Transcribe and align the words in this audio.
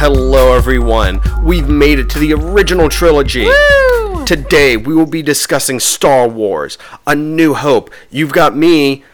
Hello, 0.00 0.56
everyone. 0.56 1.20
We've 1.42 1.68
made 1.68 1.98
it 1.98 2.08
to 2.08 2.18
the 2.18 2.32
original 2.32 2.88
trilogy. 2.88 3.44
Woo! 3.44 4.24
Today, 4.24 4.78
we 4.78 4.94
will 4.94 5.04
be 5.04 5.20
discussing 5.20 5.78
Star 5.78 6.26
Wars 6.26 6.78
A 7.06 7.14
New 7.14 7.52
Hope. 7.52 7.90
You've 8.08 8.32
got 8.32 8.56
me, 8.56 9.04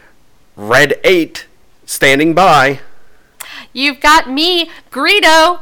Red 0.55 0.97
8, 1.03 1.45
standing 1.85 2.33
by. 2.33 2.79
You've 3.73 3.99
got 3.99 4.29
me, 4.29 4.69
Greedo. 4.89 5.59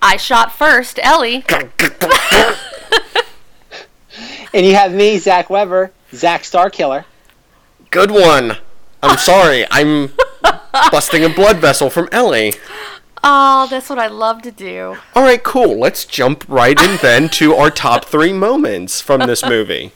I 0.00 0.16
shot 0.16 0.50
first, 0.50 0.98
Ellie. 1.02 1.44
And 4.54 4.64
you 4.64 4.76
have 4.76 4.94
me, 4.94 5.18
Zach 5.18 5.50
Weber, 5.50 5.92
Zach 6.14 6.42
Starkiller. 6.42 7.04
Good 7.90 8.10
one. 8.10 8.56
I'm 9.02 9.18
sorry, 9.18 9.66
I'm 9.70 10.12
busting 10.90 11.22
a 11.22 11.28
blood 11.28 11.58
vessel 11.58 11.90
from 11.90 12.08
Ellie. 12.10 12.54
Oh, 13.26 13.66
that's 13.70 13.88
what 13.88 13.98
I 13.98 14.06
love 14.06 14.42
to 14.42 14.50
do. 14.50 14.98
All 15.14 15.22
right, 15.22 15.42
cool. 15.42 15.78
Let's 15.78 16.04
jump 16.04 16.44
right 16.46 16.78
in 16.80 16.98
then 16.98 17.28
to 17.40 17.54
our 17.54 17.70
top 17.70 18.04
three 18.04 18.34
moments 18.34 19.00
from 19.00 19.20
this 19.20 19.44
movie. 19.44 19.92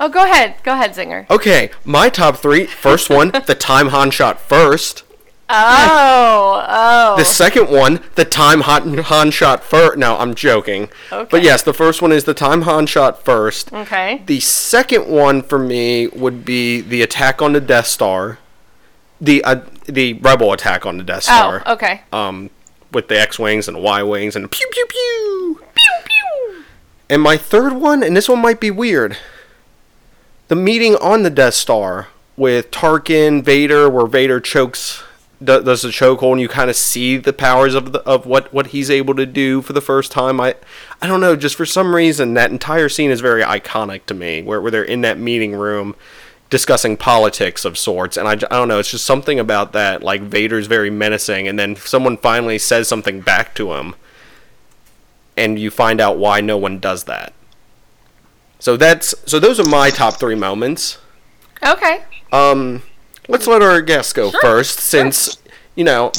Oh, 0.00 0.08
go 0.08 0.24
ahead. 0.24 0.56
Go 0.64 0.72
ahead, 0.72 0.94
Zinger. 0.94 1.28
Okay, 1.30 1.70
my 1.84 2.08
top 2.08 2.38
three. 2.38 2.64
First 2.64 3.10
one, 3.10 3.30
the 3.46 3.54
time 3.54 3.88
Han 3.88 4.10
shot 4.10 4.40
first. 4.40 5.04
Oh, 5.54 6.64
oh. 6.66 7.16
The 7.16 7.24
second 7.24 7.68
one, 7.68 8.00
the 8.14 8.24
time 8.24 8.62
Han, 8.62 8.98
Han 8.98 9.30
shot 9.30 9.62
first. 9.62 9.98
No, 9.98 10.16
I'm 10.16 10.34
joking. 10.34 10.88
Okay. 11.12 11.28
But 11.30 11.42
yes, 11.42 11.62
the 11.62 11.74
first 11.74 12.00
one 12.00 12.10
is 12.10 12.24
the 12.24 12.32
time 12.32 12.62
Han 12.62 12.86
shot 12.86 13.22
first. 13.22 13.70
Okay. 13.72 14.22
The 14.24 14.40
second 14.40 15.08
one 15.08 15.42
for 15.42 15.58
me 15.58 16.06
would 16.08 16.44
be 16.44 16.80
the 16.80 17.02
attack 17.02 17.42
on 17.42 17.52
the 17.52 17.60
Death 17.60 17.86
Star. 17.86 18.38
The 19.20 19.44
uh, 19.44 19.60
the 19.84 20.14
rebel 20.14 20.52
attack 20.52 20.86
on 20.86 20.96
the 20.96 21.04
Death 21.04 21.24
Star. 21.24 21.62
Oh, 21.66 21.74
okay. 21.74 22.00
Um, 22.12 22.50
with 22.92 23.08
the 23.08 23.20
X 23.20 23.38
wings 23.38 23.68
and 23.68 23.82
Y 23.82 24.02
wings 24.02 24.36
and 24.36 24.50
pew 24.50 24.68
pew 24.70 24.86
pew. 24.86 25.60
Pew, 25.74 26.04
pew. 26.04 26.64
And 27.08 27.20
my 27.20 27.36
third 27.36 27.74
one, 27.74 28.02
and 28.02 28.16
this 28.16 28.28
one 28.28 28.40
might 28.40 28.60
be 28.60 28.70
weird. 28.70 29.16
The 30.48 30.56
meeting 30.56 30.96
on 30.96 31.22
the 31.22 31.30
Death 31.30 31.54
Star 31.54 32.08
with 32.36 32.70
Tarkin, 32.70 33.42
Vader, 33.42 33.88
where 33.88 34.06
Vader 34.06 34.40
chokes, 34.40 35.02
do- 35.42 35.62
does 35.62 35.82
the 35.82 35.88
chokehold, 35.88 36.32
and 36.32 36.40
you 36.40 36.48
kind 36.48 36.70
of 36.70 36.76
see 36.76 37.16
the 37.16 37.32
powers 37.32 37.74
of 37.74 37.92
the, 37.92 38.00
of 38.00 38.26
what, 38.26 38.52
what 38.52 38.68
he's 38.68 38.90
able 38.90 39.14
to 39.14 39.26
do 39.26 39.62
for 39.62 39.72
the 39.72 39.80
first 39.80 40.12
time. 40.12 40.40
I, 40.40 40.54
I 41.00 41.06
don't 41.06 41.20
know, 41.20 41.36
just 41.36 41.56
for 41.56 41.66
some 41.66 41.94
reason, 41.94 42.34
that 42.34 42.50
entire 42.50 42.88
scene 42.88 43.10
is 43.10 43.20
very 43.20 43.42
iconic 43.42 44.06
to 44.06 44.14
me, 44.14 44.42
where, 44.42 44.60
where 44.60 44.70
they're 44.70 44.82
in 44.82 45.02
that 45.02 45.18
meeting 45.18 45.54
room 45.54 45.94
discussing 46.52 46.96
politics 46.96 47.64
of 47.64 47.76
sorts, 47.76 48.16
and 48.16 48.28
I 48.28 48.36
don't 48.36 48.68
know, 48.68 48.78
it's 48.78 48.92
just 48.92 49.04
something 49.04 49.40
about 49.40 49.72
that, 49.72 50.04
like 50.04 50.20
Vader's 50.20 50.68
very 50.68 50.90
menacing, 50.90 51.48
and 51.48 51.58
then 51.58 51.74
someone 51.74 52.16
finally 52.16 52.58
says 52.58 52.86
something 52.86 53.20
back 53.22 53.54
to 53.56 53.72
him 53.72 53.96
and 55.36 55.58
you 55.58 55.70
find 55.70 56.00
out 56.00 56.18
why 56.18 56.40
no 56.40 56.56
one 56.56 56.78
does 56.78 57.04
that. 57.04 57.32
So 58.58 58.76
that's 58.76 59.14
so 59.26 59.38
those 59.38 59.58
are 59.58 59.64
my 59.68 59.90
top 59.90 60.18
three 60.18 60.34
moments. 60.34 60.98
Okay. 61.64 62.02
Um, 62.30 62.82
let's 63.28 63.46
let 63.46 63.62
our 63.62 63.80
guests 63.80 64.12
go 64.12 64.30
Sure, 64.30 64.40
first, 64.40 64.78
sure. 64.78 64.82
since 64.82 65.38
you 65.74 65.84
know 65.84 66.12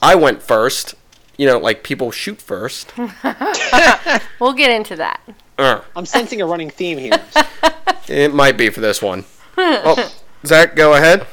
I 0.00 0.14
went 0.14 0.42
first. 0.42 0.94
You 1.38 1.46
know, 1.46 1.58
like 1.58 1.82
people 1.82 2.10
shoot 2.10 2.40
first. 2.40 2.92
We'll 4.38 4.52
get 4.52 4.70
into 4.70 4.96
that. 4.96 5.20
Uh, 5.56 5.80
I'm 5.96 6.04
sensing 6.04 6.42
a 6.42 6.46
running 6.46 6.68
theme 6.68 6.98
here. 6.98 7.20
it 8.08 8.34
might 8.34 8.56
be 8.56 8.70
for 8.70 8.80
this 8.80 9.00
one. 9.00 9.24
Oh, 9.58 10.12
Zach, 10.44 10.74
go 10.76 10.94
ahead. 10.94 11.26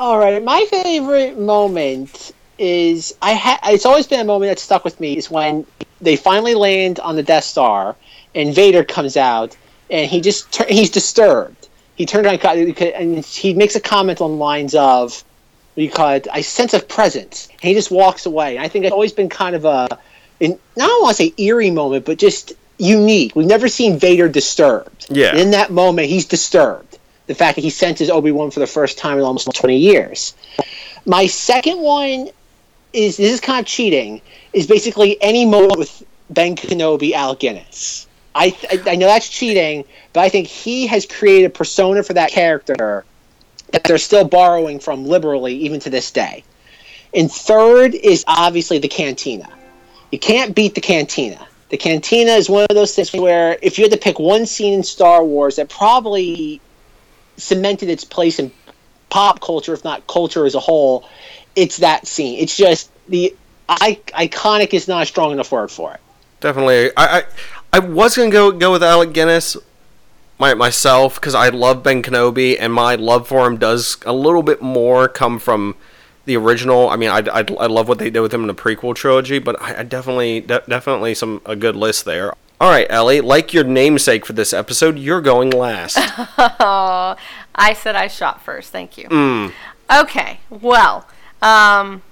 All 0.00 0.18
right, 0.18 0.42
my 0.42 0.66
favorite 0.70 1.38
moment 1.38 2.32
is 2.58 3.14
I 3.22 3.34
ha- 3.34 3.60
it's 3.64 3.86
always 3.86 4.06
been 4.06 4.20
a 4.20 4.24
moment 4.24 4.50
that 4.50 4.58
stuck 4.58 4.84
with 4.84 4.98
me 5.00 5.16
is 5.16 5.30
when 5.30 5.66
they 6.00 6.16
finally 6.16 6.54
land 6.54 6.98
on 7.00 7.16
the 7.16 7.22
Death 7.22 7.44
Star 7.44 7.96
and 8.34 8.54
Vader 8.54 8.84
comes 8.84 9.16
out 9.16 9.56
and 9.90 10.10
he 10.10 10.20
just 10.20 10.52
tur- 10.52 10.66
he's 10.68 10.90
disturbed. 10.90 11.68
He 11.96 12.06
turns 12.06 12.26
on 12.26 12.38
and 12.38 13.24
he 13.24 13.54
makes 13.54 13.74
a 13.74 13.80
comment 13.80 14.20
on 14.20 14.32
the 14.32 14.36
lines 14.36 14.74
of 14.74 15.24
what 15.74 15.82
do 15.82 15.82
you 15.82 15.90
call 15.90 16.10
it? 16.10 16.26
I 16.32 16.40
sense 16.40 16.74
a 16.74 16.80
presence. 16.80 17.48
And 17.50 17.68
he 17.68 17.74
just 17.74 17.90
walks 17.90 18.26
away. 18.26 18.56
And 18.56 18.64
I 18.64 18.68
think 18.68 18.84
it's 18.84 18.92
always 18.92 19.12
been 19.12 19.28
kind 19.28 19.54
of 19.54 19.64
a 19.64 19.98
in, 20.40 20.58
not 20.76 20.88
I 20.88 20.98
want 21.02 21.16
to 21.16 21.22
say 21.22 21.34
eerie 21.36 21.70
moment, 21.70 22.04
but 22.04 22.18
just 22.18 22.52
unique. 22.78 23.34
We've 23.34 23.46
never 23.46 23.68
seen 23.68 23.98
Vader 23.98 24.28
disturbed. 24.28 25.06
Yeah. 25.10 25.30
And 25.30 25.38
in 25.38 25.50
that 25.52 25.70
moment, 25.70 26.08
he's 26.08 26.26
disturbed. 26.26 26.87
The 27.28 27.34
fact 27.34 27.56
that 27.56 27.62
he 27.62 27.70
senses 27.70 28.10
Obi 28.10 28.32
Wan 28.32 28.50
for 28.50 28.60
the 28.60 28.66
first 28.66 28.98
time 28.98 29.18
in 29.18 29.24
almost 29.24 29.48
20 29.54 29.76
years. 29.76 30.34
My 31.06 31.26
second 31.26 31.78
one 31.78 32.30
is 32.92 33.16
this 33.16 33.32
is 33.32 33.40
kind 33.40 33.60
of 33.60 33.66
cheating. 33.66 34.20
Is 34.52 34.66
basically 34.66 35.16
any 35.22 35.46
moment 35.46 35.78
with 35.78 36.02
Ben 36.30 36.56
Kenobi, 36.56 37.12
Alec 37.12 37.38
Guinness. 37.40 38.06
I, 38.34 38.56
I 38.70 38.92
I 38.92 38.94
know 38.96 39.06
that's 39.06 39.28
cheating, 39.28 39.84
but 40.12 40.20
I 40.20 40.28
think 40.28 40.48
he 40.48 40.86
has 40.86 41.06
created 41.06 41.46
a 41.46 41.50
persona 41.50 42.02
for 42.02 42.14
that 42.14 42.30
character 42.30 43.04
that 43.72 43.84
they're 43.84 43.98
still 43.98 44.24
borrowing 44.24 44.80
from 44.80 45.04
liberally 45.04 45.54
even 45.54 45.80
to 45.80 45.90
this 45.90 46.10
day. 46.10 46.44
And 47.14 47.30
third 47.30 47.94
is 47.94 48.24
obviously 48.26 48.78
the 48.78 48.88
cantina. 48.88 49.48
You 50.10 50.18
can't 50.18 50.54
beat 50.54 50.74
the 50.74 50.80
cantina. 50.80 51.46
The 51.70 51.76
cantina 51.76 52.32
is 52.32 52.48
one 52.48 52.66
of 52.68 52.74
those 52.74 52.94
things 52.94 53.12
where 53.12 53.58
if 53.60 53.78
you 53.78 53.84
had 53.84 53.92
to 53.92 53.98
pick 53.98 54.18
one 54.18 54.46
scene 54.46 54.72
in 54.74 54.82
Star 54.82 55.22
Wars 55.22 55.56
that 55.56 55.68
probably 55.68 56.60
cemented 57.38 57.88
its 57.88 58.04
place 58.04 58.38
in 58.38 58.52
pop 59.10 59.40
culture, 59.40 59.72
if 59.72 59.84
not 59.84 60.06
culture 60.06 60.44
as 60.44 60.54
a 60.54 60.60
whole, 60.60 61.08
it's 61.56 61.78
that 61.78 62.06
scene. 62.06 62.38
It's 62.38 62.56
just 62.56 62.90
the 63.08 63.34
I, 63.68 63.98
iconic 64.08 64.74
is 64.74 64.88
not 64.88 65.02
a 65.02 65.06
strong 65.06 65.32
enough 65.32 65.50
word 65.50 65.70
for 65.70 65.94
it. 65.94 66.00
Definitely. 66.40 66.90
I 66.96 67.18
I, 67.18 67.22
I 67.72 67.78
was 67.80 68.16
gonna 68.16 68.30
go 68.30 68.52
go 68.52 68.72
with 68.72 68.82
Alec 68.82 69.12
Guinness. 69.12 69.56
My, 70.40 70.54
myself 70.54 71.16
because 71.16 71.34
I 71.34 71.48
love 71.48 71.82
Ben 71.82 72.00
Kenobi 72.00 72.56
and 72.60 72.72
my 72.72 72.94
love 72.94 73.26
for 73.26 73.44
him 73.44 73.56
does 73.56 73.96
a 74.06 74.12
little 74.12 74.44
bit 74.44 74.62
more 74.62 75.08
come 75.08 75.40
from 75.40 75.74
the 76.26 76.36
original. 76.36 76.88
I 76.88 76.94
mean, 76.94 77.10
I, 77.10 77.18
I, 77.18 77.40
I 77.40 77.66
love 77.66 77.88
what 77.88 77.98
they 77.98 78.08
did 78.08 78.20
with 78.20 78.32
him 78.32 78.42
in 78.42 78.46
the 78.46 78.54
prequel 78.54 78.94
trilogy, 78.94 79.40
but 79.40 79.60
I, 79.60 79.80
I 79.80 79.82
definitely 79.82 80.42
de- 80.42 80.62
definitely 80.68 81.14
some 81.14 81.42
a 81.44 81.56
good 81.56 81.74
list 81.74 82.04
there. 82.04 82.34
All 82.60 82.70
right, 82.70 82.86
Ellie, 82.90 83.20
like 83.20 83.54
your 83.54 83.62
namesake 83.62 84.26
for 84.26 84.32
this 84.32 84.52
episode, 84.52 84.98
you're 84.98 85.20
going 85.20 85.50
last. 85.50 85.96
Oh, 85.98 87.16
I 87.54 87.72
said 87.72 87.94
I 87.94 88.08
shot 88.08 88.42
first. 88.42 88.72
Thank 88.72 88.98
you. 88.98 89.08
Mm. 89.08 89.52
Okay. 89.96 90.40
Well, 90.50 91.06
um, 91.40 92.02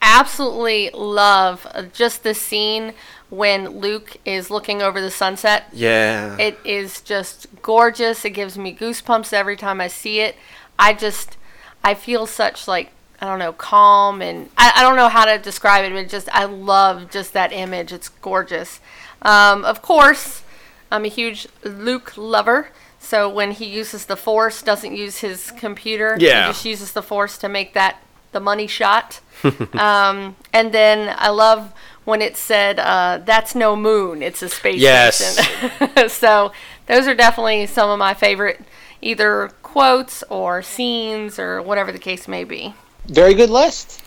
absolutely 0.00 0.90
love 0.90 1.66
just 1.92 2.24
the 2.24 2.34
scene 2.34 2.94
when 3.30 3.68
Luke 3.80 4.16
is 4.24 4.50
looking 4.50 4.82
over 4.82 5.00
the 5.00 5.10
sunset. 5.10 5.64
Yeah. 5.72 6.36
It 6.36 6.58
is 6.64 7.00
just 7.00 7.46
gorgeous. 7.62 8.24
It 8.24 8.30
gives 8.30 8.58
me 8.58 8.74
goosebumps 8.74 9.32
every 9.32 9.56
time 9.56 9.80
I 9.80 9.86
see 9.86 10.20
it. 10.20 10.34
I 10.78 10.94
just, 10.94 11.36
I 11.84 11.94
feel 11.94 12.26
such 12.26 12.66
like, 12.66 12.90
I 13.20 13.26
don't 13.26 13.38
know, 13.38 13.52
calm 13.52 14.20
and 14.20 14.50
I, 14.58 14.72
I 14.76 14.82
don't 14.82 14.96
know 14.96 15.08
how 15.08 15.24
to 15.24 15.38
describe 15.38 15.84
it, 15.84 15.94
but 15.94 16.08
just, 16.08 16.28
I 16.34 16.44
love 16.44 17.08
just 17.08 17.32
that 17.34 17.52
image. 17.52 17.92
It's 17.92 18.08
gorgeous. 18.08 18.80
Um, 19.22 19.64
of 19.64 19.82
course, 19.82 20.42
I'm 20.90 21.04
a 21.04 21.08
huge 21.08 21.48
Luke 21.64 22.16
lover. 22.16 22.68
So 22.98 23.28
when 23.28 23.50
he 23.50 23.66
uses 23.66 24.06
the 24.06 24.16
Force, 24.16 24.62
doesn't 24.62 24.94
use 24.94 25.18
his 25.18 25.50
computer. 25.52 26.16
Yeah. 26.20 26.46
He 26.46 26.52
just 26.52 26.64
uses 26.64 26.92
the 26.92 27.02
Force 27.02 27.36
to 27.38 27.48
make 27.48 27.74
that 27.74 28.00
the 28.30 28.40
money 28.40 28.66
shot. 28.66 29.20
um, 29.74 30.36
and 30.52 30.72
then 30.72 31.14
I 31.18 31.30
love 31.30 31.72
when 32.04 32.22
it 32.22 32.36
said, 32.36 32.78
uh, 32.78 33.20
"That's 33.24 33.54
no 33.54 33.76
moon; 33.76 34.22
it's 34.22 34.42
a 34.42 34.48
space 34.48 34.80
Yes. 34.80 35.16
station." 35.16 36.08
so 36.08 36.52
those 36.86 37.06
are 37.06 37.14
definitely 37.14 37.66
some 37.66 37.90
of 37.90 37.98
my 37.98 38.14
favorite, 38.14 38.60
either 39.00 39.50
quotes 39.62 40.22
or 40.28 40.62
scenes 40.62 41.38
or 41.38 41.60
whatever 41.62 41.92
the 41.92 41.98
case 41.98 42.28
may 42.28 42.44
be. 42.44 42.74
Very 43.06 43.34
good 43.34 43.50
list. 43.50 44.00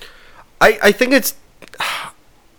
I, 0.62 0.80
I 0.82 0.92
think 0.92 1.12
it's. 1.14 1.36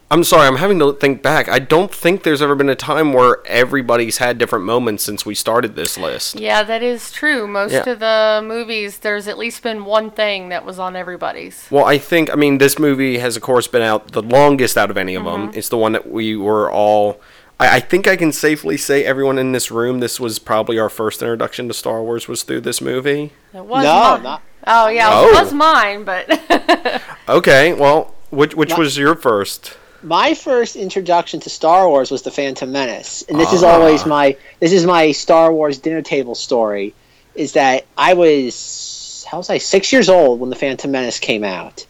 I'm 0.09 0.23
sorry, 0.23 0.47
I'm 0.47 0.57
having 0.57 0.79
to 0.79 0.93
think 0.93 1.21
back. 1.21 1.49
I 1.49 1.59
don't 1.59 1.93
think 1.93 2.23
there's 2.23 2.41
ever 2.41 2.55
been 2.55 2.69
a 2.69 2.77
time 2.77 3.13
where 3.13 3.39
everybody's 3.47 4.19
had 4.19 4.39
different 4.39 4.65
moments 4.65 5.03
since 5.03 5.27
we 5.27 5.35
started 5.35 5.75
this 5.75 5.99
list. 5.99 6.39
Yeah, 6.39 6.63
that 6.63 6.81
is 6.81 7.11
true. 7.11 7.49
Most 7.49 7.73
Yeah. 7.73 7.89
of 7.91 7.99
the 7.99 8.41
movies, 8.47 8.99
there's 8.99 9.27
at 9.27 9.37
least 9.37 9.65
been 9.65 9.85
one 9.85 10.13
thing 10.13 10.49
that 10.51 10.65
was 10.65 10.79
on 10.79 10.95
everybody's. 10.95 11.67
Well, 11.73 11.85
I 11.85 11.99
think, 11.99 12.31
I 12.33 12.37
mean, 12.37 12.59
this 12.59 12.79
movie 12.79 13.19
has, 13.19 13.35
of 13.35 13.43
course, 13.43 13.67
been 13.67 13.83
out 13.83 14.13
the 14.13 14.23
longest 14.23 14.79
out 14.79 14.91
of 14.93 14.97
any 14.97 15.17
of 15.17 15.25
Mm-hmm. 15.25 15.47
them. 15.47 15.51
It's 15.55 15.69
the 15.71 15.77
one 15.79 15.91
that 15.93 16.09
we 16.09 16.37
were 16.37 16.71
all. 16.71 17.21
I, 17.59 17.77
I 17.79 17.81
think 17.81 18.07
I 18.07 18.15
can 18.15 18.31
safely 18.31 18.77
say 18.77 19.05
everyone 19.05 19.39
in 19.39 19.51
this 19.51 19.73
room, 19.73 19.99
this 19.99 20.21
was 20.21 20.39
probably 20.39 20.79
our 20.79 20.89
first 20.89 21.21
introduction 21.21 21.67
to 21.67 21.75
Star 21.75 22.01
Wars 22.01 22.29
was 22.29 22.45
through 22.45 22.61
this 22.61 22.81
movie. 22.81 23.33
It 23.53 23.65
was 23.65 23.83
no, 23.83 23.93
mine. 24.13 24.23
not 24.23 24.43
Oh 24.69 24.87
yeah, 24.89 25.09
Oh. 25.11 25.29
it 25.31 25.43
was 25.43 25.53
mine, 25.53 26.05
but 26.05 27.03
Okay, 27.29 27.73
well, 27.73 28.15
which, 28.31 28.55
which 28.55 28.71
Not- 28.71 28.79
was 28.79 28.97
your 28.99 29.17
first? 29.17 29.77
My 30.03 30.35
first 30.35 30.77
introduction 30.77 31.41
to 31.41 31.51
Star 31.51 31.89
Wars 31.89 32.11
was 32.11 32.23
the 32.23 32.31
Phantom 32.31 32.71
Menace, 32.71 33.25
and 33.29 33.39
this 33.39 33.53
is 33.53 33.63
Ah. 33.63 33.75
always 33.75 34.07
my 34.07 34.37
this 34.61 34.73
is 34.73 34.85
my 34.85 35.13
Star 35.13 35.53
Wars 35.53 35.79
dinner 35.79 36.03
table 36.03 36.35
story. 36.35 36.95
Is 37.35 37.53
that 37.53 37.85
I 37.97 38.15
was 38.15 39.25
how 39.31 39.39
was 39.39 39.51
I 39.51 39.59
six 39.59 39.93
years 39.93 40.09
old 40.09 40.41
when 40.41 40.51
the 40.51 40.57
Phantom 40.57 40.91
Menace 40.91 41.19
came 41.19 41.45
out, 41.45 41.85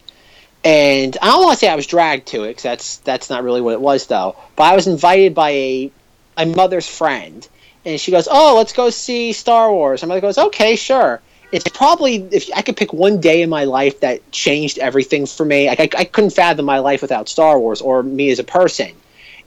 and 0.64 1.16
I 1.20 1.26
don't 1.26 1.44
want 1.44 1.58
to 1.58 1.64
say 1.64 1.68
I 1.68 1.76
was 1.76 1.86
dragged 1.86 2.28
to 2.28 2.44
it 2.44 2.48
because 2.48 2.62
that's 2.62 2.96
that's 2.98 3.30
not 3.30 3.44
really 3.44 3.60
what 3.60 3.74
it 3.74 3.80
was 3.80 4.06
though. 4.06 4.36
But 4.56 4.64
I 4.64 4.74
was 4.74 4.86
invited 4.86 5.34
by 5.34 5.50
a 5.50 5.90
my 6.36 6.44
mother's 6.44 6.88
friend, 6.88 7.46
and 7.84 8.00
she 8.00 8.10
goes, 8.10 8.28
"Oh, 8.30 8.56
let's 8.56 8.72
go 8.72 8.90
see 8.90 9.32
Star 9.32 9.72
Wars." 9.72 10.02
And 10.02 10.08
my 10.08 10.16
mother 10.16 10.26
goes, 10.26 10.38
"Okay, 10.38 10.76
sure." 10.76 11.20
It's 11.52 11.68
probably 11.68 12.16
if 12.32 12.50
I 12.54 12.62
could 12.62 12.76
pick 12.76 12.92
one 12.92 13.20
day 13.20 13.42
in 13.42 13.50
my 13.50 13.64
life 13.64 14.00
that 14.00 14.30
changed 14.32 14.78
everything 14.78 15.26
for 15.26 15.44
me. 15.44 15.68
I, 15.68 15.76
I 15.78 16.04
couldn't 16.04 16.30
fathom 16.30 16.64
my 16.64 16.80
life 16.80 17.02
without 17.02 17.28
Star 17.28 17.58
Wars 17.58 17.80
or 17.80 18.02
me 18.02 18.30
as 18.30 18.38
a 18.38 18.44
person, 18.44 18.92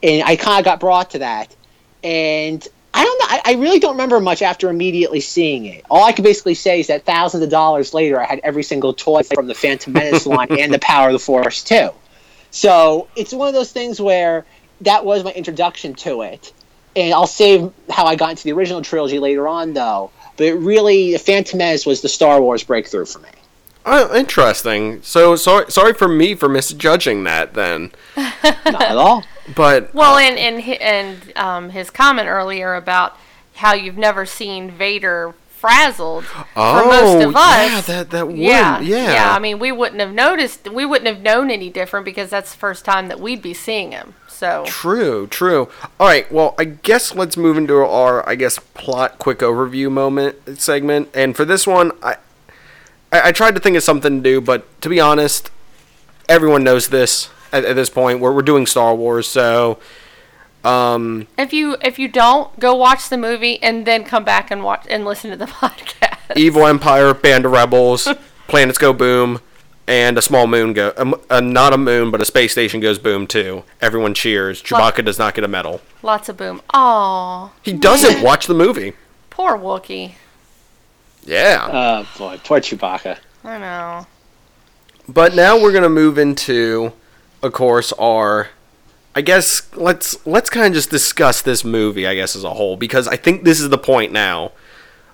and 0.01 0.23
I 0.23 0.35
kind 0.35 0.59
of 0.59 0.65
got 0.65 0.79
brought 0.79 1.11
to 1.11 1.19
that. 1.19 1.55
And 2.03 2.65
I 2.93 3.03
don't 3.03 3.19
know. 3.19 3.25
I, 3.27 3.41
I 3.45 3.53
really 3.61 3.79
don't 3.79 3.91
remember 3.91 4.19
much 4.19 4.41
after 4.41 4.69
immediately 4.69 5.19
seeing 5.19 5.65
it. 5.65 5.85
All 5.89 6.03
I 6.03 6.11
can 6.11 6.23
basically 6.23 6.55
say 6.55 6.79
is 6.79 6.87
that 6.87 7.05
thousands 7.05 7.43
of 7.43 7.49
dollars 7.49 7.93
later, 7.93 8.19
I 8.19 8.25
had 8.25 8.39
every 8.43 8.63
single 8.63 8.93
toy 8.93 9.23
from 9.23 9.47
the 9.47 9.53
Phantom 9.53 9.93
Menace 9.93 10.25
line 10.25 10.57
and 10.57 10.73
the 10.73 10.79
Power 10.79 11.09
of 11.09 11.13
the 11.13 11.19
Force 11.19 11.63
too. 11.63 11.89
So 12.51 13.07
it's 13.15 13.33
one 13.33 13.47
of 13.47 13.53
those 13.53 13.71
things 13.71 14.01
where 14.01 14.45
that 14.81 15.05
was 15.05 15.23
my 15.23 15.31
introduction 15.31 15.93
to 15.95 16.21
it. 16.21 16.53
And 16.95 17.13
I'll 17.13 17.27
save 17.27 17.71
how 17.89 18.05
I 18.05 18.15
got 18.15 18.31
into 18.31 18.43
the 18.45 18.53
original 18.53 18.81
trilogy 18.81 19.19
later 19.19 19.47
on, 19.47 19.73
though. 19.73 20.11
But 20.39 20.47
it 20.47 20.53
really, 20.55 21.11
the 21.11 21.19
Phantom 21.19 21.57
Menace 21.57 21.85
was 21.85 21.99
the 21.99 22.07
Star 22.07 22.41
Wars 22.41 22.63
breakthrough 22.63 23.03
for 23.03 23.19
me. 23.19 23.27
Oh, 23.85 24.15
interesting. 24.15 25.01
So 25.01 25.35
sorry, 25.35 25.69
sorry 25.69 25.93
for 25.93 26.07
me 26.07 26.33
for 26.33 26.47
misjudging 26.47 27.25
that 27.25 27.55
then. 27.55 27.91
Not 28.15 28.81
at 28.81 28.95
all. 28.95 29.25
But 29.53 29.93
Well, 29.93 30.17
and 30.17 30.39
and 30.39 30.63
and 30.81 31.37
um, 31.37 31.69
his 31.71 31.89
comment 31.89 32.29
earlier 32.29 32.75
about 32.75 33.17
how 33.55 33.73
you've 33.73 33.97
never 33.97 34.25
seen 34.25 34.71
Vader 34.71 35.33
frazzled 35.49 36.23
oh, 36.55 36.79
for 36.79 36.87
most 36.87 37.25
of 37.25 37.35
us. 37.35 37.71
yeah, 37.71 37.81
that 37.81 38.11
that 38.11 38.27
would 38.27 38.37
yeah, 38.37 38.79
yeah. 38.79 39.11
yeah. 39.11 39.35
I 39.35 39.39
mean, 39.39 39.59
we 39.59 39.73
wouldn't 39.73 39.99
have 39.99 40.13
noticed. 40.13 40.71
We 40.71 40.85
wouldn't 40.85 41.13
have 41.13 41.21
known 41.21 41.51
any 41.51 41.69
different 41.69 42.05
because 42.05 42.29
that's 42.29 42.53
the 42.53 42.59
first 42.59 42.85
time 42.85 43.09
that 43.09 43.19
we'd 43.19 43.41
be 43.41 43.53
seeing 43.53 43.91
him. 43.91 44.15
So 44.39 44.63
True, 44.65 45.27
true. 45.27 45.67
All 45.99 46.07
right, 46.07 46.31
well, 46.31 46.55
I 46.57 46.63
guess 46.63 47.13
let's 47.13 47.35
move 47.35 47.57
into 47.57 47.75
our, 47.75 48.27
I 48.27 48.35
guess, 48.35 48.57
plot 48.57 49.19
quick 49.19 49.39
overview 49.39 49.91
moment 49.91 50.61
segment. 50.61 51.09
And 51.13 51.35
for 51.35 51.43
this 51.43 51.67
one, 51.67 51.91
I, 52.01 52.15
I, 53.11 53.27
I 53.27 53.31
tried 53.33 53.53
to 53.55 53.59
think 53.59 53.75
of 53.75 53.83
something 53.83 54.23
to 54.23 54.23
do, 54.23 54.39
but 54.39 54.65
to 54.79 54.87
be 54.87 54.97
honest, 54.97 55.51
everyone 56.29 56.63
knows 56.63 56.87
this 56.87 57.27
at, 57.51 57.65
at 57.65 57.75
this 57.75 57.89
point. 57.89 58.21
We're, 58.21 58.31
we're 58.31 58.41
doing 58.41 58.65
Star 58.65 58.95
Wars, 58.95 59.27
so 59.27 59.77
um, 60.63 61.27
if 61.37 61.51
you 61.51 61.75
if 61.81 61.99
you 61.99 62.07
don't 62.07 62.57
go 62.61 62.75
watch 62.75 63.09
the 63.09 63.17
movie 63.17 63.61
and 63.61 63.85
then 63.85 64.05
come 64.05 64.23
back 64.23 64.51
and 64.51 64.63
watch 64.63 64.85
and 64.89 65.03
listen 65.03 65.31
to 65.31 65.35
the 65.35 65.45
podcast. 65.47 66.37
Evil 66.37 66.65
Empire, 66.65 67.13
Band 67.13 67.45
of 67.45 67.51
Rebels, 67.51 68.07
Planets 68.47 68.77
Go 68.77 68.93
Boom, 68.93 69.41
and 69.89 70.17
a 70.17 70.21
small 70.21 70.45
moon 70.47 70.71
go, 70.73 70.93
um, 70.97 71.15
uh, 71.29 71.41
not 71.41 71.73
a 71.73 71.77
moon, 71.77 72.11
but 72.11 72.21
a 72.21 72.25
space 72.25 72.51
station 72.51 72.79
goes 72.79 72.99
boom 72.99 73.25
too. 73.27 73.63
Everyone 73.81 74.13
cheers. 74.13 74.61
Chewbacca 74.61 75.03
does 75.03 75.17
not 75.19 75.33
get 75.33 75.43
a 75.43 75.47
medal. 75.47 75.81
Lots 76.03 76.29
of 76.29 76.37
boom. 76.37 76.61
Oh, 76.73 77.51
He 77.63 77.73
doesn't 77.73 78.21
watch 78.23 78.45
the 78.47 78.53
movie. 78.53 78.93
poor 79.31 79.57
Wookiee. 79.57 80.13
Yeah. 81.25 81.67
Oh 81.71 82.07
boy, 82.17 82.39
poor 82.43 82.59
Chewbacca. 82.59 83.17
I 83.43 83.57
know. 83.57 84.07
But 85.07 85.33
now 85.35 85.59
we're 85.59 85.73
gonna 85.73 85.89
move 85.89 86.17
into, 86.17 86.93
of 87.41 87.51
course, 87.53 87.91
our. 87.93 88.49
I 89.15 89.21
guess 89.21 89.63
let's 89.75 90.23
let's 90.25 90.49
kind 90.51 90.67
of 90.67 90.73
just 90.73 90.91
discuss 90.91 91.41
this 91.41 91.65
movie, 91.65 92.05
I 92.05 92.13
guess, 92.13 92.35
as 92.35 92.43
a 92.43 92.53
whole, 92.53 92.77
because 92.77 93.07
I 93.07 93.15
think 93.15 93.43
this 93.43 93.59
is 93.59 93.69
the 93.69 93.77
point 93.79 94.11
now 94.13 94.51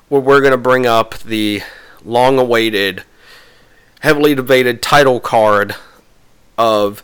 where 0.10 0.20
we're 0.22 0.42
gonna 0.42 0.58
bring 0.58 0.86
up 0.86 1.18
the 1.20 1.62
long-awaited, 2.04 3.04
heavily 4.02 4.36
debated 4.36 4.82
title 4.82 5.20
card 5.20 5.76
of 6.58 7.04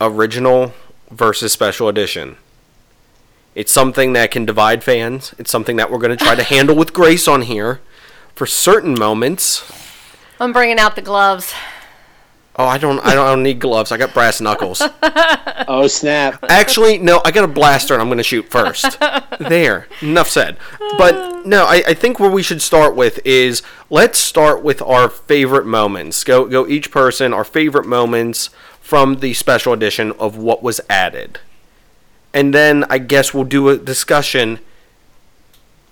original 0.00 0.72
versus 1.10 1.52
special 1.52 1.88
edition. 1.88 2.36
It's 3.54 3.70
something 3.70 4.14
that 4.14 4.30
can 4.30 4.46
divide 4.46 4.82
fans. 4.82 5.34
It's 5.38 5.50
something 5.50 5.76
that 5.76 5.90
we're 5.90 5.98
going 5.98 6.16
to 6.16 6.24
try 6.24 6.34
to 6.34 6.42
handle 6.54 6.74
with 6.74 6.92
grace 6.92 7.28
on 7.28 7.42
here 7.42 7.80
for 8.34 8.46
certain 8.46 8.98
moments. 8.98 9.70
I'm 10.40 10.52
bringing 10.52 10.78
out 10.78 10.96
the 10.96 11.02
gloves. 11.02 11.52
Oh, 12.56 12.66
I 12.66 12.76
don't, 12.76 12.98
I 13.00 13.14
don't, 13.14 13.26
I 13.26 13.30
don't 13.30 13.42
need 13.42 13.60
gloves. 13.60 13.92
I 13.92 13.96
got 13.96 14.12
brass 14.14 14.40
knuckles. 14.40 14.82
Oh 15.68 15.86
snap! 15.86 16.44
Actually, 16.48 16.98
no, 16.98 17.22
I 17.24 17.30
got 17.30 17.44
a 17.44 17.48
blaster 17.48 17.94
and 17.94 18.02
I'm 18.02 18.08
going 18.08 18.18
to 18.18 18.24
shoot 18.24 18.50
first. 18.50 18.98
There, 19.38 19.86
enough 20.00 20.28
said. 20.28 20.56
But 20.98 21.46
no, 21.46 21.64
I, 21.64 21.82
I 21.88 21.94
think 21.94 22.18
where 22.18 22.30
we 22.30 22.42
should 22.42 22.60
start 22.60 22.96
with 22.96 23.20
is 23.24 23.62
let's 23.88 24.18
start 24.18 24.62
with 24.62 24.82
our 24.82 25.08
favorite 25.08 25.64
moments. 25.66 26.24
Go, 26.24 26.46
go 26.46 26.66
each 26.66 26.90
person 26.90 27.32
our 27.32 27.44
favorite 27.44 27.86
moments 27.86 28.50
from 28.80 29.20
the 29.20 29.34
special 29.34 29.72
edition 29.72 30.12
of 30.12 30.36
what 30.36 30.62
was 30.62 30.80
added, 30.90 31.38
and 32.34 32.52
then 32.52 32.84
I 32.90 32.98
guess 32.98 33.32
we'll 33.32 33.44
do 33.44 33.68
a 33.68 33.78
discussion. 33.78 34.58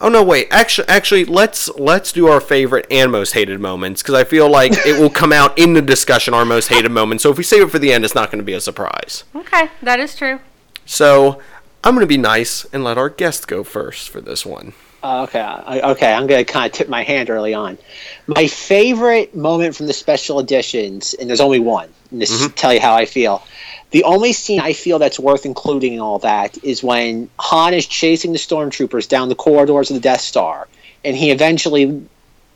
Oh 0.00 0.08
no, 0.08 0.24
wait. 0.24 0.48
Actually, 0.50 0.88
actually, 0.88 1.24
let's 1.26 1.68
let's 1.76 2.10
do 2.12 2.28
our 2.28 2.40
favorite 2.40 2.86
and 2.90 3.12
most 3.12 3.32
hated 3.32 3.60
moments 3.60 4.02
because 4.02 4.14
I 4.14 4.24
feel 4.24 4.48
like 4.48 4.72
it 4.86 4.98
will 4.98 5.10
come 5.10 5.32
out 5.32 5.58
in 5.58 5.74
the 5.74 5.82
discussion 5.82 6.32
our 6.32 6.46
most 6.46 6.68
hated 6.68 6.90
moments. 6.90 7.22
So 7.22 7.30
if 7.30 7.36
we 7.36 7.44
save 7.44 7.62
it 7.62 7.70
for 7.70 7.78
the 7.78 7.92
end, 7.92 8.04
it's 8.04 8.14
not 8.14 8.30
going 8.30 8.38
to 8.38 8.44
be 8.44 8.54
a 8.54 8.60
surprise. 8.60 9.24
Okay, 9.34 9.68
that 9.82 10.00
is 10.00 10.16
true. 10.16 10.40
So 10.86 11.42
I'm 11.84 11.94
going 11.94 12.02
to 12.02 12.06
be 12.06 12.16
nice 12.16 12.64
and 12.72 12.82
let 12.82 12.96
our 12.96 13.10
guest 13.10 13.46
go 13.46 13.62
first 13.62 14.08
for 14.08 14.20
this 14.22 14.46
one. 14.46 14.72
Uh, 15.02 15.22
okay, 15.22 15.40
I, 15.40 15.80
okay. 15.92 16.12
I'm 16.12 16.26
gonna 16.26 16.44
kind 16.44 16.66
of 16.66 16.72
tip 16.72 16.88
my 16.88 17.02
hand 17.02 17.30
early 17.30 17.54
on. 17.54 17.78
My 18.26 18.46
favorite 18.46 19.34
moment 19.34 19.74
from 19.74 19.86
the 19.86 19.94
special 19.94 20.40
editions, 20.40 21.14
and 21.14 21.28
there's 21.28 21.40
only 21.40 21.60
one. 21.60 21.88
And 22.10 22.20
this 22.20 22.30
is 22.30 22.52
tell 22.52 22.74
you 22.74 22.80
how 22.80 22.94
I 22.94 23.06
feel. 23.06 23.42
The 23.90 24.04
only 24.04 24.32
scene 24.32 24.60
I 24.60 24.72
feel 24.72 24.98
that's 24.98 25.18
worth 25.18 25.44
including 25.44 25.94
in 25.94 26.00
all 26.00 26.20
that 26.20 26.62
is 26.62 26.82
when 26.82 27.28
Han 27.38 27.74
is 27.74 27.86
chasing 27.86 28.32
the 28.32 28.38
stormtroopers 28.38 29.08
down 29.08 29.28
the 29.28 29.34
corridors 29.34 29.90
of 29.90 29.94
the 29.94 30.00
Death 30.00 30.20
Star, 30.20 30.68
and 31.04 31.16
he 31.16 31.30
eventually 31.30 32.06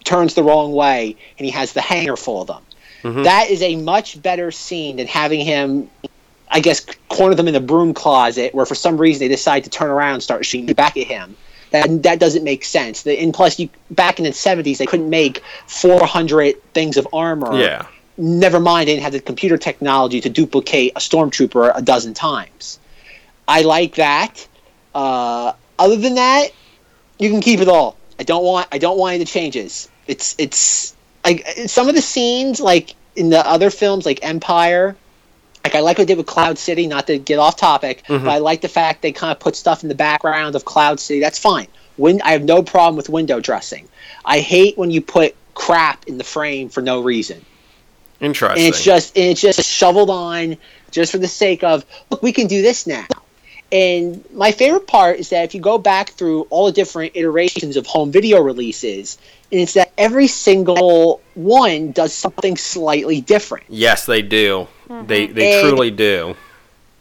turns 0.04 0.34
the 0.34 0.42
wrong 0.42 0.72
way, 0.72 1.16
and 1.38 1.46
he 1.46 1.50
has 1.50 1.72
the 1.72 1.80
hangar 1.80 2.16
full 2.16 2.42
of 2.42 2.46
them. 2.46 2.62
Mm-hmm. 3.02 3.22
That 3.24 3.50
is 3.50 3.62
a 3.62 3.76
much 3.76 4.20
better 4.22 4.50
scene 4.50 4.96
than 4.96 5.06
having 5.06 5.40
him 5.40 5.90
I 6.54 6.60
guess, 6.60 6.86
corner 7.08 7.34
them 7.34 7.48
in 7.48 7.54
the 7.54 7.60
broom 7.60 7.94
closet, 7.94 8.54
where 8.54 8.64
for 8.64 8.76
some 8.76 8.96
reason 8.96 9.20
they 9.20 9.28
decide 9.28 9.64
to 9.64 9.70
turn 9.70 9.90
around 9.90 10.14
and 10.14 10.22
start 10.22 10.46
shooting 10.46 10.72
back 10.74 10.96
at 10.96 11.06
him. 11.06 11.36
That 11.70 12.04
that 12.04 12.20
doesn't 12.20 12.44
make 12.44 12.64
sense. 12.64 13.02
The, 13.02 13.18
and 13.18 13.34
plus, 13.34 13.58
you 13.58 13.68
back 13.90 14.20
in 14.20 14.24
the 14.24 14.32
seventies, 14.32 14.78
they 14.78 14.86
couldn't 14.86 15.10
make 15.10 15.42
four 15.66 16.06
hundred 16.06 16.62
things 16.72 16.96
of 16.96 17.08
armor. 17.12 17.58
Yeah. 17.58 17.86
Never 18.16 18.60
mind, 18.60 18.88
they 18.88 18.92
didn't 18.94 19.02
have 19.02 19.12
the 19.12 19.20
computer 19.20 19.56
technology 19.58 20.20
to 20.20 20.28
duplicate 20.28 20.92
a 20.94 21.00
stormtrooper 21.00 21.72
a 21.74 21.82
dozen 21.82 22.14
times. 22.14 22.78
I 23.48 23.62
like 23.62 23.96
that. 23.96 24.46
Uh, 24.94 25.52
other 25.78 25.96
than 25.96 26.14
that, 26.14 26.50
you 27.18 27.30
can 27.30 27.40
keep 27.40 27.60
it 27.60 27.68
all. 27.68 27.96
I 28.18 28.22
don't 28.22 28.44
want. 28.44 28.68
I 28.70 28.78
don't 28.78 28.98
want 28.98 29.14
any 29.14 29.24
changes. 29.24 29.88
It's 30.06 30.36
it's 30.38 30.94
like 31.24 31.44
some 31.66 31.88
of 31.88 31.96
the 31.96 32.02
scenes, 32.02 32.60
like 32.60 32.94
in 33.16 33.30
the 33.30 33.44
other 33.46 33.70
films, 33.70 34.06
like 34.06 34.24
Empire. 34.24 34.96
Like 35.64 35.74
I 35.74 35.80
like 35.80 35.98
what 35.98 36.06
they 36.06 36.12
did 36.12 36.18
with 36.18 36.26
Cloud 36.26 36.58
City. 36.58 36.86
Not 36.86 37.08
to 37.08 37.18
get 37.18 37.40
off 37.40 37.56
topic, 37.56 38.04
but 38.06 38.28
I 38.28 38.38
like 38.38 38.60
the 38.60 38.68
fact 38.68 39.02
they 39.02 39.10
kind 39.12 39.32
of 39.32 39.40
put 39.40 39.56
stuff 39.56 39.82
in 39.82 39.88
the 39.88 39.94
background 39.96 40.54
of 40.54 40.64
Cloud 40.64 41.00
City. 41.00 41.18
That's 41.20 41.38
fine. 41.38 41.66
Win- 41.96 42.22
I 42.22 42.32
have 42.32 42.44
no 42.44 42.62
problem 42.62 42.96
with 42.96 43.08
window 43.08 43.40
dressing. 43.40 43.88
I 44.24 44.38
hate 44.38 44.78
when 44.78 44.90
you 44.92 45.00
put 45.00 45.34
crap 45.54 46.04
in 46.06 46.18
the 46.18 46.24
frame 46.24 46.68
for 46.68 46.82
no 46.82 47.00
reason 47.02 47.44
Interesting. 48.20 48.64
and 48.64 48.74
it's 48.74 48.82
just 48.82 49.16
and 49.16 49.26
it's 49.26 49.40
just 49.40 49.62
shoveled 49.62 50.10
on 50.10 50.56
just 50.90 51.12
for 51.12 51.18
the 51.18 51.26
sake 51.28 51.62
of 51.64 51.84
look 52.10 52.22
we 52.22 52.32
can 52.32 52.46
do 52.46 52.62
this 52.62 52.86
now 52.86 53.06
and 53.72 54.24
my 54.32 54.52
favorite 54.52 54.86
part 54.86 55.18
is 55.18 55.30
that 55.30 55.42
if 55.44 55.54
you 55.54 55.60
go 55.60 55.78
back 55.78 56.10
through 56.10 56.42
all 56.50 56.66
the 56.66 56.72
different 56.72 57.12
iterations 57.16 57.76
of 57.76 57.86
home 57.86 58.12
video 58.12 58.40
releases 58.40 59.18
and 59.50 59.60
it's 59.60 59.74
that 59.74 59.92
every 59.98 60.26
single 60.28 61.20
one 61.34 61.90
does 61.92 62.12
something 62.14 62.56
slightly 62.56 63.20
different 63.20 63.64
yes, 63.68 64.06
they 64.06 64.22
do. 64.22 64.66
Mm-hmm. 64.88 65.06
They 65.06 65.26
they 65.26 65.60
And- 65.60 65.68
truly 65.68 65.90
do. 65.90 66.36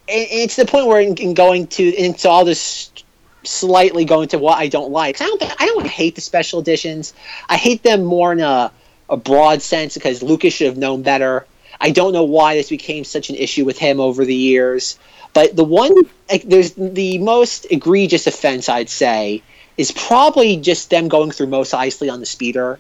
and, 0.09 0.21
and 0.31 0.41
it's 0.41 0.55
the 0.55 0.65
point 0.65 0.87
where 0.87 0.99
in, 1.01 1.15
in 1.17 1.33
going 1.33 1.67
to 1.67 1.95
and 1.97 2.19
so 2.19 2.31
I'll 2.31 2.45
just 2.45 3.05
slightly 3.43 4.05
go 4.05 4.21
into 4.21 4.39
what 4.39 4.57
I 4.57 4.67
don't 4.67 4.91
like. 4.91 5.21
I 5.21 5.25
don't 5.25 5.43
I 5.61 5.65
don't 5.67 5.85
hate 5.85 6.15
the 6.15 6.21
special 6.21 6.59
editions. 6.59 7.13
I 7.49 7.57
hate 7.57 7.83
them 7.83 8.03
more 8.03 8.31
in 8.31 8.39
a, 8.39 8.71
a 9.09 9.17
broad 9.17 9.61
sense 9.61 9.93
because 9.93 10.23
Lucas 10.23 10.53
should 10.53 10.67
have 10.67 10.77
known 10.77 11.01
better. 11.01 11.45
I 11.79 11.91
don't 11.91 12.13
know 12.13 12.23
why 12.23 12.55
this 12.55 12.69
became 12.69 13.03
such 13.03 13.29
an 13.29 13.35
issue 13.35 13.65
with 13.65 13.77
him 13.77 13.99
over 13.99 14.25
the 14.25 14.35
years. 14.35 14.97
But 15.33 15.55
the 15.55 15.63
one 15.63 15.93
like, 16.29 16.43
there's 16.43 16.71
the 16.73 17.17
most 17.17 17.65
egregious 17.69 18.27
offense 18.27 18.69
I'd 18.69 18.89
say 18.89 19.41
is 19.77 19.91
probably 19.91 20.57
just 20.57 20.89
them 20.89 21.07
going 21.07 21.31
through 21.31 21.47
Mos 21.47 21.71
Eisley 21.71 22.11
on 22.11 22.19
the 22.19 22.25
speeder 22.25 22.79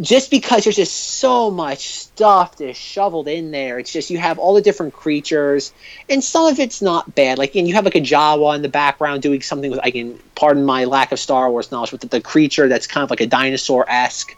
just 0.00 0.30
because 0.30 0.64
there's 0.64 0.76
just 0.76 0.94
so 0.94 1.50
much 1.50 1.94
stuff 1.94 2.56
that's 2.56 2.78
shoveled 2.78 3.28
in 3.28 3.52
there. 3.52 3.78
It's 3.78 3.92
just 3.92 4.10
you 4.10 4.18
have 4.18 4.38
all 4.38 4.54
the 4.54 4.60
different 4.60 4.92
creatures, 4.92 5.72
and 6.08 6.22
some 6.22 6.46
of 6.46 6.58
it's 6.58 6.82
not 6.82 7.14
bad. 7.14 7.38
Like, 7.38 7.54
and 7.54 7.68
you 7.68 7.74
have 7.74 7.84
like 7.84 7.94
a 7.94 8.00
Jawa 8.00 8.56
in 8.56 8.62
the 8.62 8.68
background 8.68 9.22
doing 9.22 9.40
something 9.40 9.70
with, 9.70 9.80
I 9.82 9.90
can 9.90 10.18
pardon 10.34 10.64
my 10.64 10.84
lack 10.86 11.12
of 11.12 11.20
Star 11.20 11.48
Wars 11.50 11.70
knowledge, 11.70 11.92
but 11.92 12.00
the, 12.00 12.08
the 12.08 12.20
creature 12.20 12.68
that's 12.68 12.88
kind 12.88 13.04
of 13.04 13.10
like 13.10 13.20
a 13.20 13.26
dinosaur 13.26 13.88
esque. 13.88 14.36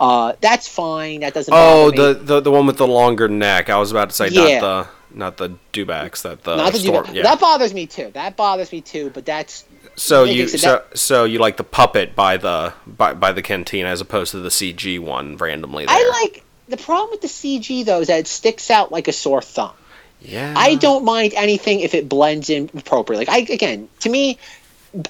Uh, 0.00 0.32
that's 0.40 0.66
fine. 0.66 1.20
That 1.20 1.34
doesn't. 1.34 1.52
Oh, 1.54 1.90
the, 1.90 2.14
the 2.14 2.40
the 2.40 2.50
one 2.50 2.66
with 2.66 2.78
the 2.78 2.86
longer 2.86 3.28
neck. 3.28 3.68
I 3.68 3.78
was 3.78 3.90
about 3.90 4.08
to 4.08 4.16
say 4.16 4.28
Yeah. 4.28 4.58
not 4.58 4.60
the 4.60 4.88
not 5.12 5.36
the 5.36 5.50
dewbacks. 5.74 6.22
That 6.22 6.42
the 6.42 6.56
Not 6.56 6.72
the 6.72 6.78
storm. 6.78 7.06
Yeah. 7.12 7.24
That 7.24 7.38
bothers 7.38 7.74
me 7.74 7.86
too. 7.86 8.10
That 8.14 8.34
bothers 8.36 8.72
me 8.72 8.80
too. 8.80 9.10
But 9.12 9.26
that's 9.26 9.64
so 9.96 10.24
you 10.24 10.48
so 10.48 10.56
so 10.56 10.82
so 10.94 11.24
you 11.24 11.38
like 11.38 11.58
the 11.58 11.64
puppet 11.64 12.16
by 12.16 12.38
the 12.38 12.72
by, 12.86 13.12
by 13.12 13.32
the 13.32 13.42
canteen 13.42 13.84
as 13.84 14.00
opposed 14.00 14.30
to 14.30 14.38
the 14.38 14.48
CG 14.48 14.98
one 14.98 15.36
randomly 15.36 15.84
there. 15.84 15.94
I 15.94 16.22
like 16.22 16.44
the 16.68 16.78
problem 16.78 17.10
with 17.10 17.20
the 17.20 17.28
CG 17.28 17.84
though 17.84 18.00
is 18.00 18.06
that 18.08 18.20
it 18.20 18.26
sticks 18.26 18.70
out 18.70 18.90
like 18.90 19.06
a 19.06 19.12
sore 19.12 19.42
thumb. 19.42 19.74
Yeah. 20.22 20.54
I 20.56 20.76
don't 20.76 21.04
mind 21.04 21.34
anything 21.34 21.80
if 21.80 21.94
it 21.94 22.08
blends 22.08 22.48
in 22.48 22.70
appropriately. 22.74 23.26
Like 23.26 23.50
I 23.50 23.52
again, 23.52 23.88
to 24.00 24.08
me, 24.08 24.38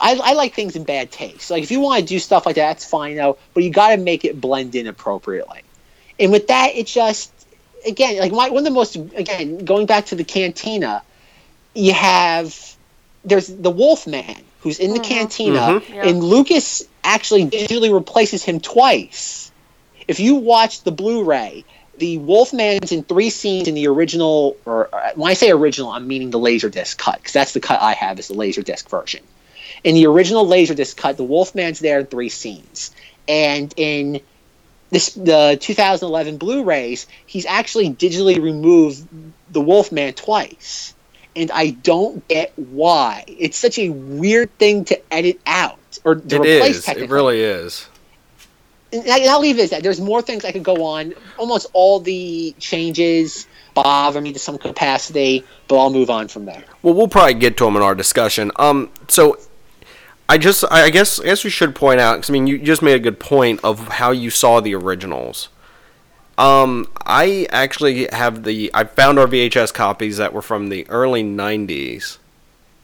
I, 0.00 0.14
I 0.22 0.32
like 0.34 0.54
things 0.54 0.76
in 0.76 0.84
bad 0.84 1.10
taste. 1.10 1.50
Like 1.50 1.62
if 1.62 1.70
you 1.70 1.80
want 1.80 2.00
to 2.00 2.06
do 2.06 2.18
stuff 2.18 2.46
like 2.46 2.56
that, 2.56 2.68
that's 2.68 2.84
fine 2.84 3.16
though. 3.16 3.38
But 3.54 3.62
you 3.64 3.70
got 3.70 3.90
to 3.90 3.96
make 3.96 4.24
it 4.24 4.40
blend 4.40 4.74
in 4.74 4.86
appropriately. 4.86 5.62
And 6.18 6.32
with 6.32 6.48
that, 6.48 6.74
it 6.74 6.86
just 6.86 7.32
again 7.86 8.18
like 8.18 8.32
my, 8.32 8.50
one 8.50 8.58
of 8.58 8.64
the 8.64 8.70
most 8.70 8.96
again 8.96 9.64
going 9.64 9.86
back 9.86 10.06
to 10.06 10.14
the 10.16 10.24
cantina, 10.24 11.02
you 11.74 11.94
have 11.94 12.54
there's 13.24 13.46
the 13.46 13.70
Wolf 13.70 14.06
Man 14.06 14.36
who's 14.60 14.78
in 14.78 14.92
the 14.92 15.00
cantina, 15.00 15.58
Mhm. 15.80 15.88
Yeah. 15.94 16.06
and 16.08 16.22
Lucas 16.22 16.82
actually 17.02 17.46
digitally 17.46 17.92
replaces 17.92 18.42
him 18.42 18.60
twice. 18.60 19.50
If 20.06 20.20
you 20.20 20.34
watch 20.34 20.82
the 20.82 20.92
Blu-ray, 20.92 21.64
the 21.96 22.18
Wolfman's 22.18 22.92
in 22.92 23.04
three 23.04 23.30
scenes 23.30 23.68
in 23.68 23.74
the 23.74 23.86
original, 23.88 24.56
or 24.66 24.94
uh, 24.94 25.12
when 25.14 25.30
I 25.30 25.34
say 25.34 25.50
original, 25.50 25.90
I'm 25.90 26.06
meaning 26.06 26.30
the 26.30 26.38
Laserdisc 26.38 26.98
cut, 26.98 27.16
because 27.16 27.32
that's 27.32 27.52
the 27.52 27.60
cut 27.60 27.80
I 27.80 27.94
have 27.94 28.18
is 28.18 28.28
the 28.28 28.34
Laserdisc 28.34 28.88
version. 28.90 29.22
In 29.84 29.94
the 29.94 30.06
original 30.06 30.46
Laserdisc 30.46 30.96
cut, 30.96 31.16
the 31.16 31.24
Wolfman's 31.24 31.78
there 31.78 32.00
in 32.00 32.06
three 32.06 32.28
scenes, 32.28 32.90
and 33.28 33.72
in 33.76 34.20
this 34.90 35.10
the 35.14 35.56
2011 35.60 36.36
Blu-rays, 36.36 37.06
he's 37.26 37.46
actually 37.46 37.90
digitally 37.90 38.40
removed 38.42 39.06
the 39.50 39.60
Wolfman 39.60 40.12
twice, 40.14 40.94
and 41.34 41.50
I 41.50 41.70
don't 41.70 42.26
get 42.28 42.52
why. 42.56 43.24
It's 43.26 43.56
such 43.56 43.78
a 43.78 43.88
weird 43.88 44.56
thing 44.58 44.84
to 44.86 45.00
edit 45.12 45.40
out 45.46 45.78
or 46.04 46.16
to 46.16 46.36
It 46.36 46.40
replace. 46.40 46.76
is. 46.76 46.88
It 46.88 47.08
really 47.08 47.40
is. 47.40 47.86
and 48.92 49.08
I'll 49.08 49.40
leave 49.40 49.58
it 49.58 49.64
at 49.64 49.70
that. 49.70 49.82
There's 49.84 50.00
more 50.00 50.20
things 50.20 50.44
I 50.44 50.50
could 50.52 50.64
go 50.64 50.84
on. 50.84 51.14
Almost 51.38 51.68
all 51.72 52.00
the 52.00 52.54
changes 52.58 53.46
bother 53.74 54.20
me 54.20 54.32
to 54.32 54.38
some 54.40 54.58
capacity, 54.58 55.44
but 55.68 55.78
I'll 55.78 55.90
move 55.92 56.10
on 56.10 56.26
from 56.26 56.44
there. 56.44 56.64
Well, 56.82 56.94
we'll 56.94 57.06
probably 57.08 57.34
get 57.34 57.56
to 57.58 57.64
them 57.64 57.76
in 57.76 57.82
our 57.82 57.94
discussion. 57.94 58.50
Um, 58.56 58.90
so 59.06 59.38
I 60.30 60.38
just, 60.38 60.64
I 60.70 60.90
guess, 60.90 61.18
I 61.18 61.24
guess 61.24 61.42
we 61.42 61.50
should 61.50 61.74
point 61.74 61.98
out 61.98 62.18
because 62.18 62.30
I 62.30 62.32
mean, 62.34 62.46
you 62.46 62.56
just 62.56 62.82
made 62.82 62.94
a 62.94 63.00
good 63.00 63.18
point 63.18 63.58
of 63.64 63.88
how 63.88 64.12
you 64.12 64.30
saw 64.30 64.60
the 64.60 64.76
originals. 64.76 65.48
Um, 66.38 66.86
I 67.04 67.48
actually 67.50 68.06
have 68.12 68.44
the, 68.44 68.70
I 68.72 68.84
found 68.84 69.18
our 69.18 69.26
VHS 69.26 69.74
copies 69.74 70.18
that 70.18 70.32
were 70.32 70.40
from 70.40 70.68
the 70.68 70.88
early 70.88 71.24
'90s, 71.24 72.18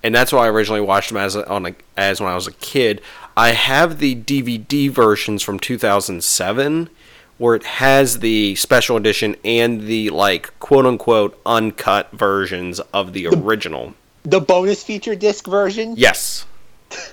and 0.02 0.12
that's 0.12 0.32
why 0.32 0.46
I 0.46 0.48
originally 0.48 0.80
watched 0.80 1.10
them 1.10 1.18
as 1.18 1.36
a, 1.36 1.48
on 1.48 1.66
a, 1.66 1.74
as 1.96 2.20
when 2.20 2.32
I 2.32 2.34
was 2.34 2.48
a 2.48 2.52
kid. 2.52 3.00
I 3.36 3.50
have 3.50 4.00
the 4.00 4.16
DVD 4.16 4.90
versions 4.90 5.40
from 5.44 5.60
2007 5.60 6.90
where 7.38 7.54
it 7.54 7.64
has 7.64 8.18
the 8.18 8.56
special 8.56 8.96
edition 8.96 9.36
and 9.44 9.82
the 9.82 10.10
like 10.10 10.58
quote 10.58 10.84
unquote 10.84 11.40
uncut 11.46 12.10
versions 12.10 12.80
of 12.92 13.12
the 13.12 13.28
original. 13.28 13.94
The 14.24 14.40
bonus 14.40 14.82
feature 14.82 15.14
disc 15.14 15.46
version. 15.46 15.94
Yes. 15.96 16.44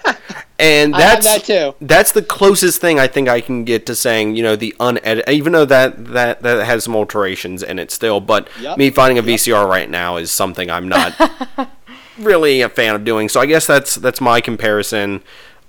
And 0.59 0.93
that's 0.93 1.25
that 1.25 1.43
too. 1.43 1.75
that's 1.81 2.11
the 2.13 2.21
closest 2.21 2.79
thing 2.79 2.97
I 2.99 3.07
think 3.07 3.27
I 3.27 3.41
can 3.41 3.65
get 3.65 3.85
to 3.87 3.95
saying, 3.95 4.35
you 4.37 4.43
know, 4.43 4.55
the 4.55 4.73
unedited 4.79 5.27
even 5.27 5.51
though 5.51 5.65
that 5.65 6.05
that 6.13 6.41
that 6.43 6.65
has 6.65 6.85
some 6.85 6.95
alterations 6.95 7.63
in 7.63 7.79
it 7.79 7.91
still, 7.91 8.19
but 8.21 8.47
Yep. 8.61 8.77
me 8.77 8.89
finding 8.91 9.17
a 9.17 9.23
VCR 9.23 9.67
right 9.67 9.89
now 9.89 10.15
is 10.17 10.31
something 10.31 10.69
I'm 10.69 10.87
not 10.87 11.13
really 12.17 12.61
a 12.61 12.69
fan 12.69 12.95
of 12.95 13.03
doing. 13.03 13.27
So 13.29 13.41
I 13.41 13.45
guess 13.45 13.65
that's 13.67 13.95
that's 13.95 14.21
my 14.21 14.39
comparison 14.41 15.21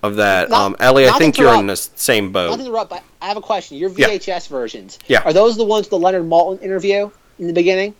of 0.03 0.17
that. 0.17 0.51
Not- 0.51 0.61
um 0.61 0.77
Ellie, 0.79 1.09
I 1.09 1.19
think 1.19 1.39
you're 1.39 1.55
in 1.59 1.67
the 1.67 1.77
same 1.77 2.31
Not 2.31 2.43
to 2.43 2.49
boat. 2.57 2.61
interrupt, 2.61 2.91
but 2.91 3.03
I 3.21 3.27
have 3.27 3.37
a 3.39 3.41
question. 3.43 3.79
Your 3.79 3.91
Yeah. 3.91 4.09
VHS 4.11 4.49
versions. 4.49 4.99
Yeah. 5.09 5.23
Are 5.25 5.33
those 5.33 5.57
the 5.57 5.65
ones 5.65 5.87
with 5.87 5.91
the 5.91 5.99
Leonard 5.99 6.25
Maltin 6.25 6.63
interview 6.63 7.11
in 7.39 7.47
the 7.49 7.53
beginning? 7.55 7.95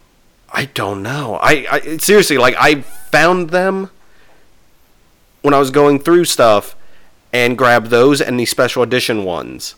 I 0.53 0.67
don't 0.67 1.03
know. 1.03 1.39
I, 1.43 1.67
I 1.71 1.97
seriously 1.97 2.39
like 2.39 2.55
I 2.59 2.83
found 2.83 3.51
them 3.51 3.91
when 5.45 5.53
I 5.53 5.59
was 5.59 5.71
going 5.71 5.99
through 5.99 6.25
stuff 6.25 6.75
and 7.31 7.59
grabbed 7.59 7.89
those 7.89 8.23
and 8.23 8.41
the 8.41 8.47
special 8.47 8.83
edition 8.83 9.25
ones. 9.25 9.75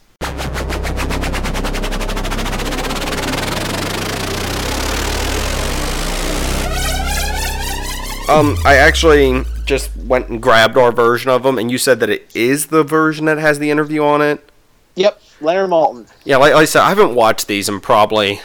Um, 8.29 8.57
I 8.65 8.77
actually 8.77 9.43
just 9.65 9.97
went 9.97 10.29
and 10.29 10.41
grabbed 10.41 10.79
our 10.79 10.93
version 10.93 11.33
of 11.33 11.43
them, 11.43 11.59
and 11.59 11.69
you 11.69 11.79
said 11.79 11.99
that 11.99 12.11
it 12.11 12.31
is 12.33 12.69
the 12.69 12.85
version 12.85 13.25
that 13.25 13.39
has 13.39 13.59
the 13.59 13.73
interview 13.73 14.05
on 14.05 14.23
it. 14.23 14.49
Yep, 14.95 15.21
Leonard 15.41 15.71
Maltin. 15.71 16.09
Yeah, 16.25 16.37
like, 16.37 16.55
like 16.55 16.63
I 16.63 16.65
said, 16.67 16.83
I 16.83 16.91
haven't 16.91 17.17
watched 17.17 17.49
these 17.49 17.69
in 17.69 17.81
probably 17.81 18.41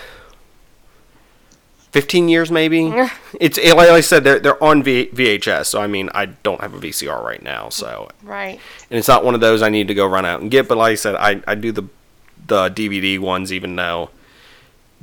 fifteen 1.92 2.30
years, 2.30 2.52
maybe. 2.52 2.92
it's 3.40 3.58
like 3.58 3.90
I 3.90 4.02
said, 4.02 4.24
they're 4.24 4.40
they're 4.40 4.64
on 4.64 4.84
v- 4.84 5.08
VHS, 5.08 5.68
so 5.68 5.82
I 5.82 5.88
mean, 5.88 6.10
I 6.14 6.26
don't 6.28 6.62
have 6.62 6.74
a 6.74 6.80
VCR 6.80 7.24
right 7.24 7.42
now, 7.44 7.70
so 7.70 8.10
Right. 8.24 8.60
and 8.90 8.98
it's 9.00 9.08
not 9.08 9.24
one 9.26 9.36
of 9.36 9.42
those 9.42 9.62
I 9.62 9.70
need 9.70 9.88
to 9.90 9.94
go 9.94 10.06
run 10.06 10.26
out 10.26 10.42
and 10.42 10.50
get. 10.52 10.68
But 10.68 10.78
like 10.78 10.92
I 10.92 10.96
said, 10.96 11.16
I 11.16 11.42
I 11.48 11.56
do 11.56 11.72
the 11.72 11.84
the 12.48 12.70
DVD 12.70 13.20
ones, 13.20 13.54
even 13.54 13.76
though 13.76 14.10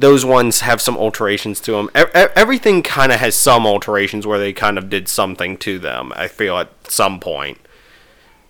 those 0.00 0.24
ones 0.24 0.60
have 0.60 0.80
some 0.80 0.96
alterations 0.96 1.58
to 1.60 1.72
them. 1.72 1.90
E- 1.96 2.04
everything 2.36 2.82
kind 2.84 3.10
of 3.10 3.18
has 3.20 3.34
some 3.34 3.66
alterations 3.66 4.26
where 4.26 4.38
they 4.38 4.52
kind 4.52 4.78
of 4.78 4.88
did 4.88 5.08
something 5.08 5.56
to 5.58 5.78
them. 5.78 6.12
I 6.14 6.28
feel 6.28 6.56
at 6.58 6.70
some 6.88 7.18
point, 7.18 7.58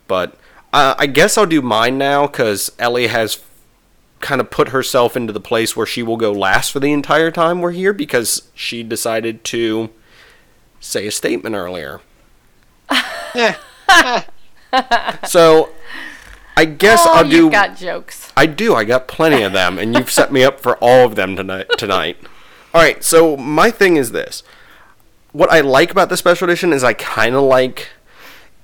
but 0.07 0.37
uh, 0.75 0.95
I 0.99 1.07
guess 1.07 1.39
I'll 1.39 1.47
do 1.47 1.63
mine 1.63 1.97
now 1.97 2.27
because 2.27 2.71
Ellie 2.79 3.07
has 3.07 3.41
kind 4.21 4.41
of 4.41 4.51
put 4.51 4.69
herself 4.69 5.17
into 5.17 5.33
the 5.33 5.41
place 5.41 5.77
where 5.77 5.87
she 5.87 6.03
will 6.03 6.17
go 6.17 6.33
last 6.33 6.71
for 6.73 6.81
the 6.81 6.93
entire 6.93 7.31
time 7.31 7.61
we're 7.61 7.73
here 7.73 7.93
because 7.93 8.49
she 8.55 8.83
decided 8.83 9.45
to 9.45 9.91
say 10.81 11.07
a 11.07 11.13
statement 11.13 11.55
earlier. 11.55 12.01
Eh. 13.35 13.55
Eh. 13.91 14.23
so 15.27 15.71
I 16.57 16.65
guess 16.65 16.99
oh, 17.03 17.13
I'll 17.15 17.29
do. 17.29 17.37
you've 17.37 17.53
got 17.53 17.77
jokes. 17.77 18.33
I 18.37 18.47
do. 18.47 18.75
I 18.75 18.85
got 18.85 19.07
plenty 19.07 19.43
of 19.43 19.53
them, 19.53 19.79
and 19.79 19.95
you've 19.95 20.11
set 20.11 20.33
me 20.33 20.43
up 20.43 20.59
for 20.59 20.77
all 20.79 21.07
of 21.07 21.15
them 21.15 21.37
tonight. 21.37 21.67
Tonight. 21.79 22.17
All 22.75 22.81
right. 22.81 23.05
So 23.05 23.37
my 23.37 23.71
thing 23.71 23.97
is 23.97 24.11
this: 24.11 24.43
what 25.33 25.53
I 25.53 25.61
like 25.61 25.93
about 25.93 26.09
the 26.09 26.17
special 26.17 26.49
edition 26.49 26.73
is 26.73 26.83
I 26.83 26.95
kind 26.95 27.37
of 27.37 27.43
like. 27.43 27.91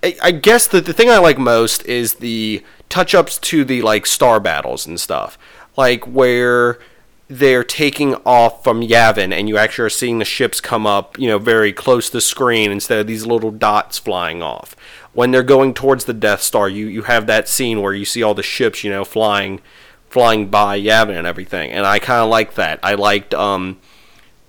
I, 0.02 0.16
I 0.22 0.30
guess 0.32 0.66
the 0.66 0.80
the 0.80 0.92
thing 0.92 1.08
I 1.08 1.18
like 1.18 1.38
most 1.38 1.84
is 1.84 2.14
the 2.14 2.64
touch 2.94 3.12
ups 3.12 3.38
to 3.38 3.64
the 3.64 3.82
like 3.82 4.06
star 4.06 4.38
battles 4.38 4.86
and 4.86 5.00
stuff, 5.00 5.36
like 5.76 6.04
where 6.04 6.78
they're 7.26 7.64
taking 7.64 8.14
off 8.24 8.62
from 8.62 8.82
Yavin, 8.82 9.32
and 9.32 9.48
you 9.48 9.58
actually 9.58 9.86
are 9.86 9.90
seeing 9.90 10.20
the 10.20 10.24
ships 10.24 10.60
come 10.60 10.86
up, 10.86 11.18
you 11.18 11.26
know, 11.26 11.38
very 11.40 11.72
close 11.72 12.06
to 12.06 12.18
the 12.18 12.20
screen 12.20 12.70
instead 12.70 13.00
of 13.00 13.08
these 13.08 13.26
little 13.26 13.50
dots 13.50 13.98
flying 13.98 14.42
off. 14.42 14.76
When 15.12 15.32
they're 15.32 15.42
going 15.42 15.74
towards 15.74 16.04
the 16.04 16.12
Death 16.12 16.40
Star, 16.40 16.68
you 16.68 16.86
you 16.86 17.02
have 17.02 17.26
that 17.26 17.48
scene 17.48 17.82
where 17.82 17.94
you 17.94 18.04
see 18.04 18.22
all 18.22 18.32
the 18.34 18.44
ships, 18.44 18.84
you 18.84 18.90
know, 18.90 19.04
flying 19.04 19.60
flying 20.08 20.46
by 20.46 20.80
Yavin 20.80 21.18
and 21.18 21.26
everything, 21.26 21.72
and 21.72 21.84
I 21.84 21.98
kind 21.98 22.22
of 22.22 22.30
like 22.30 22.54
that. 22.54 22.78
I 22.80 22.94
liked 22.94 23.34
um 23.34 23.80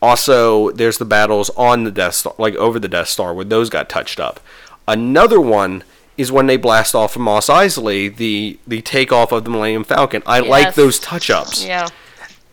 also 0.03 0.69
there's 0.69 0.99
the 0.99 1.05
battles 1.05 1.49
on 1.57 1.83
the 1.83 1.91
Death 1.91 2.13
Star, 2.13 2.35
like 2.37 2.53
over 2.57 2.77
the 2.77 2.87
Death 2.87 3.07
Star, 3.09 3.33
where 3.33 3.43
those 3.43 3.71
got 3.71 3.89
touched 3.89 4.19
up. 4.19 4.39
Another 4.87 5.41
one 5.41 5.83
is 6.17 6.31
when 6.31 6.47
they 6.47 6.57
blast 6.57 6.95
off 6.95 7.13
from 7.13 7.23
Mos 7.23 7.47
Eisley, 7.47 8.15
the 8.15 8.57
the 8.67 8.81
takeoff 8.81 9.31
of 9.31 9.43
the 9.43 9.49
Millennium 9.49 9.83
Falcon. 9.83 10.23
I 10.25 10.39
like 10.39 10.75
those 10.75 10.97
touch 10.99 11.29
ups 11.29 11.65
Yeah. 11.65 11.87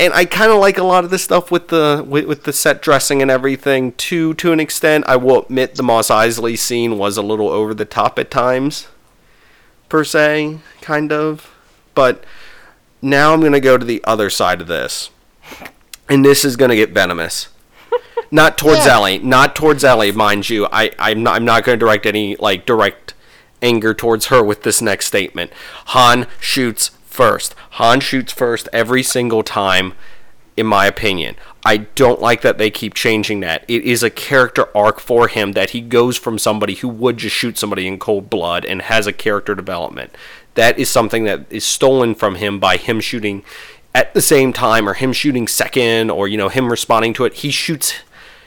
and 0.01 0.13
I 0.13 0.25
kind 0.25 0.51
of 0.51 0.59
like 0.59 0.79
a 0.79 0.83
lot 0.85 1.05
of 1.05 1.11
the 1.11 1.19
stuff 1.19 1.51
with 1.51 1.69
the 1.69 2.05
with, 2.07 2.25
with 2.27 2.43
the 2.45 2.53
set 2.53 2.83
dressing 2.83 3.23
and 3.23 3.31
everything 3.31 3.93
to 3.93 4.35
to 4.35 4.53
an 4.53 4.59
extent. 4.61 5.05
I 5.07 5.17
will 5.17 5.43
admit 5.43 5.77
the 5.77 5.83
Mos 5.85 6.09
Eisley 6.09 6.59
scene 6.59 6.99
was 6.99 7.17
a 7.17 7.23
little 7.23 7.49
over 7.49 7.73
the 7.75 7.85
top 7.85 8.19
at 8.19 8.31
times, 8.31 8.89
per 9.89 10.03
se, 10.05 10.59
kind 10.81 11.13
of. 11.13 11.51
But 11.95 12.25
now 13.01 13.33
I'm 13.33 13.41
gonna 13.43 13.61
go 13.61 13.79
to 13.79 13.85
the 13.85 14.03
other 14.05 14.29
side 14.31 14.61
of 14.61 14.67
this, 14.67 15.11
and 16.09 16.25
this 16.25 16.45
is 16.45 16.57
gonna 16.57 16.75
get 16.77 16.91
venomous. 16.91 17.49
Not 18.33 18.57
towards 18.59 18.87
Yeah. 18.87 18.95
Ellie, 18.95 19.19
not 19.19 19.55
towards 19.55 19.85
Ellie, 19.85 20.11
mind 20.11 20.49
you. 20.49 20.67
I 20.73 20.91
I'm 20.99 21.23
not 21.23 21.37
I'm 21.37 21.45
not 21.45 21.65
gonna 21.65 21.77
direct 21.77 22.07
any 22.07 22.35
like 22.37 22.65
direct 22.65 23.13
anger 23.63 23.95
towards 23.95 24.27
her 24.27 24.43
with 24.43 24.63
this 24.63 24.83
next 24.83 25.07
statement. 25.07 25.53
Han 25.87 26.27
shoots 26.41 26.91
first. 27.05 27.55
Han 27.73 28.01
shoots 28.01 28.33
first 28.33 28.69
every 28.73 29.03
single 29.03 29.43
time, 29.43 29.95
in 30.57 30.67
my 30.67 30.87
opinion. 30.87 31.37
I 31.65 31.77
don't 31.77 32.21
like 32.21 32.43
that 32.43 32.59
they 32.59 32.71
keep 32.71 32.95
changing 32.95 33.41
that. 33.41 33.65
It 33.69 33.85
is 33.85 34.03
a 34.03 34.11
character 34.11 34.67
arc 34.77 34.99
for 34.99 35.29
him 35.29 35.53
that 35.53 35.71
he 35.71 35.81
goes 35.81 36.19
from 36.19 36.39
somebody 36.39 36.75
who 36.75 36.89
would 36.89 37.19
just 37.19 37.37
shoot 37.37 37.57
somebody 37.57 37.87
in 37.87 37.99
cold 37.99 38.29
blood 38.29 38.65
and 38.65 38.83
has 38.83 39.07
a 39.07 39.13
character 39.13 39.55
development. 39.55 40.13
that 40.55 40.79
is 40.79 40.89
something 40.89 41.25
that 41.25 41.47
is 41.51 41.65
stolen 41.65 42.15
from 42.15 42.35
him 42.35 42.59
by 42.59 42.77
him 42.77 43.01
shooting 43.01 43.43
at 43.95 44.13
the 44.15 44.23
same 44.23 44.53
time 44.53 44.89
or 44.89 44.95
him 44.95 45.13
shooting 45.13 45.49
second 45.49 46.11
or 46.11 46.29
you 46.29 46.37
know 46.37 46.49
him 46.49 46.71
responding 46.71 47.13
to 47.15 47.25
it 47.25 47.35
he 47.35 47.51
shoots 47.51 47.95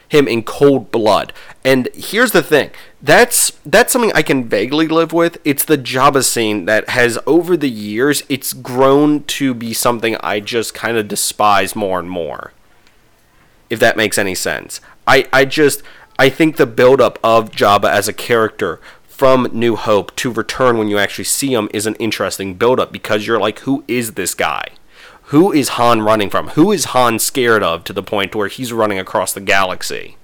him 0.08 0.28
in 0.28 0.42
cold 0.42 0.90
blood. 0.90 1.32
And 1.64 1.88
here's 1.94 2.32
the 2.32 2.42
thing. 2.42 2.70
That's 3.02 3.52
that's 3.64 3.92
something 3.92 4.12
i 4.14 4.22
can 4.22 4.48
vaguely 4.48 4.88
live 4.88 5.12
with. 5.12 5.38
It's 5.44 5.64
the 5.64 5.78
jabba 5.78 6.24
scene 6.24 6.64
that 6.66 6.90
has 6.90 7.18
over 7.26 7.56
the 7.56 7.70
years 7.70 8.22
it's 8.28 8.52
grown 8.52 9.24
to 9.24 9.54
be 9.54 9.72
something 9.72 10.16
i 10.20 10.40
just 10.40 10.74
kind 10.74 10.96
of 10.96 11.08
despise 11.08 11.76
more 11.76 11.98
and 11.98 12.10
more. 12.10 12.52
If 13.68 13.80
that 13.80 13.96
makes 13.96 14.18
any 14.18 14.34
sense. 14.34 14.80
I 15.06 15.26
i 15.32 15.44
just 15.44 15.82
i 16.18 16.28
think 16.28 16.56
the 16.56 16.66
buildup 16.66 17.18
of 17.22 17.50
jabba 17.50 17.90
as 17.90 18.08
a 18.08 18.12
character 18.12 18.80
from 19.16 19.48
New 19.50 19.76
Hope 19.76 20.14
to 20.16 20.30
return 20.30 20.76
when 20.76 20.88
you 20.88 20.98
actually 20.98 21.24
see 21.24 21.54
him 21.54 21.70
is 21.72 21.86
an 21.86 21.94
interesting 21.94 22.52
buildup 22.52 22.92
because 22.92 23.26
you're 23.26 23.40
like, 23.40 23.60
who 23.60 23.82
is 23.88 24.12
this 24.12 24.34
guy? 24.34 24.68
Who 25.26 25.52
is 25.52 25.70
Han 25.70 26.02
running 26.02 26.30
from? 26.30 26.48
Who 26.50 26.70
is 26.70 26.86
Han 26.86 27.18
scared 27.18 27.62
of 27.62 27.82
to 27.84 27.92
the 27.92 28.02
point 28.02 28.34
where 28.34 28.48
he's 28.48 28.72
running 28.72 28.98
across 28.98 29.32
the 29.32 29.40
galaxy? 29.40 30.16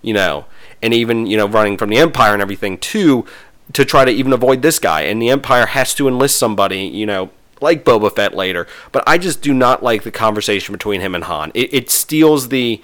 You 0.00 0.14
know, 0.14 0.46
and 0.82 0.94
even, 0.94 1.26
you 1.26 1.36
know, 1.36 1.46
running 1.46 1.76
from 1.76 1.90
the 1.90 1.98
Empire 1.98 2.32
and 2.32 2.40
everything 2.40 2.78
too 2.78 3.26
to 3.74 3.84
try 3.84 4.04
to 4.04 4.10
even 4.10 4.32
avoid 4.32 4.62
this 4.62 4.78
guy. 4.78 5.02
And 5.02 5.20
the 5.20 5.28
Empire 5.28 5.66
has 5.66 5.94
to 5.94 6.08
enlist 6.08 6.36
somebody, 6.36 6.80
you 6.80 7.04
know, 7.04 7.30
like 7.60 7.84
Boba 7.84 8.14
Fett 8.14 8.34
later. 8.34 8.66
But 8.90 9.04
I 9.06 9.18
just 9.18 9.42
do 9.42 9.52
not 9.52 9.82
like 9.82 10.02
the 10.02 10.10
conversation 10.10 10.72
between 10.72 11.00
him 11.00 11.14
and 11.14 11.24
Han. 11.24 11.50
It, 11.54 11.74
it 11.74 11.90
steals 11.90 12.48
the 12.48 12.80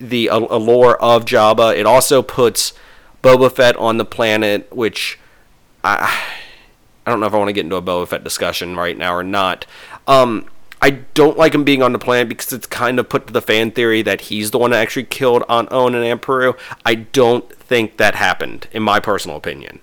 the 0.00 0.26
allure 0.26 0.96
of 0.96 1.24
Jabba. 1.24 1.76
It 1.76 1.86
also 1.86 2.22
puts 2.22 2.72
Boba 3.22 3.52
Fett 3.52 3.76
on 3.76 3.98
the 3.98 4.04
planet, 4.04 4.74
which 4.74 5.18
I 5.84 6.34
I 7.06 7.10
don't 7.10 7.20
know 7.20 7.26
if 7.26 7.34
I 7.34 7.38
want 7.38 7.50
to 7.50 7.52
get 7.52 7.64
into 7.64 7.76
a 7.76 7.82
Boba 7.82 8.08
Fett 8.08 8.24
discussion 8.24 8.74
right 8.76 8.98
now 8.98 9.14
or 9.14 9.22
not. 9.22 9.66
Um, 10.08 10.46
I 10.84 10.90
don't 10.90 11.38
like 11.38 11.54
him 11.54 11.64
being 11.64 11.82
on 11.82 11.94
the 11.94 11.98
planet 11.98 12.28
because 12.28 12.52
it's 12.52 12.66
kind 12.66 12.98
of 12.98 13.08
put 13.08 13.26
to 13.26 13.32
the 13.32 13.40
fan 13.40 13.70
theory 13.70 14.02
that 14.02 14.20
he's 14.20 14.50
the 14.50 14.58
one 14.58 14.72
that 14.72 14.82
actually 14.82 15.04
killed 15.04 15.42
Aunt 15.48 15.72
Owen 15.72 15.94
and 15.94 16.04
Aunt 16.04 16.20
Beru. 16.20 16.52
I 16.84 16.94
don't 16.94 17.50
think 17.56 17.96
that 17.96 18.16
happened, 18.16 18.68
in 18.70 18.82
my 18.82 19.00
personal 19.00 19.38
opinion. 19.38 19.80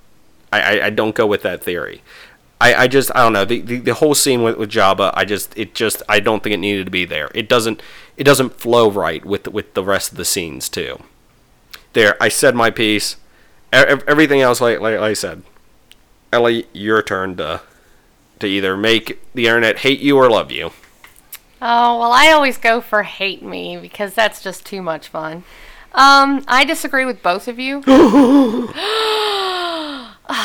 I, 0.53 0.61
I, 0.61 0.85
I 0.85 0.89
don't 0.91 1.15
go 1.15 1.25
with 1.25 1.41
that 1.41 1.63
theory. 1.63 2.03
I, 2.59 2.75
I 2.75 2.87
just 2.87 3.09
I 3.15 3.23
don't 3.23 3.33
know 3.33 3.45
the, 3.45 3.61
the, 3.61 3.77
the 3.79 3.95
whole 3.95 4.13
scene 4.13 4.43
with, 4.43 4.57
with 4.57 4.69
Jabba. 4.69 5.11
I 5.15 5.25
just 5.25 5.57
it 5.57 5.73
just 5.73 6.03
I 6.07 6.19
don't 6.19 6.43
think 6.43 6.53
it 6.53 6.59
needed 6.59 6.85
to 6.85 6.91
be 6.91 7.05
there. 7.05 7.31
It 7.33 7.49
doesn't 7.49 7.81
it 8.15 8.23
doesn't 8.25 8.59
flow 8.59 8.87
right 8.91 9.25
with 9.25 9.47
with 9.47 9.73
the 9.73 9.83
rest 9.83 10.11
of 10.11 10.19
the 10.19 10.25
scenes 10.25 10.69
too. 10.69 11.01
There, 11.93 12.15
I 12.21 12.29
said 12.29 12.53
my 12.53 12.69
piece 12.69 13.15
everything 13.73 14.41
else, 14.41 14.61
like, 14.61 14.79
like 14.79 14.99
I 14.99 15.13
said, 15.13 15.41
Ellie, 16.31 16.67
your 16.73 17.01
turn 17.01 17.37
to 17.37 17.61
to 18.39 18.47
either 18.47 18.77
make 18.77 19.19
the 19.33 19.47
internet 19.47 19.79
hate 19.79 19.99
you 19.99 20.17
or 20.17 20.29
love 20.29 20.51
you. 20.51 20.71
Oh 21.61 21.99
well, 21.99 22.11
I 22.11 22.31
always 22.31 22.57
go 22.57 22.81
for 22.81 23.03
hate 23.03 23.43
me 23.43 23.77
because 23.77 24.15
that's 24.15 24.41
just 24.41 24.65
too 24.65 24.81
much 24.81 25.07
fun. 25.09 25.43
Um, 25.93 26.43
I 26.47 26.63
disagree 26.65 27.05
with 27.05 27.21
both 27.21 27.47
of 27.47 27.59
you. 27.59 27.81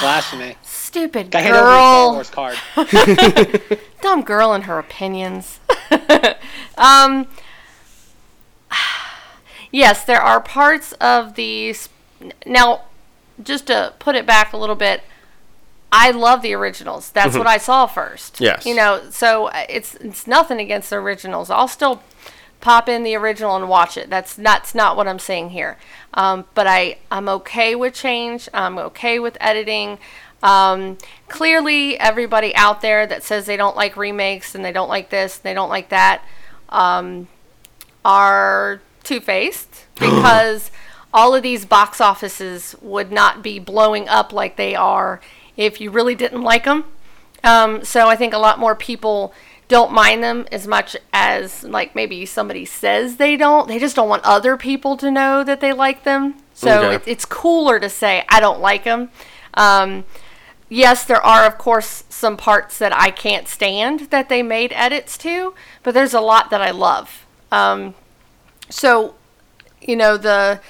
Blasphemy. 0.01 0.57
Stupid 0.63 1.31
girl. 1.31 2.23
card. 2.25 2.59
Dumb 4.03 4.23
girl 4.23 4.53
and 4.53 4.65
her 4.65 4.79
opinions. 4.79 5.61
um, 6.79 7.29
yes, 9.71 10.05
there 10.05 10.21
are 10.21 10.41
parts 10.41 10.93
of 10.95 11.35
the 11.35 11.75
now 12.45 12.83
just 13.43 13.69
to 13.69 13.95
put 13.99 14.17
it 14.17 14.27
back 14.27 14.53
a 14.53 14.57
little 14.57 14.75
bit, 14.75 15.03
I 15.93 16.11
love 16.11 16.43
the 16.43 16.53
originals. 16.55 17.11
That's 17.11 17.31
mm-hmm. 17.31 17.39
what 17.39 17.47
I 17.47 17.59
saw 17.59 17.87
first. 17.87 18.41
Yes. 18.41 18.67
You 18.67 18.75
know, 18.75 19.03
so 19.11 19.47
uh, 19.47 19.65
it's 19.69 19.95
it's 19.97 20.27
nothing 20.27 20.61
against 20.61 20.91
the 20.91 20.97
originals. 20.97 21.51
I'll 21.51 21.69
still 21.69 22.03
pop 22.61 22.89
in 22.89 23.05
the 23.05 23.15
original 23.15 23.57
and 23.57 23.69
watch 23.69 23.97
it. 23.97 24.11
That's 24.11 24.35
that's 24.35 24.75
not 24.75 24.97
what 24.97 25.07
I'm 25.07 25.19
saying 25.19 25.51
here. 25.51 25.77
Um, 26.15 26.45
but 26.55 26.67
I 26.67 26.99
I'm 27.11 27.29
okay 27.29 27.75
with 27.75 27.95
change. 27.95 28.49
I'm 28.53 28.79
okay 28.79 29.19
with 29.19 29.37
editing. 29.41 29.99
Um, 30.43 30.99
clearly, 31.29 31.99
everybody 31.99 32.55
out 32.55 32.81
there 32.81 33.07
that 33.07 33.23
says 33.23 33.47
they 33.47 33.57
don't 33.57 33.77
like 33.77 33.97
remakes 33.97 34.55
and 34.55 34.65
they 34.65 34.73
don't 34.73 34.89
like 34.89 35.11
this, 35.11 35.37
and 35.37 35.45
they 35.45 35.55
don't 35.55 35.71
like 35.71 35.89
that, 35.89 36.23
um, 36.69 37.29
are 38.05 38.81
two 39.03 39.21
faced 39.21 39.87
because 39.95 40.71
all 41.15 41.35
of 41.35 41.43
these 41.43 41.65
box 41.65 42.01
offices 42.01 42.77
would 42.83 43.11
not 43.11 43.43
be 43.43 43.59
blowing 43.59 44.09
up 44.09 44.33
like 44.33 44.57
they 44.57 44.75
are 44.75 45.21
if 45.57 45.81
you 45.81 45.91
really 45.91 46.15
didn't 46.15 46.43
like 46.43 46.65
them. 46.65 46.85
Um, 47.45 47.85
so 47.85 48.09
I 48.09 48.17
think 48.17 48.35
a 48.35 48.39
lot 48.39 48.59
more 48.59 48.75
people 48.75 49.33
don't 49.69 49.93
mind 49.93 50.23
them 50.23 50.47
as 50.53 50.67
much 50.67 50.97
as 51.13 51.65
like 51.65 51.95
maybe 51.95 52.25
somebody 52.27 52.65
says 52.65 53.17
they 53.17 53.37
don't. 53.37 53.69
They 53.69 53.79
just 53.79 53.97
don't 53.97 54.09
want 54.09 54.25
other 54.25 54.57
people 54.57 54.97
to 54.99 55.11
know 55.11 55.43
that 55.45 55.61
they 55.61 55.73
like 55.73 56.05
them. 56.05 56.37
So 56.55 56.83
okay. 56.83 56.95
it, 56.97 57.03
it's 57.07 57.25
cooler 57.25 57.81
to 57.81 57.89
say 57.89 58.25
I 58.29 58.41
don't 58.41 58.61
like 58.61 58.85
them. 58.85 59.11
Um, 59.55 60.05
yes, 60.69 61.05
there 61.05 61.25
are 61.25 61.45
of 61.45 61.59
course 61.59 62.05
some 62.09 62.37
parts 62.37 62.79
that 62.79 62.95
I 62.95 63.11
can't 63.11 63.49
stand 63.49 64.11
that 64.11 64.29
they 64.29 64.43
made 64.43 64.73
edits 64.73 65.19
to, 65.19 65.55
but 65.83 65.95
there's 65.95 66.15
a 66.15 66.21
lot 66.21 66.51
that 66.51 66.61
I 66.61 66.71
love. 66.71 67.27
Um, 67.51 67.95
so 68.69 69.15
you 69.81 69.97
know 69.97 70.17
the 70.17 70.61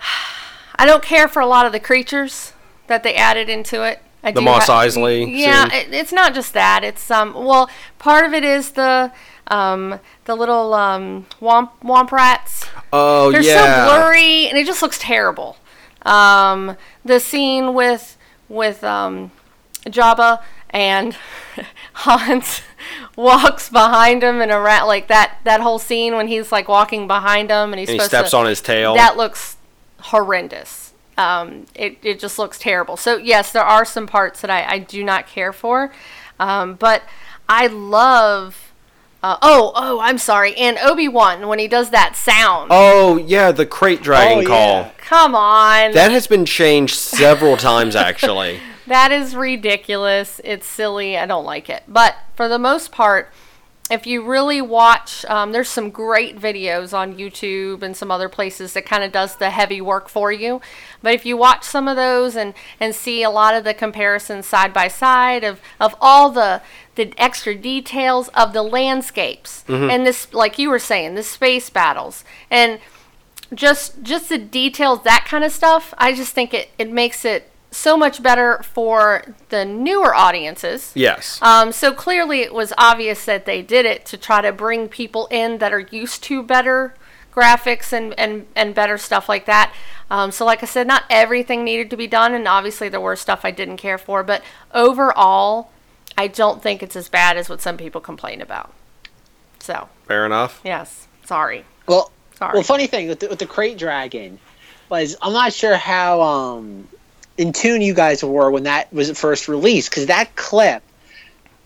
I 0.78 0.84
don't 0.84 1.02
care 1.02 1.28
for 1.28 1.40
a 1.40 1.46
lot 1.46 1.64
of 1.64 1.72
the 1.72 1.80
creatures 1.80 2.52
that 2.88 3.02
they 3.02 3.14
added 3.14 3.48
into 3.48 3.82
it. 3.82 4.00
I 4.22 4.32
the 4.32 4.40
Mos 4.40 4.66
ha- 4.66 4.82
Eisley. 4.82 5.26
Yeah, 5.30 5.72
it, 5.72 5.92
it's 5.92 6.12
not 6.12 6.34
just 6.34 6.52
that. 6.54 6.82
It's 6.82 7.10
um. 7.10 7.32
Well, 7.34 7.70
part 7.98 8.24
of 8.24 8.32
it 8.32 8.44
is 8.44 8.72
the 8.72 9.12
um 9.48 10.00
the 10.24 10.34
little 10.34 10.74
um 10.74 11.26
womp 11.40 11.70
womp 11.82 12.10
rats. 12.10 12.66
Oh 12.92 13.30
They're 13.30 13.42
yeah. 13.42 13.86
so 13.86 13.98
blurry, 13.98 14.48
and 14.48 14.58
it 14.58 14.66
just 14.66 14.82
looks 14.82 14.98
terrible. 14.98 15.56
Um, 16.02 16.76
the 17.04 17.20
scene 17.20 17.74
with 17.74 18.16
with 18.48 18.82
um 18.82 19.30
Jabba 19.86 20.42
and 20.70 21.16
Hans 21.92 22.62
walks 23.16 23.68
behind 23.68 24.22
him 24.22 24.40
and 24.40 24.50
a 24.50 24.60
rat 24.60 24.86
like 24.86 25.08
that 25.08 25.38
that 25.44 25.60
whole 25.60 25.78
scene 25.78 26.16
when 26.16 26.28
he's 26.28 26.52
like 26.52 26.68
walking 26.68 27.06
behind 27.06 27.50
him 27.50 27.72
and 27.72 27.80
he's 27.80 27.88
and 27.88 28.00
he 28.00 28.06
steps 28.06 28.30
to, 28.30 28.36
on 28.38 28.46
his 28.46 28.60
tail. 28.60 28.94
That 28.94 29.16
looks 29.16 29.56
horrendous. 30.00 30.85
Um, 31.18 31.66
it, 31.74 31.98
it 32.02 32.18
just 32.18 32.38
looks 32.38 32.58
terrible. 32.58 32.96
So, 32.96 33.16
yes, 33.16 33.52
there 33.52 33.64
are 33.64 33.84
some 33.84 34.06
parts 34.06 34.40
that 34.42 34.50
I, 34.50 34.64
I 34.74 34.78
do 34.78 35.02
not 35.02 35.26
care 35.26 35.52
for. 35.52 35.92
Um, 36.38 36.74
but 36.74 37.02
I 37.48 37.66
love. 37.66 38.72
Uh, 39.22 39.38
oh, 39.42 39.72
oh, 39.74 39.98
I'm 40.00 40.18
sorry. 40.18 40.54
And 40.56 40.78
Obi 40.78 41.08
Wan, 41.08 41.48
when 41.48 41.58
he 41.58 41.68
does 41.68 41.90
that 41.90 42.16
sound. 42.16 42.68
Oh, 42.70 43.16
yeah, 43.16 43.50
the 43.50 43.66
krayt 43.66 44.02
dragon 44.02 44.44
oh, 44.44 44.46
call. 44.46 44.80
Yeah. 44.82 44.90
Come 44.98 45.34
on. 45.34 45.92
That 45.92 46.12
has 46.12 46.26
been 46.26 46.44
changed 46.44 46.94
several 46.94 47.56
times, 47.56 47.96
actually. 47.96 48.60
that 48.86 49.10
is 49.10 49.34
ridiculous. 49.34 50.40
It's 50.44 50.66
silly. 50.66 51.16
I 51.16 51.26
don't 51.26 51.46
like 51.46 51.70
it. 51.70 51.84
But 51.88 52.16
for 52.34 52.46
the 52.46 52.58
most 52.58 52.92
part, 52.92 53.32
if 53.88 54.06
you 54.06 54.24
really 54.24 54.60
watch, 54.60 55.24
um, 55.26 55.52
there's 55.52 55.68
some 55.68 55.90
great 55.90 56.38
videos 56.38 56.92
on 56.92 57.16
YouTube 57.16 57.82
and 57.82 57.96
some 57.96 58.10
other 58.10 58.28
places 58.28 58.72
that 58.72 58.84
kind 58.84 59.04
of 59.04 59.12
does 59.12 59.36
the 59.36 59.50
heavy 59.50 59.80
work 59.80 60.08
for 60.08 60.32
you. 60.32 60.60
But 61.02 61.14
if 61.14 61.24
you 61.24 61.36
watch 61.36 61.62
some 61.62 61.86
of 61.86 61.94
those 61.94 62.34
and, 62.34 62.54
and 62.80 62.94
see 62.94 63.22
a 63.22 63.30
lot 63.30 63.54
of 63.54 63.62
the 63.62 63.74
comparisons 63.74 64.46
side 64.46 64.72
by 64.72 64.88
side 64.88 65.44
of, 65.44 65.60
of 65.80 65.94
all 66.00 66.30
the 66.30 66.62
the 66.96 67.12
extra 67.18 67.54
details 67.54 68.28
of 68.28 68.54
the 68.54 68.62
landscapes 68.62 69.64
mm-hmm. 69.68 69.90
and 69.90 70.06
this, 70.06 70.32
like 70.32 70.58
you 70.58 70.70
were 70.70 70.78
saying, 70.78 71.14
the 71.14 71.22
space 71.22 71.68
battles 71.68 72.24
and 72.50 72.80
just 73.54 74.02
just 74.02 74.30
the 74.30 74.38
details, 74.38 75.02
that 75.02 75.26
kind 75.28 75.44
of 75.44 75.52
stuff. 75.52 75.92
I 75.98 76.14
just 76.14 76.32
think 76.32 76.54
it, 76.54 76.70
it 76.78 76.90
makes 76.90 77.24
it 77.24 77.50
so 77.76 77.96
much 77.96 78.22
better 78.22 78.62
for 78.62 79.34
the 79.50 79.64
newer 79.64 80.14
audiences. 80.14 80.92
Yes. 80.94 81.40
Um, 81.42 81.72
so 81.72 81.92
clearly, 81.92 82.40
it 82.40 82.54
was 82.54 82.72
obvious 82.78 83.24
that 83.24 83.46
they 83.46 83.62
did 83.62 83.86
it 83.86 84.04
to 84.06 84.16
try 84.16 84.40
to 84.40 84.52
bring 84.52 84.88
people 84.88 85.26
in 85.30 85.58
that 85.58 85.72
are 85.72 85.80
used 85.80 86.22
to 86.24 86.42
better 86.42 86.94
graphics 87.34 87.92
and, 87.92 88.18
and, 88.18 88.46
and 88.56 88.74
better 88.74 88.96
stuff 88.96 89.28
like 89.28 89.46
that. 89.46 89.72
Um, 90.10 90.30
so, 90.30 90.44
like 90.44 90.62
I 90.62 90.66
said, 90.66 90.86
not 90.86 91.04
everything 91.10 91.64
needed 91.64 91.90
to 91.90 91.96
be 91.96 92.06
done, 92.06 92.34
and 92.34 92.48
obviously, 92.48 92.88
there 92.88 93.00
were 93.00 93.16
stuff 93.16 93.44
I 93.44 93.50
didn't 93.50 93.76
care 93.76 93.98
for, 93.98 94.22
but 94.22 94.42
overall, 94.72 95.70
I 96.16 96.28
don't 96.28 96.62
think 96.62 96.82
it's 96.82 96.96
as 96.96 97.08
bad 97.08 97.36
as 97.36 97.48
what 97.48 97.60
some 97.60 97.76
people 97.76 98.00
complain 98.00 98.40
about. 98.40 98.72
So. 99.58 99.88
Fair 100.06 100.24
enough. 100.24 100.60
Yes. 100.64 101.08
Sorry. 101.24 101.64
Well, 101.86 102.12
Sorry. 102.36 102.52
Well, 102.52 102.62
funny 102.62 102.86
thing 102.86 103.08
with 103.08 103.20
the, 103.20 103.28
with 103.28 103.38
the 103.38 103.46
krayt 103.46 103.78
dragon 103.78 104.38
was 104.90 105.16
I'm 105.22 105.32
not 105.32 105.52
sure 105.52 105.76
how 105.76 106.20
um, 106.20 106.86
in 107.38 107.52
tune 107.52 107.82
you 107.82 107.94
guys 107.94 108.22
were 108.22 108.50
when 108.50 108.64
that 108.64 108.92
was 108.92 109.10
first 109.18 109.48
released 109.48 109.90
because 109.90 110.06
that 110.06 110.34
clip 110.36 110.82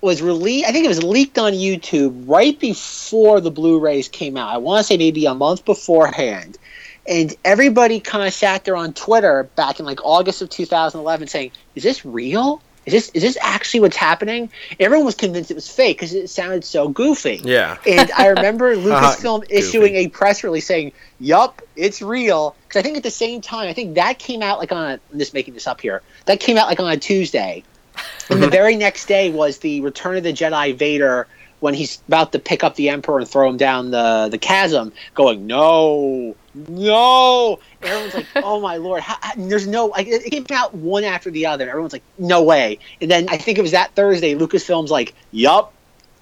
was 0.01 0.23
released. 0.23 0.67
I 0.67 0.73
think 0.73 0.85
it 0.85 0.89
was 0.89 1.03
leaked 1.03 1.39
on 1.39 1.53
YouTube 1.53 2.25
right 2.27 2.59
before 2.59 3.41
the 3.41 3.51
Blu-rays 3.51 4.09
came 4.09 4.37
out. 4.37 4.53
I 4.53 4.59
want 4.59 4.81
to 4.81 4.85
say 4.85 4.97
maybe 4.97 5.27
a 5.27 5.35
month 5.35 5.65
beforehand, 5.65 6.59
and 7.07 7.35
everybody 7.45 8.01
kind 8.01 8.27
of 8.27 8.33
sat 8.33 8.65
there 8.65 8.77
on 8.77 8.95
Twitter 8.95 9.45
back 9.57 9.79
in 9.79 9.87
like 9.87 10.05
August 10.05 10.43
of 10.43 10.51
2011 10.51 11.29
saying, 11.29 11.53
"Is 11.75 11.83
this 11.83 12.05
real? 12.05 12.63
Is 12.87 12.93
this 12.93 13.09
is 13.11 13.23
this 13.23 13.39
actually 13.43 13.81
what's 13.81 13.97
happening? 13.97 14.51
Everyone 14.79 15.05
was 15.05 15.15
convinced 15.15 15.51
it 15.51 15.55
was 15.55 15.69
fake 15.69 15.99
because 15.99 16.15
it 16.15 16.31
sounded 16.31 16.65
so 16.65 16.89
goofy. 16.89 17.41
Yeah. 17.43 17.77
And 17.87 18.11
I 18.13 18.29
remember 18.29 18.71
uh-huh. 18.73 18.81
Lucasfilm 18.81 19.43
Goofy. 19.43 19.55
issuing 19.55 19.95
a 19.97 20.09
press 20.09 20.43
release 20.43 20.67
saying, 20.67 20.93
"Yup, 21.19 21.61
it's 21.77 22.01
real." 22.01 22.57
Because 22.67 22.81
I 22.81 22.83
think 22.83 22.97
at 22.97 23.03
the 23.03 23.11
same 23.11 23.41
time, 23.43 23.69
I 23.69 23.75
think 23.75 23.95
that 23.97 24.19
came 24.19 24.43
out 24.43 24.59
like 24.59 24.73
on. 24.73 24.93
A, 24.93 25.01
I'm 25.13 25.19
just 25.19 25.35
making 25.35 25.55
this 25.55 25.67
up 25.67 25.81
here. 25.81 26.03
That 26.25 26.41
came 26.41 26.57
out 26.57 26.69
like 26.69 26.81
on 26.81 26.91
a 26.91 26.97
Tuesday, 26.97 27.65
and 28.31 28.43
the 28.43 28.49
very 28.51 28.77
next 28.77 29.07
day 29.07 29.31
was 29.31 29.59
the 29.59 29.83
Return 29.83 30.17
of 30.17 30.23
the 30.23 30.33
Jedi 30.33 30.75
Vader 30.75 31.27
when 31.61 31.75
he's 31.75 32.01
about 32.09 32.33
to 32.33 32.39
pick 32.39 32.65
up 32.65 32.75
the 32.75 32.89
Emperor 32.89 33.19
and 33.21 33.29
throw 33.29 33.49
him 33.49 33.57
down 33.57 33.91
the 33.91 34.29
the 34.31 34.39
chasm, 34.39 34.93
going, 35.15 35.47
"No, 35.47 36.35
no!" 36.55 37.59
Everyone's 37.83 38.15
like, 38.15 38.27
"Oh 38.37 38.61
my 38.61 38.77
lord!" 38.77 39.03
How, 39.03 39.17
how- 39.21 39.33
there's 39.37 39.67
no. 39.67 39.87
Like, 39.87 40.07
it 40.07 40.27
it 40.27 40.31
came 40.31 40.47
out 40.51 40.75
one 40.75 41.05
after 41.05 41.31
the 41.31 41.47
other. 41.47 41.69
Everyone's 41.69 41.93
like, 41.93 42.03
"No 42.19 42.43
way!" 42.43 42.79
And 43.01 43.11
then 43.11 43.29
I 43.29 43.37
think 43.37 43.59
it 43.59 43.63
was 43.63 43.73
that 43.73 43.95
Thursday. 43.95 44.35
Lucasfilm's 44.35 44.91
like, 44.91 45.15
"Yup, 45.33 45.73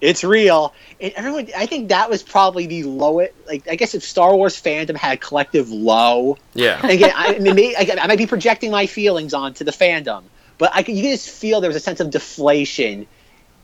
it's 0.01 0.23
real." 0.23 0.73
And 1.01 1.13
everyone, 1.15 1.47
I 1.55 1.65
think 1.65 1.89
that 1.89 2.09
was 2.09 2.21
probably 2.21 2.67
the 2.67 2.83
lowest. 2.83 3.31
Like, 3.47 3.67
I 3.69 3.75
guess 3.75 3.95
if 3.95 4.03
Star 4.03 4.35
Wars 4.35 4.61
fandom 4.61 4.95
had 4.97 5.13
a 5.13 5.17
collective 5.17 5.69
low, 5.71 6.37
Yeah. 6.53 6.79
and 6.81 6.91
again, 6.91 7.11
I, 7.15 7.35
I 7.35 7.39
mean, 7.39 7.55
may- 7.55 7.75
I, 7.75 7.87
I 8.01 8.07
might 8.07 8.17
be 8.17 8.27
projecting 8.27 8.71
my 8.71 8.85
feelings 8.85 9.33
onto 9.33 9.63
the 9.63 9.71
fandom, 9.71 10.23
but 10.57 10.71
I 10.73 10.83
could, 10.83 10.95
you 10.95 11.03
could 11.03 11.11
just 11.11 11.29
feel 11.29 11.61
there 11.61 11.69
was 11.69 11.77
a 11.77 11.79
sense 11.81 12.01
of 12.01 12.09
deflation 12.11 13.07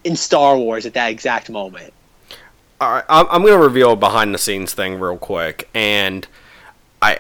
in 0.06 0.16
Star 0.16 0.58
Wars 0.58 0.86
at 0.86 0.94
that 0.94 1.12
exact 1.12 1.50
moment. 1.50 1.92
All 2.80 2.92
right, 2.92 3.04
I'm, 3.10 3.26
I'm 3.30 3.42
going 3.42 3.54
to 3.54 3.60
reveal 3.60 3.92
a 3.92 3.96
behind 3.96 4.34
the 4.34 4.38
scenes 4.38 4.74
thing 4.74 5.00
real 5.00 5.18
quick, 5.18 5.70
and 5.74 6.28
I, 7.02 7.20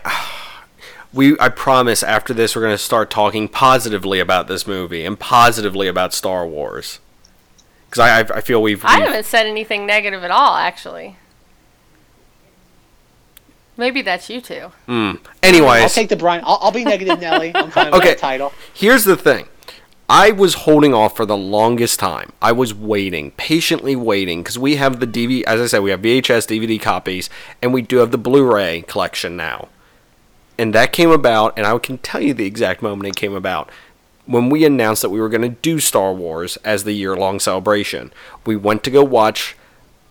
we, 1.13 1.38
I 1.39 1.50
promise 1.50 2.04
after 2.04 2.34
this 2.34 2.56
we're 2.56 2.62
going 2.62 2.74
to 2.74 2.78
start 2.78 3.10
talking 3.10 3.48
positively 3.48 4.19
about 4.19 4.48
this 4.48 4.65
movie 4.67 5.04
and 5.06 5.19
positively 5.19 5.88
about 5.88 6.13
Star 6.13 6.45
Wars, 6.48 7.00
because 7.89 8.00
I, 8.00 8.19
I, 8.19 8.38
I 8.38 8.41
feel 8.41 8.62
we've, 8.62 8.84
I 8.86 8.95
we've- 8.98 9.08
haven't 9.08 9.26
said 9.26 9.45
anything 9.48 9.86
negative 9.86 10.24
at 10.24 10.32
all, 10.32 10.56
actually. 10.56 11.17
Maybe 13.78 14.02
that's 14.02 14.30
you 14.30 14.39
two. 14.39 14.71
Hmm. 14.86 15.12
I'll 15.43 15.89
take 15.89 16.08
the 16.08 16.15
Brian. 16.15 16.41
I'll, 16.45 16.60
I'll 16.62 16.71
be 16.71 16.86
negative, 16.86 17.19
Nelly. 17.19 17.52
I'm 17.54 17.69
fine 17.71 17.88
with 17.88 17.95
Okay. 17.95 18.10
that 18.12 18.19
title. 18.19 18.54
Here's 18.74 19.04
the 19.04 19.17
thing. 19.17 19.48
I 20.07 20.31
was 20.31 20.53
holding 20.53 20.93
off 20.93 21.15
for 21.15 21.25
the 21.25 21.37
longest 21.37 21.99
time. 21.99 22.31
I 22.39 22.51
was 22.51 22.75
waiting, 22.75 23.31
patiently 23.31 23.95
waiting, 23.95 24.43
because 24.43 24.59
we 24.59 24.75
have 24.75 24.99
the 24.99 25.07
DVD. 25.07 25.41
As 25.43 25.59
I 25.59 25.65
said, 25.65 25.79
we 25.79 25.89
have 25.89 26.01
VHS, 26.01 26.47
DVD 26.47 26.79
copies, 26.79 27.27
and 27.61 27.73
we 27.73 27.81
do 27.81 27.97
have 27.97 28.11
the 28.11 28.19
Blu-ray 28.19 28.83
collection 28.83 29.35
now. 29.35 29.69
And 30.59 30.73
that 30.75 30.93
came 30.93 31.09
about, 31.09 31.57
and 31.57 31.65
I 31.65 31.75
can 31.79 31.97
tell 31.97 32.21
you 32.21 32.35
the 32.35 32.45
exact 32.45 32.83
moment 32.83 33.09
it 33.09 33.19
came 33.19 33.33
about. 33.33 33.71
When 34.27 34.49
we 34.49 34.63
announced 34.63 35.01
that 35.01 35.09
we 35.09 35.19
were 35.19 35.29
going 35.29 35.41
to 35.41 35.49
do 35.49 35.79
Star 35.79 36.13
Wars 36.13 36.57
as 36.57 36.83
the 36.83 36.93
year-long 36.93 37.39
celebration, 37.39 38.13
we 38.45 38.55
went 38.55 38.83
to 38.83 38.91
go 38.91 39.03
watch 39.03 39.55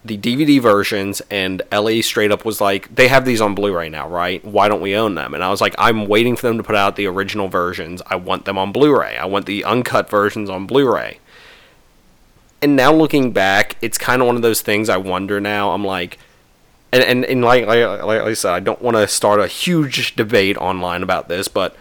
the 0.05 0.19
DVD 0.19 0.61
versions, 0.61 1.23
and 1.31 1.63
Ellie 1.73 2.03
straight 2.03 2.31
up 2.31 2.45
was 2.45 2.61
like, 2.61 2.95
"They 2.95 3.09
have 3.09 3.25
these 3.25 3.41
on 3.41 3.55
Blu-ray 3.55 3.89
now, 3.89 4.07
right? 4.07 4.45
Why 4.45 4.69
don't 4.69 4.83
we 4.83 4.95
own 4.95 5.15
them?" 5.15 5.33
And 5.33 5.43
I 5.43 5.51
was 5.51 5.61
like, 5.61 5.75
"I'm 5.79 6.07
waiting 6.07 6.37
for 6.37 6.47
them 6.47 6.59
to 6.59 6.63
put 6.63 6.77
out 6.77 6.97
the 6.97 7.07
original 7.07 7.49
versions. 7.49 8.03
I 8.07 8.17
want 8.17 8.45
them 8.45 8.59
on 8.59 8.71
Blu-ray. 8.71 9.17
I 9.17 9.25
want 9.25 9.47
the 9.47 9.65
uncut 9.65 10.11
versions 10.11 10.51
on 10.51 10.67
Blu-ray." 10.67 11.19
And 12.61 12.77
now 12.77 12.93
looking 12.93 13.33
back, 13.33 13.77
it's 13.81 13.99
kind 13.99 14.21
of 14.21 14.27
one 14.27 14.37
of 14.37 14.43
those 14.43 14.61
things. 14.61 14.89
I 14.89 14.97
wonder 14.97 15.41
now. 15.41 15.73
I'm 15.73 15.85
like, 15.85 16.19
and 16.93 17.03
and, 17.03 17.25
and 17.25 17.43
like, 17.43 17.67
like 17.67 18.03
like 18.03 18.21
I 18.21 18.35
said, 18.35 18.53
I 18.53 18.61
don't 18.61 18.83
want 18.83 18.97
to 18.97 19.09
start 19.09 19.41
a 19.41 19.47
huge 19.47 20.17
debate 20.17 20.57
online 20.59 21.03
about 21.03 21.29
this, 21.29 21.49
but 21.49 21.77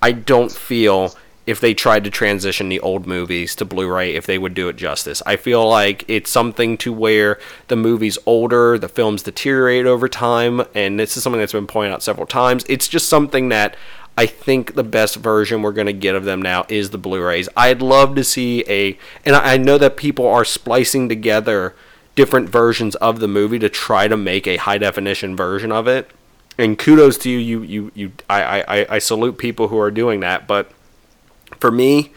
I 0.00 0.12
don't 0.12 0.52
feel 0.52 1.14
if 1.46 1.60
they 1.60 1.72
tried 1.74 2.02
to 2.04 2.10
transition 2.10 2.68
the 2.68 2.80
old 2.80 3.06
movies 3.06 3.54
to 3.54 3.64
Blu-ray 3.64 4.14
if 4.14 4.26
they 4.26 4.36
would 4.36 4.52
do 4.54 4.68
it 4.68 4.76
justice. 4.76 5.22
I 5.24 5.36
feel 5.36 5.68
like 5.68 6.04
it's 6.08 6.30
something 6.30 6.76
to 6.78 6.92
where 6.92 7.38
the 7.68 7.76
movie's 7.76 8.18
older, 8.26 8.78
the 8.78 8.88
films 8.88 9.22
deteriorate 9.22 9.86
over 9.86 10.08
time, 10.08 10.62
and 10.74 10.98
this 10.98 11.16
is 11.16 11.22
something 11.22 11.38
that's 11.40 11.52
been 11.52 11.66
pointed 11.68 11.92
out 11.92 12.02
several 12.02 12.26
times. 12.26 12.64
It's 12.68 12.88
just 12.88 13.08
something 13.08 13.48
that 13.50 13.76
I 14.18 14.26
think 14.26 14.74
the 14.74 14.82
best 14.82 15.16
version 15.16 15.62
we're 15.62 15.72
going 15.72 15.86
to 15.86 15.92
get 15.92 16.14
of 16.14 16.24
them 16.24 16.40
now 16.42 16.64
is 16.68 16.90
the 16.90 16.98
Blu-rays. 16.98 17.48
I'd 17.56 17.82
love 17.82 18.14
to 18.16 18.24
see 18.24 18.64
a 18.66 18.98
and 19.24 19.36
I 19.36 19.56
know 19.56 19.78
that 19.78 19.96
people 19.96 20.26
are 20.26 20.44
splicing 20.44 21.08
together 21.08 21.74
different 22.14 22.48
versions 22.48 22.94
of 22.96 23.20
the 23.20 23.28
movie 23.28 23.58
to 23.58 23.68
try 23.68 24.08
to 24.08 24.16
make 24.16 24.46
a 24.46 24.56
high 24.56 24.78
definition 24.78 25.36
version 25.36 25.70
of 25.70 25.86
it. 25.86 26.10
And 26.58 26.78
kudos 26.78 27.18
to 27.18 27.30
you, 27.30 27.38
you, 27.38 27.62
you, 27.62 27.92
you. 27.94 28.12
I, 28.30 28.62
I- 28.62 28.86
I 28.96 28.98
salute 28.98 29.36
people 29.36 29.68
who 29.68 29.78
are 29.78 29.90
doing 29.90 30.20
that. 30.20 30.46
But 30.48 30.70
for 31.60 31.70
me, 31.70 32.12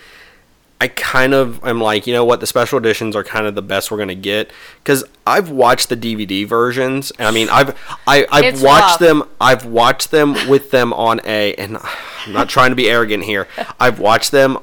I 0.81 0.87
kind 0.87 1.33
of 1.33 1.61
am 1.65 1.81
like, 1.81 2.07
you 2.07 2.13
know 2.13 2.23
what? 2.23 2.39
The 2.39 2.47
special 2.47 2.77
editions 2.77 3.13
are 3.15 3.23
kind 3.23 3.45
of 3.45 3.53
the 3.53 3.61
best 3.61 3.91
we're 3.91 3.97
gonna 3.97 4.15
get 4.15 4.49
because 4.81 5.03
I've 5.27 5.49
watched 5.49 5.89
the 5.89 5.97
DVD 5.97 6.47
versions. 6.47 7.11
And 7.19 7.27
I 7.27 7.31
mean, 7.31 7.49
I've 7.49 7.77
I, 8.07 8.25
I've 8.31 8.45
It's 8.45 8.61
watched 8.61 8.81
rough. 8.83 8.99
them. 8.99 9.23
I've 9.41 9.65
watched 9.65 10.11
them 10.11 10.47
with 10.47 10.71
them 10.71 10.93
on 10.93 11.19
a. 11.25 11.53
And 11.55 11.77
I'm 12.25 12.33
not 12.33 12.47
trying 12.49 12.69
to 12.69 12.75
be 12.75 12.89
arrogant 12.89 13.25
here. 13.25 13.47
I've 13.79 13.99
watched 13.99 14.31
them 14.31 14.57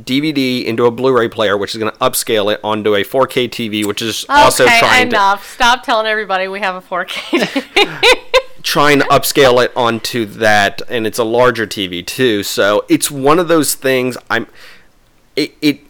DVD 0.00 0.64
into 0.64 0.86
a 0.86 0.90
Blu-ray 0.90 1.28
player, 1.28 1.56
which 1.56 1.72
is 1.74 1.78
going 1.78 1.92
to 1.92 1.98
upscale 1.98 2.52
it 2.52 2.58
onto 2.64 2.94
a 2.96 3.04
4K 3.04 3.48
TV, 3.48 3.84
which 3.86 4.02
is 4.02 4.26
also 4.28 4.64
okay, 4.64 4.78
trying 4.80 5.10
to 5.10 5.16
enough. 5.16 5.52
Stop 5.54 5.84
telling 5.84 6.06
everybody 6.06 6.48
we 6.48 6.58
have 6.60 6.74
a 6.74 6.80
4K. 6.80 8.24
trying 8.64 8.98
to 8.98 9.04
upscale 9.06 9.62
it 9.62 9.70
onto 9.76 10.24
that 10.24 10.82
and 10.88 11.06
it's 11.06 11.18
a 11.18 11.24
larger 11.24 11.66
TV 11.66 12.04
too. 12.04 12.42
So 12.42 12.84
it's 12.88 13.10
one 13.10 13.38
of 13.38 13.46
those 13.46 13.74
things 13.74 14.16
I'm 14.28 14.48
it 15.36 15.54
it 15.60 15.80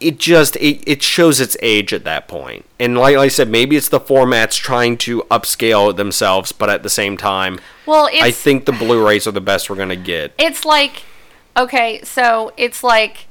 it 0.00 0.18
just 0.18 0.56
it, 0.56 0.82
it 0.86 1.02
shows 1.02 1.38
its 1.38 1.56
age 1.62 1.92
at 1.92 2.02
that 2.04 2.26
point. 2.26 2.64
And 2.80 2.96
like 2.96 3.16
I 3.16 3.28
said, 3.28 3.48
maybe 3.50 3.76
it's 3.76 3.90
the 3.90 4.00
formats 4.00 4.58
trying 4.58 4.96
to 4.98 5.22
upscale 5.30 5.94
themselves, 5.94 6.50
but 6.50 6.70
at 6.70 6.82
the 6.82 6.88
same 6.88 7.18
time, 7.18 7.60
well, 7.84 8.08
it's 8.10 8.22
I 8.22 8.30
think 8.30 8.64
the 8.64 8.72
Blu-rays 8.72 9.26
are 9.26 9.32
the 9.32 9.42
best 9.42 9.68
we're 9.68 9.76
gonna 9.76 9.94
get. 9.96 10.32
it's 10.38 10.64
like 10.64 11.04
okay, 11.56 12.00
so 12.02 12.52
it's 12.56 12.82
like 12.82 13.26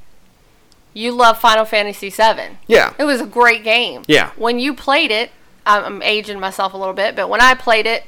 you 0.94 1.12
love 1.12 1.38
Final 1.38 1.64
Fantasy 1.64 2.10
VII. 2.10 2.58
Yeah. 2.68 2.94
It 2.98 3.04
was 3.04 3.20
a 3.20 3.26
great 3.26 3.64
game. 3.64 4.02
Yeah. 4.06 4.30
When 4.36 4.58
you 4.58 4.74
played 4.74 5.10
it, 5.10 5.30
I'm 5.66 6.02
aging 6.02 6.40
myself 6.40 6.74
a 6.74 6.76
little 6.76 6.94
bit, 6.94 7.14
but 7.14 7.28
when 7.28 7.40
I 7.40 7.54
played 7.54 7.86
it, 7.86 8.04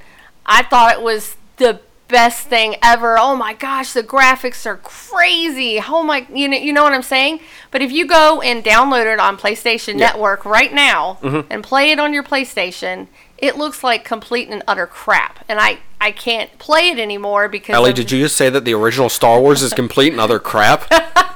I 0.47 0.63
thought 0.63 0.93
it 0.95 1.03
was 1.03 1.37
the 1.57 1.81
best 2.09 2.49
thing 2.49 2.77
ever. 2.83 3.17
Oh 3.19 3.35
my 3.35 3.55
gosh, 3.55 3.93
the 3.95 4.03
graphics 4.03 4.67
are 4.67 4.77
crazy. 4.77 5.81
Oh 5.87 6.03
my, 6.03 6.27
you 6.33 6.47
know, 6.49 6.57
you 6.59 6.73
know 6.73 6.83
what 6.83 6.93
I'm 6.93 7.03
saying? 7.03 7.41
But 7.71 7.81
if 7.81 7.91
you 7.91 8.07
go 8.07 8.43
and 8.43 8.63
download 8.63 9.11
it 9.11 9.19
on 9.19 9.39
PlayStation 9.39 9.99
Yeah. 9.99 10.09
Network 10.09 10.45
right 10.45 10.73
now 10.75 11.19
Mm-hmm. 11.23 11.51
and 11.51 11.65
play 11.65 11.91
it 11.91 11.99
on 11.99 12.13
your 12.13 12.23
PlayStation, 12.23 13.07
it 13.43 13.59
looks 13.59 13.83
like 13.85 14.05
complete 14.05 14.49
and 14.49 14.63
utter 14.67 14.87
crap. 14.87 15.45
And 15.49 15.59
I 15.61 15.81
I 16.01 16.13
can't 16.13 16.57
play 16.59 16.89
it 16.89 16.99
anymore 16.99 17.49
because 17.49 17.75
Ellie, 17.75 17.91
of- 17.91 17.97
did 17.97 18.11
you 18.11 18.21
just 18.23 18.37
say 18.37 18.49
that 18.49 18.65
the 18.65 18.73
original 18.73 19.09
Star 19.11 19.41
Wars 19.41 19.61
is 19.63 19.75
complete 19.75 20.13
and 20.13 20.21
utter 20.21 20.39
crap? 20.39 20.85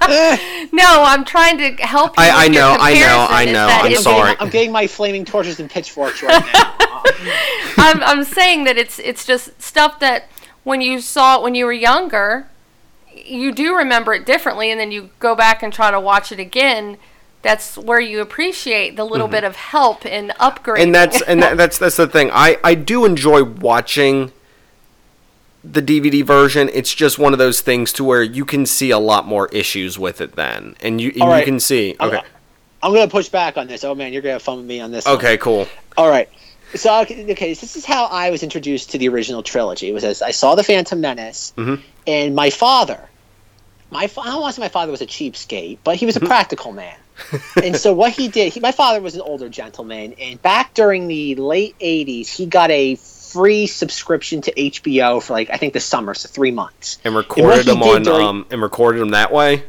No, 0.73 1.03
I'm 1.03 1.25
trying 1.25 1.59
to 1.59 1.73
help 1.85 2.17
you. 2.17 2.23
I- 2.23 2.29
with 2.29 2.37
I 2.37 2.45
your 2.45 2.53
know, 2.55 2.77
I 2.79 2.95
know, 2.95 3.27
I 3.29 3.45
know, 3.47 3.67
I'm 3.69 3.87
it's- 3.87 4.05
sorry. 4.05 4.37
I'm 4.39 4.51
getting 4.51 4.71
my 4.71 4.87
flaming 4.87 5.25
torches 5.25 5.59
and 5.59 5.69
pitchforks 5.69 6.23
right 6.23 6.45
now. 6.55 7.03
I'm, 7.77 8.01
I'm 8.05 8.23
saying 8.25 8.65
that 8.65 8.77
it's 8.79 9.01
it's 9.01 9.25
just 9.27 9.61
stuff 9.61 9.99
that 10.01 10.29
when 10.63 10.81
you 10.81 11.01
saw 11.01 11.39
it 11.39 11.43
when 11.43 11.57
you 11.57 11.65
were 11.65 11.73
younger, 11.73 12.47
you 13.13 13.51
do 13.53 13.75
remember 13.75 14.15
it 14.15 14.25
differently, 14.25 14.71
and 14.71 14.79
then 14.79 14.93
you 14.93 15.11
go 15.19 15.35
back 15.35 15.61
and 15.65 15.73
try 15.73 15.91
to 15.91 15.99
watch 16.01 16.31
it 16.31 16.39
again. 16.39 16.99
That's 17.43 17.77
where 17.79 18.01
you 18.01 18.21
appreciate 18.21 18.97
the 18.97 19.05
little 19.05 19.29
bit 19.29 19.45
of 19.45 19.55
help 19.55 20.05
and 20.05 20.33
upgrade. 20.41 20.79
Mm-hmm. 20.79 20.83
and 20.87 20.95
that's 20.95 21.23
and 21.23 21.43
that, 21.43 21.57
that's 21.61 21.79
that's 21.79 21.97
the 21.97 22.09
thing. 22.09 22.31
I 22.33 22.59
I 22.65 22.75
do 22.75 23.05
enjoy 23.05 23.45
watching 23.45 24.33
the 25.63 25.83
DVD 25.83 26.25
version. 26.25 26.69
It's 26.73 26.93
just 26.95 27.19
one 27.19 27.33
of 27.33 27.39
those 27.39 27.61
things 27.61 27.93
to 27.95 28.05
where 28.05 28.23
you 28.23 28.45
can 28.45 28.67
see 28.67 28.91
a 28.91 28.99
lot 28.99 29.27
more 29.27 29.49
issues 29.49 29.99
with 29.99 30.21
it 30.21 30.35
then, 30.35 30.77
and 30.81 31.01
you 31.01 31.11
and 31.15 31.23
All 31.23 31.39
you 31.39 31.45
can 31.45 31.61
see. 31.61 31.95
I'm- 32.01 32.09
Okay, 32.11 32.23
I'm 32.83 32.93
going 32.93 33.07
to 33.07 33.11
push 33.11 33.29
back 33.29 33.57
on 33.57 33.67
this. 33.69 33.85
Oh 33.85 33.95
man, 33.95 34.13
you're 34.13 34.23
going 34.23 34.31
to 34.31 34.35
have 34.35 34.43
fun 34.43 34.59
with 34.59 34.67
me 34.67 34.81
on 34.81 34.91
this. 34.91 35.07
one. 35.07 35.17
okay, 35.17 35.37
cool. 35.39 35.67
All 35.97 36.09
right. 36.09 36.29
So 36.75 37.01
okay, 37.03 37.31
okay, 37.33 37.55
so 37.55 37.61
this 37.61 37.77
is 37.77 37.85
how 37.85 38.07
I 38.07 38.31
was 38.31 38.43
introduced 38.43 38.91
to 38.91 38.99
the 38.99 39.09
original 39.09 39.43
trilogy. 39.43 39.89
It 39.89 39.93
was 39.93 40.03
as 40.05 40.21
I 40.21 40.33
saw 40.33 40.57
the 40.57 40.65
Phantom 40.65 41.01
Menace, 41.01 41.53
Mhm. 41.57 41.81
and 42.09 42.35
my 42.35 42.51
father, 42.51 43.09
my 43.91 44.09
fa- 44.09 44.23
I 44.23 44.27
don't 44.27 44.41
want 44.41 44.55
to 44.55 44.61
say 44.61 44.65
my 44.65 44.69
father 44.69 44.91
was 44.91 45.01
a 45.01 45.07
cheapskate, 45.07 45.79
but 45.85 45.95
he 45.97 46.07
was 46.07 46.17
a 46.17 46.21
practical 46.21 46.73
man. 46.73 46.97
And 47.63 47.77
so 47.77 47.93
what 47.95 48.13
he 48.13 48.29
did, 48.29 48.53
he, 48.53 48.61
my 48.61 48.73
father 48.73 49.01
was 49.01 49.15
an 49.15 49.21
older 49.23 49.49
gentleman, 49.49 50.15
and 50.21 50.41
back 50.43 50.75
during 50.75 51.09
the 51.09 51.35
late 51.37 51.79
'80s, 51.81 52.29
he 52.29 52.47
got 52.47 52.71
a 52.71 52.97
free 52.97 53.67
subscription 53.67 54.41
to 54.43 54.53
HBO 54.53 55.23
for 55.23 55.33
like 55.33 55.51
I 55.51 55.57
think 55.57 55.73
the 55.73 55.81
summer, 55.81 56.15
so 56.15 56.29
three 56.29 56.51
months. 56.53 56.99
And 57.05 57.15
recorded 57.17 57.65
he 57.67 57.71
them 57.73 57.83
on 57.83 58.03
during- 58.03 58.27
um 58.27 58.47
and 58.51 58.63
recorded 58.63 59.01
them 59.01 59.11
that 59.11 59.33
way. 59.33 59.65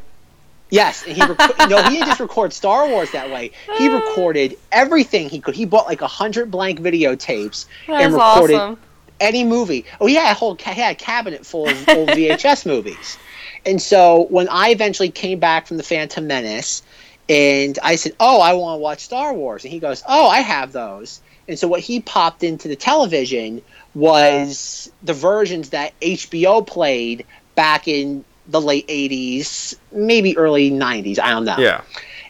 Yes, 0.69 1.05
and 1.07 1.15
he 1.15 1.21
rec- 1.25 1.57
no, 1.69 1.81
he 1.83 1.95
didn't 1.95 2.07
just 2.07 2.19
record 2.19 2.51
Star 2.51 2.89
Wars 2.89 3.11
that 3.11 3.29
way. 3.31 3.51
He 3.77 3.87
recorded 3.87 4.57
everything 4.71 5.29
he 5.29 5.39
could. 5.39 5.55
He 5.55 5.63
bought 5.65 5.85
like 5.87 6.01
a 6.01 6.07
hundred 6.07 6.51
blank 6.51 6.81
videotapes 6.81 7.65
That's 7.87 8.03
and 8.03 8.13
recorded 8.13 8.55
awesome. 8.57 8.79
any 9.21 9.45
movie. 9.45 9.85
Oh, 10.01 10.07
yeah, 10.07 10.29
a 10.29 10.33
whole 10.33 10.57
ca- 10.57 10.73
he 10.73 10.81
had 10.81 10.91
a 10.91 10.99
cabinet 10.99 11.45
full 11.45 11.69
of 11.69 11.87
old 11.89 12.09
VHS 12.17 12.65
movies, 12.65 13.17
And 13.65 13.81
so 13.81 14.27
when 14.29 14.49
I 14.49 14.69
eventually 14.71 15.09
came 15.09 15.39
back 15.39 15.67
from 15.67 15.77
the 15.77 15.83
Phantom 15.83 16.27
Menace, 16.27 16.81
and 17.29 17.77
I 17.83 17.95
said, 17.95 18.13
"Oh, 18.19 18.41
I 18.41 18.53
want 18.53 18.77
to 18.77 18.81
watch 18.81 18.99
Star 19.01 19.33
Wars," 19.33 19.63
and 19.63 19.71
he 19.71 19.79
goes, 19.79 20.03
"Oh, 20.07 20.27
I 20.27 20.39
have 20.39 20.71
those." 20.71 21.21
And 21.47 21.57
so 21.57 21.67
what 21.67 21.79
he 21.79 22.01
popped 22.01 22.43
into 22.43 22.67
the 22.67 22.75
television 22.75 23.61
was 23.95 24.91
the 25.01 25.13
versions 25.13 25.69
that 25.69 25.93
HBO 26.01 26.65
played 26.65 27.25
back 27.55 27.87
in 27.87 28.25
the 28.47 28.61
late 28.61 28.87
80s, 28.87 29.75
maybe 29.91 30.37
early 30.37 30.71
90s, 30.71 31.19
I 31.19 31.31
don't 31.31 31.45
know. 31.45 31.57
Yeah. 31.57 31.81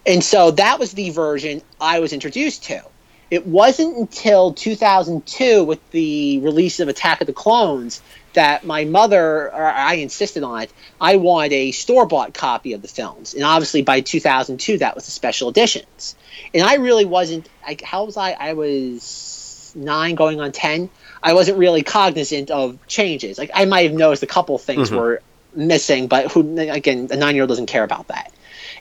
And 0.06 0.24
so 0.24 0.52
that 0.52 0.80
was 0.80 0.94
the 0.94 1.10
version 1.10 1.62
I 1.82 2.00
was 2.00 2.14
introduced 2.14 2.64
to. 2.66 2.82
It 3.30 3.46
wasn't 3.46 3.98
until 3.98 4.54
2002 4.54 5.64
with 5.64 5.92
the 5.92 6.40
release 6.40 6.80
of 6.80 6.88
Attack 6.88 7.22
of 7.22 7.28
the 7.28 7.34
Clones 7.34 8.02
that 8.38 8.66
my 8.66 8.86
mother, 8.86 9.52
or 9.52 9.66
I 9.66 9.96
insisted 9.96 10.44
on 10.44 10.62
it, 10.64 10.72
I 11.02 11.18
wanted 11.18 11.54
a 11.54 11.72
store 11.72 12.06
bought 12.06 12.34
copy 12.34 12.74
of 12.74 12.82
the 12.82 12.88
films. 12.88 13.34
And 13.34 13.44
obviously 13.44 13.82
by 13.82 14.02
2002, 14.02 14.78
that 14.80 14.96
was 14.96 15.06
the 15.06 15.12
special 15.12 15.50
editions. 15.50 16.16
And 16.54 16.64
I 16.64 16.76
really 16.76 17.06
wasn't, 17.06 17.50
I, 17.66 17.78
how 17.84 18.06
was 18.06 18.16
I? 18.16 18.32
I 18.32 18.54
was 18.54 19.74
nine 19.76 20.16
going 20.16 20.40
on 20.40 20.52
10. 20.52 20.90
I 21.22 21.34
wasn't 21.34 21.58
really 21.58 21.84
cognizant 21.84 22.52
of 22.52 22.78
changes. 22.88 23.38
Like 23.38 23.52
I 23.54 23.66
might 23.66 23.90
have 23.90 23.98
noticed 23.98 24.24
a 24.24 24.28
couple 24.28 24.58
things 24.58 24.90
Mhm. 24.90 24.98
were 24.98 25.22
missing, 25.56 26.08
but 26.08 26.32
who, 26.32 26.60
again, 26.60 27.08
a 27.12 27.18
nine 27.18 27.36
year 27.36 27.44
old 27.44 27.50
doesn't 27.50 27.66
care 27.66 27.84
about 27.84 28.08
that. 28.10 28.32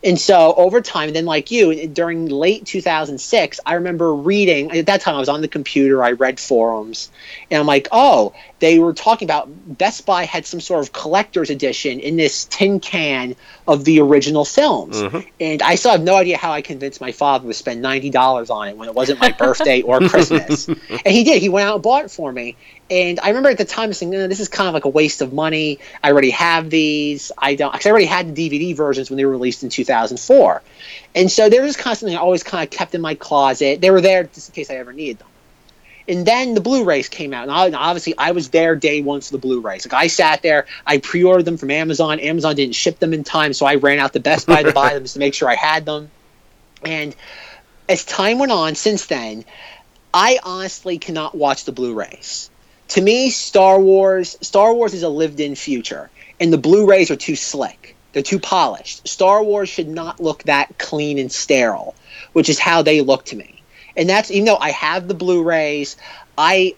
And 0.04 0.20
so 0.20 0.52
over 0.54 0.82
time, 0.82 1.12
then 1.14 1.24
like 1.24 1.50
you, 1.50 1.88
during 1.88 2.26
late 2.26 2.66
2006, 2.66 3.60
I 3.64 3.74
remember 3.74 4.14
reading. 4.14 4.70
At 4.76 4.86
that 4.86 5.00
time, 5.00 5.16
I 5.16 5.18
was 5.18 5.28
on 5.30 5.40
the 5.40 5.48
computer. 5.48 6.04
I 6.04 6.12
read 6.12 6.38
forums, 6.38 7.10
and 7.50 7.58
I'm 7.58 7.66
like, 7.66 7.88
oh, 7.92 8.34
they 8.58 8.78
were 8.78 8.94
talking 8.94 9.26
about 9.26 9.48
Best 9.78 10.06
Buy 10.06 10.24
had 10.24 10.46
some 10.46 10.60
sort 10.60 10.82
of 10.82 10.92
collector's 10.92 11.50
edition 11.50 12.00
in 12.00 12.16
this 12.16 12.44
tin 12.46 12.80
can 12.80 13.36
of 13.68 13.84
the 13.84 14.00
original 14.00 14.44
films. 14.44 14.96
Mhm. 14.96 15.26
And 15.40 15.62
I 15.62 15.74
still 15.74 15.90
have 15.90 16.02
no 16.02 16.16
idea 16.16 16.38
how 16.38 16.52
I 16.52 16.62
convinced 16.62 17.00
my 17.00 17.12
father 17.12 17.46
to 17.48 17.54
spend 17.54 17.82
ninety 17.82 18.08
dollars 18.08 18.48
on 18.48 18.68
it 18.68 18.76
when 18.76 18.88
it 18.88 18.94
wasn't 18.94 19.20
my 19.20 19.30
birthday 19.32 19.82
or 19.82 20.00
Christmas. 20.00 20.68
and 20.68 20.78
he 21.06 21.24
did. 21.24 21.42
He 21.42 21.48
went 21.48 21.68
out 21.68 21.74
and 21.74 21.82
bought 21.82 22.06
it 22.06 22.10
for 22.10 22.32
me. 22.32 22.56
And 22.88 23.18
I 23.20 23.28
remember 23.28 23.50
at 23.50 23.58
the 23.58 23.64
time 23.64 23.92
saying, 23.92 24.10
"No, 24.10 24.26
this 24.28 24.40
is 24.40 24.48
kind 24.48 24.68
of 24.68 24.74
like 24.74 24.84
a 24.84 24.88
waste 24.88 25.20
of 25.20 25.32
money. 25.32 25.78
I 26.02 26.10
already 26.12 26.30
have 26.30 26.70
these. 26.70 27.32
I 27.36 27.56
don't. 27.56 27.72
Cause 27.72 27.84
I 27.84 27.90
already 27.90 28.06
had 28.06 28.34
the 28.34 28.48
DVD 28.48 28.74
versions 28.74 29.10
when 29.10 29.16
they 29.18 29.24
were 29.24 29.32
released 29.32 29.64
in 29.64 29.68
2004. 29.68 30.62
And 31.14 31.30
so 31.30 31.48
they 31.48 31.60
were 31.60 31.66
just 31.66 31.78
constantly 31.78 32.16
I 32.16 32.20
always 32.20 32.42
kind 32.42 32.64
of 32.64 32.70
kept 32.70 32.94
in 32.94 33.00
my 33.00 33.16
closet. 33.16 33.80
They 33.80 33.90
were 33.90 34.00
there 34.00 34.24
just 34.24 34.48
in 34.48 34.54
case 34.54 34.70
I 34.70 34.76
ever 34.76 34.92
needed 34.92 35.18
them. 35.18 35.28
And 36.08 36.24
then 36.24 36.54
the 36.54 36.60
Blu-rays 36.60 37.08
came 37.08 37.34
out, 37.34 37.48
and 37.48 37.74
obviously 37.74 38.14
I 38.16 38.30
was 38.30 38.50
there 38.50 38.76
day 38.76 39.02
one 39.02 39.20
for 39.20 39.32
the 39.32 39.38
Blu-rays. 39.38 39.86
Like 39.86 40.04
I 40.04 40.06
sat 40.06 40.40
there, 40.42 40.66
I 40.86 40.98
pre-ordered 40.98 41.44
them 41.44 41.56
from 41.56 41.72
Amazon. 41.72 42.20
Amazon 42.20 42.54
didn't 42.54 42.76
ship 42.76 43.00
them 43.00 43.12
in 43.12 43.24
time, 43.24 43.52
so 43.52 43.66
I 43.66 43.74
ran 43.74 43.98
out 43.98 44.12
to 44.12 44.20
Best 44.20 44.46
Buy 44.46 44.62
to 44.62 44.72
buy 44.72 44.94
them 44.94 45.02
just 45.02 45.14
to 45.14 45.18
make 45.18 45.34
sure 45.34 45.48
I 45.48 45.56
had 45.56 45.84
them. 45.84 46.10
And 46.84 47.14
as 47.88 48.04
time 48.04 48.38
went 48.38 48.52
on, 48.52 48.76
since 48.76 49.06
then, 49.06 49.44
I 50.14 50.38
honestly 50.44 50.98
cannot 50.98 51.34
watch 51.34 51.64
the 51.64 51.72
Blu-rays. 51.72 52.50
To 52.88 53.00
me, 53.00 53.30
Star 53.30 53.80
Wars, 53.80 54.36
Star 54.42 54.72
Wars 54.72 54.94
is 54.94 55.02
a 55.02 55.08
lived-in 55.08 55.56
future, 55.56 56.08
and 56.38 56.52
the 56.52 56.58
Blu-rays 56.58 57.10
are 57.10 57.16
too 57.16 57.34
slick. 57.34 57.96
They're 58.12 58.22
too 58.22 58.38
polished. 58.38 59.08
Star 59.08 59.42
Wars 59.42 59.68
should 59.68 59.88
not 59.88 60.20
look 60.20 60.44
that 60.44 60.78
clean 60.78 61.18
and 61.18 61.32
sterile, 61.32 61.96
which 62.32 62.48
is 62.48 62.60
how 62.60 62.82
they 62.82 63.00
look 63.00 63.24
to 63.26 63.36
me 63.36 63.55
and 63.96 64.08
that's 64.08 64.30
even 64.30 64.44
though 64.44 64.56
I 64.56 64.70
have 64.70 65.08
the 65.08 65.14
Blu-rays, 65.14 65.96
I 66.36 66.74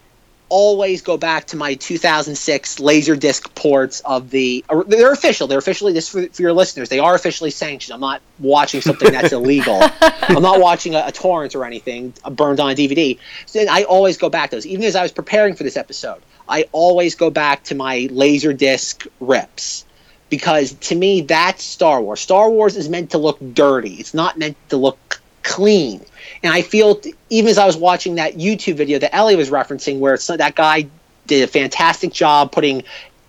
always 0.49 1.03
go 1.03 1.15
back 1.15 1.45
to 1.45 1.57
my 1.57 1.75
2006 1.75 2.79
Laserdisc 2.79 3.53
ports 3.55 4.01
of 4.01 4.29
the. 4.31 4.65
They're 4.87 5.13
official. 5.13 5.47
They're 5.47 5.59
officially 5.59 5.93
this 5.93 6.09
for, 6.09 6.27
for 6.27 6.41
your 6.41 6.53
listeners. 6.53 6.89
They 6.89 6.99
are 6.99 7.15
officially 7.15 7.51
sanctioned. 7.51 7.93
I'm 7.93 8.01
not 8.01 8.21
watching 8.39 8.81
something 8.81 9.11
that's 9.11 9.31
illegal. 9.31 9.79
I'm 10.01 10.41
not 10.41 10.59
watching 10.59 10.95
a, 10.95 11.03
a 11.07 11.11
torrent 11.11 11.55
or 11.55 11.65
anything 11.65 12.13
burned 12.31 12.59
on 12.59 12.71
a 12.71 12.75
DVD. 12.75 13.17
So 13.45 13.65
I 13.69 13.83
always 13.83 14.17
go 14.17 14.29
back 14.29 14.49
to 14.49 14.55
those. 14.55 14.65
Even 14.65 14.85
as 14.85 14.95
I 14.95 15.03
was 15.03 15.11
preparing 15.11 15.55
for 15.55 15.63
this 15.63 15.77
episode, 15.77 16.21
I 16.47 16.65
always 16.71 17.15
go 17.15 17.29
back 17.29 17.63
to 17.65 17.75
my 17.75 18.07
Laserdisc 18.11 19.07
rips 19.19 19.85
because 20.29 20.73
to 20.73 20.95
me 20.95 21.21
that's 21.21 21.63
Star 21.63 22.01
Wars. 22.01 22.19
Star 22.19 22.49
Wars 22.49 22.75
is 22.75 22.89
meant 22.89 23.11
to 23.11 23.17
look 23.17 23.37
dirty. 23.53 23.95
It's 23.95 24.13
not 24.13 24.37
meant 24.37 24.57
to 24.69 24.77
look 24.77 25.21
clean. 25.43 26.01
And 26.43 26.53
I 26.53 26.61
feel 26.61 27.01
even 27.29 27.49
as 27.49 27.57
I 27.57 27.65
was 27.65 27.77
watching 27.77 28.15
that 28.15 28.35
YouTube 28.35 28.75
video 28.75 28.99
that 28.99 29.13
Ellie 29.15 29.35
was 29.35 29.49
referencing, 29.49 29.99
where 29.99 30.17
that 30.17 30.55
guy 30.55 30.87
did 31.27 31.43
a 31.43 31.47
fantastic 31.47 32.11
job 32.11 32.51
putting 32.51 32.83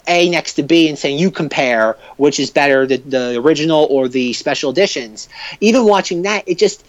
A 0.08 0.28
next 0.30 0.54
to 0.54 0.62
B 0.62 0.88
and 0.88 0.98
saying 0.98 1.18
you 1.18 1.30
compare 1.30 1.96
which 2.16 2.40
is 2.40 2.50
better, 2.50 2.86
the, 2.86 2.96
the 2.98 3.36
original 3.36 3.86
or 3.90 4.08
the 4.08 4.32
special 4.32 4.70
editions. 4.70 5.28
Even 5.60 5.84
watching 5.84 6.22
that, 6.22 6.44
it 6.46 6.58
just 6.58 6.84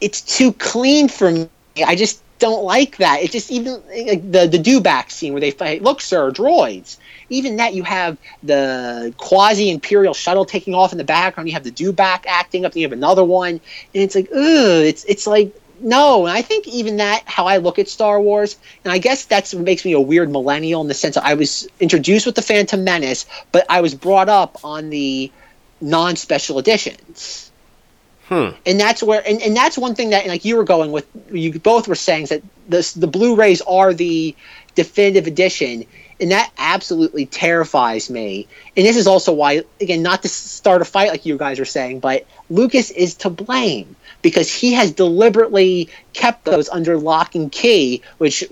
it's 0.00 0.20
too 0.20 0.52
clean 0.54 1.08
for 1.08 1.30
me. 1.30 1.48
I 1.84 1.94
just 1.94 2.22
don't 2.40 2.64
like 2.64 2.96
that. 2.96 3.22
It 3.22 3.30
just 3.30 3.50
even 3.50 3.74
like 3.88 4.32
the 4.32 4.48
the 4.48 4.58
dewback 4.58 5.10
scene 5.10 5.32
where 5.32 5.40
they 5.40 5.52
fight. 5.52 5.82
Look, 5.82 6.00
sir, 6.00 6.32
droids. 6.32 6.96
Even 7.28 7.56
that 7.56 7.74
you 7.74 7.84
have 7.84 8.18
the 8.42 9.14
quasi 9.16 9.70
imperial 9.70 10.14
shuttle 10.14 10.44
taking 10.44 10.74
off 10.74 10.90
in 10.90 10.98
the 10.98 11.04
background. 11.04 11.48
You 11.48 11.54
have 11.54 11.64
the 11.64 11.70
dewback 11.70 12.24
acting 12.26 12.64
up. 12.64 12.72
And 12.72 12.80
you 12.80 12.86
have 12.86 12.92
another 12.92 13.22
one, 13.22 13.52
and 13.52 13.60
it's 13.92 14.14
like, 14.14 14.28
ugh. 14.32 14.84
It's 14.84 15.04
it's 15.04 15.26
like 15.26 15.54
no. 15.80 16.26
And 16.26 16.36
I 16.36 16.42
think 16.42 16.66
even 16.66 16.96
that 16.96 17.22
how 17.26 17.46
I 17.46 17.58
look 17.58 17.78
at 17.78 17.88
Star 17.88 18.20
Wars, 18.20 18.56
and 18.84 18.92
I 18.92 18.98
guess 18.98 19.26
that's 19.26 19.54
what 19.54 19.62
makes 19.62 19.84
me 19.84 19.92
a 19.92 20.00
weird 20.00 20.30
millennial 20.30 20.80
in 20.80 20.88
the 20.88 20.94
sense 20.94 21.14
that 21.14 21.24
I 21.24 21.34
was 21.34 21.68
introduced 21.78 22.26
with 22.26 22.34
the 22.34 22.42
Phantom 22.42 22.82
Menace, 22.82 23.26
but 23.52 23.66
I 23.68 23.82
was 23.82 23.94
brought 23.94 24.28
up 24.28 24.64
on 24.64 24.90
the 24.90 25.30
non 25.80 26.16
special 26.16 26.58
editions 26.58 27.49
Hmm. 28.30 28.50
and 28.64 28.78
that's 28.78 29.02
where 29.02 29.20
and, 29.26 29.42
and 29.42 29.56
that's 29.56 29.76
one 29.76 29.96
thing 29.96 30.10
that 30.10 30.24
like 30.28 30.44
you 30.44 30.56
were 30.56 30.62
going 30.62 30.92
with 30.92 31.04
you 31.32 31.58
both 31.58 31.88
were 31.88 31.96
saying 31.96 32.26
that 32.26 32.42
the 32.68 32.92
the 32.96 33.08
blu-rays 33.08 33.60
are 33.62 33.92
the 33.92 34.36
definitive 34.76 35.26
edition 35.26 35.84
and 36.20 36.30
that 36.30 36.52
absolutely 36.56 37.26
terrifies 37.26 38.08
me 38.08 38.46
and 38.76 38.86
this 38.86 38.96
is 38.96 39.08
also 39.08 39.32
why 39.32 39.64
again 39.80 40.04
not 40.04 40.22
to 40.22 40.28
start 40.28 40.80
a 40.80 40.84
fight 40.84 41.10
like 41.10 41.26
you 41.26 41.36
guys 41.36 41.58
are 41.58 41.64
saying 41.64 41.98
but 41.98 42.24
lucas 42.50 42.92
is 42.92 43.14
to 43.14 43.30
blame 43.30 43.96
because 44.22 44.52
he 44.52 44.74
has 44.74 44.92
deliberately 44.92 45.88
kept 46.12 46.44
those 46.44 46.68
under 46.68 46.96
lock 46.96 47.34
and 47.34 47.50
key 47.50 48.00
which 48.18 48.44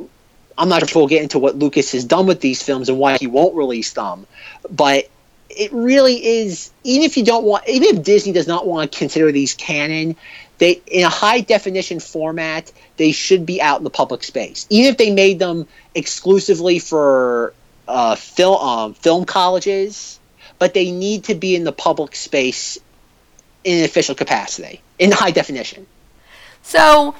i'm 0.58 0.68
not 0.68 0.90
sure 0.90 1.02
we'll 1.02 1.08
get 1.08 1.22
into 1.22 1.38
what 1.38 1.54
lucas 1.54 1.92
has 1.92 2.04
done 2.04 2.26
with 2.26 2.40
these 2.40 2.60
films 2.60 2.88
and 2.88 2.98
why 2.98 3.16
he 3.16 3.28
won't 3.28 3.54
release 3.54 3.92
them 3.92 4.26
but 4.68 5.08
it 5.50 5.72
really 5.72 6.24
is 6.24 6.70
even 6.84 7.02
if 7.02 7.16
you 7.16 7.24
don't 7.24 7.44
want 7.44 7.66
even 7.68 7.96
if 7.96 8.04
disney 8.04 8.32
does 8.32 8.46
not 8.46 8.66
want 8.66 8.92
to 8.92 8.98
consider 8.98 9.32
these 9.32 9.54
canon 9.54 10.14
they 10.58 10.82
in 10.86 11.04
a 11.04 11.08
high 11.08 11.40
definition 11.40 12.00
format 12.00 12.70
they 12.96 13.12
should 13.12 13.46
be 13.46 13.62
out 13.62 13.78
in 13.78 13.84
the 13.84 13.90
public 13.90 14.24
space. 14.24 14.66
Even 14.70 14.90
if 14.90 14.98
they 14.98 15.10
made 15.10 15.38
them 15.38 15.66
exclusively 15.94 16.78
for 16.78 17.54
uh, 17.86 18.16
film 18.16 18.60
um, 18.60 18.94
film 18.94 19.24
colleges 19.24 20.20
but 20.58 20.74
they 20.74 20.90
need 20.90 21.24
to 21.24 21.34
be 21.34 21.54
in 21.54 21.64
the 21.64 21.72
public 21.72 22.16
space 22.16 22.78
in 23.64 23.78
an 23.78 23.84
official 23.84 24.14
capacity 24.14 24.82
in 24.98 25.12
high 25.12 25.30
definition. 25.30 25.86
So 26.62 27.14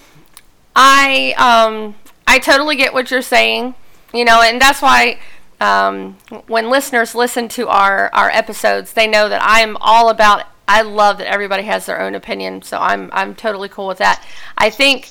I 0.76 1.34
um 1.38 1.94
I 2.26 2.38
totally 2.38 2.76
get 2.76 2.92
what 2.92 3.10
you're 3.10 3.22
saying, 3.22 3.74
you 4.12 4.24
know, 4.24 4.42
and 4.42 4.60
that's 4.60 4.82
why 4.82 5.18
um, 5.60 6.16
when 6.46 6.70
listeners 6.70 7.14
listen 7.14 7.48
to 7.48 7.68
our 7.68 8.10
our 8.12 8.30
episodes, 8.30 8.92
they 8.92 9.06
know 9.06 9.28
that 9.28 9.42
I 9.42 9.60
am 9.60 9.76
all 9.80 10.08
about. 10.08 10.44
I 10.66 10.82
love 10.82 11.18
that 11.18 11.26
everybody 11.26 11.62
has 11.64 11.86
their 11.86 12.00
own 12.00 12.14
opinion, 12.14 12.62
so 12.62 12.78
I'm 12.78 13.10
I'm 13.12 13.34
totally 13.34 13.68
cool 13.68 13.86
with 13.86 13.98
that. 13.98 14.24
I 14.56 14.70
think 14.70 15.08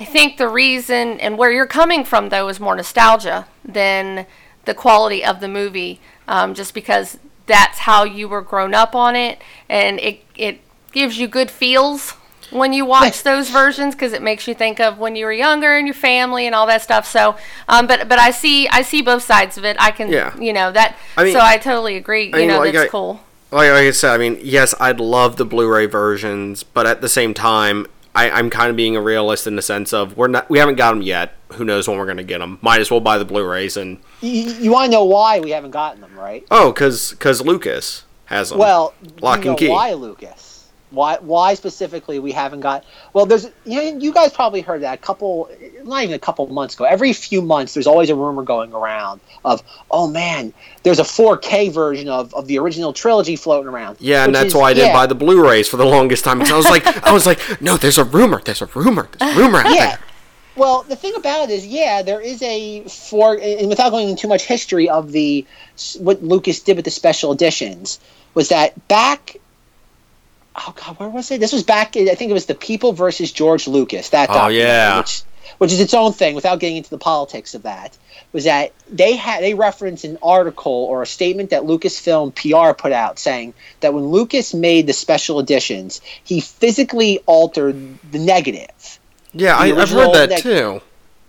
I 0.00 0.04
think 0.04 0.36
the 0.36 0.48
reason 0.48 1.20
and 1.20 1.38
where 1.38 1.52
you're 1.52 1.66
coming 1.66 2.04
from 2.04 2.30
though 2.30 2.48
is 2.48 2.58
more 2.58 2.74
nostalgia 2.74 3.46
than 3.64 4.26
the 4.64 4.74
quality 4.74 5.24
of 5.24 5.40
the 5.40 5.48
movie, 5.48 6.00
um, 6.26 6.54
just 6.54 6.74
because 6.74 7.18
that's 7.46 7.80
how 7.80 8.04
you 8.04 8.28
were 8.28 8.40
grown 8.40 8.74
up 8.74 8.94
on 8.94 9.14
it, 9.14 9.40
and 9.68 10.00
it 10.00 10.24
it 10.34 10.60
gives 10.90 11.18
you 11.18 11.28
good 11.28 11.50
feels 11.50 12.14
when 12.54 12.72
you 12.72 12.84
watch 12.86 13.22
those 13.22 13.50
versions 13.50 13.94
because 13.94 14.12
it 14.12 14.22
makes 14.22 14.48
you 14.48 14.54
think 14.54 14.80
of 14.80 14.98
when 14.98 15.16
you 15.16 15.26
were 15.26 15.32
younger 15.32 15.76
and 15.76 15.86
your 15.86 15.94
family 15.94 16.46
and 16.46 16.54
all 16.54 16.66
that 16.66 16.80
stuff. 16.82 17.06
So, 17.06 17.36
um, 17.68 17.86
but 17.86 18.08
but 18.08 18.18
I 18.18 18.30
see 18.30 18.68
I 18.68 18.82
see 18.82 19.02
both 19.02 19.22
sides 19.22 19.58
of 19.58 19.64
it. 19.64 19.76
I 19.80 19.90
can 19.90 20.10
Yeah. 20.10 20.34
you 20.38 20.52
know 20.52 20.72
that. 20.72 20.96
I 21.16 21.24
mean- 21.24 21.32
so 21.34 21.40
I 21.40 21.58
totally 21.58 21.96
agree. 21.96 22.26
You 22.26 22.30
I 22.34 22.38
mean, 22.38 22.48
know 22.48 22.58
like, 22.58 22.72
that's 22.72 22.86
I- 22.86 22.88
cool. 22.88 23.20
Like, 23.50 23.70
like 23.70 23.86
I 23.86 23.90
said, 23.92 24.10
I 24.12 24.18
mean, 24.18 24.38
yes, 24.42 24.74
I'd 24.80 24.98
love 24.98 25.36
the 25.36 25.44
Blu-ray 25.44 25.86
versions, 25.86 26.64
but 26.64 26.86
at 26.88 27.00
the 27.02 27.08
same 27.08 27.34
time, 27.34 27.86
I, 28.12 28.28
I'm 28.28 28.50
kind 28.50 28.68
of 28.68 28.74
being 28.74 28.96
a 28.96 29.00
realist 29.00 29.46
in 29.46 29.54
the 29.54 29.62
sense 29.62 29.92
of 29.92 30.16
we're 30.16 30.26
not, 30.26 30.50
we 30.50 30.58
haven't 30.58 30.74
got 30.74 30.90
them 30.90 31.02
yet. 31.02 31.34
Who 31.52 31.64
knows 31.64 31.86
when 31.86 31.96
we're 31.98 32.06
gonna 32.06 32.24
get 32.24 32.38
them? 32.38 32.58
Might 32.62 32.80
as 32.80 32.90
well 32.90 32.98
buy 33.00 33.16
the 33.18 33.24
Blu-rays 33.24 33.76
and 33.76 33.98
you, 34.20 34.50
you 34.54 34.72
want 34.72 34.86
to 34.86 34.90
know 34.90 35.04
why 35.04 35.38
we 35.38 35.50
haven't 35.52 35.70
gotten 35.70 36.00
them 36.00 36.18
right 36.18 36.44
oh, 36.50 36.72
cause 36.72 37.14
cause 37.20 37.42
Lucas 37.42 38.04
has 38.26 38.50
them. 38.50 38.58
well 38.58 38.92
Lock 39.20 39.44
you 39.44 39.50
and 39.50 39.60
know 39.60 39.66
key. 39.66 39.68
why 39.68 39.92
lucas 39.92 40.53
Why? 40.94 41.18
Why 41.20 41.54
specifically 41.54 42.18
we 42.18 42.32
haven't 42.32 42.60
got? 42.60 42.84
Well, 43.12 43.26
there's 43.26 43.44
you 43.64 43.76
know 43.92 43.98
you 43.98 44.12
guys 44.12 44.32
probably 44.32 44.60
heard 44.60 44.82
that 44.82 44.94
a 44.94 45.02
couple, 45.02 45.50
not 45.84 46.02
even 46.02 46.14
a 46.14 46.18
couple 46.18 46.46
months 46.48 46.74
ago. 46.74 46.84
Every 46.84 47.12
few 47.12 47.42
months, 47.42 47.74
there's 47.74 47.86
always 47.86 48.10
a 48.10 48.14
rumor 48.14 48.42
going 48.42 48.72
around 48.72 49.20
of, 49.44 49.62
oh 49.90 50.08
man, 50.08 50.52
there's 50.82 50.98
a 50.98 51.02
4K 51.04 51.72
version 51.72 52.08
of, 52.08 52.32
of 52.34 52.46
the 52.46 52.58
original 52.58 52.92
trilogy 52.92 53.36
floating 53.36 53.68
around. 53.68 53.96
Yeah, 54.00 54.24
and 54.24 54.34
that's 54.34 54.48
is- 54.48 54.54
why 54.54 54.70
I 54.70 54.74
didn't 54.74 54.92
buy 54.92 55.06
the 55.06 55.14
Blu-rays 55.14 55.68
for 55.68 55.76
the 55.76 55.84
longest 55.86 56.24
time. 56.24 56.38
'cause 56.40 56.50
I 56.52 56.56
was 56.56 56.66
like, 56.70 56.86
I 57.06 57.12
was 57.12 57.26
like, 57.26 57.60
no, 57.60 57.76
there's 57.76 57.98
a 57.98 58.04
rumor. 58.04 58.40
There's 58.44 58.62
a 58.62 58.66
rumor. 58.66 59.08
There's 59.18 59.36
a 59.36 59.38
rumor 59.40 59.58
out 59.58 59.74
Yeah. 59.74 59.86
there. 59.90 59.98
Well, 60.56 60.84
the 60.88 60.94
thing 60.94 61.16
about 61.16 61.50
it 61.50 61.52
is, 61.52 61.66
yeah, 61.66 62.02
there 62.02 62.20
is 62.20 62.40
a 62.42 62.84
for, 62.84 63.36
and 63.36 63.68
without 63.68 63.90
going 63.90 64.08
into 64.08 64.22
too 64.22 64.28
much 64.28 64.44
history 64.46 64.88
of 64.88 65.10
the 65.10 65.44
what 65.98 66.22
Lucas 66.22 66.60
did 66.60 66.76
with 66.76 66.84
the 66.84 66.92
special 66.92 67.32
editions, 67.32 67.98
was 68.34 68.50
that 68.50 68.86
back. 68.86 69.36
Oh 70.56 70.72
God, 70.76 70.98
where 70.98 71.08
was 71.08 71.30
it? 71.30 71.40
This 71.40 71.52
was 71.52 71.62
back. 71.64 71.96
I 71.96 72.14
think 72.14 72.30
it 72.30 72.34
was 72.34 72.46
the 72.46 72.54
People 72.54 72.92
versus 72.92 73.32
George 73.32 73.66
Lucas. 73.66 74.10
That 74.10 74.28
Oh, 74.30 74.48
yeah. 74.48 74.98
which, 74.98 75.22
which 75.58 75.72
is 75.72 75.80
its 75.80 75.94
own 75.94 76.12
thing. 76.12 76.34
Without 76.34 76.60
getting 76.60 76.76
into 76.76 76.90
the 76.90 76.98
politics 76.98 77.54
of 77.54 77.62
that, 77.62 77.96
was 78.32 78.44
that 78.44 78.72
they 78.88 79.16
had 79.16 79.42
they 79.42 79.54
referenced 79.54 80.04
an 80.04 80.18
article 80.22 80.72
or 80.72 81.02
a 81.02 81.06
statement 81.06 81.50
that 81.50 81.62
Lucasfilm 81.64 82.34
PR 82.34 82.72
put 82.80 82.92
out 82.92 83.18
saying 83.18 83.54
that 83.80 83.92
when 83.94 84.06
Lucas 84.06 84.54
made 84.54 84.86
the 84.86 84.92
special 84.92 85.40
editions, 85.40 86.00
he 86.22 86.40
physically 86.40 87.18
altered 87.26 87.98
the 88.12 88.18
negative. 88.20 88.98
Yeah, 89.32 89.56
I, 89.56 89.72
The 89.72 89.80
I've 89.80 89.90
heard 89.90 90.14
that 90.14 90.28
neg- 90.30 90.38
too. 90.42 90.80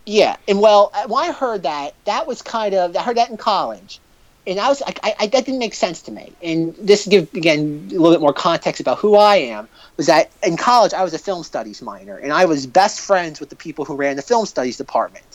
Yeah, 0.05 0.35
and 0.47 0.61
well, 0.61 0.91
uh, 0.93 1.07
when 1.07 1.27
I 1.27 1.33
heard 1.33 1.63
that, 1.63 1.95
that 2.05 2.27
was 2.27 2.43
kind 2.43 2.75
of 2.75 2.95
I 2.95 3.01
heard 3.01 3.17
that 3.17 3.31
in 3.31 3.37
college, 3.37 3.99
and 4.47 4.59
I 4.59 4.69
was 4.69 4.81
I, 4.81 4.93
I, 5.03 5.15
I 5.19 5.27
that 5.27 5.45
didn't 5.45 5.59
make 5.59 5.73
sense 5.73 6.03
to 6.03 6.11
me. 6.11 6.33
And 6.41 6.75
this 6.75 7.07
give 7.07 7.33
again 7.33 7.87
a 7.89 7.93
little 7.93 8.11
bit 8.11 8.21
more 8.21 8.33
context 8.33 8.81
about 8.81 8.99
who 8.99 9.15
I 9.15 9.37
am 9.37 9.67
was 9.97 10.07
that 10.07 10.31
in 10.43 10.57
college 10.57 10.93
I 10.93 11.03
was 11.03 11.13
a 11.13 11.19
film 11.19 11.43
studies 11.43 11.81
minor, 11.81 12.17
and 12.17 12.31
I 12.31 12.45
was 12.45 12.65
best 12.65 12.99
friends 12.99 13.39
with 13.39 13.49
the 13.49 13.55
people 13.55 13.85
who 13.85 13.95
ran 13.95 14.15
the 14.15 14.21
film 14.21 14.45
studies 14.45 14.77
department. 14.77 15.25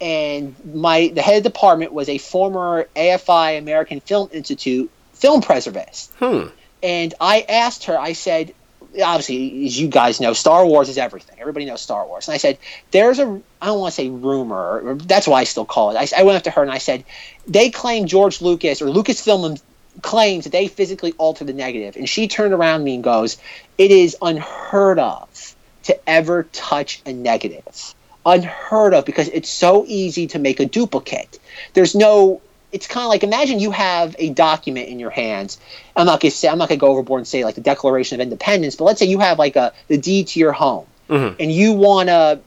And 0.00 0.54
my 0.74 1.10
the 1.14 1.22
head 1.22 1.38
of 1.38 1.42
the 1.42 1.50
department 1.50 1.92
was 1.92 2.08
a 2.08 2.18
former 2.18 2.86
AFI 2.96 3.58
American 3.58 4.00
Film 4.00 4.30
Institute 4.32 4.90
film 5.12 5.42
preservist. 5.42 6.10
Hmm. 6.18 6.48
And 6.82 7.12
I 7.20 7.44
asked 7.46 7.84
her, 7.84 7.98
I 7.98 8.14
said, 8.14 8.54
obviously, 9.02 9.66
as 9.66 9.78
you 9.78 9.88
guys 9.88 10.20
know, 10.20 10.32
Star 10.32 10.66
Wars 10.66 10.88
is 10.88 10.98
everything. 10.98 11.38
Everybody 11.40 11.64
knows 11.64 11.80
Star 11.80 12.06
Wars. 12.06 12.28
And 12.28 12.34
I 12.34 12.38
said, 12.38 12.58
there's 12.90 13.18
a, 13.18 13.40
I 13.62 13.66
don't 13.66 13.80
want 13.80 13.94
to 13.94 13.96
say 13.96 14.08
rumor, 14.08 14.94
that's 14.96 15.28
why 15.28 15.40
I 15.40 15.44
still 15.44 15.64
call 15.64 15.90
it. 15.90 15.96
I, 15.96 16.20
I 16.20 16.22
went 16.24 16.36
up 16.36 16.44
to 16.44 16.50
her 16.50 16.62
and 16.62 16.70
I 16.70 16.78
said, 16.78 17.04
they 17.46 17.70
claim 17.70 18.06
George 18.06 18.40
Lucas 18.40 18.82
or 18.82 18.86
Lucasfilm 18.86 19.60
claims 20.02 20.44
that 20.44 20.50
they 20.50 20.66
physically 20.66 21.12
alter 21.18 21.44
the 21.44 21.52
negative. 21.52 21.96
And 21.96 22.08
she 22.08 22.28
turned 22.28 22.54
around 22.54 22.84
me 22.84 22.94
and 22.94 23.04
goes, 23.04 23.38
it 23.78 23.90
is 23.90 24.16
unheard 24.22 24.98
of 24.98 25.54
to 25.84 26.08
ever 26.08 26.44
touch 26.52 27.02
a 27.06 27.12
negative. 27.12 27.94
Unheard 28.26 28.94
of 28.94 29.04
because 29.04 29.28
it's 29.28 29.48
so 29.48 29.84
easy 29.86 30.26
to 30.28 30.38
make 30.38 30.60
a 30.60 30.66
duplicate. 30.66 31.38
There's 31.74 31.94
no 31.94 32.40
it's 32.72 32.86
kind 32.86 33.04
of 33.04 33.08
like 33.08 33.22
imagine 33.24 33.58
you 33.58 33.70
have 33.70 34.14
a 34.18 34.30
document 34.30 34.88
in 34.88 34.98
your 35.00 35.10
hands. 35.10 35.58
I'm 35.96 36.06
not 36.06 36.20
gonna 36.20 36.30
say 36.30 36.48
I'm 36.48 36.58
not 36.58 36.68
gonna 36.68 36.78
go 36.78 36.88
overboard 36.88 37.18
and 37.20 37.28
say 37.28 37.44
like 37.44 37.54
the 37.56 37.60
Declaration 37.60 38.20
of 38.20 38.22
Independence, 38.24 38.76
but 38.76 38.84
let's 38.84 38.98
say 39.00 39.06
you 39.06 39.18
have 39.18 39.38
like 39.38 39.56
a 39.56 39.72
the 39.88 39.98
deed 39.98 40.28
to 40.28 40.40
your 40.40 40.52
home, 40.52 40.86
Mhm. 41.08 41.36
and 41.40 41.52
you 41.52 41.72
wanna 41.72 42.40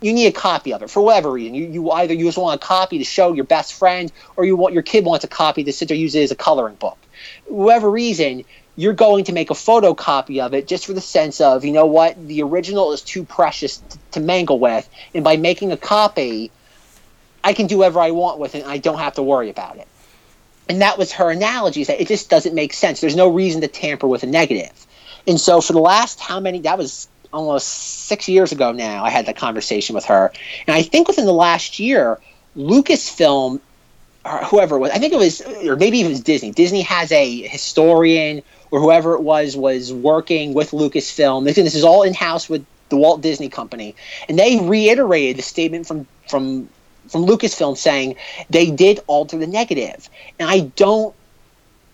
you 0.00 0.12
need 0.12 0.26
a 0.26 0.32
copy 0.32 0.74
of 0.74 0.82
it 0.82 0.90
for 0.90 1.02
whatever 1.02 1.30
reason. 1.30 1.54
You, 1.54 1.64
you 1.66 1.90
either 1.90 2.12
you 2.12 2.26
just 2.26 2.36
want 2.36 2.62
a 2.62 2.66
copy 2.66 2.98
to 2.98 3.04
show 3.04 3.32
your 3.32 3.44
best 3.44 3.72
friend, 3.74 4.12
or 4.36 4.44
you 4.44 4.54
want 4.54 4.74
your 4.74 4.82
kid 4.82 5.04
wants 5.04 5.24
a 5.24 5.28
copy 5.28 5.64
to 5.64 5.72
sit 5.72 5.88
there 5.88 5.96
use 5.96 6.14
it 6.14 6.22
as 6.24 6.30
a 6.30 6.36
coloring 6.36 6.74
book. 6.74 6.98
Whatever 7.46 7.90
reason, 7.90 8.44
you're 8.76 8.92
going 8.92 9.24
to 9.24 9.32
make 9.32 9.50
a 9.50 9.54
photocopy 9.54 10.44
of 10.44 10.52
it 10.52 10.66
just 10.66 10.84
for 10.84 10.92
the 10.92 11.00
sense 11.00 11.40
of 11.40 11.64
you 11.64 11.72
know 11.72 11.86
what 11.86 12.28
the 12.28 12.42
original 12.42 12.92
is 12.92 13.00
too 13.00 13.24
precious 13.24 13.78
t- 13.78 13.98
to 14.10 14.20
mangle 14.20 14.58
with, 14.58 14.86
and 15.14 15.24
by 15.24 15.36
making 15.38 15.72
a 15.72 15.76
copy, 15.76 16.50
I 17.44 17.52
can 17.52 17.66
do 17.66 17.78
whatever 17.78 18.00
I 18.00 18.10
want 18.10 18.38
with 18.40 18.54
it 18.54 18.62
and 18.62 18.70
I 18.70 18.78
don't 18.78 18.98
have 18.98 19.14
to 19.14 19.22
worry 19.22 19.50
about 19.50 19.76
it. 19.76 19.86
And 20.68 20.80
that 20.80 20.96
was 20.96 21.12
her 21.12 21.30
analogy 21.30 21.82
is 21.82 21.88
that 21.88 22.00
it 22.00 22.08
just 22.08 22.30
doesn't 22.30 22.54
make 22.54 22.72
sense. 22.72 23.00
There's 23.00 23.14
no 23.14 23.28
reason 23.28 23.60
to 23.60 23.68
tamper 23.68 24.08
with 24.08 24.22
a 24.22 24.26
negative. 24.26 24.86
And 25.26 25.38
so 25.38 25.60
for 25.60 25.74
the 25.74 25.80
last 25.80 26.20
how 26.20 26.40
many 26.40 26.60
that 26.60 26.78
was 26.78 27.06
almost 27.32 27.68
six 27.68 28.28
years 28.28 28.50
ago 28.50 28.72
now, 28.72 29.04
I 29.04 29.10
had 29.10 29.26
that 29.26 29.36
conversation 29.36 29.94
with 29.94 30.06
her. 30.06 30.32
And 30.66 30.74
I 30.74 30.82
think 30.82 31.06
within 31.06 31.26
the 31.26 31.32
last 31.34 31.78
year, 31.78 32.18
Lucasfilm 32.56 33.60
or 34.24 34.38
whoever 34.38 34.76
it 34.76 34.78
was, 34.78 34.90
I 34.92 34.98
think 34.98 35.12
it 35.12 35.18
was 35.18 35.42
or 35.68 35.76
maybe 35.76 36.00
it 36.00 36.08
was 36.08 36.20
Disney. 36.20 36.50
Disney 36.50 36.80
has 36.82 37.12
a 37.12 37.42
historian 37.42 38.42
or 38.70 38.80
whoever 38.80 39.14
it 39.14 39.20
was 39.20 39.54
was 39.54 39.92
working 39.92 40.54
with 40.54 40.70
Lucasfilm. 40.70 41.44
This 41.44 41.56
this 41.56 41.74
is 41.74 41.84
all 41.84 42.04
in 42.04 42.14
house 42.14 42.48
with 42.48 42.64
the 42.88 42.96
Walt 42.96 43.20
Disney 43.20 43.50
Company. 43.50 43.94
And 44.30 44.38
they 44.38 44.60
reiterated 44.60 45.36
the 45.36 45.42
statement 45.42 45.86
from 45.86 46.06
from 46.26 46.70
from 47.08 47.26
Lucasfilm 47.26 47.76
saying 47.76 48.16
they 48.50 48.70
did 48.70 49.00
alter 49.06 49.38
the 49.38 49.46
negative. 49.46 50.08
and 50.38 50.48
I 50.48 50.60
don't. 50.60 51.14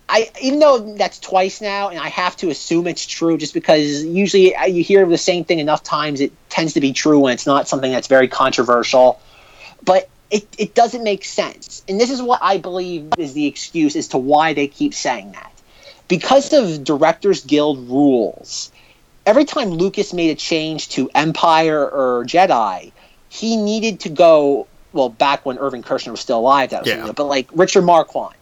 I 0.09 0.29
even 0.43 0.59
though 0.59 0.95
that's 0.97 1.21
twice 1.21 1.61
now, 1.61 1.89
and 1.89 1.99
I 2.01 2.09
have 2.09 2.37
to 2.39 2.51
assume 2.51 2.89
it's 2.89 3.07
true, 3.07 3.39
just 3.39 3.55
because 3.55 4.05
usually 4.05 4.55
you 4.69 4.83
hear 4.83 5.07
the 5.07 5.17
same 5.17 5.45
thing 5.45 5.61
enough 5.61 5.85
times, 5.85 6.21
it 6.21 6.33
tends 6.49 6.73
to 6.73 6.81
be 6.81 6.93
true 6.93 7.21
when 7.21 7.33
it's 7.33 7.47
not 7.47 7.69
something 7.69 7.93
that's 7.93 8.09
very 8.09 8.27
controversial. 8.27 9.21
But 9.85 10.09
it, 10.31 10.49
it 10.59 10.75
doesn't 10.75 11.05
make 11.05 11.25
sense, 11.25 11.85
and 11.89 12.01
this 12.01 12.11
is 12.11 12.21
what 12.21 12.41
I 12.43 12.59
believe 12.59 13.13
is 13.19 13.35
the 13.35 13.47
excuse 13.47 13.95
as 13.95 14.09
to 14.09 14.19
why 14.19 14.53
they 14.53 14.67
keep 14.67 14.95
saying 14.95 15.33
that, 15.33 15.53
because 16.09 16.53
of 16.53 16.83
Directors 16.83 17.45
Guild 17.45 17.89
rules. 17.89 18.73
Every 19.27 19.45
time 19.45 19.69
Lucas 19.69 20.13
made 20.13 20.31
a 20.31 20.35
change 20.35 20.89
to 20.91 21.11
Empire 21.15 21.89
or 21.89 22.25
Jedi, 22.25 22.91
he 23.29 23.57
needed 23.57 24.01
to 24.01 24.09
go 24.09 24.67
well 24.93 25.09
back 25.09 25.45
when 25.47 25.59
Irvin 25.59 25.83
Kershner 25.83 26.11
was 26.11 26.21
still 26.21 26.39
alive. 26.39 26.71
That 26.71 26.83
was 26.83 26.89
Yeah. 26.89 27.13
but 27.13 27.25
like 27.25 27.49
Richard 27.53 27.83
Marquand. 27.83 28.35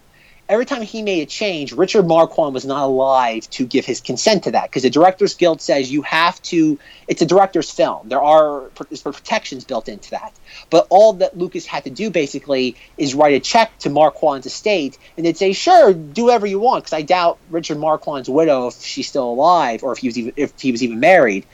Every 0.48 0.64
time 0.64 0.80
he 0.80 1.02
made 1.02 1.22
a 1.22 1.26
change, 1.26 1.72
Richard 1.72 2.06
Marquand 2.06 2.54
was 2.54 2.64
not 2.64 2.84
alive 2.84 3.50
to 3.50 3.66
give 3.66 3.84
his 3.84 4.00
consent 4.00 4.44
to 4.44 4.52
that 4.52 4.64
because 4.64 4.82
the 4.82 4.88
Directors 4.88 5.34
Guild 5.34 5.60
says 5.60 5.92
you 5.92 6.00
have 6.02 6.40
to. 6.44 6.78
It's 7.06 7.20
a 7.20 7.26
director's 7.26 7.70
film. 7.70 8.08
There 8.08 8.22
are 8.22 8.62
protections 9.02 9.64
built 9.64 9.88
into 9.88 10.10
that. 10.12 10.32
But 10.70 10.86
all 10.88 11.12
that 11.14 11.36
Lucas 11.36 11.66
had 11.66 11.84
to 11.84 11.90
do 11.90 12.08
basically 12.08 12.76
is 12.96 13.14
write 13.14 13.34
a 13.34 13.40
check 13.40 13.78
to 13.80 13.90
Marquand's 13.90 14.46
estate, 14.46 14.96
and 15.16 15.26
they'd 15.26 15.36
say, 15.36 15.52
"Sure, 15.52 15.92
do 15.92 16.24
whatever 16.24 16.46
you 16.46 16.58
want." 16.58 16.84
Because 16.84 16.94
I 16.94 17.02
doubt 17.02 17.38
Richard 17.50 17.78
Marquand's 17.78 18.30
widow, 18.30 18.68
if 18.68 18.80
she's 18.82 19.08
still 19.08 19.28
alive, 19.28 19.82
or 19.82 19.92
if 19.92 19.98
he 19.98 20.08
was 20.08 20.18
even 20.18 20.32
if 20.36 20.58
he 20.58 20.72
was 20.72 20.82
even 20.82 20.98
married, 20.98 21.44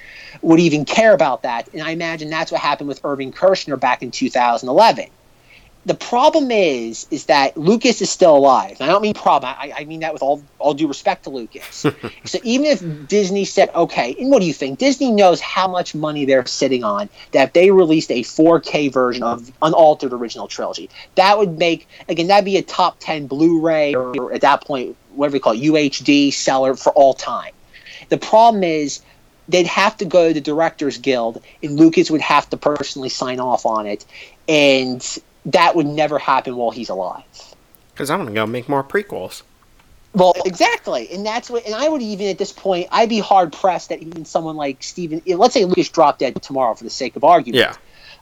would 0.41 0.61
even 0.61 0.85
care 0.85 1.15
about 1.15 1.43
that. 1.43 1.69
And 1.73 1.83
I 1.83 1.91
imagine 1.91 2.31
that's 2.31 2.53
what 2.53 2.61
happened 2.61 2.89
with 2.89 3.01
Irvin 3.05 3.33
Kershner 3.33 3.79
back 3.79 4.03
in 4.05 4.13
2011. 4.13 5.09
The 5.87 5.95
problem 5.95 6.51
is, 6.51 7.07
is 7.11 7.27
that 7.27 7.57
Lucas 7.57 8.01
is 8.01 8.11
still 8.11 8.37
alive. 8.37 8.79
And 8.81 8.89
I 8.89 8.93
don't 8.93 9.03
mean 9.03 9.15
problem. 9.15 9.55
I, 9.59 9.73
I 9.77 9.85
mean 9.85 10.01
that 10.01 10.13
with 10.13 10.23
all 10.23 10.43
all 10.59 10.73
due 10.73 10.89
respect 10.89 11.25
to 11.25 11.31
Lucas. 11.31 11.87
so 12.25 12.39
even 12.43 12.67
if 12.67 13.09
Disney 13.09 13.45
said, 13.45 13.71
okay, 13.75 14.17
and 14.19 14.31
what 14.31 14.41
do 14.41 14.47
you 14.47 14.55
think? 14.55 14.79
Disney 14.79 15.11
knows 15.11 15.41
how 15.41 15.69
much 15.69 15.95
money 15.95 16.25
they're 16.25 16.47
sitting 16.47 16.85
on. 16.85 17.11
That 17.33 17.49
if 17.49 17.53
they 17.53 17.71
released 17.71 18.11
a 18.11 18.23
4K 18.23 18.93
version 18.93 19.23
of 19.23 19.53
unaltered 19.61 20.13
original 20.13 20.49
trilogy, 20.49 20.89
that 21.17 21.39
would 21.39 21.59
make 21.59 21.87
again 22.09 22.29
that'd 22.29 22.45
be 22.45 22.57
a 22.57 22.63
top 22.63 22.97
10 23.01 23.27
Blu-ray 23.27 23.95
or 23.95 24.33
at 24.33 24.41
that 24.41 24.65
point 24.65 24.97
whatever 25.15 25.35
we 25.35 25.41
call 25.41 25.53
it, 25.53 25.61
UHD 25.61 26.33
seller 26.33 26.75
for 26.75 26.93
all 26.93 27.15
time. 27.15 27.53
The 28.09 28.19
problem 28.19 28.65
is 28.65 29.01
they'd 29.49 29.67
have 29.67 29.97
to 29.99 30.05
go 30.05 30.29
to 30.29 30.35
the 30.35 30.41
Directors 30.41 30.99
Guild, 30.99 31.43
and 31.63 31.79
Lucas 31.79 32.11
would 32.11 32.21
have 32.21 32.49
to 32.51 32.57
personally 32.57 33.09
sign 33.09 33.41
off 33.41 33.67
on 33.67 33.87
it, 33.87 34.05
and 34.49 35.19
that 35.47 35.77
would 35.77 35.87
never 35.87 36.19
happen 36.19 36.57
while 36.57 36.71
he's 36.71 36.89
alive. 36.89 37.25
Because 37.93 38.11
I'm 38.11 38.19
gonna 38.21 38.33
go 38.33 38.47
make 38.47 38.69
more 38.69 38.83
prequels. 38.83 39.43
Well, 40.15 40.35
exactly, 40.45 41.11
and 41.13 41.27
that's 41.27 41.51
what. 41.51 41.67
And 41.67 41.75
I 41.75 41.89
would 41.89 42.03
even 42.03 42.29
at 42.29 42.39
this 42.39 42.53
point, 42.53 42.89
I'd 42.93 43.09
be 43.09 43.19
hard 43.19 43.53
pressed 43.53 43.89
that 43.89 44.01
even 44.01 44.25
someone 44.25 44.57
like 44.57 44.83
Steven, 44.83 45.23
let's 45.27 45.55
say 45.55 45.65
Lucas 45.65 45.89
dropped 45.89 46.21
dead 46.21 46.41
tomorrow 46.41 46.75
for 46.75 46.85
the 46.85 46.91
sake 46.91 47.17
of 47.17 47.25
argument. 47.25 47.61
Yeah. 47.61 47.75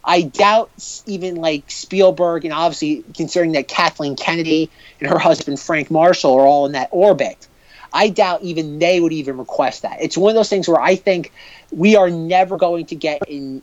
I 0.05 0.23
doubt 0.23 0.71
even 1.05 1.35
like 1.35 1.69
Spielberg, 1.71 2.45
and 2.45 2.53
obviously 2.53 3.03
considering 3.15 3.53
that 3.53 3.67
Kathleen 3.67 4.15
Kennedy 4.15 4.69
and 4.99 5.09
her 5.09 5.19
husband 5.19 5.59
Frank 5.59 5.89
Marshall 5.89 6.33
are 6.33 6.45
all 6.45 6.65
in 6.65 6.73
that 6.73 6.89
orbit, 6.91 7.47
I 7.93 8.09
doubt 8.09 8.41
even 8.41 8.79
they 8.79 8.99
would 8.99 9.13
even 9.13 9.37
request 9.37 9.83
that. 9.83 10.01
It's 10.01 10.17
one 10.17 10.31
of 10.31 10.35
those 10.35 10.49
things 10.49 10.67
where 10.67 10.81
I 10.81 10.95
think 10.95 11.31
we 11.71 11.95
are 11.95 12.09
never 12.09 12.57
going 12.57 12.87
to 12.87 12.95
get 12.95 13.21
in 13.29 13.61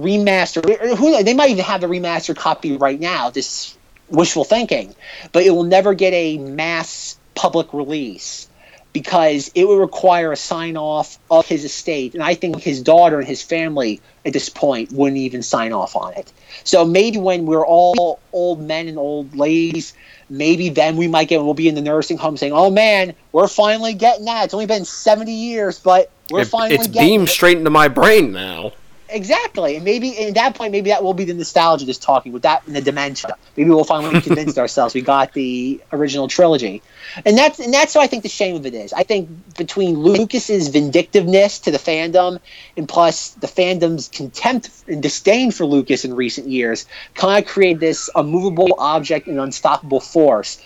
remaster. 0.00 0.96
Who 0.96 1.22
they 1.22 1.34
might 1.34 1.50
even 1.50 1.64
have 1.64 1.80
the 1.80 1.86
remastered 1.86 2.36
copy 2.36 2.76
right 2.76 2.98
now. 3.00 3.30
This 3.30 3.76
wishful 4.08 4.44
thinking, 4.44 4.94
but 5.32 5.44
it 5.44 5.50
will 5.50 5.62
never 5.64 5.94
get 5.94 6.12
a 6.12 6.38
mass 6.38 7.16
public 7.34 7.72
release 7.72 8.48
because 8.92 9.52
it 9.54 9.68
would 9.68 9.78
require 9.78 10.32
a 10.32 10.36
sign 10.36 10.76
off 10.76 11.16
of 11.30 11.46
his 11.46 11.64
estate. 11.64 12.14
And 12.14 12.22
I 12.24 12.34
think 12.34 12.60
his 12.60 12.82
daughter 12.82 13.20
and 13.20 13.28
his 13.28 13.40
family 13.40 14.00
at 14.26 14.32
this 14.32 14.48
point 14.48 14.90
wouldn't 14.90 15.16
even 15.18 15.42
sign 15.44 15.72
off 15.72 15.94
on 15.94 16.12
it. 16.14 16.32
So 16.64 16.84
maybe 16.84 17.18
when 17.18 17.46
we're 17.46 17.64
all 17.64 18.18
old 18.32 18.60
men 18.60 18.88
and 18.88 18.98
old 18.98 19.36
ladies, 19.36 19.94
maybe 20.28 20.70
then 20.70 20.96
we 20.96 21.06
might 21.06 21.28
get, 21.28 21.40
we'll 21.44 21.54
be 21.54 21.68
in 21.68 21.76
the 21.76 21.80
nursing 21.82 22.18
home 22.18 22.36
saying, 22.36 22.52
oh 22.52 22.68
man, 22.68 23.14
we're 23.30 23.46
finally 23.46 23.94
getting 23.94 24.24
that. 24.24 24.46
It's 24.46 24.54
only 24.54 24.66
been 24.66 24.84
70 24.84 25.30
years, 25.32 25.78
but 25.78 26.10
we're 26.28 26.40
It- 26.40 26.48
finally 26.48 26.74
it's 26.74 26.88
getting 26.88 27.08
beamed 27.10 27.28
it. 27.28 27.30
straight 27.30 27.58
into 27.58 27.70
my 27.70 27.86
brain 27.86 28.32
now. 28.32 28.72
Exactly, 29.12 29.76
and 29.76 29.84
maybe 29.84 30.16
at 30.18 30.34
that 30.34 30.54
point, 30.54 30.72
maybe 30.72 30.90
that 30.90 31.02
will 31.02 31.14
be 31.14 31.24
the 31.24 31.34
nostalgia 31.34 31.86
just 31.86 32.02
talking 32.02 32.32
with 32.32 32.42
that 32.42 32.66
and 32.66 32.76
the 32.76 32.80
dementia. 32.80 33.36
Maybe 33.56 33.70
we'll 33.70 33.84
finally 33.84 34.20
convince 34.22 34.56
ourselves 34.58 34.94
we 34.94 35.00
got 35.00 35.32
the 35.32 35.80
original 35.92 36.28
trilogy, 36.28 36.82
and 37.24 37.36
that's 37.36 37.58
and 37.58 37.72
that's 37.72 37.94
what 37.94 38.02
I 38.02 38.06
think 38.06 38.22
the 38.22 38.28
shame 38.28 38.56
of 38.56 38.66
it 38.66 38.74
is. 38.74 38.92
I 38.92 39.02
think 39.02 39.56
between 39.56 39.98
Lucas's 39.98 40.68
vindictiveness 40.68 41.58
to 41.60 41.70
the 41.70 41.78
fandom, 41.78 42.40
and 42.76 42.88
plus 42.88 43.30
the 43.30 43.46
fandom's 43.46 44.08
contempt 44.08 44.70
and 44.86 45.02
disdain 45.02 45.50
for 45.50 45.64
Lucas 45.64 46.04
in 46.04 46.14
recent 46.14 46.48
years, 46.48 46.86
kind 47.14 47.42
of 47.42 47.50
created 47.50 47.80
this 47.80 48.08
unmovable 48.14 48.74
object 48.78 49.26
and 49.26 49.40
unstoppable 49.40 50.00
force 50.00 50.62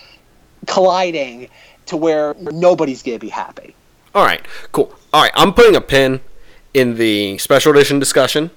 colliding 0.66 1.48
to 1.86 1.96
where 1.96 2.34
nobody's 2.34 3.02
gonna 3.02 3.18
be 3.18 3.28
happy. 3.28 3.74
All 4.14 4.24
right, 4.24 4.44
cool. 4.72 4.94
All 5.12 5.22
right, 5.22 5.32
I'm 5.34 5.52
putting 5.52 5.76
a 5.76 5.80
pin 5.80 6.20
in 6.74 6.96
the 6.96 7.38
special 7.38 7.72
edition 7.72 7.98
discussion 7.98 8.50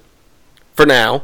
for 0.74 0.86
now 0.86 1.24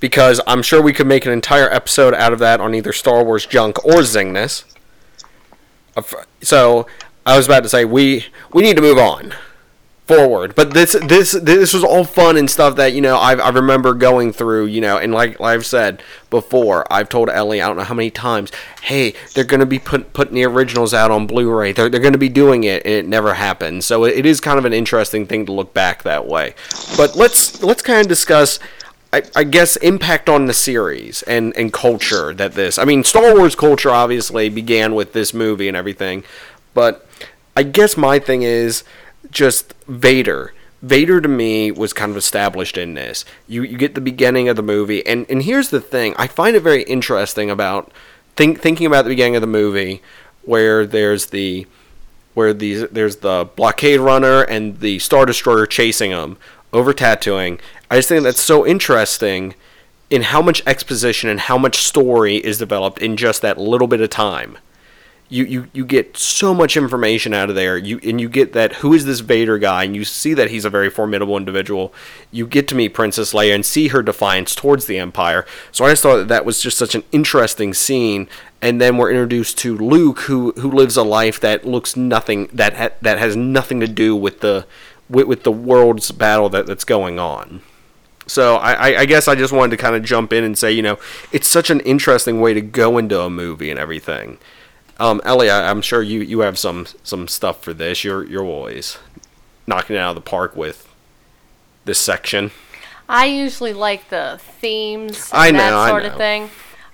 because 0.00 0.40
I'm 0.46 0.62
sure 0.62 0.80
we 0.82 0.92
could 0.92 1.06
make 1.06 1.26
an 1.26 1.32
entire 1.32 1.70
episode 1.70 2.14
out 2.14 2.32
of 2.32 2.38
that 2.38 2.60
on 2.60 2.74
either 2.74 2.92
Star 2.92 3.22
Wars 3.22 3.46
junk 3.46 3.84
or 3.84 4.00
Zingness. 4.00 4.64
Uh, 5.96 6.02
So 6.42 6.86
I 7.26 7.36
was 7.36 7.46
about 7.46 7.62
to 7.64 7.68
say 7.68 7.84
we 7.84 8.26
we 8.52 8.62
need 8.62 8.76
to 8.76 8.82
move 8.82 8.98
on 8.98 9.34
forward, 10.08 10.54
but 10.54 10.72
this 10.72 10.94
this 10.94 11.32
this 11.32 11.74
was 11.74 11.84
all 11.84 12.02
fun 12.02 12.38
and 12.38 12.50
stuff 12.50 12.76
that 12.76 12.94
you 12.94 13.02
know 13.02 13.16
I 13.16 13.34
I 13.34 13.50
remember 13.50 13.92
going 13.92 14.32
through 14.32 14.66
you 14.66 14.80
know 14.80 14.96
and 14.96 15.12
like, 15.12 15.38
like 15.38 15.54
I've 15.54 15.66
said 15.66 16.02
before 16.30 16.90
I've 16.90 17.10
told 17.10 17.28
Ellie 17.28 17.60
I 17.60 17.68
don't 17.68 17.76
know 17.76 17.84
how 17.84 17.94
many 17.94 18.10
times 18.10 18.50
hey 18.82 19.14
they're 19.34 19.44
gonna 19.44 19.66
be 19.66 19.78
put, 19.78 20.14
putting 20.14 20.34
the 20.34 20.44
originals 20.44 20.94
out 20.94 21.10
on 21.10 21.26
Blu-ray. 21.26 21.72
They're, 21.72 21.90
they're 21.90 22.00
gonna 22.00 22.18
be 22.18 22.30
doing 22.30 22.64
it 22.64 22.84
and 22.84 22.94
it 22.94 23.06
never 23.06 23.34
happened. 23.34 23.84
So 23.84 24.04
it, 24.04 24.16
it 24.16 24.26
is 24.26 24.40
kind 24.40 24.58
of 24.58 24.64
an 24.64 24.72
interesting 24.72 25.26
thing 25.26 25.44
to 25.46 25.52
look 25.52 25.74
back 25.74 26.02
that 26.04 26.26
way. 26.26 26.54
But 26.96 27.14
let's 27.14 27.62
let's 27.62 27.82
kind 27.82 28.00
of 28.00 28.08
discuss 28.08 28.58
I, 29.12 29.22
I 29.36 29.44
guess 29.44 29.76
impact 29.76 30.28
on 30.28 30.46
the 30.46 30.54
series 30.54 31.22
and, 31.22 31.56
and 31.56 31.72
culture 31.72 32.32
that 32.34 32.52
this 32.54 32.78
I 32.78 32.84
mean 32.84 33.04
Star 33.04 33.36
Wars 33.36 33.54
culture 33.54 33.90
obviously 33.90 34.48
began 34.48 34.94
with 34.94 35.12
this 35.12 35.34
movie 35.34 35.68
and 35.68 35.76
everything 35.76 36.24
but 36.72 37.06
I 37.54 37.64
guess 37.64 37.96
my 37.96 38.18
thing 38.18 38.42
is 38.42 38.84
just 39.30 39.74
Vader. 39.86 40.52
Vader 40.80 41.20
to 41.20 41.28
me 41.28 41.72
was 41.72 41.92
kind 41.92 42.10
of 42.10 42.16
established 42.16 42.78
in 42.78 42.94
this. 42.94 43.24
You 43.48 43.62
you 43.62 43.76
get 43.76 43.94
the 43.94 44.00
beginning 44.00 44.48
of 44.48 44.56
the 44.56 44.62
movie, 44.62 45.04
and 45.06 45.26
and 45.28 45.42
here's 45.42 45.70
the 45.70 45.80
thing: 45.80 46.14
I 46.16 46.26
find 46.26 46.54
it 46.54 46.60
very 46.60 46.82
interesting 46.84 47.50
about 47.50 47.92
think 48.36 48.60
thinking 48.60 48.86
about 48.86 49.02
the 49.02 49.10
beginning 49.10 49.34
of 49.36 49.40
the 49.40 49.48
movie, 49.48 50.02
where 50.42 50.86
there's 50.86 51.26
the 51.26 51.66
where 52.34 52.54
these 52.54 52.88
there's 52.90 53.16
the 53.16 53.48
blockade 53.56 53.98
runner 53.98 54.42
and 54.42 54.78
the 54.78 55.00
star 55.00 55.26
destroyer 55.26 55.66
chasing 55.66 56.12
them 56.12 56.36
over 56.72 56.94
Tatooine. 56.94 57.58
I 57.90 57.96
just 57.96 58.08
think 58.08 58.22
that's 58.22 58.40
so 58.40 58.64
interesting 58.64 59.54
in 60.10 60.22
how 60.22 60.40
much 60.40 60.62
exposition 60.64 61.28
and 61.28 61.40
how 61.40 61.58
much 61.58 61.78
story 61.82 62.36
is 62.36 62.58
developed 62.58 62.98
in 63.00 63.16
just 63.16 63.42
that 63.42 63.58
little 63.58 63.88
bit 63.88 64.00
of 64.00 64.10
time 64.10 64.58
you, 65.30 65.44
you 65.44 65.68
you 65.74 65.84
get 65.84 66.16
so 66.16 66.54
much 66.54 66.76
information 66.76 67.34
out 67.34 67.50
of 67.50 67.54
there. 67.54 67.76
You 67.76 68.00
and 68.02 68.20
you 68.20 68.28
get 68.28 68.52
that 68.54 68.76
who 68.76 68.94
is 68.94 69.04
this 69.04 69.20
Vader 69.20 69.58
guy, 69.58 69.84
and 69.84 69.94
you 69.94 70.04
see 70.04 70.32
that 70.34 70.50
he's 70.50 70.64
a 70.64 70.70
very 70.70 70.88
formidable 70.90 71.36
individual. 71.36 71.92
You 72.30 72.46
get 72.46 72.66
to 72.68 72.74
meet 72.74 72.90
Princess 72.94 73.32
Leia 73.34 73.54
and 73.54 73.64
see 73.64 73.88
her 73.88 74.02
defiance 74.02 74.54
towards 74.54 74.86
the 74.86 74.98
Empire. 74.98 75.44
So 75.70 75.84
I 75.84 75.90
just 75.90 76.02
thought 76.02 76.16
that 76.16 76.28
that 76.28 76.44
was 76.44 76.60
just 76.62 76.78
such 76.78 76.94
an 76.94 77.04
interesting 77.12 77.74
scene. 77.74 78.28
And 78.62 78.80
then 78.80 78.96
we're 78.96 79.10
introduced 79.10 79.58
to 79.58 79.76
Luke, 79.76 80.20
who 80.20 80.52
who 80.52 80.70
lives 80.70 80.96
a 80.96 81.02
life 81.02 81.38
that 81.40 81.64
looks 81.64 81.94
nothing 81.96 82.48
that 82.52 82.74
ha- 82.74 82.96
that 83.02 83.18
has 83.18 83.36
nothing 83.36 83.80
to 83.80 83.86
do 83.88 84.16
with 84.16 84.40
the 84.40 84.66
with, 85.10 85.26
with 85.26 85.42
the 85.42 85.52
world's 85.52 86.10
battle 86.10 86.48
that, 86.50 86.66
that's 86.66 86.84
going 86.84 87.18
on. 87.18 87.60
So 88.26 88.56
I, 88.56 88.72
I- 88.72 88.98
I 89.00 89.04
guess 89.06 89.28
I 89.28 89.34
just 89.34 89.52
wanted 89.52 89.70
to 89.76 89.82
kind 89.82 89.94
of 89.96 90.02
jump 90.02 90.32
in 90.32 90.42
and 90.44 90.56
say, 90.58 90.72
you 90.72 90.82
know, 90.82 90.98
it's 91.32 91.48
such 91.48 91.70
an 91.70 91.80
interesting 91.80 92.40
way 92.40 92.52
to 92.54 92.60
go 92.60 92.98
into 92.98 93.20
a 93.20 93.30
movie 93.30 93.70
and 93.70 93.78
everything. 93.78 94.38
Um, 94.98 95.20
Ellie, 95.24 95.50
I, 95.50 95.70
I'm 95.70 95.82
sure 95.82 96.02
you, 96.02 96.20
you 96.20 96.40
have 96.40 96.58
some 96.58 96.86
some 97.02 97.28
stuff 97.28 97.62
for 97.62 97.72
this. 97.72 98.04
You're 98.04 98.24
you're 98.24 98.44
always 98.44 98.98
knocking 99.66 99.96
it 99.96 99.98
out 99.98 100.10
of 100.10 100.14
the 100.16 100.28
park 100.28 100.56
with 100.56 100.88
this 101.84 101.98
section. 101.98 102.50
I 103.08 103.26
usually 103.26 103.72
like 103.72 104.10
the 104.10 104.38
themes 104.60 105.30
and 105.32 105.40
I 105.40 105.50
know, 105.50 105.58
that 105.58 105.88
sort 105.88 106.04
of 106.04 106.16
thing. 106.16 106.50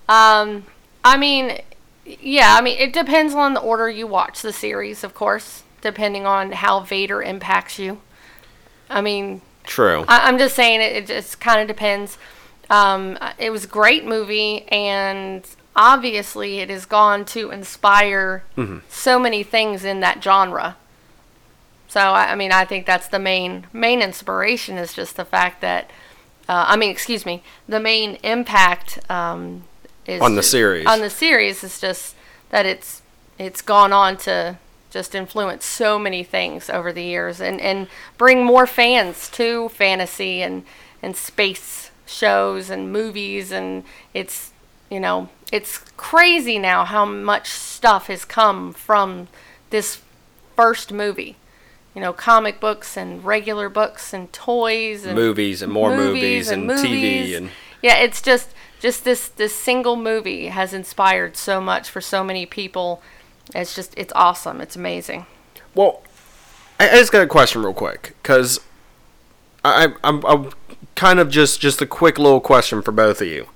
Um, 0.08 0.64
I 1.02 1.16
mean, 1.16 1.58
yeah, 2.04 2.56
I 2.58 2.60
mean, 2.60 2.78
it 2.78 2.92
depends 2.92 3.34
on 3.34 3.54
the 3.54 3.60
order 3.60 3.90
you 3.90 4.06
watch 4.06 4.42
the 4.42 4.52
series, 4.52 5.02
of 5.02 5.14
course, 5.14 5.64
depending 5.80 6.26
on 6.26 6.52
how 6.52 6.80
Vader 6.80 7.22
impacts 7.22 7.78
you. 7.78 8.00
I 8.88 9.00
mean, 9.00 9.40
True. 9.64 10.04
I, 10.06 10.28
I'm 10.28 10.38
just 10.38 10.54
saying 10.54 10.80
it, 10.80 10.92
it 10.92 11.06
just 11.06 11.40
kind 11.40 11.60
of 11.60 11.66
depends. 11.66 12.18
Um, 12.70 13.18
it 13.38 13.50
was 13.50 13.64
a 13.64 13.68
great 13.68 14.04
movie, 14.04 14.62
and 14.68 15.44
obviously, 15.76 16.58
it 16.60 16.70
has 16.70 16.86
gone 16.86 17.24
to 17.26 17.50
inspire 17.50 18.44
Mm-hmm. 18.56 18.78
so 18.88 19.18
many 19.18 19.42
things 19.42 19.84
in 19.84 20.00
that 20.00 20.22
genre. 20.22 20.76
So 21.88 22.00
I, 22.00 22.32
I 22.32 22.34
mean, 22.34 22.52
I 22.52 22.64
think 22.64 22.86
that's 22.86 23.08
the 23.08 23.18
main 23.18 23.66
main 23.72 24.00
inspiration 24.02 24.76
is 24.78 24.92
just 24.94 25.16
the 25.16 25.24
fact 25.24 25.60
that, 25.60 25.90
uh, 26.48 26.64
I 26.68 26.76
mean, 26.76 26.90
excuse 26.90 27.24
me, 27.26 27.42
the 27.68 27.80
main 27.80 28.16
impact 28.22 28.98
um, 29.10 29.64
is 30.06 30.20
On 30.20 30.34
the 30.34 30.42
series. 30.42 30.86
On 30.86 31.00
the 31.00 31.10
series 31.10 31.62
is 31.62 31.80
just 31.80 32.14
that 32.50 32.66
it's 32.66 33.02
it's 33.38 33.62
gone 33.62 33.92
on 33.92 34.16
to 34.18 34.58
just 34.90 35.14
influence 35.14 35.64
so 35.64 35.98
many 35.98 36.22
things 36.22 36.70
over 36.70 36.92
the 36.92 37.02
years 37.02 37.40
and 37.40 37.60
and 37.60 37.88
bring 38.16 38.44
more 38.44 38.66
fans 38.66 39.28
to 39.30 39.68
fantasy 39.70 40.40
and 40.42 40.64
and 41.02 41.16
space 41.16 41.90
shows 42.06 42.70
and 42.70 42.92
movies 42.92 43.50
and 43.50 43.82
it's 44.12 44.52
you 44.90 45.00
know 45.00 45.28
it's 45.52 45.78
crazy 45.96 46.58
now 46.58 46.84
how 46.84 47.04
much 47.04 47.50
stuff 47.50 48.06
has 48.06 48.24
come 48.24 48.72
from 48.72 49.28
this 49.70 50.00
first 50.56 50.92
movie 50.92 51.36
you 51.94 52.00
know 52.00 52.12
comic 52.12 52.60
books 52.60 52.96
and 52.96 53.24
regular 53.24 53.68
books 53.68 54.12
and 54.12 54.32
toys 54.32 55.04
and 55.04 55.14
movies 55.14 55.62
and 55.62 55.72
more 55.72 55.96
movies, 55.96 56.50
and, 56.50 56.68
TV 56.70 56.82
movies. 56.82 57.36
and 57.36 57.50
yeah 57.82 57.96
it's 57.96 58.22
just 58.22 58.50
just 58.80 59.04
this 59.04 59.28
this 59.28 59.54
single 59.54 59.96
movie 59.96 60.46
has 60.46 60.72
inspired 60.72 61.36
so 61.36 61.60
much 61.60 61.88
for 61.88 62.00
so 62.00 62.22
many 62.22 62.46
people 62.46 63.02
it's 63.54 63.74
just 63.74 63.94
it's 63.96 64.12
awesome 64.14 64.60
it's 64.60 64.76
amazing 64.76 65.26
well, 65.74 66.02
I, 66.78 66.88
I 66.88 66.98
just 66.98 67.12
got 67.12 67.22
a 67.22 67.26
question 67.26 67.62
real 67.62 67.74
quick 67.74 68.14
because 68.22 68.60
I 69.64 69.94
I'm, 70.02 70.24
I'm 70.24 70.50
kind 70.94 71.18
of 71.18 71.28
just 71.28 71.60
just 71.60 71.82
a 71.82 71.86
quick 71.86 72.18
little 72.18 72.40
question 72.40 72.82
for 72.82 72.92
both 72.92 73.20
of 73.20 73.28
you. 73.28 73.48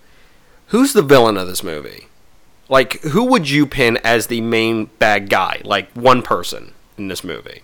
Who's 0.68 0.92
the 0.92 1.02
villain 1.02 1.36
of 1.36 1.46
this 1.46 1.62
movie? 1.62 2.08
Like, 2.68 3.00
who 3.02 3.24
would 3.24 3.48
you 3.48 3.66
pin 3.66 3.98
as 4.04 4.26
the 4.26 4.40
main 4.40 4.86
bad 4.98 5.30
guy? 5.30 5.60
Like 5.64 5.90
one 5.92 6.22
person 6.22 6.72
in 6.96 7.08
this 7.08 7.22
movie. 7.24 7.62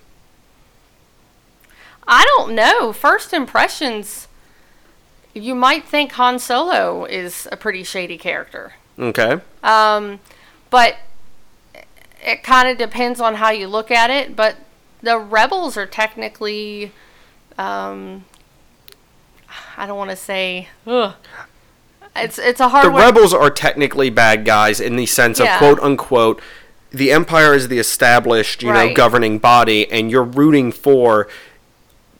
i 2.06 2.22
don't 2.36 2.54
know 2.54 2.92
first 2.92 3.32
impressions 3.32 4.28
you 5.32 5.54
might 5.54 5.84
think 5.86 6.12
han 6.12 6.38
solo 6.38 7.06
is 7.06 7.48
a 7.50 7.56
pretty 7.56 7.82
shady 7.82 8.18
character 8.18 8.74
Okay. 8.98 9.38
Um, 9.62 10.20
but 10.70 10.96
it 12.24 12.42
kind 12.42 12.68
of 12.68 12.78
depends 12.78 13.20
on 13.20 13.34
how 13.34 13.50
you 13.50 13.66
look 13.66 13.90
at 13.90 14.10
it. 14.10 14.36
But 14.36 14.56
the 15.02 15.18
rebels 15.18 15.76
are 15.76 15.86
technically, 15.86 16.92
um, 17.58 18.24
I 19.76 19.86
don't 19.86 19.98
want 19.98 20.10
to 20.10 20.16
say, 20.16 20.68
ugh. 20.86 21.14
It's 22.16 22.38
it's 22.38 22.60
a 22.60 22.68
hard 22.68 22.86
the 22.86 22.90
one. 22.90 23.02
rebels 23.02 23.34
are 23.34 23.50
technically 23.50 24.10
bad 24.10 24.44
guys 24.44 24.80
in 24.80 24.96
the 24.96 25.06
sense 25.06 25.40
of 25.40 25.48
quote 25.58 25.80
unquote 25.80 26.40
the 26.90 27.10
empire 27.10 27.54
is 27.54 27.68
the 27.68 27.78
established 27.78 28.62
you 28.62 28.72
know 28.72 28.94
governing 28.94 29.38
body 29.38 29.90
and 29.90 30.10
you're 30.10 30.22
rooting 30.22 30.70
for 30.70 31.26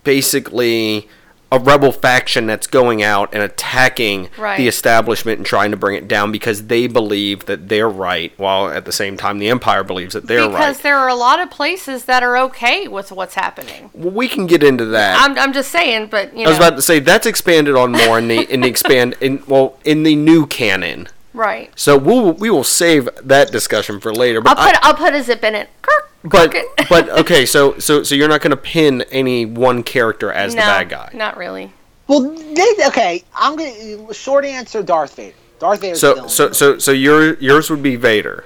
basically 0.03 1.09
a 1.55 1.59
rebel 1.59 1.93
faction 1.93 2.47
that's 2.47 2.67
going 2.67 3.03
out 3.03 3.33
and 3.33 3.43
attacking 3.43 4.29
Right. 4.37 4.57
the 4.57 4.67
establishment 4.69 5.39
and 5.39 5.47
trying 5.47 5.71
to 5.71 5.77
bring 5.77 5.97
it 5.97 6.09
down 6.09 6.33
because 6.33 6.67
they 6.67 6.87
believe 6.87 7.47
that 7.47 7.69
they're 7.69 7.89
right 7.89 8.33
while 8.37 8.69
at 8.69 8.85
the 8.85 8.93
same 8.93 9.17
time 9.17 9.39
the 9.39 9.49
empire 9.49 9.85
believes 9.85 10.15
that 10.15 10.27
they're 10.27 10.41
because 10.41 10.53
right 10.55 10.67
Because 10.69 10.81
there 10.83 10.97
are 10.99 11.09
a 11.09 11.15
lot 11.15 11.39
of 11.41 11.51
places 11.51 12.07
that 12.07 12.23
are 12.23 12.37
okay 12.39 12.89
with 12.89 13.13
what's 13.13 13.35
happening. 13.35 13.91
well, 13.95 14.11
we 14.13 14.27
can 14.29 14.47
get 14.47 14.63
into 14.63 14.85
that 14.87 15.21
I'm, 15.21 15.39
I'm 15.39 15.53
just 15.53 15.71
saying, 15.71 16.09
but 16.09 16.33
you 16.37 16.45
know, 16.45 16.47
I 16.47 16.49
was 16.51 16.59
about 16.59 16.77
to 16.77 16.83
say 16.83 16.99
that's 16.99 17.27
expanded 17.27 17.75
on 17.77 17.93
more 17.93 18.19
in 18.19 18.29
the 18.29 18.53
in 18.53 18.61
the 18.63 18.69
expand 18.69 19.15
in 19.21 19.43
well 19.47 19.79
in 19.85 20.03
the 20.03 20.17
new 20.17 20.47
canon. 20.47 21.09
right. 21.33 21.71
So 21.77 21.97
we'll 21.97 22.33
we 22.33 22.51
will 22.51 22.65
save 22.65 23.09
that 23.23 23.51
discussion 23.53 24.01
for 24.01 24.13
later. 24.15 24.41
But 24.41 24.51
I'll 24.51 24.55
But 24.57 24.63
I- 24.63 24.73
put 24.79 24.85
I'll 24.87 24.95
put 25.11 25.15
a 25.15 25.23
zip 25.23 25.45
in 25.45 25.55
it. 25.55 25.69
Kirk. 25.83 26.11
But 26.25 26.55
but 26.89 27.09
okay, 27.11 27.47
so 27.47 27.79
so 27.79 28.03
so 28.03 28.15
you're 28.15 28.29
not 28.29 28.41
going 28.41 28.51
to 28.51 28.57
pin 28.57 29.03
any 29.11 29.47
one 29.47 29.83
character 29.83 30.33
as 30.33 30.55
no, 30.55 30.63
the 30.63 30.67
bad 30.67 30.89
guy. 30.89 31.11
Not 31.15 31.37
really. 31.37 31.73
Well, 32.07 32.21
this, 32.21 32.89
okay, 32.89 33.23
I'm 33.35 33.57
gonna 33.57 34.13
short 34.13 34.45
answer 34.45 34.83
Darth 34.83 35.17
Vader. 35.17 35.37
Darth 35.59 35.81
Vader. 35.81 35.97
So 35.97 36.27
so 36.27 36.53
so 36.53 36.79
so 36.79 36.93
your 36.93 37.35
yours 37.35 37.71
would 37.71 37.83
be 37.83 37.97
Vader. 37.97 38.45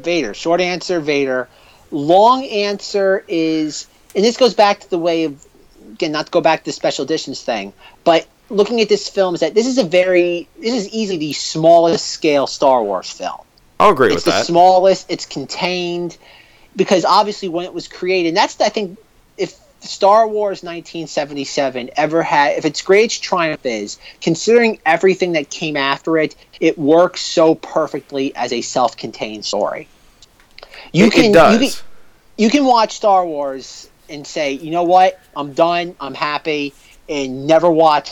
Vader. 0.00 0.34
Short 0.34 0.60
answer 0.60 1.00
Vader. 1.00 1.48
Long 1.92 2.44
answer 2.44 3.24
is, 3.28 3.86
and 4.14 4.24
this 4.24 4.36
goes 4.36 4.54
back 4.54 4.80
to 4.80 4.90
the 4.90 4.98
way 4.98 5.24
of 5.24 5.46
again, 5.92 6.12
not 6.12 6.26
to 6.26 6.32
go 6.32 6.40
back 6.40 6.60
to 6.60 6.64
the 6.66 6.72
special 6.72 7.04
editions 7.04 7.42
thing, 7.42 7.72
but 8.04 8.26
looking 8.50 8.80
at 8.80 8.88
this 8.88 9.08
film 9.08 9.34
is 9.34 9.40
that 9.40 9.54
this 9.54 9.66
is 9.66 9.78
a 9.78 9.84
very 9.84 10.48
this 10.58 10.74
is 10.74 10.88
easily 10.90 11.18
the 11.18 11.32
smallest 11.32 12.06
scale 12.06 12.46
Star 12.46 12.82
Wars 12.82 13.10
film. 13.10 13.40
I'll 13.78 13.90
agree 13.90 14.08
it's 14.08 14.16
with 14.16 14.24
the 14.24 14.30
that. 14.30 14.46
smallest. 14.46 15.06
It's 15.08 15.26
contained 15.26 16.16
because 16.76 17.04
obviously 17.04 17.48
when 17.48 17.64
it 17.64 17.74
was 17.74 17.88
created, 17.88 18.28
and 18.28 18.36
that's 18.36 18.60
I 18.60 18.68
think 18.68 18.98
if 19.36 19.54
Star 19.80 20.26
Wars 20.28 20.62
1977 20.62 21.90
ever 21.96 22.22
had, 22.22 22.58
if 22.58 22.64
its 22.64 22.82
greatest 22.82 23.22
triumph 23.22 23.64
is 23.64 23.98
considering 24.20 24.78
everything 24.84 25.32
that 25.32 25.50
came 25.50 25.76
after 25.76 26.16
it, 26.18 26.34
it 26.60 26.78
works 26.78 27.20
so 27.20 27.54
perfectly 27.54 28.34
as 28.34 28.52
a 28.52 28.60
self-contained 28.60 29.44
story. 29.44 29.88
You 30.92 31.06
It- 31.06 31.12
can 31.12 31.24
it 31.26 31.32
does. 31.32 31.52
you 31.52 31.58
can 31.70 31.78
you 32.38 32.50
can 32.50 32.64
watch 32.66 32.94
Star 32.96 33.24
Wars 33.24 33.88
and 34.08 34.26
say, 34.26 34.52
you 34.52 34.70
know 34.70 34.82
what, 34.84 35.18
I'm 35.34 35.52
done, 35.54 35.96
I'm 35.98 36.14
happy, 36.14 36.74
and 37.08 37.46
never 37.46 37.70
watch 37.70 38.10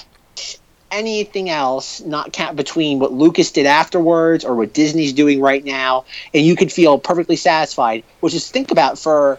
anything 0.95 1.51
else, 1.51 2.01
not 2.01 2.33
count 2.33 2.57
between 2.57 2.99
what 2.99 3.13
Lucas 3.13 3.51
did 3.51 3.67
afterwards 3.67 4.45
or 4.45 4.55
what 4.55 4.73
Disney's 4.73 5.13
doing 5.13 5.41
right 5.41 5.65
now, 5.65 6.05
and 6.33 6.45
you 6.45 6.57
could 6.57 6.73
feel 6.73 6.99
perfectly 6.99 7.37
satisfied. 7.37 8.05
Which 8.21 8.35
is 8.35 8.51
think 8.51 8.71
about 8.71 8.99
for 8.99 9.39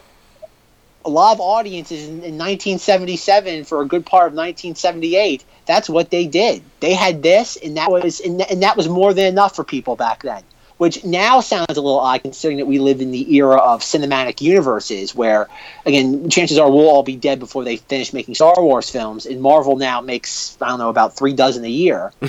a 1.05 1.09
lot 1.09 1.33
of 1.33 1.39
audiences 1.39 2.07
in, 2.07 2.13
in 2.15 2.37
1977 2.37 3.63
for 3.63 3.81
a 3.81 3.85
good 3.85 4.05
part 4.05 4.27
of 4.27 4.33
1978. 4.33 5.43
That's 5.65 5.89
what 5.89 6.09
they 6.09 6.27
did. 6.27 6.63
They 6.79 6.93
had 6.93 7.23
this, 7.23 7.57
and 7.57 7.77
that 7.77 7.89
was 7.89 8.19
and, 8.19 8.39
th- 8.39 8.51
and 8.51 8.63
that 8.63 8.75
was 8.75 8.89
more 8.89 9.13
than 9.13 9.25
enough 9.25 9.55
for 9.55 9.63
people 9.63 9.95
back 9.95 10.23
then. 10.23 10.43
Which 10.77 11.05
now 11.05 11.39
sounds 11.39 11.77
a 11.77 11.81
little 11.81 11.99
odd 11.99 12.21
considering 12.23 12.57
that 12.57 12.65
we 12.65 12.79
live 12.79 12.99
in 12.99 13.11
the 13.11 13.35
era 13.35 13.55
of 13.55 13.81
cinematic 13.81 14.41
universes 14.41 15.15
where, 15.15 15.47
again, 15.85 16.29
chances 16.29 16.57
are 16.57 16.69
we'll 16.69 16.89
all 16.89 17.01
be 17.01 17.15
dead 17.15 17.39
before 17.39 17.63
they 17.63 17.77
finish 17.77 18.11
making 18.11 18.35
Star 18.35 18.61
Wars 18.61 18.89
films. 18.89 19.25
And 19.25 19.41
Marvel 19.41 19.77
now 19.77 20.01
makes, 20.01 20.57
I 20.61 20.67
don't 20.67 20.79
know, 20.79 20.89
about 20.89 21.15
three 21.15 21.31
dozen 21.33 21.63
a 21.63 21.69
year. 21.69 22.11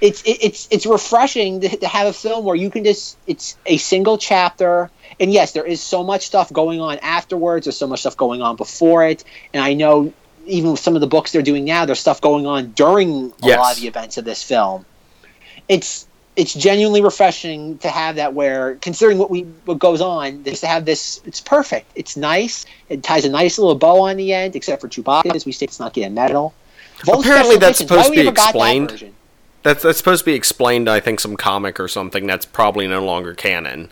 it's 0.00 0.22
it, 0.22 0.38
it's 0.42 0.68
it's 0.70 0.84
refreshing 0.84 1.60
to, 1.60 1.68
to 1.74 1.88
have 1.88 2.06
a 2.06 2.12
film 2.12 2.44
where 2.44 2.56
you 2.56 2.70
can 2.70 2.84
just 2.84 3.16
it's 3.26 3.56
a 3.64 3.78
single 3.78 4.18
chapter 4.18 4.90
and 5.18 5.32
yes 5.32 5.52
there 5.52 5.64
is 5.64 5.80
so 5.80 6.02
much 6.04 6.26
stuff 6.26 6.52
going 6.52 6.80
on 6.80 6.98
afterwards 6.98 7.64
there's 7.64 7.76
so 7.76 7.86
much 7.86 8.00
stuff 8.00 8.16
going 8.16 8.42
on 8.42 8.56
before 8.56 9.06
it 9.06 9.24
and 9.54 9.62
i 9.62 9.72
know 9.72 10.12
even 10.46 10.72
with 10.72 10.80
some 10.80 10.94
of 10.94 11.00
the 11.00 11.06
books 11.06 11.32
they're 11.32 11.42
doing 11.42 11.64
now 11.64 11.86
there's 11.86 12.00
stuff 12.00 12.20
going 12.20 12.46
on 12.46 12.72
during 12.72 13.32
a 13.42 13.46
Yes. 13.46 13.58
lot 13.58 13.74
of 13.74 13.80
the 13.80 13.86
events 13.88 14.18
of 14.18 14.24
this 14.24 14.42
film 14.42 14.84
it's 15.68 16.06
it's 16.36 16.52
genuinely 16.54 17.00
refreshing 17.00 17.78
to 17.78 17.88
have 17.88 18.16
that 18.16 18.34
where 18.34 18.74
considering 18.76 19.18
what 19.18 19.30
we 19.30 19.42
what 19.64 19.78
goes 19.78 20.00
on 20.00 20.44
just 20.44 20.60
to 20.60 20.66
have 20.66 20.84
this 20.84 21.20
it's 21.24 21.40
perfect 21.40 21.90
it's 21.94 22.16
nice 22.16 22.66
it 22.88 23.02
ties 23.02 23.24
a 23.24 23.30
nice 23.30 23.58
little 23.58 23.74
bow 23.74 24.02
on 24.02 24.16
the 24.16 24.32
end 24.32 24.54
except 24.54 24.80
for 24.82 24.88
chewbacca 24.88 25.34
as 25.34 25.46
we 25.46 25.52
say 25.52 25.64
it's 25.64 25.80
not 25.80 25.92
getting 25.94 26.14
medal 26.14 26.54
Of 27.02 27.08
all 27.08 27.20
Apparently 27.20 27.56
that's 27.56 27.80
editions, 27.80 27.88
supposed 28.06 28.06
to 28.08 28.10
be 28.12 28.24
got 28.24 28.34
that 28.34 28.42
explained. 28.50 29.12
That's 29.62 29.82
that's 29.82 29.98
supposed 29.98 30.20
to 30.20 30.26
be 30.26 30.34
explained. 30.34 30.88
I 30.88 31.00
think 31.00 31.18
some 31.20 31.36
comic 31.36 31.80
or 31.80 31.88
something 31.88 32.26
that's 32.26 32.46
probably 32.46 32.86
no 32.86 33.04
longer 33.04 33.34
canon. 33.34 33.90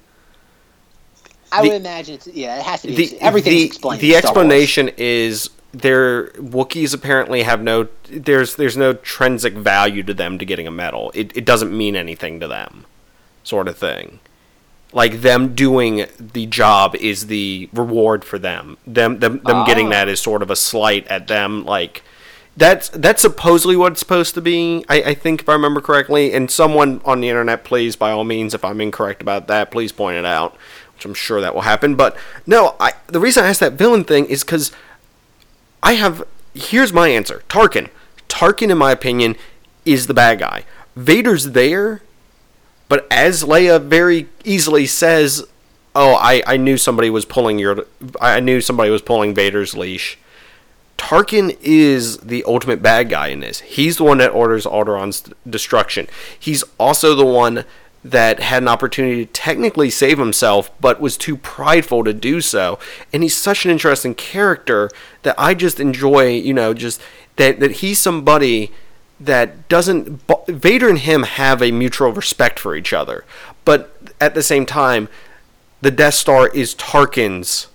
I 1.50 1.62
The- 1.62 1.68
would 1.68 1.76
imagine 1.76 2.14
it's 2.16 2.26
yeah. 2.28 2.58
It 2.58 2.62
has 2.62 2.82
to 2.82 2.88
be. 2.88 2.94
the 2.94 3.20
everything's 3.20 3.54
the, 3.60 3.66
explained. 3.66 4.00
the 4.00 4.14
in 4.14 4.18
Star 4.20 4.34
Wars. 4.34 4.36
explanation 4.52 4.90
is 4.96 5.50
their 5.74 6.28
Wookiees 6.30 6.94
apparently 6.94 7.42
have 7.42 7.62
no 7.62 7.88
there's 8.08 8.54
there's 8.56 8.76
no 8.76 8.90
intrinsic 8.90 9.54
value 9.54 10.02
to 10.04 10.14
them 10.14 10.38
to 10.38 10.44
getting 10.44 10.66
a 10.66 10.70
medal. 10.70 11.10
It 11.14 11.36
it 11.36 11.44
doesn't 11.44 11.76
mean 11.76 11.96
anything 11.96 12.40
to 12.40 12.48
them, 12.48 12.86
sort 13.42 13.68
of 13.68 13.76
thing. 13.76 14.20
Like 14.92 15.22
them 15.22 15.54
doing 15.54 16.06
the 16.18 16.46
job 16.46 16.94
is 16.96 17.26
the 17.26 17.68
reward 17.72 18.24
for 18.24 18.38
them. 18.38 18.78
Them 18.86 19.18
them 19.18 19.40
them 19.44 19.64
getting 19.66 19.88
Ah. 19.88 19.90
that 19.90 20.08
is 20.08 20.20
sort 20.20 20.42
of 20.42 20.50
a 20.50 20.56
slight 20.56 21.06
at 21.08 21.26
them. 21.26 21.64
Like 21.64 22.02
that's 22.56 22.88
that's 22.90 23.20
supposedly 23.22 23.76
what 23.76 23.92
it's 23.92 24.00
supposed 24.00 24.34
to 24.34 24.40
be. 24.40 24.84
I, 24.88 25.02
I 25.02 25.14
think 25.14 25.40
if 25.42 25.48
I 25.48 25.52
remember 25.54 25.80
correctly. 25.80 26.32
And 26.32 26.48
someone 26.50 27.00
on 27.04 27.20
the 27.20 27.28
internet, 27.28 27.64
please, 27.64 27.96
by 27.96 28.12
all 28.12 28.22
means, 28.24 28.54
if 28.54 28.64
I'm 28.64 28.80
incorrect 28.80 29.20
about 29.20 29.48
that, 29.48 29.72
please 29.72 29.90
point 29.90 30.16
it 30.16 30.24
out. 30.24 30.56
Which 30.94 31.04
I'm 31.04 31.14
sure 31.14 31.40
that 31.40 31.54
will 31.54 31.62
happen. 31.62 31.96
But 31.96 32.16
no, 32.46 32.76
I 32.78 32.92
the 33.08 33.18
reason 33.18 33.44
I 33.44 33.48
asked 33.48 33.58
that 33.58 33.72
villain 33.72 34.04
thing 34.04 34.26
is 34.26 34.44
because 34.44 34.70
I 35.84 35.92
have. 35.92 36.26
Here's 36.54 36.92
my 36.92 37.08
answer: 37.08 37.44
Tarkin. 37.48 37.90
Tarkin, 38.28 38.70
in 38.70 38.78
my 38.78 38.90
opinion, 38.90 39.36
is 39.84 40.08
the 40.08 40.14
bad 40.14 40.40
guy. 40.40 40.64
Vader's 40.96 41.50
there, 41.50 42.02
but 42.88 43.06
as 43.10 43.44
Leia 43.44 43.80
very 43.80 44.28
easily 44.44 44.86
says, 44.86 45.46
"Oh, 45.94 46.14
I, 46.14 46.42
I 46.46 46.56
knew 46.56 46.78
somebody 46.78 47.10
was 47.10 47.26
pulling 47.26 47.58
your. 47.58 47.86
I 48.20 48.40
knew 48.40 48.60
somebody 48.60 48.90
was 48.90 49.02
pulling 49.02 49.34
Vader's 49.34 49.76
leash." 49.76 50.18
Tarkin 50.96 51.58
is 51.60 52.18
the 52.18 52.44
ultimate 52.44 52.80
bad 52.80 53.10
guy 53.10 53.26
in 53.28 53.40
this. 53.40 53.60
He's 53.60 53.98
the 53.98 54.04
one 54.04 54.18
that 54.18 54.30
orders 54.30 54.64
Alderaan's 54.64 55.24
destruction. 55.48 56.06
He's 56.38 56.64
also 56.78 57.14
the 57.14 57.26
one 57.26 57.64
that 58.04 58.38
had 58.38 58.62
an 58.62 58.68
opportunity 58.68 59.24
to 59.24 59.32
technically 59.32 59.88
save 59.88 60.18
himself, 60.18 60.70
but 60.78 61.00
was 61.00 61.16
too 61.16 61.38
prideful 61.38 62.04
to 62.04 62.12
do 62.12 62.42
so. 62.42 62.78
And 63.12 63.22
he's 63.22 63.36
such 63.36 63.64
an 63.64 63.70
interesting 63.70 64.14
character 64.14 64.90
that 65.22 65.34
I 65.38 65.54
just 65.54 65.80
enjoy, 65.80 66.28
you 66.28 66.52
know, 66.52 66.74
just 66.74 67.00
that, 67.36 67.60
that 67.60 67.72
he's 67.72 67.98
somebody 67.98 68.70
that 69.18 69.68
doesn't. 69.68 70.20
Vader 70.46 70.88
and 70.88 70.98
him 70.98 71.22
have 71.22 71.62
a 71.62 71.72
mutual 71.72 72.12
respect 72.12 72.58
for 72.58 72.76
each 72.76 72.92
other. 72.92 73.24
But 73.64 73.96
at 74.20 74.34
the 74.34 74.42
same 74.42 74.66
time, 74.66 75.08
the 75.80 75.90
Death 75.90 76.14
Star 76.14 76.48
is 76.48 76.74
Tarkin's 76.74 77.68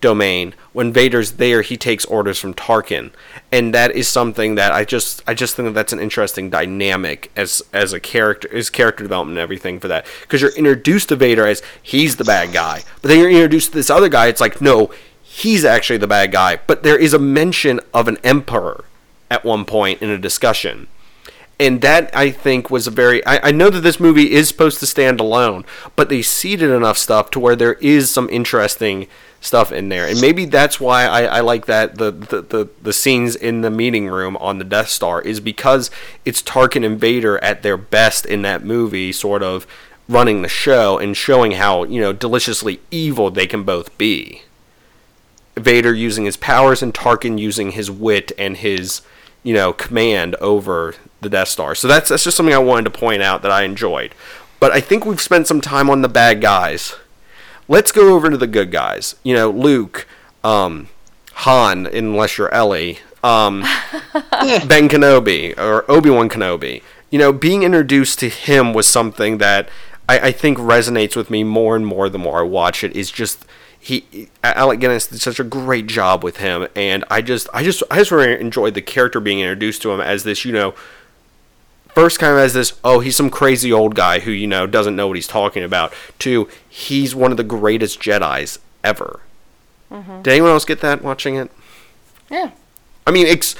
domain. 0.00 0.54
When 0.72 0.92
Vader's 0.92 1.32
there, 1.32 1.62
he 1.62 1.76
takes 1.76 2.04
orders 2.04 2.38
from 2.38 2.54
Tarkin, 2.54 3.10
and 3.52 3.74
that 3.74 3.92
is 3.92 4.08
something 4.08 4.54
that 4.54 4.72
I 4.72 4.84
just 4.84 5.22
I 5.26 5.34
just 5.34 5.56
think 5.56 5.66
that 5.66 5.74
that's 5.74 5.92
an 5.92 6.00
interesting 6.00 6.50
dynamic 6.50 7.30
as 7.36 7.62
as 7.72 7.92
a 7.92 8.00
character, 8.00 8.54
as 8.54 8.70
character 8.70 9.02
development 9.04 9.38
and 9.38 9.42
everything 9.42 9.80
for 9.80 9.88
that. 9.88 10.06
Because 10.22 10.40
you're 10.40 10.56
introduced 10.56 11.08
to 11.10 11.16
Vader 11.16 11.46
as 11.46 11.62
he's 11.82 12.16
the 12.16 12.24
bad 12.24 12.52
guy, 12.52 12.82
but 13.02 13.08
then 13.08 13.18
you're 13.18 13.30
introduced 13.30 13.70
to 13.70 13.78
this 13.78 13.90
other 13.90 14.08
guy. 14.08 14.26
It's 14.26 14.40
like 14.40 14.60
no, 14.60 14.90
he's 15.22 15.64
actually 15.64 15.98
the 15.98 16.06
bad 16.06 16.32
guy. 16.32 16.60
But 16.66 16.82
there 16.82 16.98
is 16.98 17.14
a 17.14 17.18
mention 17.18 17.80
of 17.92 18.08
an 18.08 18.18
emperor 18.24 18.84
at 19.30 19.44
one 19.44 19.64
point 19.64 20.02
in 20.02 20.10
a 20.10 20.18
discussion 20.18 20.88
and 21.60 21.82
that 21.82 22.10
I 22.16 22.30
think 22.30 22.70
was 22.70 22.86
a 22.86 22.90
very. 22.90 23.24
I, 23.26 23.48
I 23.48 23.52
know 23.52 23.68
that 23.68 23.82
this 23.82 24.00
movie 24.00 24.32
is 24.32 24.48
supposed 24.48 24.80
to 24.80 24.86
stand 24.86 25.20
alone, 25.20 25.66
but 25.94 26.08
they 26.08 26.22
seeded 26.22 26.70
enough 26.70 26.96
stuff 26.96 27.30
to 27.32 27.38
where 27.38 27.54
there 27.54 27.74
is 27.74 28.10
some 28.10 28.30
interesting 28.30 29.06
stuff 29.40 29.72
in 29.72 29.88
there, 29.88 30.06
and 30.06 30.20
maybe 30.20 30.44
that's 30.44 30.78
why 30.78 31.04
I, 31.04 31.22
I 31.22 31.40
like 31.40 31.66
that 31.66 31.96
the, 31.96 32.10
the 32.10 32.42
the 32.42 32.68
the 32.82 32.92
scenes 32.92 33.34
in 33.34 33.62
the 33.62 33.70
meeting 33.70 34.08
room 34.08 34.36
on 34.36 34.58
the 34.58 34.64
Death 34.64 34.88
Star 34.88 35.20
is 35.20 35.40
because 35.40 35.90
it's 36.24 36.42
Tarkin 36.42 36.84
and 36.84 37.00
Vader 37.00 37.42
at 37.42 37.62
their 37.62 37.76
best 37.76 38.26
in 38.26 38.42
that 38.42 38.64
movie, 38.64 39.12
sort 39.12 39.42
of 39.42 39.66
running 40.08 40.42
the 40.42 40.48
show 40.48 40.98
and 40.98 41.16
showing 41.16 41.52
how 41.52 41.84
you 41.84 42.00
know 42.00 42.12
deliciously 42.12 42.80
evil 42.90 43.30
they 43.30 43.46
can 43.46 43.64
both 43.64 43.96
be. 43.96 44.42
Vader 45.56 45.94
using 45.94 46.24
his 46.24 46.36
powers 46.36 46.82
and 46.82 46.94
Tarkin 46.94 47.38
using 47.38 47.72
his 47.72 47.90
wit 47.90 48.32
and 48.38 48.56
his, 48.56 49.02
you 49.42 49.54
know, 49.54 49.72
command 49.72 50.34
over 50.36 50.94
the 51.20 51.28
Death 51.28 51.48
Star. 51.48 51.74
So 51.74 51.88
that's 51.88 52.08
that's 52.08 52.24
just 52.24 52.36
something 52.36 52.54
I 52.54 52.58
wanted 52.58 52.92
to 52.92 52.98
point 52.98 53.22
out 53.22 53.42
that 53.42 53.50
I 53.50 53.62
enjoyed. 53.62 54.14
But 54.58 54.72
I 54.72 54.80
think 54.80 55.06
we've 55.06 55.20
spent 55.20 55.46
some 55.46 55.60
time 55.60 55.88
on 55.88 56.02
the 56.02 56.08
bad 56.08 56.40
guys. 56.40 56.96
Let's 57.70 57.92
go 57.92 58.16
over 58.16 58.28
to 58.28 58.36
the 58.36 58.48
good 58.48 58.72
guys. 58.72 59.14
You 59.22 59.32
know, 59.32 59.48
Luke, 59.48 60.08
um, 60.42 60.88
Han, 61.34 61.86
unless 61.86 62.36
you're 62.36 62.52
Ellie, 62.52 62.98
um, 63.22 63.60
Ben 64.12 64.88
Kenobi 64.88 65.56
or 65.56 65.88
Obi 65.88 66.10
Wan 66.10 66.28
Kenobi. 66.28 66.82
You 67.10 67.20
know, 67.20 67.32
being 67.32 67.62
introduced 67.62 68.18
to 68.18 68.28
him 68.28 68.74
was 68.74 68.88
something 68.88 69.38
that 69.38 69.68
I, 70.08 70.18
I 70.18 70.32
think 70.32 70.58
resonates 70.58 71.14
with 71.14 71.30
me 71.30 71.44
more 71.44 71.76
and 71.76 71.86
more 71.86 72.08
the 72.08 72.18
more 72.18 72.40
I 72.40 72.42
watch 72.42 72.82
it. 72.82 72.96
Is 72.96 73.08
just 73.12 73.46
he 73.78 74.28
Alec 74.42 74.80
Guinness 74.80 75.06
did 75.06 75.20
such 75.20 75.38
a 75.38 75.44
great 75.44 75.86
job 75.86 76.24
with 76.24 76.38
him, 76.38 76.66
and 76.74 77.04
I 77.08 77.22
just 77.22 77.46
I 77.54 77.62
just 77.62 77.84
I 77.88 77.98
just 77.98 78.10
really 78.10 78.40
enjoyed 78.40 78.74
the 78.74 78.82
character 78.82 79.20
being 79.20 79.38
introduced 79.38 79.80
to 79.82 79.92
him 79.92 80.00
as 80.00 80.24
this 80.24 80.44
you 80.44 80.52
know 80.52 80.74
first 81.94 82.18
kind 82.18 82.32
of 82.32 82.38
as 82.38 82.54
this 82.54 82.78
oh 82.84 83.00
he's 83.00 83.16
some 83.16 83.30
crazy 83.30 83.72
old 83.72 83.94
guy 83.94 84.20
who 84.20 84.30
you 84.30 84.46
know 84.46 84.66
doesn't 84.66 84.96
know 84.96 85.06
what 85.08 85.16
he's 85.16 85.26
talking 85.26 85.62
about 85.62 85.92
to 86.18 86.48
he's 86.68 87.14
one 87.14 87.30
of 87.30 87.36
the 87.36 87.44
greatest 87.44 88.00
Jedi's 88.00 88.58
ever. 88.84 89.20
Mm-hmm. 89.90 90.22
Did 90.22 90.32
anyone 90.32 90.50
else 90.50 90.64
get 90.64 90.80
that 90.80 91.02
watching 91.02 91.34
it? 91.34 91.50
Yeah. 92.30 92.52
I 93.06 93.10
mean, 93.10 93.26
it's 93.26 93.56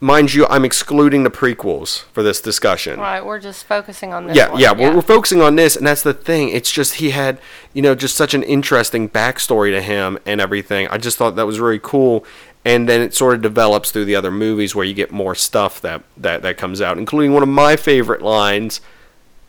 mind 0.00 0.34
you, 0.34 0.46
I'm 0.46 0.64
excluding 0.64 1.24
the 1.24 1.30
prequels 1.30 2.04
for 2.12 2.22
this 2.22 2.40
discussion. 2.40 3.00
Right, 3.00 3.24
we're 3.24 3.40
just 3.40 3.64
focusing 3.64 4.12
on 4.12 4.26
this. 4.26 4.36
Yeah, 4.36 4.50
one. 4.50 4.60
yeah, 4.60 4.72
We're, 4.72 4.94
we're 4.94 5.02
focusing 5.02 5.40
on 5.40 5.56
this, 5.56 5.76
and 5.76 5.86
that's 5.86 6.02
the 6.02 6.14
thing. 6.14 6.50
It's 6.50 6.70
just 6.70 6.94
he 6.94 7.10
had, 7.10 7.40
you 7.72 7.82
know, 7.82 7.94
just 7.94 8.16
such 8.16 8.34
an 8.34 8.42
interesting 8.42 9.08
backstory 9.08 9.70
to 9.72 9.82
him 9.82 10.18
and 10.26 10.40
everything. 10.40 10.88
I 10.88 10.98
just 10.98 11.18
thought 11.18 11.36
that 11.36 11.46
was 11.46 11.58
really 11.58 11.80
cool. 11.82 12.24
And 12.64 12.88
then 12.88 13.00
it 13.00 13.14
sort 13.14 13.34
of 13.34 13.42
develops 13.42 13.90
through 13.90 14.04
the 14.04 14.16
other 14.16 14.30
movies 14.30 14.74
where 14.74 14.84
you 14.84 14.92
get 14.92 15.10
more 15.10 15.34
stuff 15.34 15.80
that, 15.80 16.02
that, 16.16 16.42
that 16.42 16.58
comes 16.58 16.80
out, 16.80 16.98
including 16.98 17.32
one 17.32 17.42
of 17.42 17.48
my 17.48 17.76
favorite 17.76 18.20
lines 18.20 18.80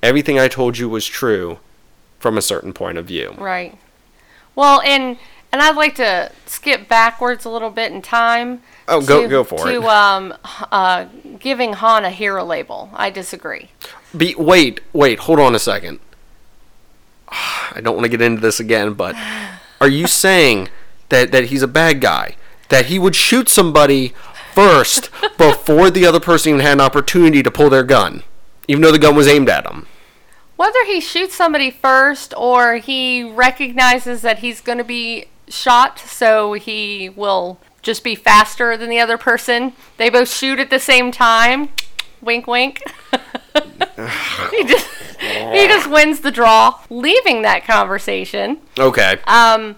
everything 0.02 0.40
I 0.40 0.48
told 0.48 0.78
you 0.78 0.90
was 0.90 1.06
true 1.06 1.60
from 2.20 2.38
a 2.38 2.42
certain 2.42 2.74
point 2.74 2.98
of 2.98 3.06
view. 3.06 3.36
Right. 3.38 3.78
Well, 4.56 4.82
and 4.82 5.18
and 5.52 5.62
I'd 5.62 5.76
like 5.76 5.96
to 5.96 6.32
skip 6.46 6.88
backwards 6.88 7.46
a 7.46 7.50
little 7.50 7.72
bit 7.72 7.92
in 7.92 8.02
time. 8.02 8.62
Oh, 8.88 9.02
go- 9.02 9.28
go 9.28 9.44
for 9.44 9.66
to, 9.66 9.70
it. 9.70 9.82
To 9.82 9.88
um, 9.88 10.34
uh, 10.72 11.06
giving 11.40 11.74
Han 11.74 12.06
a 12.06 12.12
hero 12.12 12.44
label. 12.46 12.90
I 12.94 13.10
disagree. 13.10 13.70
Be, 14.16 14.36
wait, 14.36 14.82
wait, 14.94 15.20
hold 15.20 15.40
on 15.40 15.56
a 15.56 15.60
second. 15.60 16.00
I 17.30 17.82
don't 17.82 17.96
want 17.96 18.06
to 18.06 18.10
get 18.10 18.22
into 18.22 18.42
this 18.42 18.60
again, 18.60 18.94
but 18.94 19.16
are 19.82 19.88
you 19.88 20.08
saying 20.08 20.70
that, 21.10 21.32
that 21.32 21.46
he's 21.46 21.64
a 21.64 21.68
bad 21.68 22.02
guy? 22.02 22.36
That 22.70 22.88
he 22.88 23.00
would 23.00 23.16
shoot 23.16 23.50
somebody 23.50 24.14
first 24.54 25.10
before 25.38 25.90
the 25.90 26.06
other 26.06 26.20
person 26.20 26.52
even 26.52 26.62
had 26.62 26.74
an 26.74 26.82
opportunity 26.82 27.44
to 27.44 27.52
pull 27.52 27.70
their 27.70 27.84
gun, 27.84 28.24
even 28.68 28.82
though 28.82 28.92
the 28.92 29.00
gun 29.00 29.16
was 29.16 29.28
aimed 29.28 29.50
at 29.50 29.70
him? 29.70 29.88
Whether 30.56 30.84
he 30.86 31.00
shoots 31.00 31.36
somebody 31.36 31.72
first 31.72 32.34
or 32.36 32.76
he 32.78 33.24
recognizes 33.24 34.22
that 34.24 34.40
he's 34.40 34.60
going 34.60 34.78
to 34.78 34.84
be 34.84 35.28
shot, 35.48 36.00
so 36.00 36.54
he 36.54 37.10
will 37.10 37.60
just 37.82 38.04
be 38.04 38.16
faster 38.16 38.76
than 38.76 38.90
the 38.90 39.00
other 39.00 39.18
person. 39.18 39.74
They 39.98 40.10
both 40.10 40.30
shoot 40.30 40.60
at 40.60 40.70
the 40.70 40.80
same 40.80 41.12
time. 41.12 41.70
Wink, 42.22 42.46
wink. 42.46 42.84
he 44.52 44.64
just 44.66 44.90
he 45.20 45.68
just 45.68 45.90
wins 45.90 46.22
the 46.22 46.32
draw, 46.32 46.80
leaving 46.90 47.42
that 47.44 47.66
conversation. 47.66 48.60
Okay. 48.78 49.20
Um, 49.28 49.76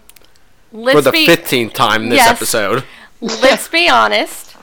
let's 0.72 0.95
For 0.97 1.01
the 1.01 1.11
be 1.11 1.28
15th 1.28 1.74
time 1.74 2.09
this 2.09 2.17
Yes. 2.17 2.30
episode. 2.38 2.84
let's 3.19 3.67
be 3.80 3.88
honest. 3.89 4.55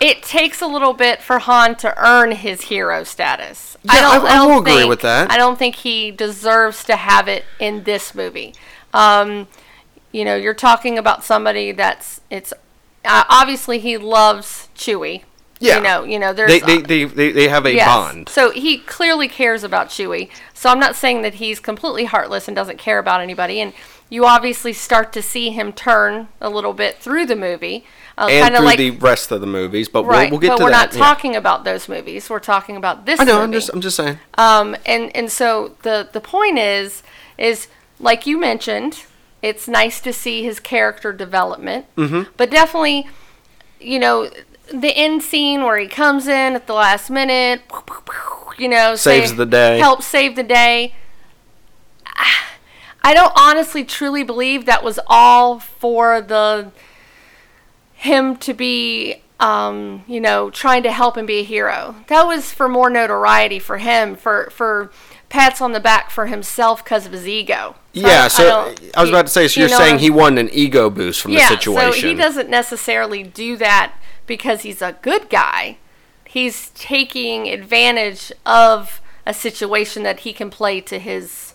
It 0.00 0.22
takes 0.22 0.60
a 0.60 0.66
little 0.66 0.92
bit 0.92 1.22
for 1.22 1.38
Han 1.38 1.74
to 1.76 1.94
earn 1.96 2.32
his 2.32 2.62
hero 2.62 3.02
status. 3.04 3.78
Yeah, 3.82 3.92
I- 3.94 4.18
I 4.18 4.34
don't 4.36 4.50
will 4.50 4.58
agree 4.60 4.84
with 4.84 5.00
that. 5.00 5.30
I 5.30 5.38
don't 5.38 5.58
think 5.58 5.76
he 5.76 6.10
deserves 6.10 6.84
to 6.84 6.96
have 6.96 7.28
it 7.28 7.44
in 7.58 7.84
this 7.84 8.14
movie. 8.14 8.54
Um, 8.92 9.48
you 10.12 10.24
know, 10.24 10.36
you're 10.36 10.52
talking 10.54 10.98
about 10.98 11.24
somebody 11.24 11.72
that's 11.72 12.20
it's 12.30 12.52
uh, 13.06 13.24
obviously 13.28 13.78
he 13.78 13.96
loves 13.96 14.68
Chewie. 14.76 15.22
Yeah. 15.60 15.76
You 15.78 15.82
know, 15.82 16.04
you 16.04 16.18
know, 16.18 16.32
there's 16.34 16.50
They, 16.50 16.60
they, 16.60 16.78
they, 16.82 17.04
they, 17.04 17.32
they 17.32 17.48
have 17.48 17.64
a 17.64 17.72
Yes. 17.72 17.86
bond. 17.88 18.28
So 18.28 18.50
he 18.50 18.76
clearly 18.78 19.28
cares 19.28 19.64
about 19.64 19.88
Chewie. 19.88 20.28
So 20.52 20.68
I'm 20.68 20.78
not 20.80 20.94
saying 20.96 21.22
that 21.22 21.34
he's 21.34 21.58
completely 21.60 22.04
heartless 22.04 22.46
and 22.48 22.54
doesn't 22.54 22.76
care 22.78 22.98
about 22.98 23.22
anybody. 23.22 23.60
And 23.60 23.72
you 24.08 24.24
obviously 24.24 24.72
start 24.72 25.12
to 25.12 25.22
see 25.22 25.50
him 25.50 25.72
turn 25.72 26.28
a 26.40 26.48
little 26.48 26.72
bit 26.72 26.98
through 26.98 27.26
the 27.26 27.36
movie, 27.36 27.84
uh, 28.16 28.28
And 28.30 28.42
kind 28.42 28.54
of 28.54 28.58
through 28.58 28.66
like 28.66 28.78
the 28.78 28.90
rest 28.90 29.32
of 29.32 29.40
the 29.40 29.46
movies, 29.46 29.88
but 29.88 30.04
right. 30.04 30.30
we'll, 30.30 30.38
we'll 30.38 30.40
get 30.40 30.48
but 30.50 30.56
to 30.58 30.64
we're 30.64 30.70
that. 30.70 30.92
not 30.92 30.94
yeah. 30.94 31.04
talking 31.04 31.36
about 31.36 31.64
those 31.64 31.88
movies. 31.88 32.30
We're 32.30 32.38
talking 32.38 32.76
about 32.76 33.04
this 33.04 33.20
I 33.20 33.24
know. 33.24 33.34
movie. 33.34 33.44
I'm 33.44 33.52
just, 33.52 33.68
I'm 33.70 33.80
just 33.80 33.96
saying. 33.96 34.18
Um, 34.34 34.76
and 34.86 35.14
and 35.16 35.30
so 35.30 35.76
the 35.82 36.08
the 36.12 36.20
point 36.20 36.58
is 36.58 37.02
is 37.36 37.68
like 37.98 38.26
you 38.26 38.38
mentioned, 38.38 39.04
it's 39.42 39.66
nice 39.66 40.00
to 40.00 40.12
see 40.12 40.44
his 40.44 40.60
character 40.60 41.12
development, 41.12 41.86
mm-hmm. 41.96 42.30
but 42.36 42.50
definitely, 42.50 43.08
you 43.80 43.98
know, 43.98 44.30
the 44.72 44.96
end 44.96 45.22
scene 45.22 45.62
where 45.62 45.78
he 45.78 45.88
comes 45.88 46.26
in 46.26 46.54
at 46.54 46.66
the 46.66 46.74
last 46.74 47.10
minute, 47.10 47.62
you 48.58 48.68
know, 48.68 48.94
Saves 48.94 49.34
the 49.34 49.46
day. 49.46 49.78
helps 49.78 50.06
save 50.06 50.36
the 50.36 50.42
day. 50.42 50.94
I 53.06 53.14
don't 53.14 53.32
honestly 53.36 53.84
truly 53.84 54.24
believe 54.24 54.66
that 54.66 54.82
was 54.82 54.98
all 55.06 55.60
for 55.60 56.20
the 56.20 56.72
him 57.94 58.36
to 58.38 58.52
be 58.52 59.22
um, 59.38 60.02
you 60.08 60.20
know 60.20 60.50
trying 60.50 60.82
to 60.82 60.90
help 60.90 61.16
and 61.16 61.24
be 61.24 61.38
a 61.38 61.44
hero. 61.44 61.94
That 62.08 62.26
was 62.26 62.50
for 62.50 62.68
more 62.68 62.90
notoriety 62.90 63.60
for 63.60 63.78
him 63.78 64.16
for 64.16 64.50
for 64.50 64.90
pats 65.28 65.60
on 65.60 65.70
the 65.70 65.78
back 65.78 66.10
for 66.10 66.26
himself 66.26 66.82
because 66.82 67.06
of 67.06 67.12
his 67.12 67.28
ego. 67.28 67.76
So 67.94 68.00
Yeah, 68.00 68.22
don't- 68.22 68.30
so 68.32 68.74
I 68.96 68.98
I, 68.98 69.00
was 69.02 69.10
about 69.10 69.26
to 69.26 69.32
say, 69.32 69.46
so 69.46 69.60
you 69.60 69.68
you're 69.68 69.78
know 69.78 69.84
saying 69.84 70.00
he 70.00 70.10
won 70.10 70.36
an 70.36 70.50
ego 70.52 70.90
boost 70.90 71.20
from 71.20 71.30
yeah, 71.30 71.48
the 71.48 71.56
situation. 71.56 72.00
so 72.00 72.08
he 72.08 72.14
doesn't 72.14 72.50
necessarily 72.50 73.22
do 73.22 73.56
that 73.58 73.92
because 74.26 74.62
he's 74.62 74.82
a 74.82 74.96
good 75.02 75.30
guy. 75.30 75.76
He's 76.24 76.70
taking 76.70 77.46
advantage 77.48 78.32
of 78.44 79.00
a 79.24 79.32
situation 79.32 80.02
that 80.02 80.20
he 80.20 80.32
can 80.32 80.50
play 80.50 80.80
to 80.80 80.98
his 80.98 81.45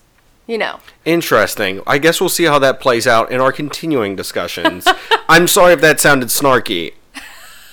you 0.52 0.58
know 0.58 0.76
Interesting. 1.04 1.80
I 1.94 1.98
guess 1.98 2.20
we'll 2.20 2.28
see 2.38 2.44
how 2.44 2.58
that 2.60 2.78
plays 2.78 3.06
out 3.08 3.32
in 3.32 3.40
our 3.40 3.50
continuing 3.52 4.14
discussions. 4.14 4.86
I'm 5.28 5.48
sorry 5.48 5.72
if 5.72 5.80
that 5.80 5.98
sounded 5.98 6.28
snarky. 6.28 6.94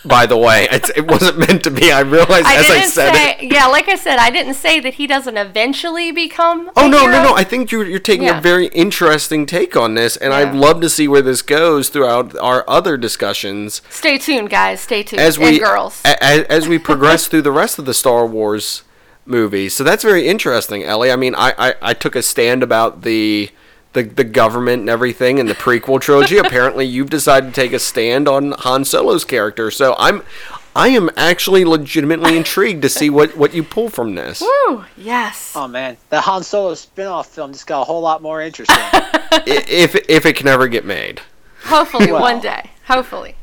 By 0.06 0.26
the 0.26 0.38
way, 0.38 0.68
it's, 0.72 0.90
it 0.96 1.06
wasn't 1.12 1.38
meant 1.46 1.62
to 1.66 1.72
be. 1.72 1.92
I 1.92 2.00
realized 2.00 2.48
I 2.48 2.56
as 2.56 2.70
I 2.72 2.80
said 2.88 3.14
say, 3.14 3.32
it. 3.42 3.52
yeah, 3.54 3.68
like 3.68 3.88
I 3.90 3.96
said, 3.96 4.18
I 4.18 4.30
didn't 4.32 4.54
say 4.54 4.80
that 4.80 4.94
he 4.96 5.06
doesn't 5.08 5.36
eventually 5.38 6.12
become. 6.12 6.72
Oh 6.78 6.88
a 6.88 6.90
no, 6.90 7.02
hero. 7.02 7.12
no, 7.12 7.24
no! 7.26 7.36
I 7.36 7.44
think 7.44 7.70
you're 7.72 7.86
you're 7.86 8.00
taking 8.00 8.28
Yeah. 8.28 8.40
a 8.40 8.42
very 8.42 8.68
interesting 8.68 9.46
take 9.46 9.76
on 9.76 9.96
this, 9.96 10.16
and 10.16 10.34
I'd 10.34 10.56
love 10.56 10.80
to 10.82 10.90
see 10.90 11.08
where 11.10 11.22
this 11.22 11.42
goes 11.44 11.90
throughout 11.90 12.36
our 12.38 12.64
other 12.68 12.96
discussions 12.98 13.82
Stay 13.90 14.18
tuned, 14.18 14.50
guys. 14.50 14.80
Stay 14.80 15.04
tuned. 15.04 15.20
as 15.22 15.38
we 15.38 15.60
girls. 15.60 16.02
a, 16.06 16.16
a- 16.22 16.50
as 16.52 16.68
we 16.68 16.80
progress 16.80 17.28
through 17.28 17.42
the 17.44 17.52
rest 17.52 17.78
of 17.78 17.86
the 17.86 17.94
Star 17.94 18.26
Wars 18.26 18.84
movies. 19.26 19.76
So 19.76 19.84
that's 19.84 20.04
very 20.04 20.28
interesting, 20.28 20.84
Ellie. 20.84 21.12
I 21.12 21.16
mean, 21.16 21.36
I, 21.36 21.54
I, 21.58 21.76
I 21.82 21.94
took 21.94 22.16
a 22.16 22.22
stand 22.22 22.64
about 22.64 23.02
the, 23.04 23.50
the 23.94 24.04
the 24.04 24.24
government 24.24 24.82
and 24.82 24.90
everything 24.90 25.38
in 25.38 25.48
the 25.48 25.54
prequel 25.54 26.02
trilogy. 26.02 26.38
Apparently, 26.38 26.86
you've 26.86 27.10
decided 27.10 27.54
to 27.54 27.62
take 27.62 27.74
a 27.74 27.80
stand 27.80 28.28
on 28.28 28.52
Han 28.52 28.86
Solo's 28.86 29.24
character. 29.24 29.72
So 29.72 29.96
I'm 29.98 30.24
I 30.76 30.90
am 30.90 31.10
actually 31.18 31.66
legitimately 31.66 32.38
intrigued 32.38 32.84
to 32.84 32.90
see 32.90 33.10
what, 33.10 33.36
what 33.36 33.54
you 33.54 33.64
pull 33.64 33.90
from 33.90 34.16
this. 34.16 34.42
Woo! 34.42 34.86
Yes. 34.96 35.54
Oh 35.56 35.68
man, 35.68 35.98
the 36.10 36.22
Han 36.22 36.44
Solo 36.44 36.74
spin-off 36.76 37.28
film 37.28 37.54
just 37.54 37.68
got 37.68 37.82
a 37.82 37.84
whole 37.84 38.02
lot 38.02 38.22
more 38.22 38.42
interesting. 38.42 38.78
If 39.46 39.96
if 40.10 40.26
it 40.26 40.36
can 40.36 40.48
ever 40.48 40.68
get 40.68 40.86
made. 40.86 41.22
Hopefully 41.66 42.12
well. 42.12 42.22
one 42.22 42.40
day. 42.40 42.72
Hopefully. 42.88 43.36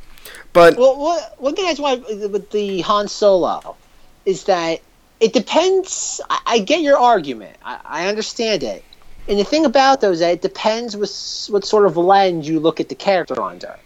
But 0.52 0.76
well, 0.76 0.98
what, 0.98 1.40
one 1.40 1.54
thing 1.54 1.66
that's 1.66 1.78
want 1.78 2.04
with 2.08 2.50
the 2.50 2.80
Han 2.80 3.06
Solo 3.06 3.76
is 4.24 4.42
that 4.44 4.80
it 5.20 5.32
depends. 5.32 6.20
I, 6.28 6.40
I 6.46 6.58
get 6.58 6.82
your 6.82 6.98
argument. 6.98 7.56
I, 7.64 7.80
I 7.84 8.08
understand 8.08 8.62
it. 8.62 8.84
And 9.28 9.38
the 9.38 9.44
thing 9.44 9.64
about 9.64 10.00
those, 10.00 10.20
it 10.20 10.40
depends 10.40 10.96
with 10.96 11.10
what 11.50 11.64
sort 11.64 11.86
of 11.86 11.96
lens 11.96 12.48
you 12.48 12.60
look 12.60 12.78
at 12.78 12.88
the 12.88 12.94
character 12.94 13.40
under. 13.40 13.76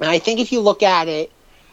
And 0.00 0.08
I 0.08 0.18
think 0.18 0.40
if 0.40 0.50
you 0.50 0.60
look 0.60 0.82
at 0.82 1.08
it 1.08 1.30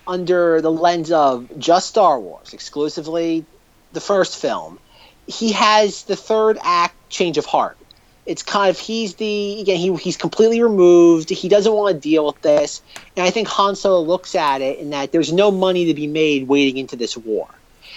under 0.08 0.60
the 0.62 0.72
lens 0.72 1.12
of 1.12 1.48
just 1.58 1.88
Star 1.88 2.20
Wars, 2.20 2.54
exclusively 2.54 3.46
the 3.94 4.02
first 4.02 4.38
film, 4.38 4.80
he 5.28 5.52
has 5.54 6.04
the 6.04 6.16
third 6.16 6.58
act 6.62 6.96
change 7.10 7.38
of 7.38 7.46
heart. 7.46 7.78
It's 8.26 8.44
kind 8.44 8.70
of 8.70 8.78
he's 8.78 9.16
the 9.16 9.62
again 9.62 9.78
he, 9.78 9.96
he's 9.96 10.18
completely 10.18 10.62
removed. 10.62 11.30
He 11.30 11.50
doesn't 11.50 11.72
want 11.74 11.96
to 11.96 12.00
deal 12.00 12.28
with 12.28 12.42
this, 12.42 12.82
and 13.16 13.26
I 13.26 13.32
think 13.32 13.48
Han 13.48 13.76
Solo 13.76 14.02
looks 14.02 14.36
at 14.36 14.62
it 14.62 14.78
in 14.78 14.92
that 14.92 15.12
there's 15.12 15.34
no 15.34 15.50
money 15.50 15.86
to 15.86 15.94
be 15.96 16.06
made 16.06 16.48
wading 16.48 16.78
into 16.78 16.96
this 16.96 17.18
war. 17.18 17.48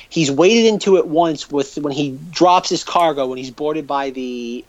He's 0.09 0.31
waded 0.31 0.67
into 0.67 0.97
it 0.97 1.07
once 1.07 1.51
with 1.51 1.77
when 1.79 1.93
he 1.93 2.19
drops 2.31 2.69
his 2.69 2.85
cargo 2.85 3.27
when 3.29 3.39
he's 3.39 3.51
boarded 3.51 3.87
by 3.87 4.11
the 4.11 4.65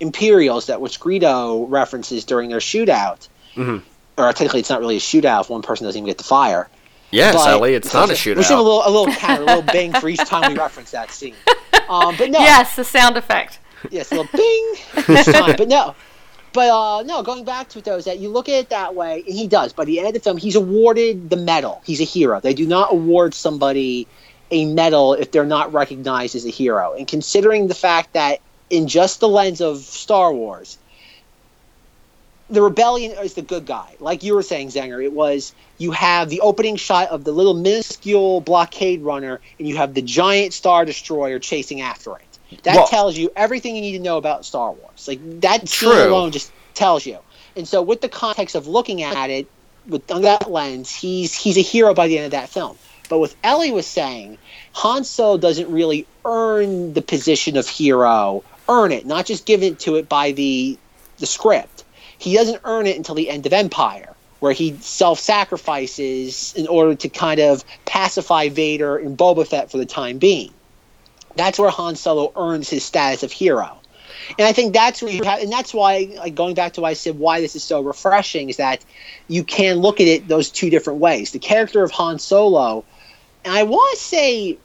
Imperials 0.00 0.66
that 0.66 0.80
which 0.80 1.00
Greedo 1.00 1.66
references 1.68 2.24
during 2.24 2.50
their 2.50 2.60
shootout. 2.60 3.26
Mhm. 3.56 3.82
Or 4.16 4.32
technically, 4.32 4.60
it's 4.60 4.70
not 4.70 4.80
really 4.80 4.96
a 4.96 5.00
shootout 5.00 5.40
if 5.42 5.50
one 5.50 5.62
person 5.62 5.84
doesn't 5.86 5.98
even 5.98 6.06
get 6.06 6.18
to 6.18 6.24
fire. 6.24 6.68
yes, 7.10 7.34
But- 7.34 7.48
Ellie, 7.48 7.74
it's 7.74 7.92
not 7.92 8.10
a 8.10 8.12
shootout. 8.12 8.36
We 8.36 8.42
should 8.44 8.56
have 8.58 8.60
a 8.60 8.62
shootout. 8.62 8.64
little, 8.64 8.82
a 8.86 8.90
little 8.90 9.14
counter, 9.14 9.42
a 9.42 9.46
little 9.46 9.62
bang 9.62 9.92
for 9.94 10.08
each 10.08 10.18
time 10.20 10.52
we 10.52 10.58
reference 10.58 10.90
that 10.92 11.10
scene. 11.10 11.34
Um, 11.88 12.14
but 12.18 12.28
no, 12.30 12.38
Yes, 12.38 12.76
the 12.76 12.84
sound 12.84 13.16
effect. 13.16 13.60
yes, 13.90 14.12
a 14.12 14.16
little 14.16 14.30
bing 14.36 14.74
each 15.16 15.24
time. 15.24 15.54
But 15.56 15.68
no, 15.68 15.94
but 16.52 16.68
uh, 16.68 17.02
no, 17.04 17.22
going 17.22 17.44
back 17.44 17.70
to 17.70 17.78
it 17.78 17.86
though, 17.86 17.96
is 17.96 18.04
that 18.04 18.18
you 18.18 18.28
look 18.28 18.46
at 18.50 18.56
it 18.56 18.68
that 18.68 18.94
way, 18.94 19.24
and 19.26 19.34
he 19.34 19.46
does. 19.46 19.72
By 19.72 19.86
the 19.86 19.98
end 19.98 20.08
of 20.08 20.12
the 20.12 20.20
film, 20.20 20.36
he's 20.36 20.54
awarded 20.54 21.30
the 21.30 21.36
medal. 21.38 21.80
He's 21.86 22.02
a 22.02 22.04
hero. 22.04 22.40
They 22.40 22.52
do 22.52 22.66
not 22.66 22.92
award 22.92 23.32
somebody 23.32 24.06
a 24.50 24.64
medal 24.66 25.14
if 25.14 25.30
they're 25.30 25.44
not 25.44 25.72
recognized 25.72 26.34
as 26.34 26.46
a 26.46 26.50
hero. 26.50 26.94
And 26.94 27.06
considering 27.06 27.68
the 27.68 27.74
fact 27.74 28.14
that 28.14 28.40
in 28.70 28.88
just 28.88 29.20
the 29.20 29.28
lens 29.28 29.60
of 29.60 29.78
Star 29.78 30.32
Wars, 30.32 30.78
the 32.50 32.62
rebellion 32.62 33.12
is 33.18 33.34
the 33.34 33.42
good 33.42 33.66
guy. 33.66 33.94
Like 34.00 34.22
you 34.22 34.34
were 34.34 34.42
saying, 34.42 34.68
Zanger, 34.68 35.02
it 35.02 35.12
was 35.12 35.52
you 35.76 35.92
have 35.92 36.30
the 36.30 36.40
opening 36.40 36.76
shot 36.76 37.08
of 37.08 37.24
the 37.24 37.32
little 37.32 37.54
minuscule 37.54 38.40
blockade 38.40 39.02
runner, 39.02 39.40
and 39.58 39.68
you 39.68 39.76
have 39.76 39.94
the 39.94 40.02
giant 40.02 40.54
star 40.54 40.84
destroyer 40.84 41.38
chasing 41.38 41.80
after 41.82 42.16
it. 42.16 42.62
That 42.62 42.76
Well- 42.76 42.88
tells 42.88 43.16
you 43.16 43.30
everything 43.36 43.76
you 43.76 43.82
need 43.82 43.92
to 43.92 44.02
know 44.02 44.16
about 44.16 44.46
Star 44.46 44.72
Wars. 44.72 45.06
Like 45.06 45.40
that 45.40 45.68
scene 45.68 45.90
True. 45.90 46.08
alone 46.08 46.32
just 46.32 46.50
tells 46.74 47.04
you. 47.04 47.18
And 47.56 47.68
so, 47.68 47.82
with 47.82 48.00
the 48.00 48.08
context 48.08 48.54
of 48.54 48.66
looking 48.66 49.02
at 49.02 49.30
it 49.30 49.46
with 49.86 50.10
under 50.10 50.22
that 50.22 50.50
lens, 50.50 50.90
he's 50.90 51.34
he's 51.34 51.58
a 51.58 51.62
hero 51.62 51.92
by 51.92 52.08
the 52.08 52.16
end 52.16 52.26
of 52.26 52.30
that 52.30 52.48
film. 52.48 52.78
But 53.08 53.18
what 53.18 53.34
Ellie 53.42 53.72
was 53.72 53.86
saying, 53.86 54.38
Han 54.72 55.04
Solo 55.04 55.38
doesn't 55.38 55.70
really 55.70 56.06
earn 56.24 56.92
the 56.92 57.02
position 57.02 57.56
of 57.56 57.66
hero, 57.66 58.44
earn 58.68 58.92
it, 58.92 59.06
not 59.06 59.26
just 59.26 59.46
given 59.46 59.76
to 59.76 59.96
it 59.96 60.08
by 60.08 60.32
the 60.32 60.78
the 61.18 61.26
script. 61.26 61.84
He 62.18 62.34
doesn't 62.34 62.60
earn 62.64 62.86
it 62.86 62.96
until 62.96 63.14
the 63.14 63.30
end 63.30 63.46
of 63.46 63.52
Empire, 63.52 64.14
where 64.40 64.52
he 64.52 64.76
self-sacrifices 64.80 66.54
in 66.56 66.66
order 66.66 66.94
to 66.94 67.08
kind 67.08 67.40
of 67.40 67.64
pacify 67.86 68.48
Vader 68.48 68.96
and 68.96 69.16
Boba 69.16 69.46
Fett 69.46 69.70
for 69.70 69.78
the 69.78 69.86
time 69.86 70.18
being. 70.18 70.52
That's 71.36 71.58
where 71.58 71.70
Han 71.70 71.96
Solo 71.96 72.32
earns 72.36 72.68
his 72.68 72.84
status 72.84 73.22
of 73.22 73.32
hero. 73.32 73.78
And 74.38 74.46
I 74.46 74.52
think 74.52 74.74
that's 74.74 75.00
where 75.00 75.12
you 75.12 75.22
have, 75.24 75.40
and 75.40 75.50
that's 75.50 75.72
why, 75.72 76.12
like 76.16 76.34
going 76.34 76.54
back 76.54 76.74
to 76.74 76.80
why 76.80 76.90
I 76.90 76.94
said 76.94 77.18
why 77.18 77.40
this 77.40 77.56
is 77.56 77.62
so 77.62 77.80
refreshing 77.80 78.48
is 78.48 78.56
that 78.56 78.84
you 79.28 79.44
can 79.44 79.78
look 79.78 80.00
at 80.00 80.08
it 80.08 80.28
those 80.28 80.50
two 80.50 80.70
different 80.70 80.98
ways. 80.98 81.30
The 81.30 81.38
character 81.38 81.82
of 81.82 81.90
Han 81.92 82.18
Solo, 82.18 82.84
and 83.44 83.54
I 83.54 83.62
want 83.64 83.96
to 83.98 84.02
say 84.04 84.58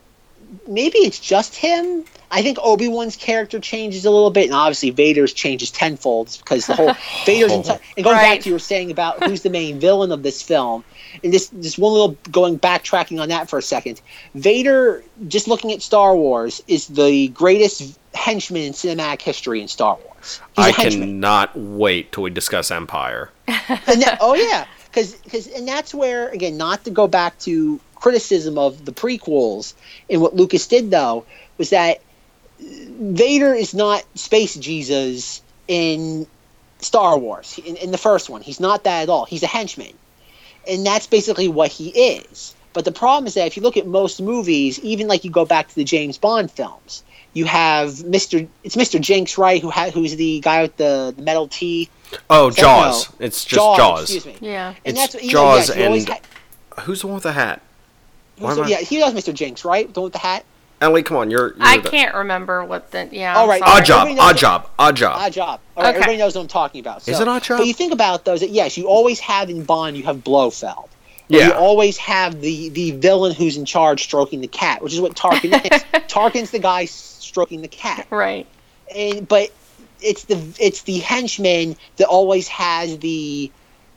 maybe 0.68 1.00
it's 1.00 1.20
just 1.20 1.56
him. 1.56 2.06
I 2.30 2.42
think 2.42 2.58
Obi 2.64 2.88
Wan's 2.88 3.16
character 3.16 3.60
changes 3.60 4.06
a 4.06 4.10
little 4.12 4.32
bit, 4.32 4.46
and 4.46 4.56
obviously 4.56 4.90
Vader's 4.90 5.34
changes 5.34 5.70
tenfold 5.70 6.36
because 6.40 6.66
the 6.66 6.76
whole 6.76 6.94
Vader's 7.26 7.52
oh. 7.52 7.62
enti- 7.62 7.80
and 7.96 8.04
going 8.04 8.16
back 8.16 8.24
Right. 8.24 8.42
to 8.42 8.50
you 8.50 8.56
were 8.56 8.60
saying 8.60 8.90
about 8.90 9.24
who's 9.24 9.44
the 9.44 9.52
main 9.52 9.80
villain 9.80 10.12
of 10.12 10.24
this 10.24 10.42
film, 10.42 10.84
and 11.24 11.32
this 11.32 11.48
this 11.50 11.78
one 11.78 11.92
little 11.94 12.18
going 12.32 12.58
backtracking 12.60 13.22
on 13.22 13.30
that 13.30 13.50
for 13.50 13.60
a 13.60 13.62
second. 13.62 14.02
Vader, 14.34 15.04
just 15.28 15.48
looking 15.48 15.72
at 15.72 15.82
Star 15.84 16.16
Wars, 16.16 16.64
is 16.68 16.88
the 16.88 17.28
greatest 17.30 18.00
henchman 18.16 18.64
in 18.64 18.74
cinematic 18.74 19.22
history 19.22 19.62
in 19.62 19.68
Star 19.68 19.96
Wars. 20.04 20.42
He's 20.56 20.66
a 20.66 20.70
I 20.70 20.72
henchman 20.72 21.10
cannot 21.10 21.56
wait 21.56 22.12
till 22.12 22.24
we 22.24 22.30
discuss 22.32 22.72
Empire. 22.72 23.30
and 23.48 24.02
that, 24.02 24.18
oh 24.22 24.34
yeah, 24.34 24.66
because 24.90 25.48
and 25.56 25.68
that's 25.68 25.94
where 25.94 26.30
again, 26.30 26.58
not 26.58 26.84
to 26.86 26.90
go 26.90 27.08
back 27.08 27.38
to 27.40 27.80
criticism 28.04 28.58
of 28.58 28.84
the 28.86 28.91
prequels 28.91 29.74
and 30.10 30.22
what 30.22 30.36
Lucas 30.36 30.68
did 30.68 30.91
though 30.91 31.26
was 31.58 31.70
that 31.72 32.01
Vader 32.60 33.54
is 33.54 33.74
not 33.74 34.04
space 34.16 34.56
Jesus 34.56 35.41
in 35.68 36.28
Star 36.80 37.18
Wars 37.18 37.60
in, 37.66 37.76
in 37.78 37.91
the 37.91 37.97
first 37.97 38.30
one. 38.30 38.41
He's 38.41 38.60
not 38.60 38.84
that 38.84 39.04
at 39.04 39.10
all. 39.10 39.26
He's 39.26 39.43
a 39.43 39.47
henchman, 39.47 39.93
and 40.68 40.86
that's 40.86 41.08
basically 41.08 41.47
what 41.47 41.72
he 41.72 41.89
is. 41.89 42.56
But 42.74 42.86
the 42.86 42.91
problem 42.91 43.28
is 43.28 43.36
that 43.36 43.47
if 43.47 43.56
you 43.58 43.64
look 43.64 43.78
at 43.78 43.86
most 43.88 44.22
movies, 44.22 44.80
even 44.80 45.08
like 45.08 45.24
you 45.24 45.32
go 45.32 45.45
back 45.45 45.68
to 45.70 45.76
the 45.76 45.84
James 45.84 46.18
Bond 46.18 46.49
films, 46.51 47.04
you 47.34 47.45
have 47.45 47.89
Mr. 47.89 48.47
It's 48.64 48.76
Mr. 48.76 48.99
Jinx, 48.99 49.38
right? 49.38 49.62
Who 49.62 49.70
ha- 49.70 49.91
who's 49.91 50.16
the 50.16 50.39
guy 50.41 50.62
with 50.64 50.76
the, 50.78 51.14
the 51.16 51.22
metal 51.22 51.47
teeth? 51.47 51.89
Oh, 52.30 52.49
Jaws. 52.51 53.10
no. 53.20 53.26
It's 53.26 53.43
just 53.45 53.78
Jaws. 53.78 54.04
Excuse 54.16 54.26
me. 54.26 54.36
Yeah. 54.49 54.76
And 54.86 54.97
It's 54.97 55.14
that's 55.14 55.24
you 55.24 55.32
Jaws 55.32 55.70
know, 55.70 55.76
yes, 55.76 55.78
you 55.78 55.86
always 55.86 56.06
and- 56.10 56.14
ha- 56.14 56.82
Who's 56.84 57.01
the 57.01 57.08
one 57.08 57.14
with 57.16 57.24
the 57.24 57.34
hat? 57.34 57.62
Why 58.38 58.50
who's 58.50 58.58
am 58.60 58.66
the- 58.66 58.76
I- 58.76 58.80
yeah, 58.80 58.86
he 58.86 59.00
does 59.00 59.14
Mr. 59.14 59.34
Jinx, 59.34 59.64
right? 59.66 59.92
The 59.94 60.00
one 60.02 60.06
with 60.06 60.14
the 60.14 60.20
hat. 60.20 60.44
Ellie, 60.82 61.04
come 61.04 61.16
on, 61.18 61.32
you're. 61.32 61.50
you're 61.50 61.56
I 61.62 61.78
the- 61.78 61.90
can't 61.90 62.14
remember 62.14 62.66
what 62.66 62.92
the 62.92 63.08
yeah. 63.12 63.36
All 63.36 63.44
I'm 63.44 63.50
right. 63.50 63.60
sorry. 63.60 63.72
Odd 63.82 63.86
job. 63.86 64.08
Odd 64.20 64.38
job. 64.38 64.70
Odd 64.78 64.96
job. 64.98 65.16
Odd 65.18 65.34
job. 65.34 65.60
All 65.78 65.84
right, 65.84 65.90
Okay. 65.90 65.98
everybody 66.00 66.18
knows 66.18 66.36
what 66.36 66.42
I'm 66.42 66.48
talking 66.48 66.82
about. 66.82 67.08
Is 67.08 67.20
it 67.20 67.28
Odd 67.28 67.44
Job? 67.44 67.60
But 67.60 67.68
you 67.68 67.74
think 67.74 67.94
about 67.94 68.26
those. 68.26 68.42
That, 68.42 68.50
Yes, 68.50 68.78
you 68.78 68.88
always 68.90 69.20
have 69.22 69.50
in 69.50 69.64
Bond. 69.64 69.96
You 69.96 70.04
have 70.04 70.18
Blofeld. 70.24 70.90
Yeah. 71.30 71.48
You 71.48 71.54
always 71.54 71.98
have 72.00 72.42
the 72.42 72.68
the 72.70 72.92
villain 72.92 73.34
who's 73.34 73.56
in 73.56 73.64
charge 73.66 74.04
stroking 74.04 74.42
the 74.42 74.48
cat, 74.48 74.82
which 74.84 74.94
is 74.94 75.00
what 75.00 75.16
Tarkin 75.16 75.54
is. 75.54 75.84
Tarkin's 76.10 76.52
the 76.52 76.60
guy 76.60 76.84
stroking 76.86 77.62
the 77.62 77.70
cat. 77.70 78.06
Right. 78.10 78.46
and 78.94 79.26
but 79.26 79.52
it's 80.02 80.26
the 80.26 80.38
it's 80.60 80.82
the 80.82 80.98
henchman 81.00 81.78
that 81.96 82.08
always 82.08 82.50
has 82.50 82.98
the 83.00 83.50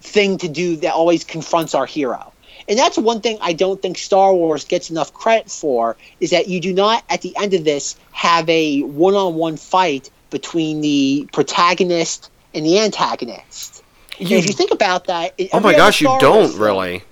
thing 0.03 0.39
to 0.39 0.49
do 0.49 0.77
that 0.77 0.93
always 0.95 1.25
confronts 1.25 1.75
our 1.75 1.85
hero 1.85 2.33
and 2.69 2.79
that's 2.79 2.99
one 2.99 3.21
thing 3.21 3.39
i 3.41 3.53
don't 3.53 3.81
think 3.83 3.99
star 3.99 4.35
wars 4.35 4.65
gets 4.65 4.91
enough 4.91 5.13
credit 5.13 5.51
for 5.51 5.97
is 6.21 6.31
that 6.31 6.49
you 6.49 6.61
do 6.61 6.73
not 6.73 7.05
at 7.09 7.23
the 7.23 7.37
end 7.37 7.55
of 7.55 7.65
this 7.65 7.97
have 8.13 8.49
a 8.49 8.83
one-on-one 8.83 9.57
fight 9.57 10.11
between 10.31 10.81
the 10.81 11.29
protagonist 11.33 12.31
and 12.55 12.65
the 12.65 12.79
antagonist 12.79 13.83
And 14.19 14.31
if 14.33 14.47
you 14.47 14.53
think 14.53 14.71
about 14.71 15.07
that 15.07 15.35
oh 15.53 15.61
my 15.61 15.75
gosh, 15.75 16.01
you 16.01 16.09
don't 16.21 16.51
film, 16.51 16.61
really. 16.61 17.03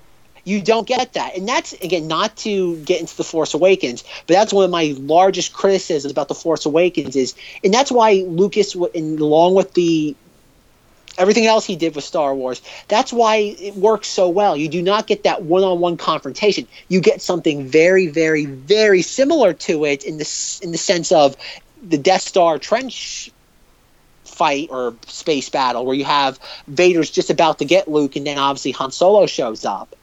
you 0.45 0.61
don't 0.63 0.87
get 0.87 1.13
that 1.15 1.37
and 1.37 1.49
that's 1.49 1.73
again 1.75 2.09
not 2.09 2.37
to 2.39 2.77
get 2.79 3.01
into 3.01 3.17
the 3.17 3.25
force 3.25 3.55
awakens 3.55 4.03
but 4.27 4.35
that's 4.35 4.53
one 4.53 4.65
of 4.65 4.71
my 4.71 4.95
largest 4.99 5.53
criticisms 5.53 6.11
about 6.11 6.29
the 6.29 6.35
force 6.35 6.67
awakens 6.67 7.17
is 7.17 7.35
and 7.63 7.73
that's 7.73 7.93
why 7.93 8.25
lucas 8.27 8.75
along 8.75 9.55
with 9.55 9.73
the 9.75 10.17
everything 11.19 11.47
else 11.47 11.65
he 11.65 11.77
did 11.77 11.95
with 11.95 12.05
star 12.05 12.35
wars 12.35 12.61
that's 12.89 13.13
why 13.13 13.37
it 13.37 13.75
works 13.75 14.09
so 14.09 14.29
well 14.29 14.57
you 14.57 14.69
do 14.69 14.83
not 14.83 15.07
get 15.07 15.23
that 15.25 15.43
one-on-one 15.43 15.97
confrontation 15.97 16.67
you 16.89 17.01
get 17.01 17.21
something 17.21 17.67
very 17.67 18.07
very 18.07 18.45
very 18.45 19.03
similar 19.03 19.53
to 19.53 19.85
it 19.85 20.05
in 20.05 20.19
this 20.19 20.61
in 20.61 20.73
the 20.73 20.79
sense 20.79 21.13
of 21.13 21.37
the 21.83 21.99
death 21.99 22.23
star 22.23 22.59
trench 22.59 23.31
fight 24.25 24.69
or 24.71 24.95
space 25.07 25.49
battle 25.49 25.87
where 25.87 25.95
you 25.95 26.05
have 26.05 26.39
vader's 26.67 27.11
just 27.11 27.31
about 27.31 27.59
to 27.59 27.65
get 27.65 27.87
luke 27.89 28.17
and 28.17 28.27
then 28.27 28.39
obviously 28.39 28.73
han 28.73 28.91
solo 28.91 29.27
shows 29.27 29.65
up 29.65 29.95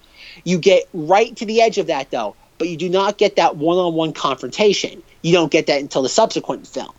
you 0.44 0.58
get 0.58 0.88
right 0.94 1.36
to 1.38 1.46
the 1.46 1.62
edge 1.62 1.78
of 1.78 1.88
that 1.88 2.12
though, 2.12 2.36
but 2.58 2.70
you 2.70 2.78
do 2.78 2.90
not 2.90 3.18
get 3.18 3.36
that 3.36 3.58
one-on-one 3.58 4.14
confrontation. 4.14 5.04
You 5.22 5.34
don't 5.34 5.52
get 5.52 5.68
that 5.68 5.82
until 5.82 6.02
the 6.02 6.10
subsequent 6.10 6.68
film. 6.68 6.94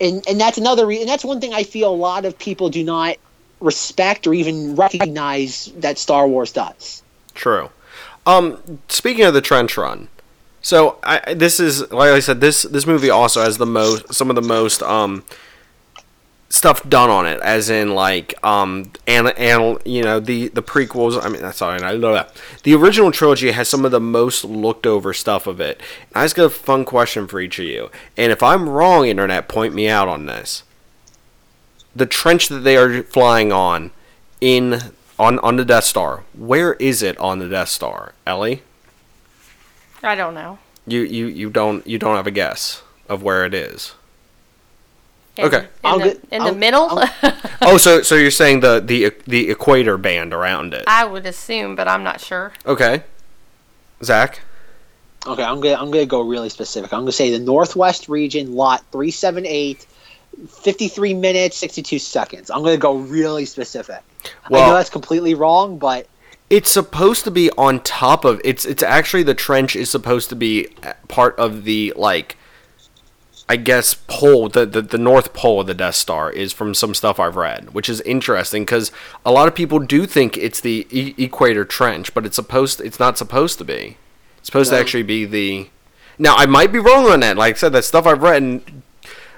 And 0.00 0.26
and 0.28 0.40
that's 0.40 0.58
another 0.58 0.86
re- 0.86 1.00
and 1.00 1.08
that's 1.08 1.24
one 1.24 1.40
thing 1.40 1.52
I 1.52 1.62
feel 1.62 1.92
a 1.92 1.94
lot 1.94 2.24
of 2.24 2.38
people 2.38 2.70
do 2.70 2.82
not 2.82 3.16
respect 3.60 4.26
or 4.26 4.34
even 4.34 4.74
recognize 4.76 5.72
that 5.76 5.98
Star 5.98 6.26
Wars 6.26 6.52
does. 6.52 7.02
True. 7.34 7.70
Um, 8.26 8.80
speaking 8.88 9.24
of 9.24 9.34
the 9.34 9.40
trench 9.40 9.76
run, 9.76 10.08
so 10.62 10.98
I 11.02 11.34
this 11.34 11.58
is 11.58 11.90
like 11.90 12.10
I 12.10 12.20
said 12.20 12.40
this 12.40 12.62
this 12.62 12.86
movie 12.86 13.10
also 13.10 13.42
has 13.42 13.58
the 13.58 13.66
most 13.66 14.12
some 14.12 14.28
of 14.28 14.36
the 14.36 14.42
most 14.42 14.82
um 14.82 15.24
stuff 16.50 16.86
done 16.88 17.08
on 17.08 17.26
it, 17.26 17.40
as 17.40 17.70
in 17.70 17.94
like 17.94 18.34
um 18.44 18.92
and 19.06 19.28
and 19.38 19.78
you 19.86 20.02
know 20.02 20.20
the 20.20 20.48
the 20.48 20.62
prequels. 20.62 21.22
I 21.22 21.28
mean, 21.28 21.40
that's 21.40 21.58
sorry, 21.58 21.82
I 21.82 21.96
know 21.96 22.12
that 22.12 22.36
the 22.64 22.74
original 22.74 23.10
trilogy 23.10 23.52
has 23.52 23.68
some 23.68 23.84
of 23.84 23.90
the 23.90 24.00
most 24.00 24.44
looked 24.44 24.86
over 24.86 25.14
stuff 25.14 25.46
of 25.46 25.60
it. 25.60 25.80
I 26.14 26.24
just 26.24 26.36
got 26.36 26.44
a 26.44 26.50
fun 26.50 26.84
question 26.84 27.26
for 27.26 27.40
each 27.40 27.58
of 27.58 27.64
you, 27.64 27.90
and 28.16 28.30
if 28.30 28.42
I'm 28.42 28.68
wrong, 28.68 29.06
internet, 29.06 29.48
point 29.48 29.74
me 29.74 29.88
out 29.88 30.08
on 30.08 30.26
this. 30.26 30.64
The 31.94 32.06
trench 32.06 32.48
that 32.48 32.60
they 32.60 32.76
are 32.76 33.02
flying 33.02 33.52
on 33.52 33.90
in 34.40 34.80
on 35.18 35.38
on 35.40 35.56
the 35.56 35.64
Death 35.64 35.84
Star. 35.84 36.22
Where 36.34 36.74
is 36.74 37.02
it 37.02 37.18
on 37.18 37.38
the 37.40 37.48
Death 37.48 37.68
Star, 37.68 38.14
Ellie? 38.26 38.62
I 40.02 40.14
don't 40.14 40.34
know. 40.34 40.58
You 40.86 41.00
you 41.00 41.26
you 41.26 41.50
don't 41.50 41.86
you 41.86 41.98
don't 41.98 42.16
have 42.16 42.26
a 42.26 42.30
guess 42.30 42.82
of 43.08 43.22
where 43.22 43.44
it 43.44 43.54
is. 43.54 43.94
In, 45.36 45.44
Okay. 45.46 45.58
In, 45.58 45.66
I'll 45.84 45.98
the, 45.98 46.04
get- 46.04 46.24
in 46.30 46.42
I'll- 46.42 46.52
the 46.52 46.58
middle, 46.58 46.88
oh, 47.62 47.76
so 47.76 48.02
so 48.02 48.14
you're 48.14 48.30
saying 48.30 48.60
the 48.60 48.80
the 48.80 49.12
the 49.26 49.50
equator 49.50 49.96
band 49.98 50.32
around 50.32 50.74
it? 50.74 50.84
I 50.86 51.04
would 51.04 51.26
assume, 51.26 51.76
but 51.76 51.86
I'm 51.88 52.02
not 52.02 52.20
sure. 52.20 52.52
Okay, 52.66 53.02
Zach. 54.02 54.40
Okay, 55.26 55.44
I'm 55.44 55.60
gonna 55.60 55.74
I'm 55.76 55.90
gonna 55.90 56.06
go 56.06 56.22
really 56.22 56.48
specific. 56.48 56.92
I'm 56.94 57.00
gonna 57.00 57.12
say 57.12 57.30
the 57.30 57.38
Northwest 57.44 58.08
region, 58.08 58.54
lot 58.54 58.80
378, 58.90 59.86
53 60.48 61.14
minutes, 61.14 61.56
62 61.56 61.98
seconds. 61.98 62.50
I'm 62.50 62.62
gonna 62.62 62.76
go 62.76 62.96
really 62.96 63.44
specific. 63.44 64.00
I 64.44 64.50
know 64.50 64.74
that's 64.74 64.90
completely 64.90 65.34
wrong, 65.34 65.78
but 65.78 66.06
It's 66.48 66.70
supposed 66.70 67.24
to 67.24 67.30
be 67.30 67.50
on 67.52 67.80
top 67.80 68.24
of 68.24 68.40
it's 68.44 68.64
it's 68.64 68.82
actually 68.82 69.22
the 69.22 69.34
trench 69.34 69.76
is 69.76 69.90
supposed 69.90 70.28
to 70.30 70.36
be 70.36 70.68
part 71.08 71.38
of 71.38 71.64
the 71.64 71.92
like 71.96 72.36
I 73.48 73.56
guess 73.56 73.94
pole 73.94 74.48
the, 74.48 74.64
the 74.64 74.80
the 74.82 74.98
north 74.98 75.32
pole 75.32 75.60
of 75.60 75.66
the 75.66 75.74
Death 75.74 75.96
Star 75.96 76.30
is 76.30 76.52
from 76.52 76.72
some 76.74 76.94
stuff 76.94 77.18
I've 77.18 77.36
read, 77.36 77.74
which 77.74 77.88
is 77.88 78.00
interesting 78.02 78.62
because 78.62 78.92
a 79.26 79.32
lot 79.32 79.48
of 79.48 79.54
people 79.54 79.78
do 79.80 80.06
think 80.06 80.36
it's 80.36 80.60
the 80.60 80.86
e- 80.90 81.14
equator 81.18 81.64
trench, 81.64 82.14
but 82.14 82.24
it's 82.24 82.36
supposed 82.36 82.80
it's 82.80 83.00
not 83.00 83.18
supposed 83.18 83.58
to 83.58 83.64
be. 83.64 83.96
It's 84.38 84.46
supposed 84.46 84.70
No. 84.70 84.76
to 84.76 84.80
actually 84.80 85.02
be 85.02 85.24
the. 85.24 85.68
Now 86.18 86.36
I 86.36 86.46
might 86.46 86.70
be 86.72 86.78
wrong 86.78 87.10
on 87.10 87.20
that. 87.20 87.36
Like 87.36 87.56
I 87.56 87.58
said, 87.58 87.72
that 87.72 87.84
stuff 87.84 88.06
I've 88.06 88.22
read 88.22 88.42
and 88.42 88.82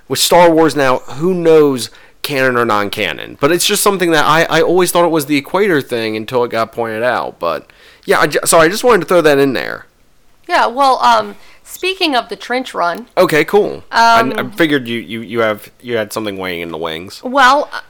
with 0.08 0.18
Star 0.18 0.50
Wars 0.52 0.74
now, 0.76 0.98
who 0.98 1.34
knows 1.34 1.90
canon 2.22 2.56
or 2.56 2.64
non-canon? 2.64 3.38
But 3.40 3.52
it's 3.52 3.66
just 3.66 3.82
something 3.82 4.10
that 4.12 4.24
I, 4.24 4.44
I 4.44 4.62
always 4.62 4.90
thought 4.92 5.04
it 5.04 5.10
was 5.10 5.26
the 5.26 5.36
equator 5.36 5.80
thing 5.80 6.16
until 6.16 6.44
it 6.44 6.50
got 6.50 6.72
pointed 6.72 7.02
out. 7.02 7.38
But 7.38 7.70
yeah, 8.04 8.20
I, 8.20 8.26
ju- 8.26 8.40
so 8.44 8.58
I 8.58 8.68
just 8.68 8.84
wanted 8.84 9.00
to 9.00 9.06
throw 9.06 9.20
that 9.22 9.38
in 9.38 9.52
there. 9.52 9.86
Yeah. 10.48 10.66
Well, 10.66 10.98
um, 10.98 11.36
speaking 11.62 12.14
of 12.14 12.28
the 12.28 12.36
trench 12.36 12.74
run, 12.74 13.06
Okay, 13.16 13.44
cool. 13.44 13.84
I, 13.90 14.20
I 14.20 14.40
Um, 14.40 14.50
figured 14.52 14.86
you, 14.88 14.98
you, 15.00 15.20
you 15.20 15.40
have 15.40 15.70
you 15.80 15.96
had 15.96 16.12
something 16.12 16.36
weighing 16.36 16.60
in 16.60 16.70
the 16.70 16.78
wings. 16.78 17.22
well, 17.22 17.68
uh, 17.72 17.80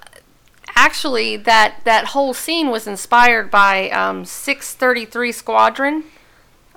actually, 0.76 1.36
that 1.36 1.76
that 1.84 2.06
whole 2.06 2.32
scene 2.34 2.70
was 2.70 2.86
inspired 2.86 3.50
by 3.50 3.90
um, 3.90 4.24
633 4.24 5.32
Squadron. 5.32 6.04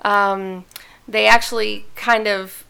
Um, 0.02 0.64
they 1.08 1.26
actually 1.26 1.86
kind 1.94 2.26
of 2.28 2.64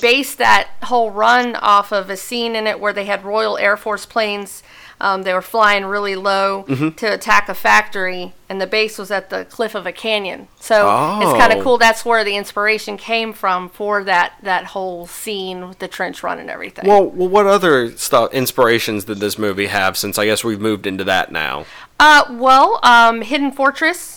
based 0.00 0.38
that 0.38 0.68
whole 0.84 1.10
run 1.10 1.56
off 1.56 1.92
of 1.92 2.10
a 2.10 2.16
scene 2.16 2.54
in 2.56 2.66
it 2.66 2.80
where 2.80 2.92
they 2.92 3.04
had 3.04 3.24
Royal 3.24 3.56
Air 3.58 3.76
Force 3.76 4.06
planes 4.06 4.62
Um, 4.98 5.24
they 5.24 5.34
were 5.34 5.42
flying 5.42 5.84
really 5.84 6.16
low 6.16 6.64
Mm-hmm. 6.66 6.88
to 6.96 7.12
attack 7.12 7.50
a 7.50 7.54
factory, 7.54 8.32
and 8.48 8.62
the 8.62 8.66
base 8.66 8.96
was 8.96 9.10
at 9.10 9.28
the 9.28 9.44
cliff 9.44 9.74
of 9.74 9.84
a 9.86 9.92
canyon. 9.92 10.48
So 10.58 10.74
it's 11.20 11.38
kind 11.38 11.52
Oh. 11.52 11.58
of 11.58 11.62
cool. 11.64 11.76
That's 11.76 12.02
where 12.02 12.24
the 12.24 12.34
inspiration 12.34 12.96
came 12.96 13.34
from 13.34 13.68
for 13.68 14.02
that 14.04 14.32
that 14.42 14.64
whole 14.68 15.06
scene 15.06 15.68
with 15.68 15.80
the 15.80 15.88
trench 15.88 16.22
run 16.22 16.38
and 16.38 16.48
everything. 16.48 16.88
Well, 16.88 17.04
well, 17.04 17.28
what 17.28 17.46
other 17.46 17.94
stuff 17.98 18.32
inspirations 18.32 19.04
did 19.04 19.18
this 19.20 19.38
movie 19.38 19.66
have? 19.66 19.98
Since 19.98 20.18
I 20.18 20.24
guess 20.24 20.42
we've 20.42 20.62
moved 20.62 20.86
into 20.86 21.04
that 21.04 21.30
now. 21.30 21.66
Uh, 22.00 22.22
well, 22.30 22.80
um, 22.82 23.20
Hidden 23.20 23.52
Fortress. 23.52 24.15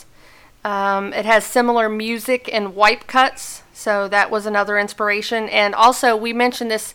Um, 0.63 1.13
it 1.13 1.25
has 1.25 1.45
similar 1.45 1.89
music 1.89 2.49
and 2.51 2.75
wipe 2.75 3.07
cuts, 3.07 3.63
so 3.73 4.07
that 4.09 4.29
was 4.29 4.45
another 4.45 4.77
inspiration. 4.77 5.47
And 5.49 5.73
also, 5.73 6.15
we 6.15 6.33
mentioned 6.33 6.69
this 6.69 6.93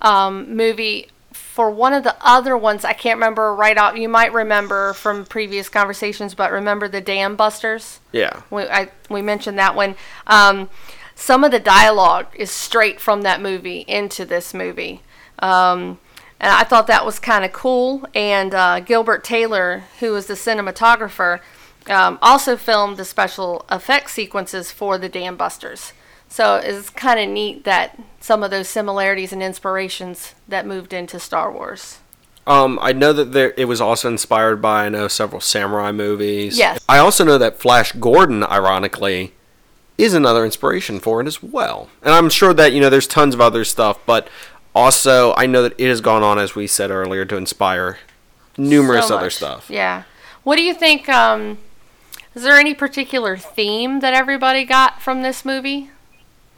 um, 0.00 0.54
movie 0.54 1.08
for 1.32 1.70
one 1.70 1.94
of 1.94 2.04
the 2.04 2.14
other 2.20 2.56
ones. 2.56 2.84
I 2.84 2.92
can't 2.92 3.16
remember 3.16 3.54
right 3.54 3.78
off. 3.78 3.96
You 3.96 4.10
might 4.10 4.32
remember 4.32 4.92
from 4.92 5.24
previous 5.24 5.70
conversations, 5.70 6.34
but 6.34 6.52
remember 6.52 6.88
the 6.88 7.00
Dam 7.00 7.36
Busters? 7.36 8.00
Yeah. 8.12 8.42
We 8.50 8.64
I, 8.64 8.90
we 9.08 9.22
mentioned 9.22 9.58
that 9.58 9.74
one. 9.74 9.94
Um, 10.26 10.68
some 11.14 11.44
of 11.44 11.50
the 11.50 11.58
dialogue 11.58 12.26
is 12.34 12.50
straight 12.50 13.00
from 13.00 13.22
that 13.22 13.40
movie 13.40 13.86
into 13.88 14.26
this 14.26 14.52
movie. 14.52 15.00
Um, 15.38 15.98
and 16.38 16.52
I 16.52 16.64
thought 16.64 16.86
that 16.88 17.06
was 17.06 17.18
kind 17.18 17.42
of 17.42 17.54
cool. 17.54 18.06
And 18.14 18.54
uh, 18.54 18.80
Gilbert 18.80 19.24
Taylor, 19.24 19.84
who 20.00 20.12
was 20.12 20.26
the 20.26 20.34
cinematographer, 20.34 21.40
um, 21.88 22.18
also 22.22 22.56
filmed 22.56 22.96
the 22.96 23.04
special 23.04 23.64
effects 23.70 24.12
sequences 24.12 24.70
for 24.70 24.98
the 24.98 25.08
Dam 25.08 25.36
Busters. 25.36 25.92
So 26.28 26.56
it's 26.56 26.90
kind 26.90 27.20
of 27.20 27.28
neat 27.28 27.64
that 27.64 27.98
some 28.20 28.42
of 28.42 28.50
those 28.50 28.68
similarities 28.68 29.32
and 29.32 29.42
inspirations 29.42 30.34
that 30.48 30.66
moved 30.66 30.92
into 30.92 31.18
Star 31.20 31.52
Wars. 31.52 31.98
Um, 32.46 32.78
I 32.80 32.92
know 32.92 33.12
that 33.12 33.32
there 33.32 33.54
it 33.56 33.64
was 33.64 33.80
also 33.80 34.08
inspired 34.08 34.62
by 34.62 34.86
I 34.86 34.88
know 34.88 35.08
several 35.08 35.40
samurai 35.40 35.90
movies. 35.92 36.56
Yes. 36.56 36.78
I 36.88 36.98
also 36.98 37.24
know 37.24 37.38
that 37.38 37.58
Flash 37.58 37.92
Gordon, 37.92 38.44
ironically, 38.44 39.32
is 39.98 40.14
another 40.14 40.44
inspiration 40.44 41.00
for 41.00 41.20
it 41.20 41.26
as 41.26 41.42
well. 41.42 41.88
And 42.02 42.14
I'm 42.14 42.30
sure 42.30 42.54
that 42.54 42.72
you 42.72 42.80
know 42.80 42.90
there's 42.90 43.08
tons 43.08 43.34
of 43.34 43.40
other 43.40 43.64
stuff, 43.64 43.98
but 44.06 44.28
also 44.74 45.34
I 45.36 45.46
know 45.46 45.62
that 45.62 45.74
it 45.78 45.88
has 45.88 46.00
gone 46.00 46.22
on, 46.22 46.38
as 46.38 46.54
we 46.54 46.68
said 46.68 46.90
earlier, 46.90 47.24
to 47.24 47.36
inspire 47.36 47.98
numerous 48.56 49.08
So 49.08 49.16
other 49.16 49.30
stuff. 49.30 49.68
Yeah. 49.68 50.04
What 50.44 50.56
do 50.56 50.62
you 50.62 50.74
think? 50.74 51.08
Um, 51.08 51.58
is 52.36 52.42
there 52.42 52.56
any 52.56 52.74
particular 52.74 53.38
theme 53.38 54.00
that 54.00 54.12
everybody 54.12 54.64
got 54.64 55.00
from 55.00 55.22
this 55.22 55.42
movie? 55.42 55.90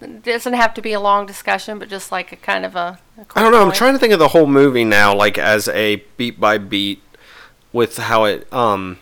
It 0.00 0.24
doesn't 0.24 0.52
have 0.52 0.74
to 0.74 0.82
be 0.82 0.92
a 0.92 0.98
long 0.98 1.24
discussion, 1.24 1.78
but 1.78 1.88
just 1.88 2.10
like 2.10 2.32
a 2.32 2.36
kind 2.36 2.66
of 2.66 2.74
a. 2.74 2.98
a 3.16 3.26
I 3.36 3.42
don't 3.42 3.52
know. 3.52 3.64
I'm 3.64 3.72
trying 3.72 3.92
to 3.92 3.98
think 3.98 4.12
of 4.12 4.18
the 4.18 4.28
whole 4.28 4.48
movie 4.48 4.84
now, 4.84 5.14
like 5.14 5.38
as 5.38 5.68
a 5.68 6.04
beat 6.16 6.40
by 6.40 6.58
beat, 6.58 7.00
with 7.72 7.96
how 7.96 8.24
it. 8.24 8.52
Um, 8.52 8.98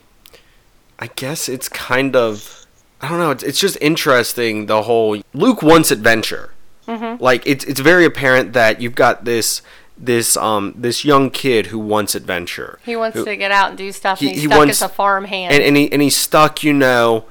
I 0.99 1.09
guess 1.09 1.49
it's 1.49 1.69
kind 1.69 2.15
of. 2.15 2.67
I 3.01 3.09
don't 3.09 3.19
know. 3.19 3.31
It's 3.31 3.43
it's 3.43 3.61
just 3.61 3.79
interesting. 3.81 4.67
The 4.67 4.83
whole 4.83 5.21
Luke 5.33 5.63
wants 5.63 5.91
adventure. 5.91 6.51
Mm-hmm. 6.87 7.23
Like 7.23 7.47
it's 7.47 7.65
it's 7.65 7.81
very 7.81 8.05
apparent 8.05 8.53
that 8.53 8.83
you've 8.83 8.95
got 8.95 9.25
this 9.25 9.63
this 9.99 10.37
um 10.37 10.75
this 10.77 11.05
young 11.05 11.31
kid 11.31 11.67
who 11.67 11.79
wants 11.79 12.15
adventure. 12.15 12.79
He 12.85 12.97
wants 12.97 13.17
who- 13.17 13.25
to 13.25 13.37
get 13.37 13.51
out 13.51 13.71
and 13.71 13.79
do 13.79 13.91
stuff, 13.93 14.21
and 14.21 14.29
He- 14.29 14.35
he's 14.35 14.43
he 14.43 14.49
stuck 14.49 14.59
wants- 14.59 14.83
as 14.83 14.91
a 14.91 14.93
farm 14.93 15.25
hand. 15.25 15.55
and 15.55 15.63
and 15.63 15.77
he 15.77 15.91
and 15.93 16.03
he's 16.03 16.17
stuck. 16.17 16.63
You 16.63 16.73
know. 16.75 17.25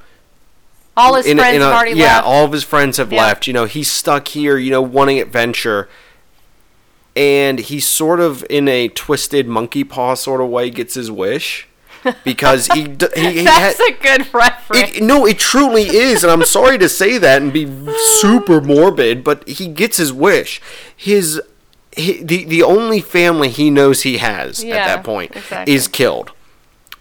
all 0.96 1.14
his 1.14 1.26
in 1.26 1.36
friends 1.38 1.56
in 1.56 1.62
a- 1.62 1.64
have 1.66 1.74
already 1.74 1.92
yeah, 1.98 2.16
left. 2.16 2.26
all 2.26 2.44
of 2.46 2.52
his 2.52 2.64
friends 2.64 2.96
have 2.96 3.12
Yeah. 3.12 3.22
left. 3.22 3.46
You 3.46 3.52
know, 3.52 3.66
he's 3.66 3.90
stuck 3.90 4.28
here. 4.28 4.56
You 4.56 4.70
know, 4.70 4.80
wanting 4.82 5.20
adventure, 5.20 5.88
and 7.14 7.58
he 7.58 7.80
sort 7.80 8.18
of, 8.20 8.44
in 8.50 8.66
a 8.68 8.88
twisted 8.88 9.46
monkey 9.46 9.84
paw 9.84 10.14
sort 10.14 10.40
of 10.40 10.48
way, 10.48 10.70
gets 10.70 10.94
his 10.94 11.10
wish 11.10 11.66
because 12.24 12.66
he 12.68 12.84
d- 12.88 13.06
he, 13.14 13.30
he 13.32 13.42
That's 13.44 13.78
had, 13.78 13.90
a 13.90 14.02
good 14.02 14.34
reference. 14.34 14.96
it, 14.96 15.02
no, 15.02 15.26
it 15.26 15.38
truly 15.38 15.82
is, 15.84 16.22
and 16.24 16.30
I'm 16.32 16.44
sorry 16.44 16.78
to 16.78 16.88
say 16.88 17.18
that 17.18 17.42
and 17.42 17.52
be 17.52 17.66
super 18.20 18.60
morbid, 18.60 19.22
but 19.24 19.46
he 19.48 19.66
gets 19.68 19.96
his 19.98 20.12
wish. 20.12 20.60
His, 20.96 21.40
he, 21.96 22.22
the 22.22 22.44
the 22.44 22.62
only 22.62 23.00
family 23.00 23.48
he 23.48 23.70
knows 23.70 24.02
he 24.02 24.18
has 24.18 24.62
Yeah, 24.62 24.76
at 24.76 24.86
that 24.86 25.04
point 25.04 25.34
exactly. 25.34 25.74
is 25.74 25.88
killed 25.88 26.32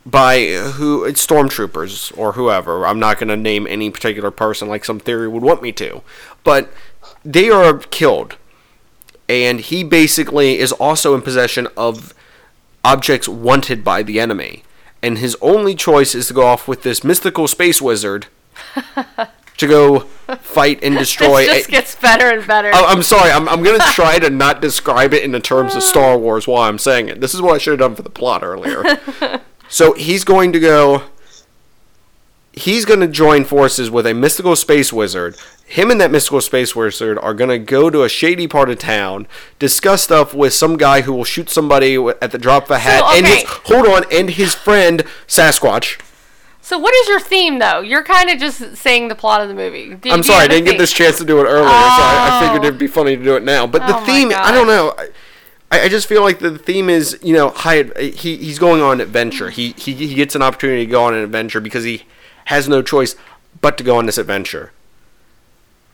by 0.06 0.48
uh, 0.48 0.72
who 0.72 1.04
it's 1.04 1.26
stormtroopers 1.26 2.18
or 2.18 2.34
whoever. 2.34 2.86
I'm 2.86 3.00
not 3.00 3.18
going 3.18 3.30
to 3.30 3.38
name 3.38 3.68
any 3.68 3.90
particular 3.90 4.32
person 4.32 4.68
like 4.68 4.86
some 4.86 5.00
theory 5.00 5.28
would 5.28 5.44
want 5.44 5.62
me 5.62 5.72
to, 5.74 6.02
but 6.44 6.72
they 7.24 7.50
are 7.50 7.78
killed, 7.78 8.38
and 9.28 9.60
he 9.60 9.84
basically 9.84 10.60
is 10.60 10.72
also 10.72 11.16
in 11.16 11.22
possession 11.22 11.68
of 11.76 12.14
objects 12.84 13.28
wanted 13.28 13.84
by 13.84 14.04
the 14.04 14.20
enemy, 14.20 14.64
and 15.02 15.18
his 15.18 15.36
only 15.42 15.76
choice 15.76 16.16
is 16.16 16.28
to 16.28 16.34
go 16.34 16.46
off 16.46 16.68
with 16.68 16.84
this 16.84 17.04
mystical 17.04 17.48
space 17.48 17.82
wizard 17.82 18.28
to 19.58 19.68
go 19.68 20.00
fight 20.42 20.84
and 20.84 20.98
destroy. 20.98 21.44
it 21.44 21.48
just 21.58 21.70
gets 21.70 21.96
better 21.96 22.30
and 22.30 22.46
better. 22.46 22.72
I- 22.74 22.86
I'm 22.86 23.04
sorry. 23.04 23.32
I'm, 23.32 23.48
I'm 23.48 23.64
going 23.64 23.80
to 23.82 23.86
try 23.92 24.20
to 24.20 24.30
not 24.30 24.62
describe 24.62 25.14
it 25.14 25.24
in 25.24 25.32
the 25.32 25.40
terms 25.40 25.76
of 25.76 25.84
Star 25.84 26.18
Wars 26.20 26.48
while 26.48 26.64
I'm 26.64 26.78
saying 26.80 27.08
it. 27.10 27.22
This 27.22 27.34
is 27.34 27.42
what 27.42 27.56
I 27.56 27.58
should 27.58 27.72
have 27.72 27.80
done 27.80 27.96
for 27.96 28.02
the 28.02 28.10
plot 28.10 28.44
earlier. 28.44 28.84
so 29.70 29.94
he's 29.94 30.24
going 30.24 30.52
to 30.54 30.60
go. 30.60 31.04
He's 32.58 32.86
going 32.86 33.02
to 33.02 33.08
join 33.08 33.44
forces 33.44 33.92
with 33.92 34.08
a 34.08 34.14
mystical 34.14 34.56
space 34.56 34.94
wizard. 34.94 35.36
Him 35.66 35.92
and 35.92 36.00
that 36.00 36.10
mystical 36.10 36.40
space 36.40 36.74
wizard 36.74 37.20
are 37.20 37.34
going 37.34 37.50
to 37.50 37.58
go 37.60 37.90
to 37.90 38.04
a 38.04 38.10
shady 38.10 38.48
part 38.48 38.70
of 38.70 38.80
town, 38.80 39.28
discuss 39.60 40.04
stuff 40.04 40.34
with 40.34 40.54
some 40.54 40.78
guy 40.78 41.02
who 41.02 41.12
will 41.12 41.26
shoot 41.26 41.50
somebody 41.50 41.96
at 42.22 42.32
the 42.32 42.38
drop 42.38 42.66
of 42.66 42.72
a 42.72 42.80
hat, 42.80 43.04
and 43.16 43.26
his 43.26 43.44
hold 43.66 43.88
on, 43.88 44.06
and 44.12 44.30
his 44.30 44.56
friend 44.56 45.04
Sasquatch. 45.28 46.00
So, 46.66 46.80
what 46.80 46.96
is 46.96 47.08
your 47.08 47.20
theme, 47.20 47.60
though? 47.60 47.82
You're 47.82 48.04
kind 48.04 48.32
of 48.32 48.40
just 48.40 48.76
saying 48.76 49.08
the 49.10 49.16
plot 49.16 49.42
of 49.42 49.48
the 49.50 49.54
movie. 49.54 49.90
Do- 49.90 49.96
do 49.98 50.10
I'm 50.10 50.18
you 50.18 50.24
sorry, 50.24 50.46
I 50.46 50.48
didn't 50.48 50.66
get 50.66 50.80
this 50.80 50.92
chance 50.92 51.20
to 51.20 51.24
do 51.26 51.40
it 51.40 51.44
earlier, 51.44 51.68
so 51.68 51.70
I, 51.70 52.30
I 52.32 52.44
figured 52.44 52.64
Oh. 52.64 52.68
it'd 52.68 52.80
be 52.80 52.88
funny 52.88 53.16
to 53.16 53.24
do 53.24 53.36
it 53.36 53.44
now. 53.44 53.68
But 53.68 53.86
the 53.86 53.96
Oh 53.96 54.06
theme, 54.06 54.32
I 54.34 54.52
don't 54.52 54.66
know. 54.66 54.96
I, 55.72 55.82
I 55.82 55.90
just 55.90 56.08
feel 56.08 56.24
like 56.24 56.40
the 56.40 56.58
theme 56.58 56.90
is, 56.90 57.20
you 57.22 57.34
know, 57.36 57.50
high, 57.50 57.84
he, 58.00 58.38
he's 58.38 58.58
going 58.58 58.82
on 58.82 58.94
an 58.94 59.02
adventure. 59.02 59.52
He, 59.52 59.74
he 59.78 59.94
he 59.94 60.16
gets 60.16 60.34
an 60.36 60.42
opportunity 60.42 60.86
to 60.88 60.92
go 60.92 61.04
on 61.04 61.14
an 61.14 61.24
adventure 61.24 61.60
because 61.62 61.84
he 61.84 62.04
has 62.46 62.68
no 62.68 62.82
choice 62.82 63.16
but 63.62 63.78
to 63.78 63.84
go 63.84 63.98
on 63.98 64.08
this 64.08 64.18
adventure. 64.18 64.72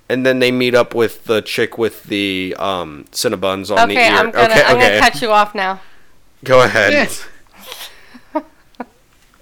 And 0.09 0.26
then 0.26 0.39
they 0.39 0.51
meet 0.51 0.76
up 0.76 0.93
with 0.93 1.24
the 1.26 1.41
chick 1.41 1.78
with 1.78 2.03
the 2.03 2.53
um, 2.59 3.05
Cinnabons 3.11 3.76
on 3.76 3.88
the 3.88 3.95
ear. 3.95 4.11
I'm 4.11 4.32
gonna, 4.32 4.45
okay, 4.51 4.63
I'm 4.63 4.76
okay. 4.78 4.89
gonna 4.89 4.99
cut 4.99 5.22
you 5.22 5.32
off 5.32 5.55
now. 5.55 5.80
Go 6.43 6.61
ahead. 6.63 6.91
Yes. 6.91 7.26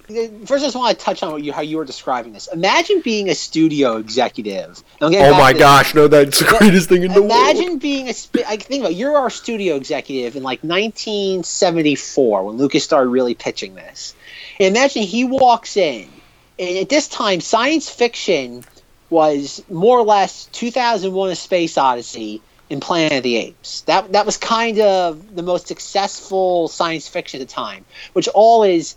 First, 0.09 0.63
I 0.63 0.67
just 0.67 0.75
want 0.75 0.97
to 0.97 1.05
touch 1.05 1.21
on 1.21 1.31
what 1.31 1.43
you, 1.43 1.53
how 1.53 1.61
you 1.61 1.77
were 1.77 1.85
describing 1.85 2.33
this. 2.33 2.47
Imagine 2.51 3.01
being 3.01 3.29
a 3.29 3.35
studio 3.35 3.97
executive. 3.97 4.83
Oh 5.01 5.09
my 5.09 5.53
gosh, 5.53 5.93
no, 5.93 6.07
that's 6.07 6.39
the 6.39 6.57
greatest 6.57 6.89
thing 6.89 7.03
in 7.03 7.13
the 7.13 7.21
world. 7.21 7.31
Imagine 7.31 7.77
being 7.77 8.09
a. 8.09 8.13
Sp- 8.17 8.41
think 8.41 8.81
about 8.81 8.91
it, 8.91 8.97
you're 8.97 9.15
our 9.15 9.29
studio 9.29 9.75
executive 9.75 10.35
in 10.35 10.41
like 10.41 10.63
1974 10.63 12.43
when 12.43 12.57
Lucas 12.57 12.83
started 12.83 13.09
really 13.09 13.35
pitching 13.35 13.75
this. 13.75 14.15
And 14.59 14.75
imagine 14.75 15.03
he 15.03 15.25
walks 15.25 15.77
in, 15.77 16.09
and 16.57 16.77
at 16.77 16.89
this 16.89 17.07
time, 17.07 17.39
science 17.39 17.87
fiction 17.87 18.63
was 19.11 19.63
more 19.69 19.99
or 19.99 20.03
less 20.03 20.45
2001: 20.45 21.29
A 21.29 21.35
Space 21.35 21.77
Odyssey 21.77 22.41
and 22.71 22.81
Planet 22.81 23.13
of 23.13 23.23
the 23.23 23.37
Apes. 23.37 23.81
That 23.81 24.11
that 24.13 24.25
was 24.25 24.37
kind 24.37 24.79
of 24.79 25.35
the 25.35 25.43
most 25.43 25.67
successful 25.67 26.67
science 26.67 27.07
fiction 27.07 27.41
at 27.41 27.47
the 27.47 27.53
time, 27.53 27.85
which 28.13 28.27
all 28.29 28.63
is 28.63 28.95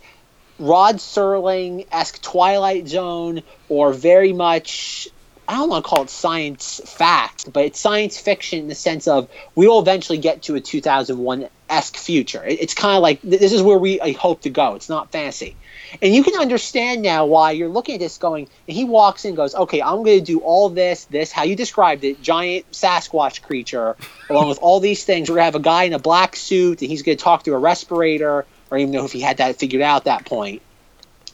Rod 0.59 0.97
Serling 0.97 1.87
esque 1.91 2.21
Twilight 2.21 2.87
Zone 2.87 3.43
or 3.69 3.93
very 3.93 4.33
much 4.33 5.09
I 5.47 5.57
don't 5.57 5.69
want 5.69 5.83
to 5.83 5.89
call 5.89 6.03
it 6.03 6.09
science 6.09 6.79
fact, 6.85 7.51
but 7.51 7.65
it's 7.65 7.79
science 7.79 8.17
fiction 8.17 8.59
in 8.59 8.67
the 8.67 8.75
sense 8.75 9.07
of 9.07 9.29
we 9.55 9.67
will 9.67 9.79
eventually 9.79 10.17
get 10.17 10.43
to 10.43 10.55
a 10.55 10.61
2001 10.61 11.49
esque 11.69 11.97
future. 11.97 12.41
It's 12.45 12.73
kind 12.73 12.95
of 12.95 13.01
like 13.01 13.21
this 13.21 13.51
is 13.51 13.61
where 13.61 13.77
we 13.77 13.97
hope 14.13 14.41
to 14.41 14.49
go. 14.49 14.75
It's 14.75 14.89
not 14.89 15.11
fantasy. 15.11 15.57
And 16.01 16.13
you 16.13 16.23
can 16.23 16.39
understand 16.39 17.01
now 17.01 17.25
why 17.25 17.51
you're 17.51 17.69
looking 17.69 17.95
at 17.95 17.99
this 17.99 18.17
going, 18.17 18.47
and 18.67 18.75
he 18.75 18.85
walks 18.85 19.25
in 19.25 19.29
and 19.29 19.37
goes, 19.37 19.53
Okay, 19.53 19.81
I'm 19.81 20.03
going 20.03 20.19
to 20.19 20.25
do 20.25 20.39
all 20.39 20.69
this, 20.69 21.05
this, 21.05 21.31
how 21.31 21.43
you 21.43 21.55
described 21.55 22.03
it, 22.03 22.21
giant 22.21 22.71
Sasquatch 22.71 23.41
creature, 23.41 23.97
along 24.29 24.47
with 24.47 24.59
all 24.61 24.79
these 24.79 25.03
things. 25.03 25.29
We're 25.29 25.35
going 25.35 25.41
to 25.41 25.45
have 25.45 25.55
a 25.55 25.59
guy 25.59 25.83
in 25.83 25.93
a 25.93 25.99
black 25.99 26.35
suit, 26.35 26.81
and 26.81 26.89
he's 26.89 27.03
going 27.03 27.17
to 27.17 27.23
talk 27.23 27.43
through 27.43 27.55
a 27.55 27.59
respirator, 27.59 28.45
or 28.73 28.77
even 28.77 28.91
know 28.91 29.05
if 29.05 29.11
he 29.11 29.21
had 29.21 29.37
that 29.37 29.55
figured 29.57 29.81
out 29.83 29.97
at 29.97 30.03
that 30.05 30.25
point. 30.25 30.61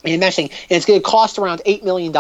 And 0.04 0.14
imagining, 0.14 0.50
and 0.52 0.72
it's 0.72 0.86
going 0.86 1.00
to 1.00 1.04
cost 1.06 1.38
around 1.40 1.62
$8 1.66 1.84
million. 1.84 2.12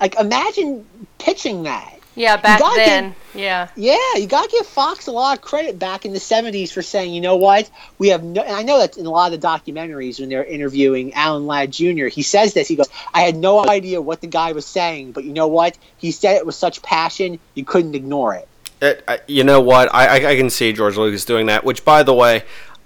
Like, 0.00 0.18
imagine 0.18 0.84
pitching 1.18 1.64
that. 1.64 1.90
Yeah, 2.16 2.36
back 2.36 2.60
gotta 2.60 2.76
get- 2.76 2.86
then. 2.86 3.14
Yeah. 3.34 3.68
Yeah, 3.74 3.96
you 4.16 4.26
got 4.28 4.44
to 4.44 4.56
give 4.56 4.64
Fox 4.66 5.08
a 5.08 5.10
lot 5.12 5.36
of 5.36 5.42
credit 5.42 5.76
back 5.80 6.04
in 6.04 6.12
the 6.12 6.20
70s 6.20 6.72
for 6.72 6.82
saying, 6.82 7.12
you 7.12 7.20
know 7.20 7.34
what? 7.34 7.68
We 7.98 8.08
have 8.10 8.22
no, 8.22 8.40
and 8.42 8.54
I 8.54 8.62
know 8.62 8.78
that 8.78 8.96
in 8.96 9.06
a 9.06 9.10
lot 9.10 9.32
of 9.32 9.40
the 9.40 9.44
documentaries 9.46 10.20
when 10.20 10.28
they're 10.28 10.44
interviewing 10.44 11.12
Alan 11.14 11.48
Ladd 11.48 11.72
Jr., 11.72 12.06
he 12.06 12.22
says 12.22 12.54
this. 12.54 12.68
He 12.68 12.76
goes, 12.76 12.88
I 13.12 13.22
had 13.22 13.34
no 13.34 13.68
idea 13.68 14.00
what 14.00 14.20
the 14.20 14.28
guy 14.28 14.52
was 14.52 14.64
saying, 14.66 15.10
but 15.10 15.24
you 15.24 15.32
know 15.32 15.48
what? 15.48 15.76
He 15.96 16.12
said 16.12 16.36
it 16.36 16.46
with 16.46 16.54
such 16.54 16.80
passion, 16.82 17.40
you 17.54 17.64
couldn't 17.64 17.96
ignore 17.96 18.34
it. 18.34 18.46
It, 18.80 19.02
I- 19.08 19.20
you 19.26 19.42
know 19.42 19.60
what? 19.60 19.92
I, 19.92 20.06
I 20.06 20.30
I 20.30 20.36
can 20.36 20.50
see 20.50 20.72
George 20.72 20.96
Lucas 20.96 21.24
doing 21.24 21.46
that. 21.46 21.64
Which, 21.64 21.84
by 21.84 22.04
the 22.04 22.14
way, 22.14 22.44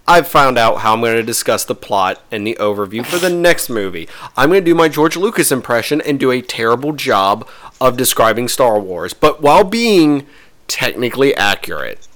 I've 0.08 0.26
found 0.26 0.56
out 0.56 0.78
how 0.78 0.94
I'm 0.94 1.02
going 1.02 1.16
to 1.16 1.22
discuss 1.22 1.66
the 1.66 1.74
plot 1.74 2.22
and 2.30 2.46
the 2.46 2.56
overview 2.58 3.04
for 3.04 3.18
the 3.18 3.28
next 3.28 3.68
movie. 3.68 4.08
I'm 4.38 4.48
going 4.48 4.64
to 4.64 4.64
do 4.64 4.74
my 4.74 4.88
George 4.88 5.18
Lucas 5.18 5.52
impression 5.52 6.00
and 6.00 6.18
do 6.18 6.30
a 6.30 6.40
terrible 6.40 6.94
job 6.94 7.46
of 7.78 7.98
describing 7.98 8.48
Star 8.48 8.80
Wars, 8.80 9.12
but 9.12 9.42
while 9.42 9.64
being 9.64 10.26
technically 10.66 11.34
accurate. 11.34 12.08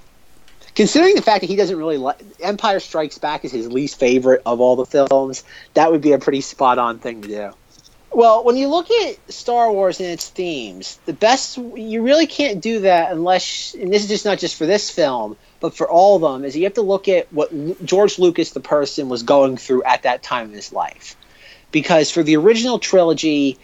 Considering 0.73 1.13
the 1.13 1.21
fact 1.21 1.41
that 1.41 1.47
he 1.51 1.55
doesn't 1.55 1.77
really 1.77 1.97
like 1.97 2.19
Empire 2.39 2.79
Strikes 2.79 3.19
Back 3.19 3.45
is 3.45 3.51
his 3.51 3.71
least 3.71 3.99
favorite 3.99 4.41
of 4.43 4.59
all 4.59 4.75
the 4.75 4.87
films, 4.87 5.43
that 5.75 5.91
would 5.91 6.01
be 6.01 6.13
a 6.13 6.17
pretty 6.17 6.41
spot 6.41 6.79
on 6.79 6.97
thing 6.97 7.21
to 7.21 7.27
do. 7.27 7.51
Well, 8.13 8.43
when 8.43 8.57
you 8.57 8.67
look 8.67 8.91
at 8.91 9.33
Star 9.33 9.71
Wars 9.71 9.99
and 9.99 10.09
its 10.09 10.29
themes, 10.29 10.99
the 11.05 11.13
best 11.13 11.57
you 11.57 12.03
really 12.03 12.27
can't 12.27 12.61
do 12.61 12.81
that 12.81 13.11
unless, 13.11 13.73
and 13.73 13.91
this 13.91 14.03
is 14.03 14.07
just 14.07 14.25
not 14.25 14.37
just 14.37 14.55
for 14.55 14.67
this 14.67 14.91
film, 14.91 15.35
but 15.59 15.75
for 15.75 15.89
all 15.89 16.15
of 16.15 16.21
them, 16.21 16.45
is 16.45 16.55
you 16.55 16.65
have 16.65 16.75
to 16.75 16.83
look 16.83 17.07
at 17.07 17.31
what 17.33 17.51
George 17.83 18.19
Lucas, 18.19 18.51
the 18.51 18.59
person, 18.59 19.09
was 19.09 19.23
going 19.23 19.57
through 19.57 19.83
at 19.83 20.03
that 20.03 20.21
time 20.21 20.49
in 20.49 20.53
his 20.53 20.71
life. 20.71 21.15
Because 21.71 22.11
for 22.11 22.21
the 22.21 22.35
original 22.35 22.77
trilogy, 22.77 23.57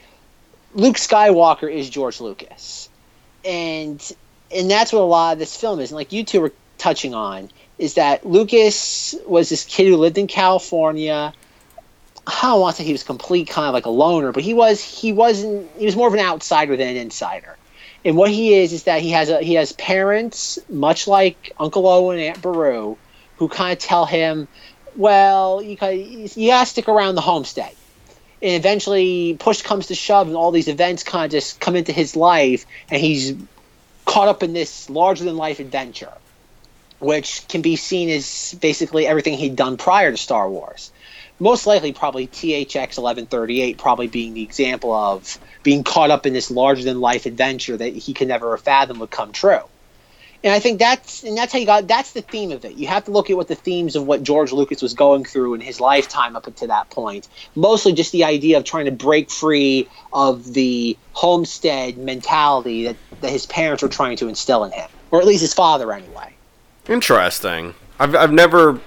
Luke 0.74 0.96
Skywalker 0.96 1.72
is 1.72 1.88
George 1.88 2.20
Lucas, 2.20 2.90
and 3.46 4.02
and 4.52 4.72
that's 4.72 4.92
what 4.92 5.02
a 5.02 5.04
lot 5.04 5.34
of 5.34 5.40
this 5.40 5.56
film 5.56 5.80
is. 5.80 5.92
And 5.92 5.96
like 5.96 6.12
you 6.12 6.24
two 6.24 6.42
were 6.42 6.54
touching 6.80 7.14
on, 7.14 7.52
is 7.78 7.96
that 7.96 8.26
Lucas 8.26 9.14
was 9.28 9.50
this 9.50 9.64
kid 9.64 9.88
who 9.88 9.98
lived 9.98 10.18
in 10.18 10.26
California. 10.26 11.34
I 12.30 12.42
don't 12.44 12.62
want 12.62 12.76
to 12.76 12.82
say 12.82 12.86
he 12.86 12.92
was 12.92 13.04
complete 13.04 13.48
kind 13.50 13.68
of 13.68 13.74
like 13.74 13.86
a 13.86 13.90
loner, 13.90 14.32
but 14.32 14.44
he 14.44 14.54
was 14.54 14.82
he 14.82 15.12
wasn't 15.12 15.70
he 15.78 15.86
was 15.86 15.96
more 15.96 16.08
of 16.08 16.14
an 16.14 16.20
outsider 16.20 16.78
than 16.78 16.88
an 16.88 16.98
insider. 16.98 17.58
And 18.06 18.16
what 18.16 18.30
he 18.30 18.54
is 18.54 18.72
is 18.72 18.84
that 18.84 19.02
he 19.02 19.12
has 19.12 19.30
a 19.30 19.42
he 19.42 19.56
has 19.56 19.72
parents 19.74 20.60
much 20.70 21.08
like 21.08 21.52
Uncle 21.60 21.88
Owen 21.88 22.20
and 22.20 22.28
Aunt 22.28 22.42
Beru, 22.42 22.98
who 23.38 23.50
kind 23.50 23.74
of 23.74 23.80
tell 23.80 24.06
him, 24.06 24.48
well, 24.96 25.62
you 25.62 25.78
you 25.82 26.50
gotta 26.50 26.66
stick 26.66 26.88
around 26.88 27.16
the 27.16 27.22
homestead. 27.22 27.74
And 28.42 28.54
eventually, 28.54 29.36
push 29.38 29.64
comes 29.64 29.88
to 29.88 29.96
shove, 29.96 30.28
and 30.28 30.38
all 30.38 30.52
these 30.52 30.70
events 30.70 31.04
kind 31.04 31.26
of 31.26 31.32
just 31.32 31.60
come 31.60 31.76
into 31.76 31.92
his 31.92 32.16
life, 32.16 32.66
and 32.90 33.02
he's 33.02 33.36
caught 34.06 34.30
up 34.30 34.44
in 34.44 34.54
this 34.54 34.90
larger 34.90 35.26
than 35.26 35.36
life 35.36 35.60
adventure 35.60 36.14
which 37.00 37.48
can 37.48 37.62
be 37.62 37.76
seen 37.76 38.10
as 38.10 38.56
basically 38.60 39.08
everything 39.08 39.34
he'd 39.34 39.56
done 39.56 39.78
prior 39.78 40.12
to 40.12 40.18
Star 40.18 40.50
Wars. 40.50 40.92
Most 41.40 41.66
likely, 41.66 41.94
probably 41.94 42.28
THX 42.28 42.98
1138, 42.98 43.78
probably 43.78 44.08
being 44.08 44.34
the 44.34 44.44
example 44.44 44.94
of 44.94 45.40
being 45.64 45.84
caught 45.84 46.12
up 46.12 46.26
in 46.26 46.34
this 46.34 46.52
larger 46.52 46.84
than 46.84 47.00
life 47.00 47.26
adventure 47.26 47.78
that 47.78 47.96
he 47.96 48.14
could 48.14 48.28
never 48.28 48.52
have 48.52 48.62
fathomed 48.62 49.00
would 49.00 49.12
come 49.12 49.32
true. 49.32 49.62
And 50.42 50.54
I 50.54 50.60
think 50.60 50.80
that's 50.80 51.24
and 51.24 51.38
that's 51.38 51.52
how 51.52 51.60
you 51.60 51.66
got 51.66 51.88
that's 51.88 52.14
the 52.14 52.22
theme 52.22 52.52
of 52.52 52.64
it. 52.64 52.76
You 52.76 52.88
have 52.88 53.06
to 53.06 53.12
look 53.12 53.30
at 53.30 53.36
what 53.36 53.50
the 53.50 53.56
themes 53.56 53.98
of 53.98 54.08
what 54.08 54.24
George 54.24 54.54
Lucas 54.54 54.82
was 54.82 54.94
going 54.94 55.26
through 55.26 55.56
in 55.56 55.62
his 55.62 55.82
lifetime 55.82 56.38
up 56.38 56.48
until 56.48 56.70
that 56.70 56.90
point. 56.90 57.28
Mostly 57.56 57.92
just 57.92 58.14
the 58.14 58.24
idea 58.24 58.58
of 58.58 58.64
trying 58.64 58.86
to 58.86 58.92
break 58.92 59.30
free 59.30 59.90
of 60.14 60.54
the 60.54 60.98
homestead 61.12 61.98
mentality 61.98 62.86
that, 62.86 62.96
that 63.20 63.32
his 63.32 63.46
parents 63.48 63.84
were 63.84 63.90
trying 63.90 64.16
to 64.18 64.30
instill 64.30 64.64
in 64.64 64.72
him. 64.72 64.90
Or 65.12 65.20
at 65.20 65.28
least 65.28 65.42
his 65.42 65.54
father 65.54 65.92
anyway. 65.92 66.34
Interesting. 66.88 67.74
I've 68.00 68.16
I've 68.16 68.32
never. 68.32 68.80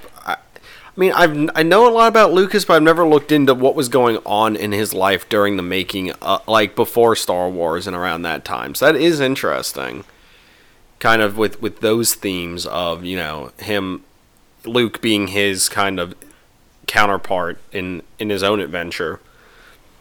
I, 0.96 1.00
mean, 1.00 1.12
I've 1.12 1.50
I 1.54 1.62
know 1.62 1.88
a 1.88 1.90
lot 1.90 2.08
about 2.08 2.32
Lucas, 2.32 2.66
but 2.66 2.74
I've 2.74 2.82
never 2.82 3.06
looked 3.06 3.32
into 3.32 3.54
what 3.54 3.74
was 3.74 3.88
going 3.88 4.18
on 4.26 4.56
in 4.56 4.72
his 4.72 4.92
life 4.92 5.26
during 5.28 5.56
the 5.56 5.62
making, 5.62 6.12
uh, 6.20 6.40
like 6.46 6.76
before 6.76 7.16
Star 7.16 7.48
Wars 7.48 7.86
and 7.86 7.96
around 7.96 8.22
that 8.22 8.44
time. 8.44 8.74
So 8.74 8.86
that 8.86 8.96
is 8.96 9.18
interesting. 9.18 10.04
Kind 10.98 11.22
of 11.22 11.38
with 11.38 11.62
with 11.62 11.80
those 11.80 12.14
themes 12.14 12.66
of 12.66 13.04
you 13.04 13.16
know 13.16 13.52
him, 13.58 14.04
Luke 14.66 15.00
being 15.00 15.28
his 15.28 15.70
kind 15.70 15.98
of 15.98 16.14
counterpart 16.86 17.58
in 17.72 18.02
in 18.18 18.28
his 18.28 18.42
own 18.42 18.60
adventure. 18.60 19.18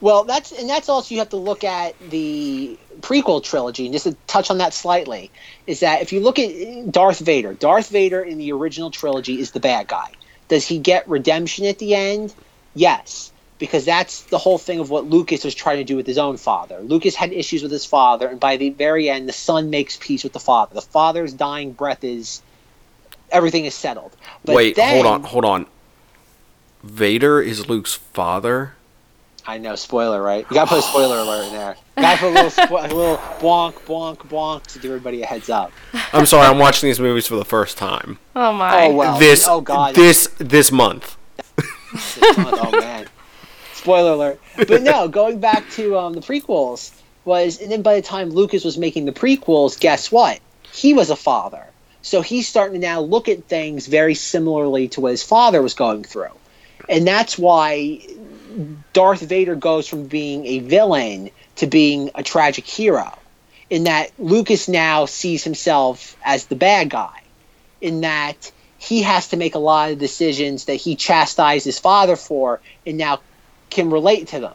Well, 0.02 0.24
that's 0.24 0.52
and 0.52 0.68
that's 0.68 0.90
also 0.90 1.14
you 1.14 1.20
have 1.20 1.30
to 1.30 1.36
look 1.36 1.64
at 1.64 1.98
the 2.10 2.78
prequel 3.00 3.42
trilogy, 3.42 3.86
and 3.86 3.94
just 3.94 4.04
to 4.04 4.14
touch 4.26 4.50
on 4.50 4.58
that 4.58 4.74
slightly, 4.74 5.30
is 5.66 5.80
that 5.80 6.02
if 6.02 6.12
you 6.12 6.20
look 6.20 6.38
at 6.38 6.92
Darth 6.92 7.20
Vader, 7.20 7.54
Darth 7.54 7.88
Vader 7.88 8.20
in 8.20 8.36
the 8.36 8.52
original 8.52 8.90
trilogy 8.90 9.40
is 9.40 9.52
the 9.52 9.60
bad 9.60 9.88
guy. 9.88 10.12
Does 10.52 10.66
he 10.66 10.76
get 10.76 11.08
redemption 11.08 11.64
at 11.64 11.78
the 11.78 11.94
end? 11.94 12.34
Yes, 12.74 13.32
because 13.58 13.86
that's 13.86 14.24
the 14.24 14.36
whole 14.36 14.58
thing 14.58 14.80
of 14.80 14.90
what 14.90 15.06
Lucas 15.06 15.44
was 15.44 15.54
trying 15.54 15.78
to 15.78 15.84
do 15.84 15.96
with 15.96 16.06
his 16.06 16.18
own 16.18 16.36
father. 16.36 16.78
Lucas 16.80 17.14
had 17.14 17.32
issues 17.32 17.62
with 17.62 17.72
his 17.72 17.86
father, 17.86 18.28
and 18.28 18.38
by 18.38 18.58
the 18.58 18.68
very 18.68 19.08
end, 19.08 19.26
the 19.26 19.32
son 19.32 19.70
makes 19.70 19.96
peace 19.96 20.22
with 20.22 20.34
the 20.34 20.38
father. 20.38 20.74
The 20.74 20.82
father's 20.82 21.32
dying 21.32 21.72
breath 21.72 22.04
is 22.04 22.42
everything 23.30 23.64
is 23.64 23.74
settled. 23.74 24.14
But 24.44 24.56
Wait, 24.56 24.76
then, 24.76 24.92
hold 24.92 25.06
on, 25.06 25.22
hold 25.22 25.46
on. 25.46 25.66
Vader 26.82 27.40
is 27.40 27.66
Luke's 27.66 27.94
father. 27.94 28.74
I 29.46 29.58
know, 29.58 29.74
spoiler, 29.74 30.22
right? 30.22 30.46
You 30.48 30.54
gotta 30.54 30.68
put 30.68 30.78
a 30.78 30.82
spoiler 30.82 31.18
alert 31.18 31.46
in 31.48 31.52
there. 31.52 31.76
You 31.96 32.02
gotta 32.02 32.18
put 32.18 32.30
a 32.30 32.34
little, 32.34 32.50
spo- 32.50 32.90
a 32.90 32.94
little 32.94 33.16
bonk, 33.16 33.74
bonk, 33.86 34.18
bonk 34.28 34.62
to 34.68 34.78
give 34.78 34.90
everybody 34.90 35.22
a 35.22 35.26
heads 35.26 35.50
up. 35.50 35.72
I'm 36.12 36.26
sorry, 36.26 36.46
I'm 36.46 36.58
watching 36.58 36.88
these 36.88 37.00
movies 37.00 37.26
for 37.26 37.36
the 37.36 37.44
first 37.44 37.76
time. 37.76 38.18
Oh 38.36 38.52
my! 38.52 38.84
Oh 38.86 38.94
well. 38.94 39.18
This, 39.18 39.46
oh 39.48 39.60
god. 39.60 39.94
This 39.94 40.28
this 40.38 40.70
month. 40.70 41.16
this 41.56 42.38
month. 42.38 42.58
Oh 42.60 42.70
man. 42.80 43.06
Spoiler 43.74 44.12
alert. 44.12 44.40
But 44.56 44.82
no, 44.82 45.08
going 45.08 45.40
back 45.40 45.68
to 45.70 45.98
um, 45.98 46.12
the 46.12 46.20
prequels 46.20 46.92
was, 47.24 47.60
and 47.60 47.70
then 47.70 47.82
by 47.82 47.96
the 47.96 48.02
time 48.02 48.30
Lucas 48.30 48.64
was 48.64 48.78
making 48.78 49.06
the 49.06 49.12
prequels, 49.12 49.78
guess 49.78 50.12
what? 50.12 50.38
He 50.72 50.94
was 50.94 51.10
a 51.10 51.16
father, 51.16 51.66
so 52.00 52.22
he's 52.22 52.46
starting 52.46 52.80
to 52.80 52.86
now 52.86 53.00
look 53.00 53.28
at 53.28 53.44
things 53.48 53.88
very 53.88 54.14
similarly 54.14 54.88
to 54.88 55.00
what 55.00 55.10
his 55.10 55.24
father 55.24 55.60
was 55.60 55.74
going 55.74 56.04
through, 56.04 56.30
and 56.88 57.04
that's 57.04 57.36
why 57.36 58.00
Darth 58.92 59.20
Vader 59.20 59.54
goes 59.54 59.88
from 59.88 60.06
being 60.06 60.46
a 60.46 60.58
villain 60.60 61.30
to 61.56 61.66
being 61.66 62.10
a 62.14 62.22
tragic 62.22 62.66
hero. 62.66 63.16
In 63.70 63.84
that 63.84 64.10
Lucas 64.18 64.68
now 64.68 65.06
sees 65.06 65.44
himself 65.44 66.16
as 66.24 66.46
the 66.46 66.56
bad 66.56 66.90
guy. 66.90 67.22
In 67.80 68.02
that 68.02 68.52
he 68.78 69.02
has 69.02 69.28
to 69.28 69.36
make 69.36 69.54
a 69.54 69.60
lot 69.60 69.92
of 69.92 69.98
decisions 69.98 70.66
that 70.66 70.74
he 70.74 70.96
chastised 70.96 71.64
his 71.64 71.78
father 71.78 72.16
for 72.16 72.60
and 72.86 72.98
now 72.98 73.20
can 73.70 73.90
relate 73.90 74.28
to 74.28 74.40
them. 74.40 74.54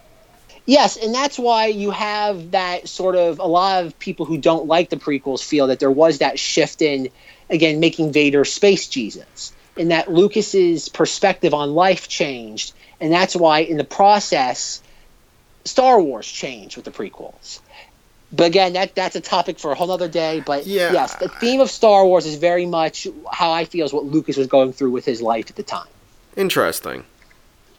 Yes, 0.65 0.97
and 0.97 1.15
that's 1.15 1.39
why 1.39 1.67
you 1.67 1.91
have 1.91 2.51
that 2.51 2.89
sort 2.89 3.15
of 3.15 3.39
a 3.39 3.45
lot 3.45 3.85
of 3.85 3.97
people 3.99 4.25
who 4.25 4.37
don't 4.37 4.67
like 4.67 4.89
the 4.89 4.97
prequels 4.97 5.41
feel 5.41 5.67
that 5.67 5.79
there 5.79 5.89
was 5.89 6.17
that 6.17 6.37
shift 6.37 6.81
in 6.81 7.09
again 7.49 7.79
making 7.79 8.11
Vader 8.11 8.43
space 8.43 8.87
Jesus. 8.87 9.53
In 9.77 9.89
that 9.89 10.11
Lucas's 10.11 10.89
perspective 10.89 11.53
on 11.53 11.73
life 11.73 12.09
changed 12.09 12.73
and 12.99 13.11
that's 13.11 13.35
why 13.35 13.59
in 13.59 13.77
the 13.77 13.83
process 13.83 14.81
Star 15.65 16.01
Wars 16.01 16.27
changed 16.27 16.75
with 16.75 16.85
the 16.85 16.91
prequels. 16.91 17.59
But 18.31 18.47
again, 18.47 18.73
that 18.73 18.95
that's 18.95 19.15
a 19.15 19.21
topic 19.21 19.57
for 19.59 19.71
a 19.71 19.75
whole 19.75 19.89
other 19.89 20.09
day. 20.09 20.41
But 20.45 20.65
yeah. 20.65 20.91
yes, 20.91 21.15
the 21.15 21.29
theme 21.29 21.61
of 21.61 21.69
Star 21.69 22.05
Wars 22.05 22.25
is 22.25 22.35
very 22.35 22.65
much 22.65 23.07
how 23.31 23.51
I 23.51 23.65
feel 23.65 23.85
is 23.85 23.93
what 23.93 24.05
Lucas 24.05 24.35
was 24.35 24.47
going 24.47 24.73
through 24.73 24.91
with 24.91 25.05
his 25.05 25.21
life 25.21 25.49
at 25.49 25.55
the 25.55 25.63
time. 25.63 25.87
Interesting. 26.35 27.05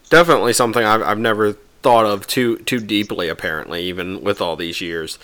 Definitely 0.08 0.54
something 0.54 0.84
I've, 0.84 1.02
I've 1.02 1.18
never 1.18 1.52
thought 1.82 2.06
of 2.06 2.26
too 2.26 2.58
too 2.58 2.80
deeply. 2.80 3.28
Apparently, 3.28 3.82
even 3.84 4.22
with 4.22 4.40
all 4.40 4.56
these 4.56 4.80
years. 4.80 5.18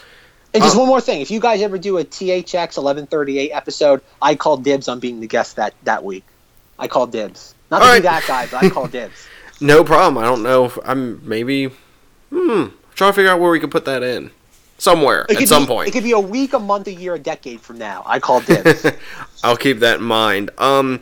And 0.53 0.63
just 0.63 0.77
uh, 0.77 0.81
one 0.81 0.89
more 0.89 1.01
thing: 1.01 1.23
if 1.23 1.31
you 1.31 1.41
guys 1.41 1.63
ever 1.63 1.79
do 1.79 1.97
a 1.97 2.05
THX 2.05 2.77
eleven 2.77 3.07
thirty 3.07 3.39
eight 3.39 3.51
episode, 3.53 4.03
I 4.21 4.35
call 4.35 4.59
dibs 4.59 4.89
on 4.89 5.01
being 5.01 5.21
the 5.21 5.27
guest 5.27 5.57
that 5.57 5.73
that 5.85 6.05
week. 6.05 6.25
I 6.79 6.87
call 6.87 7.07
dibs. 7.07 7.55
Not 7.71 7.79
to 7.79 7.85
right. 7.87 8.03
that 8.03 8.25
guy, 8.27 8.47
but 8.47 8.63
I 8.63 8.69
call 8.69 8.89
dibs. 8.89 9.27
No 9.61 9.85
problem. 9.85 10.23
I 10.23 10.27
don't 10.27 10.43
know. 10.43 10.67
If 10.67 10.79
I'm 10.85 11.27
maybe. 11.27 11.71
Hmm. 12.31 12.67
Trying 12.95 13.11
to 13.11 13.13
figure 13.13 13.31
out 13.31 13.41
where 13.41 13.51
we 13.51 13.61
could 13.61 13.71
put 13.71 13.85
that 13.87 14.03
in. 14.03 14.31
Somewhere 14.79 15.27
at 15.31 15.49
some 15.49 15.63
be, 15.63 15.67
point. 15.69 15.89
It 15.89 15.93
could 15.93 16.03
be 16.03 16.13
a 16.13 16.21
week, 16.21 16.53
a 16.53 16.59
month, 16.59 16.89
a 16.89 16.93
year, 16.93 17.15
a 17.15 17.19
decade 17.19 17.61
from 17.61 17.79
now. 17.79 18.03
I 18.07 18.19
call 18.19 18.41
dibs. 18.41 18.87
I'll 19.45 19.57
keep 19.57 19.79
that 19.81 19.99
in 19.99 20.05
mind. 20.05 20.51
Um. 20.59 21.01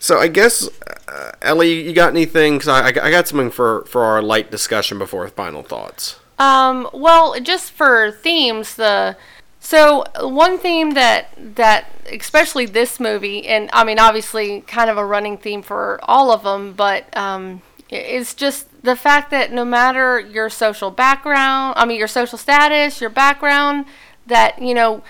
So 0.00 0.18
I 0.18 0.28
guess, 0.28 0.68
uh, 1.08 1.32
Ellie, 1.42 1.82
you 1.82 1.92
got 1.92 2.10
anything? 2.10 2.54
Because 2.54 2.68
I, 2.68 2.86
I 2.86 3.10
got 3.10 3.26
something 3.26 3.50
for 3.50 3.84
for 3.86 4.04
our 4.04 4.22
light 4.22 4.50
discussion 4.50 4.98
before 4.98 5.26
final 5.28 5.62
thoughts. 5.62 6.20
Um. 6.38 6.88
Well, 6.92 7.38
just 7.40 7.72
for 7.72 8.12
themes, 8.12 8.76
the 8.76 9.16
so 9.60 10.04
one 10.20 10.58
theme 10.58 10.92
that 10.92 11.28
that 11.56 11.90
especially 12.12 12.66
this 12.66 13.00
movie, 13.00 13.46
and 13.46 13.68
I 13.72 13.84
mean 13.84 13.98
obviously 13.98 14.62
kind 14.62 14.88
of 14.88 14.96
a 14.96 15.04
running 15.04 15.36
theme 15.36 15.62
for 15.62 15.98
all 16.04 16.30
of 16.30 16.44
them, 16.44 16.72
but 16.72 17.14
um, 17.16 17.62
it's 17.90 18.34
just 18.34 18.82
the 18.82 18.96
fact 18.96 19.30
that 19.30 19.52
no 19.52 19.64
matter 19.64 20.20
your 20.20 20.50
social 20.50 20.90
background, 20.90 21.74
I 21.76 21.86
mean, 21.86 21.98
your 21.98 22.08
social 22.08 22.38
status, 22.38 23.00
your 23.00 23.10
background, 23.10 23.86
that, 24.26 24.60
you 24.60 24.74
know, 24.74 25.02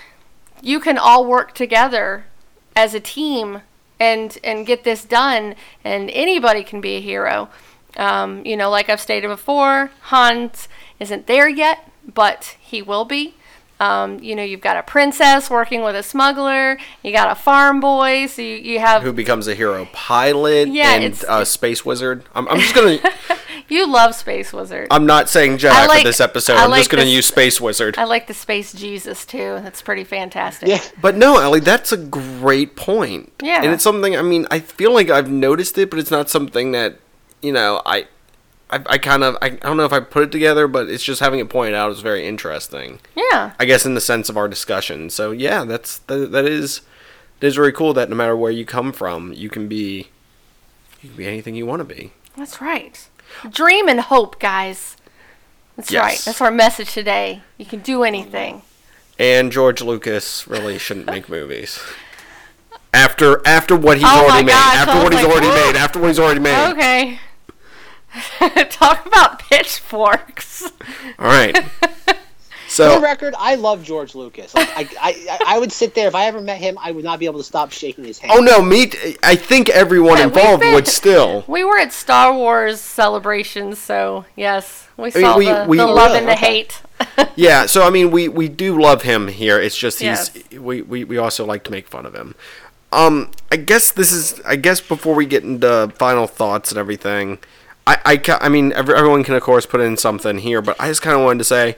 you 0.61 0.79
can 0.79 0.97
all 0.97 1.25
work 1.25 1.53
together 1.53 2.25
as 2.75 2.93
a 2.93 2.99
team 2.99 3.61
and 3.99 4.37
and 4.43 4.65
get 4.65 4.83
this 4.85 5.03
done 5.03 5.55
and 5.83 6.09
anybody 6.11 6.63
can 6.63 6.79
be 6.79 6.95
a 6.95 7.01
hero. 7.01 7.49
Um, 7.97 8.45
you 8.45 8.55
know 8.55 8.69
like 8.69 8.87
i've 8.87 9.01
stated 9.01 9.27
before 9.27 9.89
Han's 10.03 10.69
isn't 10.99 11.25
there 11.25 11.49
yet 11.49 11.91
but 12.13 12.55
he 12.59 12.83
will 12.83 13.03
be 13.03 13.33
Um, 13.79 14.19
you 14.19 14.35
know, 14.35 14.43
you've 14.43 14.59
got 14.61 14.75
a 14.77 14.83
princess 14.83 15.49
working 15.49 15.81
with 15.83 15.95
a 15.95 16.03
smuggler. 16.03 16.77
You 17.01 17.11
got 17.13 17.31
a 17.31 17.35
farm 17.35 17.79
boy. 17.79 18.25
So 18.27 18.41
you, 18.41 18.55
you 18.57 18.79
have 18.79 19.03
Who 19.03 19.13
becomes 19.13 19.47
a 19.47 19.55
hero 19.55 19.87
pilot 19.93 20.67
Yeah, 20.67 20.93
and 20.95 21.03
it's- 21.05 21.23
a 21.27 21.45
space 21.45 21.85
wizard? 21.85 22.23
I'm, 22.35 22.47
I'm 22.49 22.59
just 22.59 22.75
gonna. 22.75 22.99
you 23.69 23.87
love 23.87 24.15
Space 24.15 24.51
Wizard. 24.51 24.87
I'm 24.91 25.05
not 25.05 25.29
saying 25.29 25.59
Jedi 25.59 25.69
I 25.71 25.85
like- 25.85 26.01
for 26.01 26.07
this 26.09 26.19
episode. 26.19 26.57
I 26.57 26.63
I'm 26.65 26.71
like 26.71 26.79
just 26.79 26.89
gonna 26.89 27.03
this- 27.05 27.13
use 27.13 27.27
space 27.27 27.61
wizard. 27.61 27.97
I 27.97 28.03
like 28.03 28.27
the 28.27 28.33
Space 28.33 28.73
Jesus 28.73 29.25
too. 29.25 29.59
That's 29.63 29.81
pretty 29.81 30.03
fantastic. 30.03 30.67
Yeah. 30.67 30.81
But 31.01 31.15
no, 31.15 31.39
Ellie, 31.39 31.59
that's 31.61 31.91
a 31.93 31.97
great 31.97 32.75
point. 32.75 33.31
Yeah. 33.41 33.61
And 33.63 33.71
it's 33.71 33.83
something, 33.83 34.15
I 34.17 34.21
mean, 34.23 34.45
I 34.51 34.59
feel 34.59 34.93
like 34.93 35.09
I've 35.09 35.29
noticed 35.31 35.77
it, 35.77 35.89
but 35.89 35.99
it's 35.99 36.11
not 36.11 36.29
something 36.29 36.71
that, 36.73 36.99
you 37.41 37.51
know, 37.53 37.81
I. 37.85 38.07
I, 38.71 38.81
I 38.85 38.97
kind 38.97 39.23
of 39.23 39.35
I, 39.41 39.47
I 39.47 39.49
don't 39.49 39.77
know 39.77 39.85
if 39.85 39.93
I 39.93 39.99
put 39.99 40.23
it 40.23 40.31
together, 40.31 40.67
but 40.67 40.89
it's 40.89 41.03
just 41.03 41.19
having 41.21 41.39
it 41.39 41.49
pointed 41.49 41.75
out 41.75 41.91
is 41.91 42.01
very 42.01 42.25
interesting. 42.27 42.99
Yeah. 43.15 43.53
I 43.59 43.65
guess 43.65 43.85
in 43.85 43.95
the 43.95 44.01
sense 44.01 44.29
of 44.29 44.37
our 44.37 44.47
discussion. 44.47 45.09
So 45.09 45.31
yeah, 45.31 45.63
that's 45.65 45.99
that, 45.99 46.31
that 46.31 46.45
is 46.45 46.81
it 47.41 47.47
is 47.47 47.55
very 47.55 47.71
cool 47.71 47.93
that 47.93 48.09
no 48.09 48.15
matter 48.15 48.35
where 48.37 48.51
you 48.51 48.65
come 48.65 48.91
from, 48.91 49.33
you 49.33 49.49
can 49.49 49.67
be 49.67 50.09
you 51.01 51.09
can 51.09 51.17
be 51.17 51.25
anything 51.27 51.55
you 51.55 51.65
want 51.65 51.79
to 51.79 51.85
be. 51.95 52.11
That's 52.37 52.61
right. 52.61 53.07
Dream 53.49 53.87
and 53.87 54.01
hope, 54.01 54.39
guys. 54.39 54.97
That's 55.75 55.91
Yes. 55.91 56.01
right. 56.03 56.19
That's 56.25 56.41
our 56.41 56.51
message 56.51 56.91
today. 56.93 57.41
You 57.57 57.65
can 57.65 57.79
do 57.79 58.03
anything. 58.03 58.63
And 59.17 59.51
George 59.51 59.81
Lucas 59.81 60.47
really 60.47 60.77
shouldn't 60.77 61.05
make 61.07 61.27
movies. 61.29 61.79
After 62.93 63.41
after 63.47 63.75
what 63.75 63.97
he's 63.97 64.05
Oh 64.07 64.25
already 64.25 64.45
made, 64.45 64.53
after 64.53 64.95
what 65.03 65.13
oh 65.13 65.17
he's 65.17 65.25
like, 65.25 65.31
already 65.31 65.47
"Whoa." 65.47 65.55
made, 65.71 65.75
after 65.75 65.99
what 65.99 66.07
he's 66.07 66.19
already 66.19 66.39
made. 66.39 66.71
Okay. 66.71 67.19
Talk 68.69 69.05
about 69.05 69.39
pitchforks. 69.39 70.63
All 71.19 71.25
right. 71.27 71.57
So, 72.71 72.83
For 72.83 72.89
the 72.89 72.95
So 72.97 73.01
record, 73.01 73.33
I 73.35 73.55
love 73.55 73.83
George 73.83 74.13
Lucas. 74.13 74.53
Like, 74.53 74.69
I, 74.77 74.87
I, 75.01 75.39
I 75.55 75.57
would 75.57 75.71
sit 75.71 75.95
there 75.95 76.07
if 76.07 76.13
I 76.13 76.25
ever 76.27 76.39
met 76.39 76.59
him. 76.59 76.77
I 76.79 76.91
would 76.91 77.03
not 77.03 77.17
be 77.17 77.25
able 77.25 77.39
to 77.39 77.43
stop 77.43 77.71
shaking 77.71 78.03
his 78.03 78.19
hand. 78.19 78.31
Oh 78.35 78.41
no, 78.41 78.61
me 78.61 78.85
t- 78.85 79.17
I 79.23 79.35
think 79.35 79.69
everyone 79.69 80.21
involved 80.21 80.61
been- 80.61 80.75
would 80.75 80.87
still. 80.87 81.43
We 81.47 81.63
were 81.63 81.79
at 81.79 81.91
Star 81.91 82.31
Wars 82.31 82.79
celebrations, 82.79 83.79
so 83.79 84.25
yes, 84.35 84.87
we 84.97 85.09
saw 85.09 85.35
we- 85.35 85.45
the, 85.45 85.65
we- 85.67 85.77
the 85.77 85.87
love 85.87 86.11
and 86.15 86.27
the 86.27 86.33
Okay. 86.33 86.45
hate. 86.45 86.81
Yeah, 87.35 87.65
so 87.65 87.81
I 87.87 87.89
mean, 87.89 88.11
we 88.11 88.27
we 88.27 88.47
do 88.47 88.79
love 88.79 89.01
him 89.01 89.29
here. 89.29 89.59
It's 89.59 89.75
just 89.75 89.97
he's 89.97 90.05
Yes. 90.35 90.59
we, 90.59 90.83
we 90.83 91.03
we 91.03 91.17
also 91.17 91.47
like 91.47 91.63
to 91.63 91.71
make 91.71 91.87
fun 91.87 92.05
of 92.05 92.13
him. 92.13 92.35
Um, 92.91 93.31
I 93.51 93.55
guess 93.55 93.91
this 93.91 94.11
is 94.11 94.39
I 94.45 94.57
guess 94.57 94.79
before 94.79 95.15
we 95.15 95.25
get 95.25 95.43
into 95.43 95.91
final 95.97 96.27
thoughts 96.27 96.69
and 96.69 96.77
everything, 96.77 97.39
I 97.89 97.97
I, 98.27 98.37
I 98.41 98.49
mean 98.49 98.71
everyone 98.73 99.23
can 99.23 99.35
of 99.35 99.41
course 99.41 99.65
put 99.65 99.81
in 99.81 99.97
something 99.97 100.39
here, 100.39 100.61
but 100.61 100.79
I 100.79 100.87
just 100.87 101.01
kind 101.01 101.17
of 101.17 101.23
wanted 101.23 101.39
to 101.39 101.43
say 101.45 101.75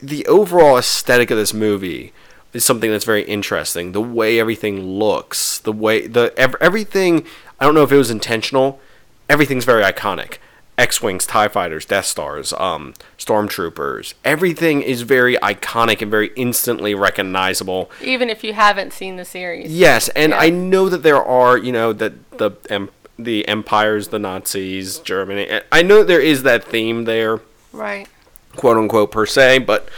the 0.00 0.24
overall 0.26 0.78
aesthetic 0.78 1.30
of 1.30 1.36
this 1.36 1.52
movie 1.52 2.12
is 2.52 2.64
something 2.64 2.90
that's 2.90 3.04
very 3.04 3.22
interesting. 3.22 3.92
The 3.92 4.00
way 4.00 4.38
everything 4.38 4.80
looks, 4.86 5.58
the 5.58 5.72
way 5.72 6.06
the 6.06 6.32
everything. 6.38 7.24
I 7.60 7.64
don't 7.64 7.74
know 7.74 7.82
if 7.82 7.92
it 7.92 7.96
was 7.96 8.10
intentional. 8.10 8.80
Everything's 9.28 9.64
very 9.64 9.82
iconic. 9.82 10.38
X-wings, 10.78 11.26
Tie 11.26 11.48
fighters, 11.48 11.84
Death 11.84 12.06
Stars, 12.06 12.52
um, 12.52 12.94
stormtroopers. 13.18 14.14
Everything 14.24 14.80
is 14.80 15.02
very 15.02 15.34
iconic 15.38 16.00
and 16.00 16.08
very 16.08 16.30
instantly 16.36 16.94
recognizable. 16.94 17.90
Even 18.00 18.30
if 18.30 18.44
you 18.44 18.52
haven't 18.52 18.92
seen 18.92 19.16
the 19.16 19.24
series. 19.24 19.72
Yes, 19.72 20.08
and 20.10 20.30
Yeah. 20.30 20.38
I 20.38 20.50
know 20.50 20.88
that 20.88 21.02
there 21.02 21.22
are, 21.22 21.58
you 21.58 21.72
know, 21.72 21.92
that 21.94 22.38
the 22.38 22.52
em- 22.70 22.90
the 23.18 23.46
empires, 23.48 24.08
the 24.08 24.18
Nazis, 24.18 24.98
Germany. 25.00 25.60
I 25.72 25.82
know 25.82 26.04
there 26.04 26.20
is 26.20 26.42
that 26.44 26.64
theme 26.64 27.04
there 27.04 27.40
Right. 27.72 28.08
quote 28.56 28.76
unquote 28.76 29.10
per 29.10 29.26
se, 29.26 29.60
but 29.60 29.88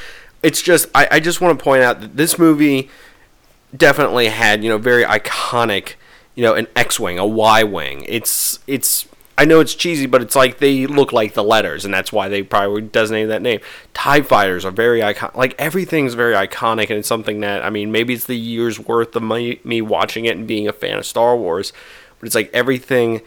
it's 0.42 0.62
just 0.62 0.88
I, 0.94 1.08
I 1.12 1.20
just 1.20 1.40
want 1.40 1.58
to 1.58 1.62
point 1.62 1.82
out 1.82 2.00
that 2.00 2.16
this 2.16 2.38
movie 2.38 2.88
definitely 3.76 4.28
had 4.28 4.64
you 4.64 4.68
know 4.70 4.78
very 4.78 5.04
iconic 5.04 5.94
you 6.34 6.42
know 6.42 6.54
an 6.54 6.66
X-wing, 6.74 7.18
a 7.18 7.26
Y-wing. 7.26 8.04
It's 8.08 8.58
it's 8.66 9.06
I 9.38 9.46
know 9.46 9.60
it's 9.60 9.74
cheesy, 9.74 10.04
but 10.04 10.20
it's 10.20 10.36
like 10.36 10.58
they 10.58 10.86
look 10.86 11.12
like 11.14 11.32
the 11.32 11.42
letters, 11.44 11.86
and 11.86 11.94
that's 11.94 12.12
why 12.12 12.28
they 12.28 12.42
probably 12.42 12.82
designated 12.82 13.30
that 13.30 13.40
name. 13.40 13.60
Tie 13.94 14.20
fighters 14.20 14.66
are 14.66 14.70
very 14.70 15.00
iconic. 15.00 15.34
Like 15.34 15.54
everything's 15.58 16.12
very 16.14 16.34
iconic, 16.34 16.90
and 16.90 16.98
it's 16.98 17.08
something 17.08 17.40
that 17.40 17.64
I 17.64 17.70
mean 17.70 17.90
maybe 17.90 18.12
it's 18.14 18.26
the 18.26 18.36
years 18.36 18.78
worth 18.78 19.16
of 19.16 19.22
my, 19.22 19.58
me 19.64 19.80
watching 19.80 20.26
it 20.26 20.36
and 20.36 20.46
being 20.46 20.68
a 20.68 20.72
fan 20.74 20.98
of 20.98 21.06
Star 21.06 21.36
Wars, 21.36 21.72
but 22.20 22.26
it's 22.26 22.34
like 22.34 22.50
everything 22.52 23.22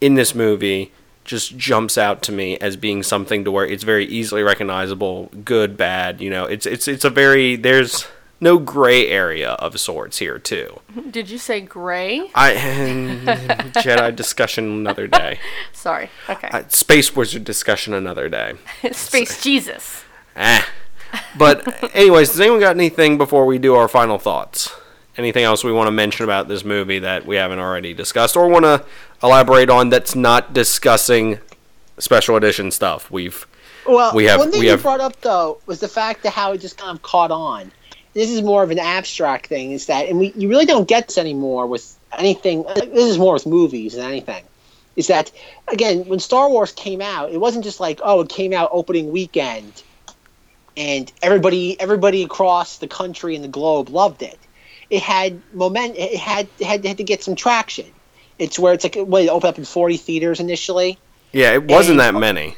in 0.00 0.14
this 0.14 0.34
movie 0.34 0.92
just 1.24 1.56
jumps 1.56 1.96
out 1.96 2.22
to 2.22 2.32
me 2.32 2.58
as 2.58 2.76
being 2.76 3.02
something 3.02 3.44
to 3.44 3.50
where 3.50 3.66
it's 3.66 3.84
very 3.84 4.04
easily 4.06 4.42
recognizable, 4.42 5.30
good, 5.44 5.76
bad. 5.76 6.20
You 6.20 6.30
know, 6.30 6.44
it's 6.44 6.66
it's 6.66 6.88
it's 6.88 7.04
a 7.04 7.10
very 7.10 7.56
there's 7.56 8.06
no 8.40 8.58
gray 8.58 9.06
area 9.06 9.50
of 9.52 9.78
sorts 9.78 10.18
here 10.18 10.38
too. 10.38 10.80
Did 11.10 11.30
you 11.30 11.38
say 11.38 11.60
gray? 11.60 12.30
I 12.34 12.54
Jedi 13.76 14.16
discussion 14.16 14.64
another 14.64 15.06
day. 15.06 15.38
Sorry. 15.72 16.10
Okay. 16.28 16.48
Uh, 16.48 16.64
Space 16.68 17.14
Wizard 17.14 17.44
discussion 17.44 17.94
another 17.94 18.28
day. 18.28 18.54
Space 18.92 19.42
Jesus. 19.42 20.04
Ah. 20.36 20.66
But 21.36 21.94
anyways, 21.94 22.30
does 22.30 22.40
anyone 22.40 22.60
got 22.60 22.76
anything 22.76 23.18
before 23.18 23.44
we 23.44 23.58
do 23.58 23.74
our 23.74 23.88
final 23.88 24.18
thoughts? 24.18 24.72
Anything 25.16 25.44
else 25.44 25.64
we 25.64 25.72
want 25.72 25.88
to 25.88 25.92
mention 25.92 26.24
about 26.24 26.48
this 26.48 26.64
movie 26.64 27.00
that 27.00 27.26
we 27.26 27.36
haven't 27.36 27.58
already 27.58 27.92
discussed 27.94 28.36
or 28.36 28.48
want 28.48 28.64
to 28.64 28.84
elaborate 29.22 29.68
on 29.68 29.90
that's 29.90 30.14
not 30.14 30.52
discussing 30.54 31.38
special 31.98 32.36
edition 32.36 32.70
stuff? 32.70 33.10
We've 33.10 33.46
Well, 33.86 34.14
We 34.14 34.24
have- 34.24 34.38
one 34.38 34.50
thing 34.50 34.60
we 34.60 34.66
you 34.66 34.72
have- 34.72 34.82
brought 34.82 35.00
up 35.00 35.20
though 35.20 35.58
was 35.66 35.80
the 35.80 35.88
fact 35.88 36.22
that 36.22 36.30
how 36.30 36.52
it 36.52 36.58
just 36.58 36.76
kind 36.78 36.96
of 36.96 37.02
caught 37.02 37.30
on. 37.30 37.72
This 38.14 38.30
is 38.30 38.42
more 38.42 38.62
of 38.62 38.70
an 38.70 38.78
abstract 38.78 39.46
thing. 39.48 39.72
Is 39.72 39.86
that, 39.86 40.08
and 40.08 40.18
we 40.18 40.32
you 40.36 40.48
really 40.48 40.66
don't 40.66 40.86
get 40.88 41.08
this 41.08 41.18
anymore 41.18 41.66
with 41.66 41.96
anything. 42.16 42.64
Uh, 42.66 42.74
this 42.74 43.04
is 43.04 43.18
more 43.18 43.34
with 43.34 43.46
movies 43.46 43.94
than 43.94 44.04
anything. 44.04 44.44
Is 44.96 45.06
that 45.08 45.30
again 45.68 46.04
when 46.06 46.18
Star 46.20 46.48
Wars 46.48 46.72
came 46.72 47.00
out, 47.00 47.30
it 47.32 47.38
wasn't 47.38 47.64
just 47.64 47.80
like 47.80 48.00
oh 48.02 48.20
it 48.20 48.28
came 48.28 48.52
out 48.52 48.68
opening 48.72 49.10
weekend, 49.12 49.82
and 50.76 51.10
everybody 51.22 51.80
everybody 51.80 52.22
across 52.22 52.78
the 52.78 52.88
country 52.88 53.34
and 53.34 53.42
the 53.44 53.48
globe 53.48 53.88
loved 53.88 54.22
it. 54.22 54.38
It 54.90 55.02
had 55.02 55.40
moment. 55.54 55.96
It 55.96 56.16
had 56.18 56.48
it 56.58 56.66
had, 56.66 56.84
it 56.84 56.88
had 56.88 56.96
to 56.98 57.04
get 57.04 57.22
some 57.22 57.36
traction. 57.36 57.86
It's 58.38 58.58
where 58.58 58.72
it's 58.74 58.84
like 58.84 58.96
what 58.96 59.22
it 59.22 59.28
opened 59.28 59.48
up 59.50 59.58
in 59.58 59.64
forty 59.64 59.96
theaters 59.96 60.40
initially. 60.40 60.98
yeah, 61.32 61.52
it 61.52 61.64
wasn't 61.64 62.00
And- 62.00 62.16
that 62.16 62.18
many. 62.20 62.56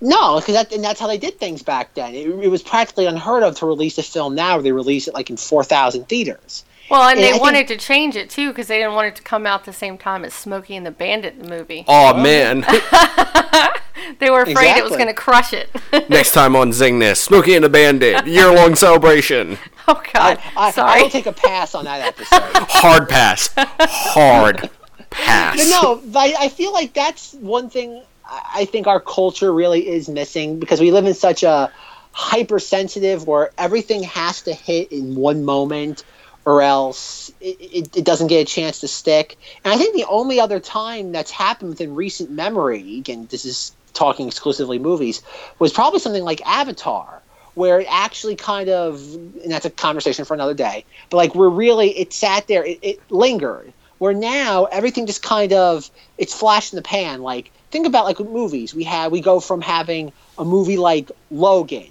No, 0.00 0.38
because 0.38 0.54
that, 0.54 0.70
and 0.72 0.84
that's 0.84 1.00
how 1.00 1.06
they 1.06 1.16
did 1.16 1.38
things 1.38 1.62
back 1.62 1.94
then. 1.94 2.14
It, 2.14 2.28
it 2.28 2.48
was 2.48 2.62
practically 2.62 3.06
unheard 3.06 3.42
of 3.42 3.56
to 3.60 3.66
release 3.66 3.96
a 3.96 4.02
film 4.02 4.34
now 4.34 4.54
where 4.56 4.62
they 4.62 4.72
release 4.72 5.08
it 5.08 5.14
like 5.14 5.30
in 5.30 5.38
4,000 5.38 6.08
theaters. 6.10 6.64
Well, 6.90 7.08
and 7.08 7.18
Yeah, 7.18 7.24
I 7.24 7.28
they 7.28 7.32
think- 7.32 7.42
wanted 7.42 7.68
to 7.68 7.76
change 7.78 8.14
it 8.14 8.28
too 8.28 8.48
because 8.50 8.66
they 8.66 8.78
didn't 8.80 8.94
want 8.94 9.06
it 9.08 9.16
to 9.16 9.22
come 9.22 9.46
out 9.46 9.64
the 9.64 9.72
same 9.72 9.96
time 9.96 10.24
as 10.26 10.34
Smokey 10.34 10.76
and 10.76 10.84
the 10.84 10.90
Bandit 10.90 11.42
the 11.42 11.48
movie. 11.48 11.84
Oh 11.88 12.14
man! 12.20 12.64
They 14.18 14.28
were 14.30 14.42
afraid 14.42 14.76
it 14.76 14.84
was 14.84 14.92
going 14.92 15.06
to 15.06 15.14
crush 15.14 15.52
it. 15.54 15.70
Next 16.10 16.32
time 16.32 16.54
on 16.56 16.72
Zing 16.72 16.98
This, 16.98 17.20
Smokey 17.20 17.54
and 17.54 17.64
the 17.64 17.68
Bandit 17.70 18.26
year 18.26 18.52
long 18.54 18.74
celebration. 18.74 19.56
oh 19.88 20.02
God, 20.12 20.38
I, 20.56 20.68
I 20.68 20.70
sorry. 20.70 21.02
will 21.02 21.10
take 21.10 21.26
a 21.26 21.32
pass 21.32 21.74
on 21.74 21.84
that 21.84 22.00
episode. 22.00 22.40
Hard 22.70 23.08
pass. 23.08 23.50
Hard 23.56 24.70
pass. 25.10 25.56
but 25.56 25.68
no, 25.68 26.18
I, 26.18 26.34
I 26.40 26.48
feel 26.48 26.72
like 26.72 26.94
that's 26.94 27.34
one 27.34 27.70
thing 27.70 28.02
I 28.24 28.42
I 28.54 28.64
think 28.64 28.86
our 28.86 29.00
culture 29.00 29.52
really 29.52 29.86
is 29.86 30.08
missing 30.08 30.58
because 30.58 30.80
we 30.80 30.90
live 30.90 31.06
in 31.06 31.14
such 31.14 31.42
a 31.42 31.72
hypersensitive 32.12 33.26
where 33.26 33.50
everything 33.58 34.04
has 34.04 34.42
to 34.42 34.54
hit 34.54 34.92
in 34.92 35.14
one 35.16 35.44
moment 35.44 36.04
or 36.44 36.62
else 36.62 37.32
it, 37.40 37.56
it, 37.60 37.96
it 37.96 38.04
doesn't 38.04 38.28
get 38.28 38.40
a 38.40 38.44
chance 38.44 38.80
to 38.80 38.88
stick. 38.88 39.36
And 39.64 39.72
I 39.72 39.76
think 39.76 39.96
the 39.96 40.06
only 40.08 40.40
other 40.40 40.60
time 40.60 41.12
that's 41.12 41.30
happened 41.30 41.70
within 41.70 41.94
recent 41.94 42.30
memory, 42.30 42.98
again, 42.98 43.26
this 43.30 43.44
is 43.44 43.72
talking 43.94 44.26
exclusively 44.26 44.78
movies, 44.78 45.22
was 45.58 45.72
probably 45.72 46.00
something 46.00 46.24
like 46.24 46.46
Avatar, 46.46 47.22
where 47.54 47.80
it 47.80 47.86
actually 47.88 48.36
kind 48.36 48.68
of, 48.68 49.00
and 49.14 49.50
that's 49.50 49.64
a 49.64 49.70
conversation 49.70 50.24
for 50.24 50.34
another 50.34 50.54
day, 50.54 50.84
but 51.10 51.16
like 51.16 51.34
we're 51.34 51.48
really, 51.48 51.90
it 51.98 52.12
sat 52.12 52.46
there, 52.48 52.64
it, 52.64 52.78
it 52.82 53.10
lingered. 53.10 53.72
Where 53.98 54.12
now 54.12 54.64
everything 54.64 55.06
just 55.06 55.22
kind 55.22 55.52
of, 55.52 55.88
it's 56.18 56.34
flash 56.34 56.72
in 56.72 56.76
the 56.76 56.82
pan. 56.82 57.22
Like, 57.22 57.52
think 57.70 57.86
about 57.86 58.04
like 58.04 58.18
movies. 58.18 58.74
We 58.74 58.84
have, 58.84 59.12
we 59.12 59.20
go 59.20 59.38
from 59.38 59.60
having 59.60 60.12
a 60.36 60.44
movie 60.44 60.76
like 60.76 61.12
Logan, 61.30 61.86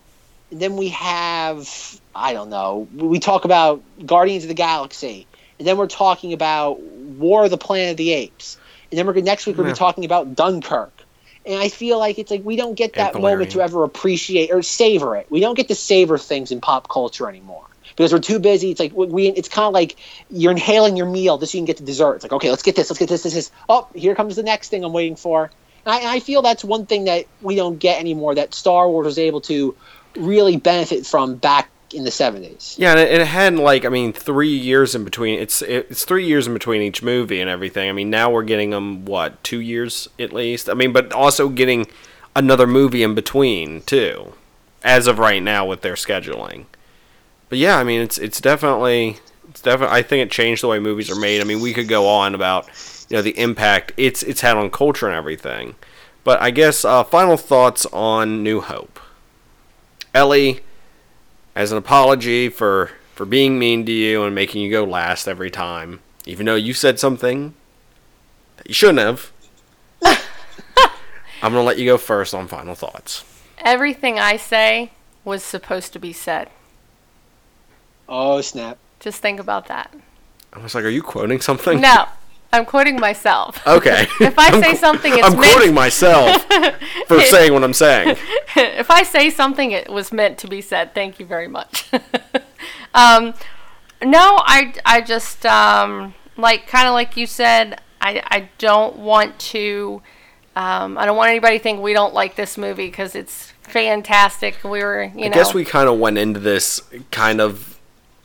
and 0.52 0.62
then 0.62 0.76
we 0.76 0.90
have, 0.90 1.68
I 2.14 2.34
don't 2.34 2.50
know, 2.50 2.88
we 2.94 3.20
talk 3.20 3.46
about 3.46 3.82
Guardians 4.06 4.44
of 4.44 4.50
the 4.50 4.54
Galaxy, 4.54 5.26
and 5.58 5.68
then 5.68 5.78
we're 5.78 5.88
talking 5.88 6.34
about 6.34 6.82
War 6.82 7.46
of 7.46 7.52
the 7.52 7.58
Planet 7.58 7.92
of 7.92 7.98
the 7.98 8.12
Apes, 8.12 8.58
and 8.92 9.00
then 9.00 9.08
we're 9.08 9.14
next 9.22 9.48
week 9.48 9.58
we'll 9.58 9.66
Yeah. 9.66 9.74
be 9.74 9.78
talking 9.78 10.04
about 10.06 10.36
Dunkirk. 10.36 11.03
And 11.46 11.60
I 11.60 11.70
feel 11.70 12.00
like 12.00 12.20
it's 12.20 12.32
like 12.32 12.44
we 12.44 12.56
don't 12.56 12.76
get 12.76 12.94
that 12.94 13.20
moment 13.20 13.52
to 13.52 13.62
ever 13.62 13.84
appreciate 13.84 14.52
or 14.52 14.62
savor 14.62 15.16
it. 15.18 15.28
We 15.30 15.42
don't 15.42 15.56
get 15.56 15.68
to 15.68 15.76
savor 15.76 16.18
things 16.18 16.52
in 16.52 16.62
pop 16.62 16.88
culture 16.88 17.28
anymore 17.28 17.66
because 17.90 18.14
we're 18.14 18.20
too 18.20 18.40
busy. 18.40 18.72
It's 18.72 18.80
like 18.80 18.94
we. 18.94 19.28
It's 19.28 19.50
kind 19.50 19.68
of 19.68 19.74
like 19.74 19.98
you're 20.30 20.52
inhaling 20.52 20.96
your 20.96 21.06
meal 21.06 21.38
just 21.38 21.52
so 21.52 21.58
you 21.58 21.62
can 21.62 21.66
get 21.66 21.78
the 21.78 21.84
dessert. 21.84 22.16
It's 22.16 22.24
like 22.24 22.34
okay, 22.34 22.50
let's 22.50 22.64
get 22.64 22.76
this, 22.76 22.90
let's 22.90 23.00
get 23.00 23.10
this, 23.10 23.24
this, 23.24 23.34
this. 23.34 23.52
Oh, 23.68 23.88
here 23.94 24.16
comes 24.16 24.36
the 24.36 24.44
next 24.44 24.70
thing 24.70 24.84
I'm 24.84 24.94
waiting 24.94 25.18
for. 25.18 25.52
And 25.86 25.94
I, 25.94 25.98
and 26.00 26.08
I 26.08 26.20
feel 26.22 26.42
that's 26.42 26.64
one 26.64 26.86
thing 26.86 27.06
that 27.06 27.26
we 27.42 27.56
don't 27.56 27.78
get 27.78 28.00
anymore. 28.00 28.36
That 28.36 28.54
Star 28.54 28.88
Wars 28.88 29.06
was 29.06 29.20
able 29.20 29.42
to 29.42 29.76
really 30.16 30.58
benefit 30.58 31.06
from 31.06 31.36
back 31.36 31.70
in 31.94 32.04
the 32.04 32.10
70s. 32.10 32.78
Yeah, 32.78 32.92
and 32.92 33.00
it, 33.00 33.22
it 33.22 33.28
had 33.28 33.56
like 33.56 33.86
I 33.86 33.90
mean 33.90 34.14
three 34.14 34.56
years 34.56 34.96
in 34.96 35.04
between. 35.04 35.40
It's 35.40 35.62
it's 35.62 36.06
three 36.06 36.26
years 36.26 36.48
in 36.48 36.54
between 36.54 36.82
each 36.82 37.04
movie 37.04 37.40
and 37.40 37.50
everything. 37.50 37.90
I 37.90 37.94
mean 37.94 38.10
now 38.10 38.30
we're 38.30 38.44
getting 38.44 38.72
them 38.72 39.06
what 39.06 39.44
two 39.44 39.60
years 39.60 40.10
at 40.20 40.34
least. 40.34 40.70
I 40.70 40.74
mean, 40.74 40.94
but 40.94 41.14
also 41.14 41.50
getting 41.50 41.88
another 42.36 42.68
movie 42.68 43.04
in 43.04 43.16
between 43.16 43.82
too, 43.82 44.34
as 44.84 45.08
of 45.08 45.20
right 45.20 45.42
now 45.42 45.66
with 45.66 45.82
their 45.82 45.96
scheduling. 45.96 46.66
But 47.50 47.58
yeah, 47.58 47.78
I 47.78 47.84
mean 47.84 48.02
it's 48.02 48.18
it's 48.18 48.42
definitely 48.42 49.18
it's 49.50 49.62
definitely. 49.62 49.96
I 49.96 50.02
think 50.02 50.26
it 50.26 50.32
changed 50.32 50.64
the 50.64 50.68
way 50.68 50.80
movies 50.80 51.12
are 51.12 51.20
made. 51.20 51.42
I 51.42 51.44
mean 51.44 51.62
we 51.62 51.74
could 51.74 51.88
go 51.88 52.08
on 52.08 52.36
about 52.36 52.68
you 53.10 53.18
know 53.18 53.22
the 53.22 53.38
impact 53.38 53.94
it's 53.98 54.24
it's 54.24 54.42
had 54.42 54.58
on 54.58 54.70
culture 54.70 55.08
and 55.08 55.16
everything. 55.16 55.76
But 56.24 56.42
I 56.42 56.52
guess 56.52 56.86
uh, 56.86 57.04
final 57.04 57.38
thoughts 57.38 57.86
on 57.88 58.44
New 58.44 58.62
Hope. 58.62 59.00
Ellie, 60.14 60.62
as 61.56 61.72
an 61.72 61.78
apology 61.78 62.50
for 62.50 62.92
for 63.14 63.26
being 63.26 63.60
mean 63.60 63.86
to 63.86 63.92
you 63.92 64.24
and 64.24 64.34
making 64.34 64.62
you 64.62 64.72
go 64.72 64.84
last 64.84 65.28
every 65.28 65.52
time, 65.52 66.00
even 66.26 66.46
though 66.46 66.56
you 66.56 66.74
said 66.74 67.00
something 67.00 67.54
that 68.58 68.68
you 68.68 68.74
shouldn't 68.74 69.00
have. 69.00 69.32
I'm 71.42 71.52
gonna 71.52 71.64
let 71.64 71.78
you 71.78 71.86
go 71.86 71.98
first 71.98 72.34
on 72.34 72.48
final 72.48 72.76
thoughts. 72.76 73.24
Everything 73.60 74.20
I 74.20 74.38
say 74.38 74.92
was 75.24 75.44
supposed 75.44 75.94
to 75.94 76.00
be 76.00 76.12
said. 76.12 76.50
Oh, 78.10 78.42
snap. 78.42 78.78
Just 79.00 79.22
think 79.22 79.40
about 79.40 79.68
that. 79.68 79.94
I 80.52 80.60
was 80.60 80.76
like, 80.76 80.84
"Are 80.84 80.90
you 80.90 81.04
quoting 81.04 81.40
something?" 81.40 81.80
No, 81.82 82.08
I'm 82.54 82.66
quoting 82.66 83.00
myself. 83.00 83.60
Okay. 83.68 84.08
If 84.22 84.38
I 84.40 84.48
I'm 84.48 84.62
say 84.64 84.72
qu- 84.72 84.78
something, 84.78 85.12
it's 85.14 85.26
I'm 85.26 85.38
meant- 85.40 85.52
quoting 85.54 85.74
myself 85.74 86.44
for 87.08 87.20
saying 87.22 87.52
what 87.54 87.64
I'm 87.64 87.74
saying. 87.74 88.16
if 88.56 88.90
I 88.92 89.04
say 89.04 89.30
something, 89.30 89.72
it 89.72 89.90
was 89.90 90.14
meant 90.14 90.38
to 90.40 90.48
be 90.48 90.62
said. 90.62 90.94
Thank 90.94 91.20
you 91.20 91.26
very 91.26 91.48
much. 91.48 91.90
um, 92.94 93.34
no, 94.04 94.40
I, 94.46 94.74
I 94.86 95.02
just 95.02 95.46
um, 95.46 96.14
like 96.38 96.68
kind 96.68 96.88
of 96.88 96.94
like 96.94 97.18
you 97.18 97.26
said. 97.28 97.82
I, 98.02 98.22
I 98.26 98.50
don't 98.58 98.98
want 98.98 99.40
to. 99.54 100.02
Um, 100.56 100.98
I 100.98 101.06
don't 101.06 101.18
want 101.18 101.30
anybody 101.30 101.58
to 101.58 101.64
think 101.64 101.82
we 101.82 101.94
don't 101.94 102.14
like 102.14 102.36
this 102.36 102.58
movie 102.58 102.88
because 102.88 103.16
it's 103.16 103.54
fantastic. 103.64 104.62
We 104.64 104.84
were, 104.84 105.04
you 105.16 105.26
I 105.26 105.28
know. 105.30 105.34
I 105.34 105.36
guess 105.36 105.54
we 105.54 105.64
kind 105.66 105.88
of 105.90 105.98
went 106.00 106.18
into 106.18 106.40
this 106.40 106.82
kind 107.12 107.42
of. 107.42 107.80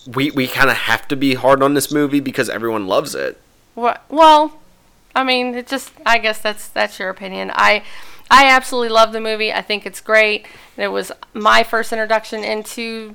We, 0.06 0.30
we 0.32 0.48
kind 0.48 0.68
of 0.68 0.76
have 0.76 1.06
to 1.08 1.16
be 1.16 1.34
hard 1.34 1.62
on 1.62 1.74
this 1.74 1.92
movie 1.92 2.20
because 2.20 2.48
everyone 2.50 2.86
loves 2.86 3.14
it. 3.14 3.40
Well, 4.08 4.58
I 5.14 5.24
mean, 5.24 5.54
it 5.54 5.66
just 5.66 5.92
I 6.04 6.18
guess 6.18 6.40
that's 6.40 6.68
that's 6.68 6.98
your 6.98 7.10
opinion. 7.10 7.50
I 7.54 7.82
I 8.30 8.46
absolutely 8.48 8.90
love 8.90 9.12
the 9.12 9.20
movie. 9.20 9.52
I 9.52 9.62
think 9.62 9.86
it's 9.86 10.00
great. 10.00 10.46
It 10.76 10.88
was 10.88 11.12
my 11.32 11.62
first 11.62 11.92
introduction 11.92 12.44
into, 12.44 13.14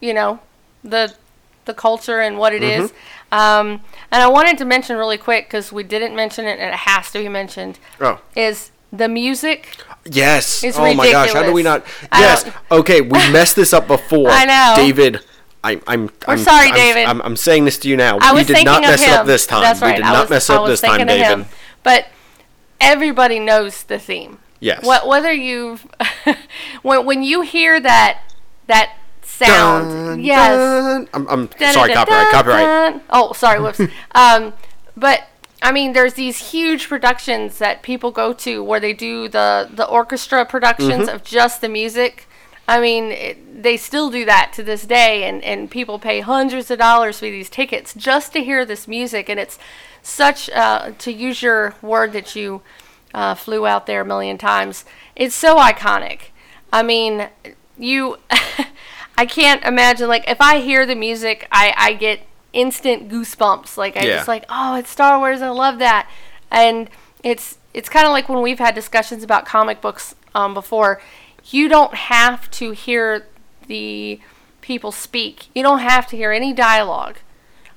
you 0.00 0.14
know, 0.14 0.40
the 0.82 1.14
the 1.64 1.74
culture 1.74 2.20
and 2.20 2.38
what 2.38 2.52
it 2.52 2.62
is. 2.62 2.92
Um, 3.32 3.80
and 4.10 4.22
I 4.22 4.28
wanted 4.28 4.58
to 4.58 4.64
mention 4.64 4.96
really 4.96 5.18
quick 5.18 5.46
because 5.46 5.72
we 5.72 5.82
didn't 5.82 6.14
mention 6.14 6.46
it 6.46 6.58
and 6.60 6.70
it 6.70 6.74
has 6.74 7.10
to 7.12 7.18
be 7.18 7.28
mentioned. 7.28 7.78
Oh. 8.00 8.20
Is 8.36 8.70
the 8.92 9.08
music? 9.08 9.76
Yes. 10.04 10.62
Oh 10.76 10.94
my 10.94 11.10
gosh, 11.10 11.32
how 11.32 11.42
do 11.42 11.52
we 11.52 11.62
not? 11.62 11.84
Yes. 12.12 12.48
Okay, 12.70 13.00
we 13.00 13.18
messed 13.32 13.56
this 13.56 13.72
up 13.72 13.88
before. 13.88 14.28
I 14.30 14.44
know. 14.44 14.74
David. 14.76 15.20
I, 15.64 15.80
I'm. 15.86 16.10
I'm 16.28 16.38
sorry, 16.38 16.68
I'm, 16.68 16.74
David. 16.74 17.06
I'm, 17.06 17.22
I'm 17.22 17.36
saying 17.36 17.64
this 17.64 17.78
to 17.78 17.88
you 17.88 17.96
now. 17.96 18.18
I 18.20 18.32
we 18.32 18.40
was 18.40 18.46
did 18.46 18.64
not 18.64 18.82
mess 18.82 19.02
him. 19.02 19.14
up 19.14 19.26
this 19.26 19.46
time. 19.46 19.62
That's 19.62 19.80
right. 19.80 19.92
We 19.92 19.96
did 19.96 20.04
I 20.04 20.12
not 20.12 20.20
was, 20.24 20.30
mess 20.30 20.50
up 20.50 20.66
this 20.66 20.80
time, 20.82 21.06
David. 21.06 21.26
him. 21.26 21.46
But 21.82 22.06
everybody 22.80 23.40
knows 23.40 23.82
the 23.84 23.98
theme. 23.98 24.38
Yes. 24.60 24.84
What 24.84 25.06
whether 25.08 25.32
you've 25.32 25.86
when 26.82 27.04
when 27.06 27.22
you 27.22 27.40
hear 27.42 27.80
that 27.80 28.20
that 28.66 28.96
sound, 29.22 29.90
Dun, 29.90 30.24
yes. 30.24 30.50
dun. 30.56 31.08
I'm, 31.14 31.28
I'm 31.28 31.46
Dun, 31.46 31.72
sorry, 31.74 31.92
copyright. 31.92 32.28
Copyright. 32.30 33.02
Oh, 33.10 33.32
sorry, 33.32 33.60
whoops. 33.60 33.80
um, 34.14 34.52
but 34.96 35.24
I 35.62 35.72
mean, 35.72 35.92
there's 35.94 36.14
these 36.14 36.50
huge 36.50 36.88
productions 36.88 37.58
that 37.58 37.82
people 37.82 38.10
go 38.10 38.32
to 38.34 38.62
where 38.62 38.80
they 38.80 38.92
do 38.92 39.28
the 39.28 39.68
the 39.72 39.86
orchestra 39.86 40.44
productions 40.44 41.06
Mm-hmm. 41.06 41.14
of 41.14 41.24
just 41.24 41.60
the 41.60 41.68
music. 41.68 42.28
I 42.66 42.80
mean, 42.80 43.12
it, 43.12 43.62
they 43.62 43.76
still 43.76 44.10
do 44.10 44.24
that 44.24 44.52
to 44.54 44.62
this 44.62 44.86
day, 44.86 45.24
and, 45.24 45.42
and 45.44 45.70
people 45.70 45.98
pay 45.98 46.20
hundreds 46.20 46.70
of 46.70 46.78
dollars 46.78 47.18
for 47.18 47.26
these 47.26 47.50
tickets 47.50 47.92
just 47.94 48.32
to 48.32 48.42
hear 48.42 48.64
this 48.64 48.88
music. 48.88 49.28
And 49.28 49.38
it's 49.38 49.58
such, 50.02 50.48
uh, 50.50 50.92
to 50.98 51.12
use 51.12 51.42
your 51.42 51.74
word 51.82 52.12
that 52.14 52.34
you 52.34 52.62
uh, 53.12 53.34
flew 53.34 53.66
out 53.66 53.86
there 53.86 54.00
a 54.00 54.04
million 54.04 54.38
times, 54.38 54.84
it's 55.14 55.34
so 55.34 55.56
iconic. 55.56 56.30
I 56.72 56.82
mean, 56.82 57.28
you, 57.78 58.16
I 59.18 59.26
can't 59.26 59.62
imagine, 59.64 60.08
like, 60.08 60.28
if 60.28 60.40
I 60.40 60.60
hear 60.60 60.86
the 60.86 60.96
music, 60.96 61.46
I, 61.52 61.74
I 61.76 61.92
get 61.92 62.20
instant 62.52 63.08
goosebumps. 63.08 63.76
Like, 63.76 63.96
I 63.96 64.04
Yeah. 64.06 64.16
just 64.16 64.28
like, 64.28 64.44
oh, 64.48 64.76
it's 64.76 64.90
Star 64.90 65.18
Wars, 65.18 65.42
I 65.42 65.50
love 65.50 65.78
that. 65.78 66.08
And 66.50 66.88
it's, 67.22 67.58
it's 67.72 67.88
kind 67.88 68.06
of 68.06 68.12
like 68.12 68.28
when 68.28 68.42
we've 68.42 68.58
had 68.58 68.74
discussions 68.74 69.22
about 69.22 69.44
comic 69.46 69.80
books 69.80 70.14
um, 70.34 70.54
before. 70.54 71.00
You 71.50 71.68
don't 71.68 71.94
have 71.94 72.50
to 72.52 72.72
hear 72.72 73.26
the 73.66 74.20
people 74.60 74.92
speak. 74.92 75.48
You 75.54 75.62
don't 75.62 75.80
have 75.80 76.06
to 76.08 76.16
hear 76.16 76.32
any 76.32 76.52
dialogue. 76.52 77.18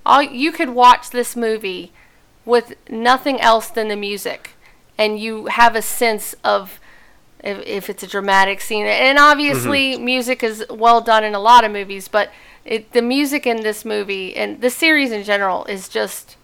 All 0.06 0.22
you 0.22 0.52
could 0.52 0.70
watch 0.70 1.10
this 1.10 1.36
movie 1.36 1.92
with 2.46 2.76
nothing 2.90 3.42
else 3.42 3.68
than 3.68 3.90
the 3.90 3.96
music, 3.96 4.52
and 4.98 5.20
you 5.20 5.48
have 5.48 5.76
a 5.76 5.82
sense 5.82 6.34
of 6.46 6.80
if, 7.44 7.66
if 7.68 7.90
it's 7.90 8.04
a 8.04 8.08
dramatic 8.08 8.62
scene. 8.62 8.86
And 8.86 9.18
obviously, 9.18 9.96
mm-hmm. 9.96 10.06
music 10.06 10.44
is 10.44 10.66
well 10.70 11.02
done 11.02 11.24
in 11.24 11.36
a 11.36 11.40
lot 11.40 11.66
of 11.66 11.72
movies, 11.72 12.08
but 12.08 12.32
it, 12.64 12.94
the 12.94 13.02
music 13.02 13.46
in 13.46 13.64
this 13.64 13.84
movie 13.84 14.36
and 14.36 14.62
the 14.62 14.70
series 14.70 15.12
in 15.12 15.24
general 15.24 15.66
is 15.66 15.90
just 15.90 16.38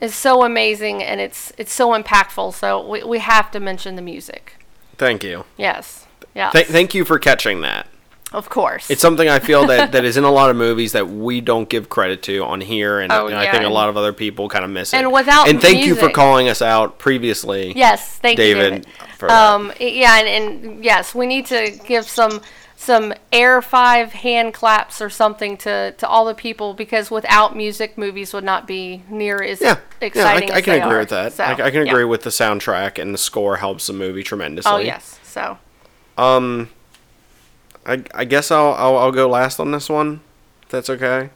is 0.00 0.14
so 0.14 0.44
amazing 0.44 1.02
and 1.02 1.20
it's 1.20 1.52
it's 1.58 1.72
so 1.72 1.90
impactful. 1.90 2.54
So 2.54 2.86
we, 2.86 3.02
we 3.02 3.18
have 3.18 3.50
to 3.52 3.60
mention 3.60 3.96
the 3.96 4.02
music. 4.02 4.54
Thank 4.96 5.24
you. 5.24 5.44
Yes. 5.56 6.06
Yeah. 6.34 6.50
Th- 6.50 6.66
thank 6.66 6.94
you 6.94 7.04
for 7.04 7.18
catching 7.18 7.60
that. 7.62 7.86
of 8.32 8.48
course. 8.48 8.88
It's 8.90 9.00
something 9.02 9.28
I 9.28 9.40
feel 9.40 9.66
that, 9.66 9.90
that 9.92 10.04
is 10.04 10.16
in 10.16 10.22
a 10.24 10.30
lot 10.40 10.50
of 10.50 10.56
movies 10.56 10.92
that 10.92 11.08
we 11.08 11.40
don't 11.40 11.68
give 11.68 11.88
credit 11.88 12.22
to 12.24 12.44
on 12.44 12.60
here, 12.60 13.00
and, 13.00 13.10
Oh, 13.12 13.26
and 13.26 13.34
I 13.36 13.50
think 13.50 13.64
a 13.64 13.68
lot 13.68 13.88
of 13.88 13.96
other 13.96 14.12
people 14.12 14.48
kind 14.48 14.64
of 14.64 14.70
miss 14.70 14.92
it. 14.94 14.98
and 14.98 15.12
without 15.12 15.48
and 15.48 15.60
thank 15.60 15.84
you 15.84 15.94
for 15.96 16.08
calling 16.10 16.48
us 16.48 16.62
out 16.62 16.98
previously. 16.98 17.72
Yes, 17.74 18.18
thank 18.18 18.36
David, 18.36 18.86
you, 18.86 18.92
David. 19.18 19.30
um, 19.30 19.72
yeah, 19.80 20.18
and, 20.20 20.28
and 20.28 20.84
yes, 20.84 21.12
we 21.14 21.26
need 21.26 21.46
to 21.46 21.76
give 21.86 22.08
some 22.08 22.40
some 22.76 23.12
air 23.30 23.60
five 23.60 24.12
hand 24.12 24.54
claps 24.54 25.02
or 25.02 25.10
something 25.10 25.54
to, 25.58 25.92
to 25.98 26.08
all 26.08 26.24
the 26.24 26.32
people 26.34 26.72
because 26.72 27.10
without 27.10 27.54
music, 27.54 27.98
movies 27.98 28.32
would 28.32 28.42
not 28.44 28.66
be 28.66 29.02
near 29.10 29.42
as 29.42 29.60
Yeah, 29.60 29.76
exciting. 30.00 30.48
yeah, 30.48 30.54
I, 30.54 30.58
I 30.58 30.60
can 30.62 30.80
agree 30.80 30.94
are. 30.94 30.98
with 31.00 31.10
that. 31.10 31.32
So, 31.34 31.44
I, 31.44 31.50
I 31.66 31.70
can 31.70 31.84
yeah. 31.84 31.92
agree 31.92 32.04
with 32.06 32.22
the 32.22 32.30
soundtrack 32.30 32.98
and 32.98 33.12
the 33.12 33.18
score 33.18 33.56
helps 33.58 33.88
the 33.88 33.92
movie 33.92 34.22
tremendously. 34.22 34.72
Oh 34.72 34.78
yes, 34.78 35.18
so 35.24 35.58
Um, 36.20 36.68
I, 37.86 38.02
I 38.14 38.24
guess 38.26 38.50
I'll, 38.50 38.74
I'll 38.74 38.98
I'll 38.98 39.12
go 39.12 39.28
last 39.28 39.58
on 39.58 39.70
this 39.70 39.88
one. 39.88 40.20
If 40.62 40.68
that's 40.68 40.90
okay. 40.90 41.30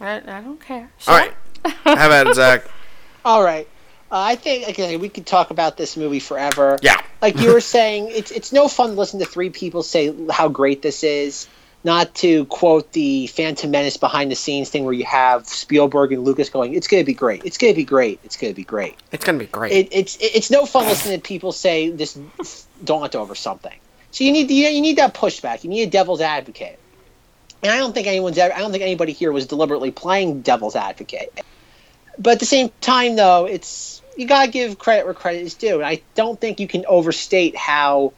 I, 0.00 0.16
I 0.18 0.40
don't 0.40 0.60
care. 0.60 0.90
All 1.08 1.16
right, 1.16 1.32
have 1.64 2.12
at 2.12 2.28
it, 2.28 2.34
Zach. 2.36 2.64
All 3.24 3.42
right. 3.42 3.68
Uh, 4.12 4.20
I 4.20 4.36
think 4.36 4.68
again 4.68 5.00
we 5.00 5.08
could 5.08 5.26
talk 5.26 5.50
about 5.50 5.76
this 5.76 5.96
movie 5.96 6.20
forever. 6.20 6.78
Yeah. 6.82 7.00
Like 7.20 7.40
you 7.40 7.52
were 7.52 7.60
saying, 7.60 8.10
it's 8.12 8.30
it's 8.30 8.52
no 8.52 8.68
fun 8.68 8.90
to 8.90 8.96
listen 8.96 9.18
to 9.18 9.26
three 9.26 9.50
people 9.50 9.82
say 9.82 10.14
how 10.30 10.48
great 10.48 10.82
this 10.82 11.02
is. 11.02 11.48
Not 11.84 12.14
to 12.16 12.46
quote 12.46 12.92
the 12.92 13.26
Phantom 13.26 13.70
Menace 13.70 13.98
behind 13.98 14.30
the 14.30 14.34
scenes 14.34 14.70
thing 14.70 14.84
where 14.84 14.94
you 14.94 15.04
have 15.04 15.46
Spielberg 15.46 16.12
and 16.12 16.24
Lucas 16.24 16.48
going, 16.48 16.74
"It's 16.74 16.88
going 16.88 17.02
to 17.02 17.06
be 17.06 17.12
great. 17.12 17.44
It's 17.44 17.58
going 17.58 17.74
to 17.74 17.76
be 17.76 17.84
great. 17.84 18.20
It's 18.24 18.38
going 18.38 18.52
to 18.52 18.56
be 18.56 18.64
great." 18.64 18.96
It's 19.12 19.24
gonna 19.24 19.38
be 19.38 19.46
great. 19.46 19.72
It, 19.72 19.88
it's 19.92 20.18
it's 20.20 20.50
no 20.50 20.66
fun 20.66 20.86
listening 20.86 21.20
to 21.20 21.22
people 21.22 21.52
say 21.52 21.90
this 21.90 22.18
daunt 22.82 23.14
over 23.14 23.34
something. 23.34 23.78
So 24.10 24.24
you 24.24 24.32
need 24.32 24.50
you, 24.50 24.66
you 24.68 24.80
need 24.80 24.96
that 24.96 25.12
pushback. 25.12 25.62
You 25.62 25.70
need 25.70 25.82
a 25.82 25.90
devil's 25.90 26.20
advocate. 26.20 26.78
And 27.62 27.72
I 27.72 27.78
don't 27.78 27.94
think 27.94 28.06
anyone's 28.06 28.36
ever, 28.38 28.54
I 28.54 28.58
don't 28.58 28.72
think 28.72 28.82
anybody 28.82 29.12
here 29.12 29.32
was 29.32 29.46
deliberately 29.46 29.90
playing 29.90 30.42
devil's 30.42 30.76
advocate. 30.76 31.32
But 32.18 32.34
at 32.34 32.40
the 32.40 32.46
same 32.46 32.70
time, 32.80 33.16
though, 33.16 33.46
it's 33.46 34.02
you 34.16 34.26
gotta 34.26 34.50
give 34.50 34.78
credit 34.78 35.04
where 35.04 35.14
credit 35.14 35.42
is 35.42 35.54
due. 35.54 35.76
And 35.76 35.86
I 35.86 36.02
don't 36.14 36.40
think 36.40 36.60
you 36.60 36.68
can 36.68 36.84
overstate 36.86 37.56
how 37.56 38.12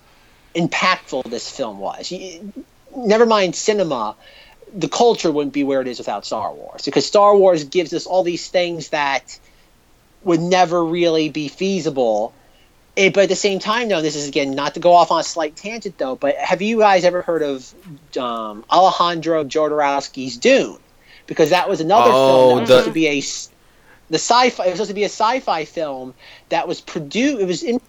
impactful 0.55 1.31
this 1.31 1.51
film 1.51 1.79
was. 1.79 2.11
You, 2.11 2.53
never 2.97 3.27
mind 3.27 3.55
cinema, 3.55 4.17
the 4.75 4.89
culture 4.89 5.31
wouldn't 5.31 5.53
be 5.55 5.65
where 5.65 5.81
it 5.81 5.89
is 5.89 5.99
without 5.99 6.25
Star 6.27 6.53
Wars. 6.53 6.85
Because 6.85 7.07
Star 7.07 7.37
Wars 7.37 7.65
gives 7.65 7.93
us 7.93 8.07
all 8.07 8.23
these 8.23 8.49
things 8.49 8.89
that 8.91 9.39
would 10.25 10.41
never 10.41 10.85
really 10.85 11.29
be 11.29 11.49
feasible. 11.49 12.33
Eh, 12.97 13.11
but 13.11 13.25
at 13.25 13.29
the 13.29 13.37
same 13.37 13.59
time, 13.59 13.89
though, 13.89 14.01
this 14.03 14.17
is 14.17 14.27
again 14.29 14.53
not 14.53 14.75
to 14.75 14.81
go 14.81 14.93
off 14.95 15.11
on 15.11 15.21
a 15.21 15.25
slight 15.25 15.55
tangent, 15.57 15.99
though. 15.99 16.17
But 16.17 16.37
have 16.37 16.63
you 16.63 16.79
guys 16.79 17.05
ever 17.05 17.23
heard 17.23 17.43
of 17.43 17.75
um, 18.19 18.65
Alejandro 18.71 19.45
Jodorowsky's 19.45 20.37
Dune? 20.39 20.79
Because 21.27 21.51
that 21.51 21.69
was 21.69 21.81
another 21.81 22.11
Oh, 22.13 22.29
film 22.29 22.49
that 22.57 22.61
was 22.61 22.69
the- 22.69 22.75
supposed 22.75 22.87
to 22.87 22.93
be 22.93 23.07
a 23.09 23.21
the 24.09 24.19
sci-fi. 24.19 24.65
It 24.65 24.71
was 24.71 24.77
supposed 24.77 24.91
to 24.91 24.95
be 24.95 25.03
a 25.03 25.07
sci-fi 25.09 25.65
film 25.65 26.15
that 26.49 26.69
was 26.69 26.81
produced. 26.81 27.41
It 27.41 27.47
was 27.47 27.63
in 27.63 27.81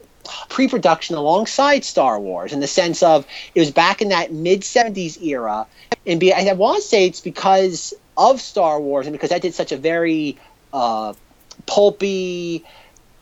pre-production 0.49 1.15
alongside 1.15 1.83
Star 1.83 2.19
Wars 2.19 2.53
in 2.53 2.59
the 2.59 2.67
sense 2.67 3.03
of 3.03 3.25
it 3.55 3.59
was 3.59 3.71
back 3.71 4.01
in 4.01 4.09
that 4.09 4.31
mid 4.31 4.61
70s 4.61 5.21
era 5.21 5.67
and 6.05 6.19
be, 6.19 6.33
I 6.33 6.53
want 6.53 6.77
to 6.77 6.81
say 6.81 7.05
it's 7.05 7.21
because 7.21 7.93
of 8.17 8.41
Star 8.41 8.79
Wars 8.79 9.05
and 9.05 9.13
because 9.13 9.29
that 9.29 9.41
did 9.41 9.53
such 9.53 9.71
a 9.71 9.77
very 9.77 10.37
uh, 10.73 11.13
pulpy 11.65 12.63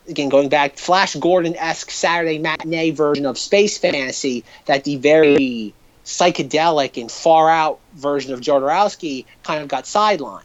again 0.07 0.30
going 0.30 0.49
back 0.49 0.77
Flash 0.77 1.15
Gordon-esque 1.15 1.90
Saturday 1.90 2.38
matinee 2.38 2.91
version 2.91 3.26
of 3.26 3.38
space 3.38 3.77
fantasy 3.77 4.44
that 4.65 4.84
the 4.84 4.98
very 4.98 5.73
psychedelic 6.06 6.99
and 7.02 7.11
far 7.11 7.49
out 7.49 7.80
version 7.95 8.34
of 8.34 8.40
Jodorowsky 8.40 9.26
kind 9.44 9.61
of 9.61 9.68
got 9.68 9.86
sidelined. 9.86 10.44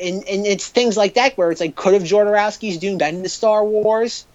And, 0.00 0.24
and 0.24 0.46
it's 0.46 0.66
things 0.68 0.96
like 0.96 1.14
that 1.14 1.36
where 1.36 1.50
it's 1.50 1.60
like 1.60 1.76
could 1.76 1.94
have 1.94 2.02
Jodorowsky's 2.02 2.78
Dune 2.78 2.98
been 2.98 3.16
in 3.16 3.22
the 3.22 3.28
Star 3.28 3.64
Wars? 3.64 4.26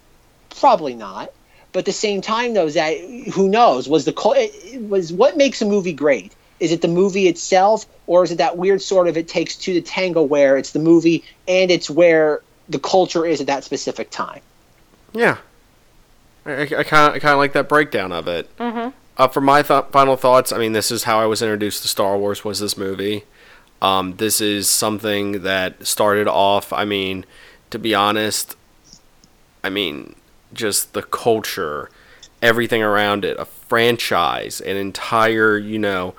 Probably 0.50 0.94
not. 0.94 1.32
But 1.76 1.80
at 1.80 1.84
the 1.84 1.92
same 1.92 2.22
time, 2.22 2.54
though, 2.54 2.64
is 2.64 2.72
that 2.72 2.96
who 3.34 3.50
knows? 3.50 3.86
Was 3.86 4.06
the 4.06 4.78
was 4.88 5.12
what 5.12 5.36
makes 5.36 5.60
a 5.60 5.66
movie 5.66 5.92
great? 5.92 6.34
Is 6.58 6.72
it 6.72 6.80
the 6.80 6.88
movie 6.88 7.28
itself, 7.28 7.84
or 8.06 8.24
is 8.24 8.32
it 8.32 8.38
that 8.38 8.56
weird 8.56 8.80
sort 8.80 9.08
of 9.08 9.18
it 9.18 9.28
takes 9.28 9.56
two 9.56 9.74
to 9.74 9.82
tango 9.82 10.22
where 10.22 10.56
it's 10.56 10.70
the 10.70 10.78
movie 10.78 11.22
and 11.46 11.70
it's 11.70 11.90
where 11.90 12.40
the 12.70 12.78
culture 12.78 13.26
is 13.26 13.42
at 13.42 13.46
that 13.48 13.62
specific 13.62 14.08
time? 14.08 14.40
Yeah, 15.12 15.36
I 16.46 16.64
kind 16.64 17.10
of 17.10 17.14
I 17.16 17.18
kind 17.18 17.32
of 17.34 17.36
like 17.36 17.52
that 17.52 17.68
breakdown 17.68 18.10
of 18.10 18.26
it. 18.26 18.56
Mm-hmm. 18.56 18.96
Uh, 19.18 19.28
for 19.28 19.42
my 19.42 19.60
th- 19.60 19.84
final 19.92 20.16
thoughts, 20.16 20.52
I 20.52 20.56
mean, 20.56 20.72
this 20.72 20.90
is 20.90 21.04
how 21.04 21.20
I 21.20 21.26
was 21.26 21.42
introduced 21.42 21.82
to 21.82 21.88
Star 21.88 22.16
Wars. 22.16 22.42
Was 22.42 22.58
this 22.58 22.78
movie? 22.78 23.24
Um, 23.82 24.16
this 24.16 24.40
is 24.40 24.70
something 24.70 25.42
that 25.42 25.86
started 25.86 26.26
off. 26.26 26.72
I 26.72 26.86
mean, 26.86 27.26
to 27.68 27.78
be 27.78 27.94
honest, 27.94 28.56
I 29.62 29.68
mean, 29.68 30.15
just 30.52 30.92
the 30.92 31.02
culture, 31.02 31.90
everything 32.42 32.82
around 32.82 33.24
it, 33.24 33.38
a 33.38 33.44
franchise, 33.44 34.60
an 34.60 34.76
entire, 34.76 35.58
you 35.58 35.78
know, 35.78 36.14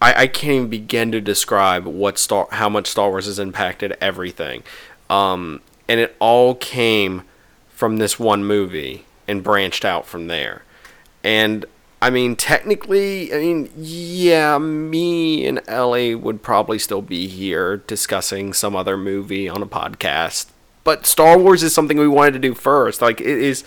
I, 0.00 0.22
I 0.22 0.26
can't 0.26 0.52
even 0.52 0.68
begin 0.68 1.12
to 1.12 1.20
describe 1.20 1.86
what 1.86 2.18
Star, 2.18 2.48
how 2.50 2.68
much 2.68 2.88
Star 2.88 3.10
Wars 3.10 3.26
has 3.26 3.38
impacted 3.38 3.96
everything, 4.00 4.62
um, 5.08 5.60
and 5.88 6.00
it 6.00 6.16
all 6.18 6.54
came 6.54 7.22
from 7.68 7.98
this 7.98 8.18
one 8.18 8.44
movie 8.44 9.04
and 9.28 9.42
branched 9.42 9.84
out 9.84 10.06
from 10.06 10.26
there, 10.26 10.62
and 11.22 11.64
I 12.02 12.10
mean, 12.10 12.34
technically, 12.34 13.32
I 13.32 13.38
mean, 13.38 13.70
yeah, 13.76 14.58
me 14.58 15.46
and 15.46 15.60
Ellie 15.68 16.16
would 16.16 16.42
probably 16.42 16.80
still 16.80 17.00
be 17.00 17.28
here 17.28 17.76
discussing 17.76 18.52
some 18.52 18.74
other 18.74 18.96
movie 18.96 19.48
on 19.48 19.62
a 19.62 19.66
podcast 19.66 20.46
but 20.84 21.06
Star 21.06 21.38
Wars 21.38 21.62
is 21.62 21.74
something 21.74 21.98
we 21.98 22.08
wanted 22.08 22.32
to 22.32 22.38
do 22.38 22.54
first. 22.54 23.02
Like 23.02 23.20
it 23.20 23.26
is, 23.26 23.64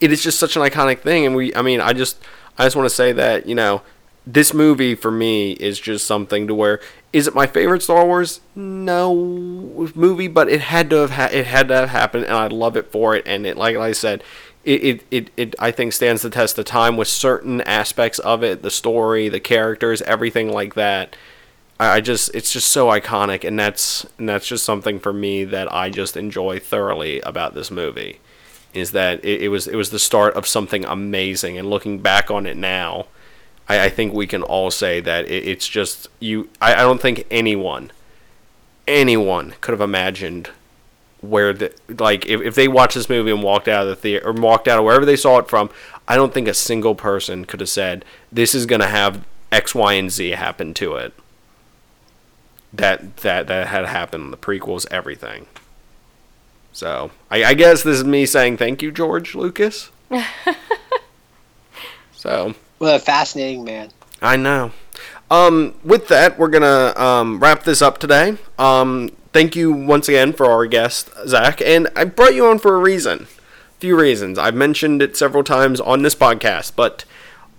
it 0.00 0.12
is 0.12 0.22
just 0.22 0.38
such 0.38 0.56
an 0.56 0.62
iconic 0.62 1.00
thing, 1.00 1.26
and 1.26 1.34
we. 1.34 1.54
I 1.54 1.62
mean, 1.62 1.80
I 1.80 1.92
just, 1.92 2.18
I 2.58 2.64
just 2.64 2.76
want 2.76 2.86
to 2.86 2.94
say 2.94 3.12
that 3.12 3.46
you 3.46 3.54
know, 3.54 3.82
this 4.26 4.54
movie 4.54 4.94
for 4.94 5.10
me 5.10 5.52
is 5.52 5.78
just 5.78 6.06
something 6.06 6.46
to 6.46 6.54
where 6.54 6.80
is 7.12 7.28
it 7.28 7.34
my 7.34 7.46
favorite 7.46 7.80
Star 7.80 8.04
Wars? 8.04 8.40
No 8.56 9.14
movie, 9.94 10.26
but 10.26 10.48
it 10.48 10.62
had 10.62 10.90
to 10.90 10.96
have 10.96 11.10
ha- 11.12 11.28
it 11.30 11.46
had 11.46 11.68
to 11.68 11.74
have 11.74 11.90
happened, 11.90 12.24
and 12.24 12.34
I 12.34 12.48
love 12.48 12.76
it 12.76 12.90
for 12.90 13.14
it. 13.14 13.22
And 13.24 13.46
it, 13.46 13.56
like 13.56 13.76
I 13.76 13.92
said, 13.92 14.24
it, 14.64 14.82
it, 14.82 15.04
it, 15.10 15.30
it 15.36 15.54
I 15.60 15.70
think 15.70 15.92
stands 15.92 16.22
the 16.22 16.30
test 16.30 16.58
of 16.58 16.64
time 16.64 16.96
with 16.96 17.06
certain 17.06 17.60
aspects 17.60 18.18
of 18.18 18.42
it, 18.42 18.62
the 18.62 18.70
story, 18.70 19.28
the 19.28 19.38
characters, 19.38 20.02
everything 20.02 20.52
like 20.52 20.74
that. 20.74 21.14
I 21.80 22.00
just 22.00 22.32
it's 22.34 22.52
just 22.52 22.68
so 22.68 22.86
iconic, 22.86 23.46
and 23.46 23.58
that's 23.58 24.06
and 24.18 24.28
that's 24.28 24.46
just 24.46 24.64
something 24.64 25.00
for 25.00 25.12
me 25.12 25.44
that 25.44 25.72
I 25.72 25.90
just 25.90 26.16
enjoy 26.16 26.60
thoroughly 26.60 27.20
about 27.22 27.54
this 27.54 27.70
movie, 27.70 28.20
is 28.72 28.92
that 28.92 29.24
it, 29.24 29.42
it 29.42 29.48
was 29.48 29.66
it 29.66 29.74
was 29.74 29.90
the 29.90 29.98
start 29.98 30.34
of 30.34 30.46
something 30.46 30.84
amazing, 30.84 31.58
and 31.58 31.68
looking 31.68 31.98
back 31.98 32.30
on 32.30 32.46
it 32.46 32.56
now, 32.56 33.06
I, 33.68 33.86
I 33.86 33.88
think 33.88 34.14
we 34.14 34.26
can 34.28 34.42
all 34.42 34.70
say 34.70 35.00
that 35.00 35.26
it, 35.26 35.48
it's 35.48 35.66
just 35.66 36.08
you. 36.20 36.48
I, 36.60 36.74
I 36.74 36.82
don't 36.82 37.00
think 37.00 37.26
anyone, 37.28 37.90
anyone 38.86 39.54
could 39.60 39.72
have 39.72 39.80
imagined 39.80 40.50
where 41.22 41.52
the 41.52 41.74
like 41.88 42.24
if, 42.26 42.40
if 42.40 42.54
they 42.54 42.68
watched 42.68 42.94
this 42.94 43.08
movie 43.08 43.32
and 43.32 43.42
walked 43.42 43.66
out 43.66 43.82
of 43.82 43.88
the 43.88 43.96
theater 43.96 44.28
or 44.28 44.32
walked 44.32 44.68
out 44.68 44.78
of 44.78 44.84
wherever 44.84 45.04
they 45.04 45.16
saw 45.16 45.38
it 45.38 45.48
from, 45.48 45.70
I 46.06 46.14
don't 46.14 46.32
think 46.32 46.46
a 46.46 46.54
single 46.54 46.94
person 46.94 47.46
could 47.46 47.58
have 47.58 47.68
said 47.68 48.04
this 48.30 48.54
is 48.54 48.64
gonna 48.64 48.86
have 48.86 49.24
X, 49.50 49.74
Y, 49.74 49.94
and 49.94 50.12
Z 50.12 50.30
happen 50.30 50.72
to 50.74 50.94
it 50.94 51.14
that 52.76 53.18
that 53.18 53.46
that 53.46 53.68
had 53.68 53.86
happened 53.86 54.32
the 54.32 54.36
prequels 54.36 54.86
everything. 54.90 55.46
So 56.72 57.12
I, 57.30 57.44
I 57.44 57.54
guess 57.54 57.82
this 57.82 57.98
is 57.98 58.04
me 58.04 58.26
saying 58.26 58.56
thank 58.56 58.82
you 58.82 58.90
george 58.90 59.34
lucas. 59.34 59.90
So. 62.24 62.54
Well 62.78 62.96
a 62.96 62.98
fascinating 62.98 63.64
man. 63.64 63.90
I 64.22 64.36
know. 64.36 64.72
Um, 65.30 65.74
with 65.84 66.08
that 66.08 66.38
we're 66.38 66.48
gonna 66.48 66.94
um, 66.96 67.38
wrap 67.38 67.64
this 67.64 67.82
up 67.82 67.98
today. 67.98 68.38
Um, 68.58 69.10
thank 69.34 69.54
you 69.54 69.70
once 69.70 70.08
again 70.08 70.32
for 70.32 70.46
our 70.46 70.64
guest 70.64 71.10
zach 71.26 71.60
and 71.60 71.88
i 71.94 72.04
brought 72.04 72.34
you 72.34 72.46
on 72.46 72.58
for 72.58 72.74
a 72.74 72.78
reason. 72.78 73.24
A 73.24 73.78
few 73.78 74.00
reasons. 74.00 74.38
I've 74.38 74.54
mentioned 74.54 75.02
it 75.02 75.18
several 75.18 75.44
times 75.44 75.80
on 75.80 76.00
this 76.00 76.14
podcast 76.14 76.72
but 76.76 77.04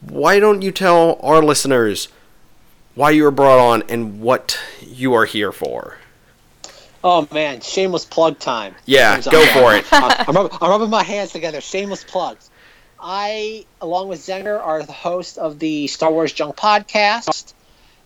why 0.01 0.39
don't 0.39 0.63
you 0.63 0.71
tell 0.71 1.19
our 1.21 1.43
listeners 1.43 2.07
why 2.95 3.11
you 3.11 3.23
were 3.23 3.31
brought 3.31 3.59
on 3.59 3.84
and 3.89 4.22
what 4.22 4.59
you 4.81 5.13
are 5.13 5.26
here 5.26 5.51
for. 5.51 5.97
Oh 7.03 7.27
man, 7.31 7.61
shameless 7.61 8.05
plug 8.05 8.39
time. 8.39 8.73
Yeah, 8.85 9.22
go 9.22 9.45
for 9.45 9.76
it. 9.76 9.85
I'm, 9.91 10.35
rubbing, 10.35 10.57
I'm, 10.59 10.69
rubbing, 10.69 10.89
my 10.89 11.03
hands 11.03 11.31
together. 11.31 11.61
Shameless 11.61 12.03
plugs. 12.03 12.49
I, 12.99 13.65
along 13.80 14.07
with 14.07 14.19
Zenger, 14.22 14.59
are 14.59 14.81
the 14.81 14.91
host 14.91 15.38
of 15.38 15.59
the 15.59 15.85
Star 15.85 16.11
Wars 16.11 16.34
Junk 16.34 16.55
podcast. 16.55 17.53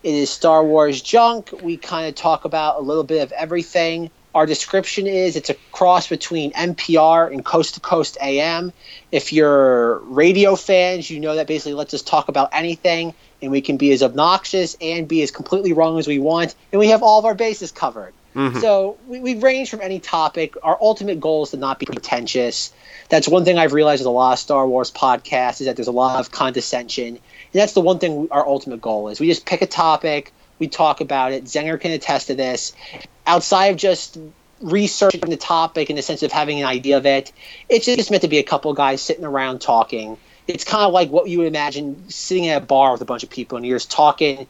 It 0.02 0.14
is 0.14 0.28
Star 0.28 0.62
Wars 0.62 1.00
Junk. 1.00 1.50
We 1.62 1.78
kind 1.78 2.08
of 2.08 2.14
talk 2.14 2.44
about 2.44 2.78
a 2.78 2.82
little 2.82 3.04
bit 3.04 3.22
of 3.22 3.32
everything. 3.32 4.10
Our 4.34 4.44
description 4.44 5.06
is 5.06 5.34
it's 5.34 5.50
a 5.50 5.56
cross 5.72 6.08
between 6.08 6.52
NPR 6.52 7.32
and 7.32 7.44
Coast 7.44 7.74
to 7.74 7.80
Coast 7.80 8.18
AM. 8.20 8.72
If 9.10 9.32
you're 9.32 9.98
radio 10.00 10.56
fans, 10.56 11.08
you 11.08 11.20
know 11.20 11.36
that 11.36 11.46
basically 11.46 11.74
lets 11.74 11.94
us 11.94 12.02
talk 12.02 12.28
about 12.28 12.50
anything 12.52 13.14
and 13.42 13.50
we 13.50 13.60
can 13.60 13.76
be 13.76 13.92
as 13.92 14.02
obnoxious 14.02 14.76
and 14.80 15.08
be 15.08 15.22
as 15.22 15.30
completely 15.30 15.72
wrong 15.72 15.98
as 15.98 16.06
we 16.06 16.18
want, 16.18 16.54
and 16.72 16.78
we 16.78 16.88
have 16.88 17.02
all 17.02 17.18
of 17.18 17.24
our 17.24 17.34
bases 17.34 17.72
covered. 17.72 18.12
Mm-hmm. 18.34 18.60
So 18.60 18.96
we, 19.06 19.20
we 19.20 19.34
range 19.34 19.70
from 19.70 19.80
any 19.80 19.98
topic. 19.98 20.54
Our 20.62 20.78
ultimate 20.80 21.20
goal 21.20 21.42
is 21.42 21.50
to 21.50 21.56
not 21.56 21.78
be 21.78 21.86
pretentious. 21.86 22.72
That's 23.08 23.26
one 23.26 23.44
thing 23.44 23.58
I've 23.58 23.72
realized 23.72 24.00
with 24.00 24.06
a 24.06 24.10
lot 24.10 24.34
of 24.34 24.38
Star 24.38 24.66
Wars 24.68 24.90
podcasts 24.92 25.60
is 25.60 25.66
that 25.66 25.76
there's 25.76 25.88
a 25.88 25.92
lot 25.92 26.20
of 26.20 26.30
condescension, 26.30 27.08
and 27.08 27.18
that's 27.52 27.72
the 27.72 27.80
one 27.80 27.98
thing 27.98 28.28
our 28.30 28.46
ultimate 28.46 28.80
goal 28.80 29.08
is. 29.08 29.18
We 29.18 29.26
just 29.26 29.46
pick 29.46 29.62
a 29.62 29.66
topic, 29.66 30.32
we 30.58 30.68
talk 30.68 31.00
about 31.00 31.32
it. 31.32 31.44
Zenger 31.44 31.80
can 31.80 31.90
attest 31.90 32.28
to 32.28 32.34
this. 32.34 32.74
Outside 33.26 33.66
of 33.66 33.76
just 33.76 34.18
researching 34.60 35.20
the 35.22 35.36
topic 35.36 35.90
in 35.90 35.96
the 35.96 36.02
sense 36.02 36.22
of 36.22 36.30
having 36.30 36.60
an 36.60 36.66
idea 36.66 36.98
of 36.98 37.06
it, 37.06 37.32
it's 37.68 37.86
just 37.86 38.10
meant 38.10 38.22
to 38.22 38.28
be 38.28 38.38
a 38.38 38.42
couple 38.42 38.72
guys 38.74 39.00
sitting 39.00 39.24
around 39.24 39.60
talking 39.60 40.18
it's 40.54 40.64
kind 40.64 40.84
of 40.84 40.92
like 40.92 41.10
what 41.10 41.28
you 41.28 41.38
would 41.38 41.46
imagine 41.46 42.08
sitting 42.08 42.48
at 42.48 42.62
a 42.62 42.66
bar 42.66 42.92
with 42.92 43.00
a 43.00 43.04
bunch 43.04 43.22
of 43.22 43.30
people 43.30 43.56
and 43.56 43.66
you're 43.66 43.78
just 43.78 43.90
talking 43.90 44.46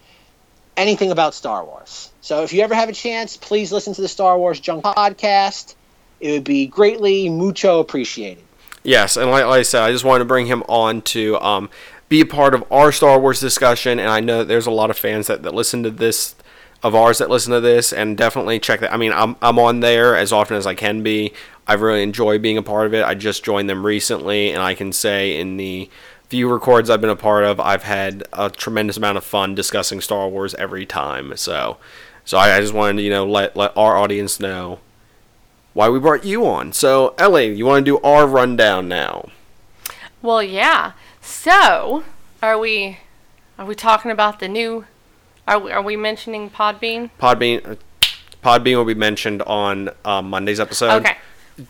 anything 0.76 1.10
about 1.10 1.34
Star 1.34 1.64
Wars. 1.64 2.10
So 2.20 2.42
if 2.42 2.52
you 2.52 2.62
ever 2.62 2.74
have 2.74 2.88
a 2.88 2.92
chance, 2.92 3.36
please 3.36 3.72
listen 3.72 3.94
to 3.94 4.00
the 4.00 4.08
Star 4.08 4.38
Wars 4.38 4.60
Junk 4.60 4.84
podcast. 4.84 5.74
It 6.20 6.32
would 6.32 6.44
be 6.44 6.66
greatly 6.66 7.28
mucho 7.28 7.80
appreciated. 7.80 8.44
Yes, 8.82 9.16
and 9.16 9.30
like, 9.30 9.44
like 9.44 9.60
I 9.60 9.62
said, 9.62 9.82
I 9.82 9.92
just 9.92 10.04
wanted 10.04 10.20
to 10.20 10.24
bring 10.24 10.46
him 10.46 10.62
on 10.68 11.02
to 11.02 11.38
um, 11.40 11.68
be 12.08 12.22
a 12.22 12.26
part 12.26 12.54
of 12.54 12.64
our 12.72 12.92
Star 12.92 13.20
Wars 13.20 13.40
discussion, 13.40 13.98
and 13.98 14.08
I 14.08 14.20
know 14.20 14.42
there's 14.42 14.66
a 14.66 14.70
lot 14.70 14.90
of 14.90 14.96
fans 14.96 15.26
that, 15.26 15.42
that 15.42 15.54
listen 15.54 15.82
to 15.82 15.90
this 15.90 16.34
of 16.82 16.94
ours 16.94 17.18
that 17.18 17.28
listen 17.28 17.52
to 17.52 17.60
this 17.60 17.92
and 17.92 18.16
definitely 18.16 18.58
check 18.58 18.80
that. 18.80 18.92
I 18.92 18.96
mean, 18.96 19.12
I'm, 19.12 19.36
I'm 19.42 19.58
on 19.58 19.80
there 19.80 20.16
as 20.16 20.32
often 20.32 20.56
as 20.56 20.66
I 20.66 20.74
can 20.74 21.02
be. 21.02 21.32
I 21.70 21.74
really 21.74 22.02
enjoy 22.02 22.40
being 22.40 22.58
a 22.58 22.64
part 22.64 22.86
of 22.86 22.94
it. 22.94 23.04
I 23.04 23.14
just 23.14 23.44
joined 23.44 23.70
them 23.70 23.86
recently, 23.86 24.50
and 24.50 24.60
I 24.60 24.74
can 24.74 24.92
say 24.92 25.38
in 25.38 25.56
the 25.56 25.88
few 26.26 26.52
records 26.52 26.90
I've 26.90 27.00
been 27.00 27.10
a 27.10 27.14
part 27.14 27.44
of, 27.44 27.60
I've 27.60 27.84
had 27.84 28.24
a 28.32 28.50
tremendous 28.50 28.96
amount 28.96 29.18
of 29.18 29.22
fun 29.22 29.54
discussing 29.54 30.00
Star 30.00 30.28
Wars 30.28 30.52
every 30.56 30.84
time. 30.84 31.36
So, 31.36 31.76
so 32.24 32.38
I, 32.38 32.56
I 32.56 32.60
just 32.60 32.74
wanted 32.74 32.96
to 32.96 33.02
you 33.02 33.10
know 33.10 33.24
let 33.24 33.56
let 33.56 33.72
our 33.76 33.96
audience 33.96 34.40
know 34.40 34.80
why 35.72 35.88
we 35.88 36.00
brought 36.00 36.24
you 36.24 36.44
on. 36.44 36.72
So, 36.72 37.14
Ellie, 37.18 37.54
you 37.54 37.66
want 37.66 37.86
to 37.86 37.88
do 37.92 38.00
our 38.00 38.26
rundown 38.26 38.88
now? 38.88 39.28
Well, 40.22 40.42
yeah. 40.42 40.94
So, 41.20 42.02
are 42.42 42.58
we 42.58 42.98
are 43.60 43.64
we 43.64 43.76
talking 43.76 44.10
about 44.10 44.40
the 44.40 44.48
new 44.48 44.86
are 45.46 45.60
we, 45.60 45.70
are 45.70 45.82
we 45.82 45.94
mentioning 45.94 46.50
Podbean? 46.50 47.10
Podbean, 47.20 47.78
Podbean 48.42 48.76
will 48.76 48.84
be 48.84 48.94
mentioned 48.94 49.42
on 49.42 49.90
um, 50.04 50.30
Monday's 50.30 50.58
episode. 50.58 50.90
Okay. 51.02 51.16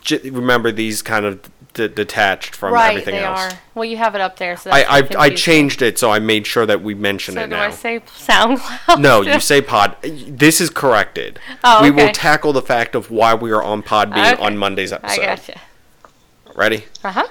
J- 0.03 0.31
remember 0.31 0.71
these 0.73 1.03
kind 1.03 1.25
of 1.25 1.43
d- 1.75 1.89
detached 1.89 2.55
from 2.55 2.73
right, 2.75 2.91
everything 2.91 3.15
they 3.17 3.25
else. 3.25 3.41
Are. 3.53 3.59
Well, 3.75 3.85
you 3.85 3.97
have 3.97 4.15
it 4.15 4.21
up 4.21 4.37
there, 4.37 4.57
so 4.57 4.71
I 4.71 4.99
I, 5.01 5.09
I 5.19 5.31
changed 5.31 5.83
it, 5.83 5.99
so 5.99 6.11
I 6.11 6.19
made 6.19 6.47
sure 6.47 6.65
that 6.67 6.83
we 6.83 6.95
mention 6.95 7.35
so 7.35 7.41
it 7.41 7.45
do 7.47 7.51
now. 7.57 7.63
I 7.67 7.71
say 7.71 8.01
SoundCloud? 8.01 9.01
no, 9.01 9.21
you 9.23 9.41
say 9.41 9.61
Pod. 9.63 9.97
This 10.03 10.61
is 10.61 10.71
corrected. 10.71 11.39
Oh, 11.65 11.79
okay. 11.79 11.91
We 11.91 11.97
will 11.97 12.13
tackle 12.13 12.53
the 12.53 12.63
fact 12.63 12.95
of 12.95 13.11
why 13.11 13.35
we 13.35 13.51
are 13.51 13.63
on 13.63 13.83
Podbean 13.83 14.35
Okay. 14.35 14.43
on 14.43 14.57
Monday's 14.57 14.93
episode. 14.93 15.23
I 15.23 15.27
gotcha. 15.27 15.61
Ready? 16.55 16.85
Uh 17.03 17.13
huh. 17.13 17.29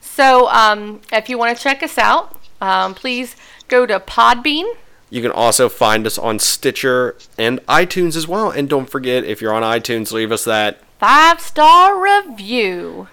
So 0.00 0.48
um, 0.48 1.00
if 1.12 1.28
you 1.28 1.38
want 1.38 1.56
to 1.56 1.62
check 1.62 1.82
us 1.82 1.96
out, 1.98 2.38
um, 2.60 2.94
please 2.94 3.34
go 3.68 3.86
to 3.86 3.98
Podbean. 3.98 4.66
You 5.12 5.20
can 5.20 5.30
also 5.30 5.68
find 5.68 6.06
us 6.06 6.16
on 6.16 6.38
Stitcher 6.38 7.16
and 7.36 7.60
iTunes 7.66 8.16
as 8.16 8.26
well. 8.26 8.50
And 8.50 8.66
don't 8.66 8.88
forget, 8.88 9.24
if 9.24 9.42
you're 9.42 9.52
on 9.52 9.62
iTunes, 9.62 10.10
leave 10.10 10.32
us 10.32 10.44
that. 10.44 10.80
Five 10.98 11.38
star 11.38 12.02
review. 12.02 13.08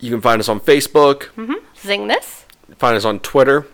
You 0.00 0.10
can 0.10 0.20
find 0.20 0.40
us 0.40 0.48
on 0.48 0.58
Facebook, 0.58 1.28
mm-hmm. 1.36 1.54
Zing 1.80 2.08
this 2.08 2.44
find 2.76 2.96
us 2.96 3.04
on 3.04 3.20
Twitter. 3.20 3.68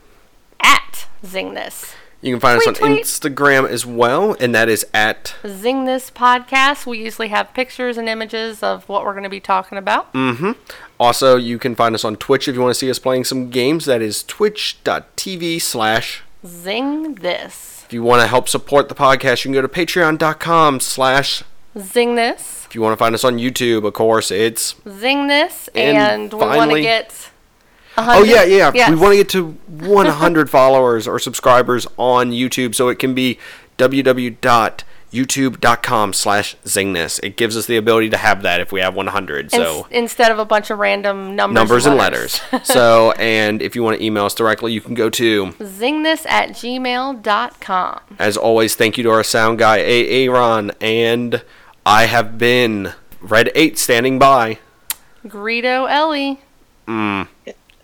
at 0.60 1.06
Zing 1.24 1.54
this. 1.54 1.94
You 2.20 2.34
can 2.34 2.40
find 2.40 2.58
us 2.58 2.66
on 2.66 2.74
Tweet, 2.74 2.90
tweet. 2.90 3.04
Instagram 3.04 3.66
as 3.66 3.86
well, 3.86 4.36
and 4.38 4.54
that 4.54 4.68
is 4.68 4.86
at 4.92 5.34
Zing 5.46 5.86
this 5.86 6.10
podcast. 6.10 6.84
We 6.84 6.98
usually 6.98 7.28
have 7.28 7.54
pictures 7.54 7.96
and 7.96 8.10
images 8.10 8.62
of 8.62 8.86
what 8.90 9.06
we're 9.06 9.12
going 9.12 9.24
to 9.24 9.30
be 9.30 9.40
talking 9.40 9.78
about. 9.78 10.12
Mm-hmm. 10.12 10.52
Also, 11.00 11.36
you 11.36 11.58
can 11.58 11.74
find 11.74 11.94
us 11.94 12.04
on 12.04 12.16
Twitch 12.16 12.46
if 12.46 12.54
you 12.54 12.60
want 12.60 12.74
to 12.74 12.78
see 12.78 12.90
us 12.90 12.98
playing 12.98 13.24
some 13.24 13.48
games. 13.48 13.86
That 13.86 14.02
is 14.02 14.22
twitch.tv 14.22 15.62
slash. 15.62 16.22
Zing 16.46 17.14
this. 17.14 17.84
If 17.86 17.92
you 17.92 18.02
want 18.02 18.22
to 18.22 18.26
help 18.26 18.48
support 18.48 18.88
the 18.88 18.94
podcast, 18.94 19.44
you 19.44 19.50
can 19.50 19.52
go 19.52 19.62
to 19.62 19.68
patreon.com 19.68 20.80
slash. 20.80 21.42
Zing 21.78 22.14
this. 22.14 22.66
If 22.66 22.74
you 22.74 22.80
want 22.80 22.92
to 22.92 22.96
find 22.96 23.14
us 23.14 23.24
on 23.24 23.36
YouTube, 23.38 23.86
of 23.86 23.94
course, 23.94 24.30
it's. 24.30 24.74
Zing 24.88 25.26
this. 25.26 25.68
And 25.74 25.96
And, 25.96 26.32
we 26.32 26.38
want 26.38 26.70
to 26.70 26.80
get. 26.80 27.30
Oh, 27.96 28.24
yeah, 28.24 28.42
yeah. 28.42 28.72
Yes. 28.74 28.90
We 28.90 28.96
want 28.96 29.12
to 29.12 29.16
get 29.16 29.28
to 29.30 29.52
100 29.68 30.50
followers 30.58 31.06
or 31.06 31.18
subscribers 31.18 31.86
on 31.96 32.30
YouTube, 32.32 32.74
so 32.74 32.88
it 32.88 32.98
can 32.98 33.14
be 33.14 33.38
www.youtube.com 35.14 36.12
slash 36.12 36.56
zingthis. 36.64 37.20
It 37.22 37.36
gives 37.36 37.56
us 37.56 37.66
the 37.66 37.76
ability 37.76 38.10
to 38.10 38.16
have 38.16 38.42
that 38.42 38.60
if 38.60 38.72
we 38.72 38.80
have 38.80 38.94
100. 38.94 39.50
So. 39.50 39.78
Ins- 39.78 39.86
instead 39.90 40.30
of 40.32 40.38
a 40.38 40.44
bunch 40.44 40.70
of 40.70 40.78
random 40.78 41.36
numbers, 41.36 41.54
numbers 41.54 41.86
and 41.86 41.96
letters. 41.96 42.40
so, 42.62 43.12
and 43.18 43.62
if 43.62 43.74
you 43.74 43.82
want 43.82 43.98
to 43.98 44.04
email 44.04 44.24
us 44.24 44.34
directly, 44.34 44.72
you 44.72 44.80
can 44.80 44.94
go 44.94 45.08
to, 45.10 45.46
Zingthis 45.58 46.26
at 46.26 46.50
gmail.com. 46.50 48.00
as 48.18 48.36
always, 48.36 48.74
thank 48.74 48.98
you 48.98 49.04
to 49.04 49.10
our 49.10 49.24
sound 49.24 49.58
guy, 49.58 49.80
Aaron, 49.80 50.72
and 50.80 51.42
I 51.86 52.06
have 52.06 52.38
been 52.38 52.92
Red 53.20 53.50
8 53.54 53.78
standing 53.78 54.18
by. 54.18 54.58
Greedo 55.26 55.90
Ellie. 55.90 56.40
Mm. 56.86 57.28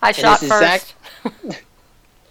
I 0.02 0.12
shot 0.12 0.40
this 0.40 0.50
is 0.50 0.58
first. 0.58 0.94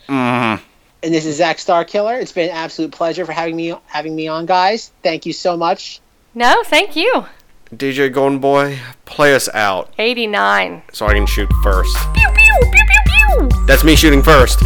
Mm. 0.10 0.60
And 1.02 1.14
this 1.14 1.26
is 1.26 1.38
Zach 1.38 1.58
Starkiller. 1.58 2.22
It's 2.22 2.32
been 2.34 2.50
an 2.50 2.56
absolute 2.56 2.92
pleasure 2.92 3.26
for 3.26 3.32
having 3.32 3.56
me 3.56 3.74
having 3.86 4.16
me 4.16 4.28
on, 4.28 4.46
guys. 4.46 4.92
Thank 5.02 5.26
you 5.26 5.34
so 5.34 5.56
much. 5.56 6.02
No, 6.36 6.62
thank 6.66 6.96
you. 6.96 7.26
DJ 7.74 8.12
Golden 8.12 8.40
Boy, 8.40 8.80
play 9.06 9.36
us 9.36 9.48
out 9.54 9.94
89. 10.00 10.82
so 10.92 11.06
I 11.06 11.14
can 11.14 11.26
shoot 11.26 11.50
first. 11.64 11.96
Pew, 12.16 12.28
pew, 12.36 12.72
pew, 12.72 12.84
pew, 13.06 13.50
pew. 13.50 13.66
That's 13.68 13.84
me 13.84 13.96
shooting 13.96 14.24
first. 14.24 14.60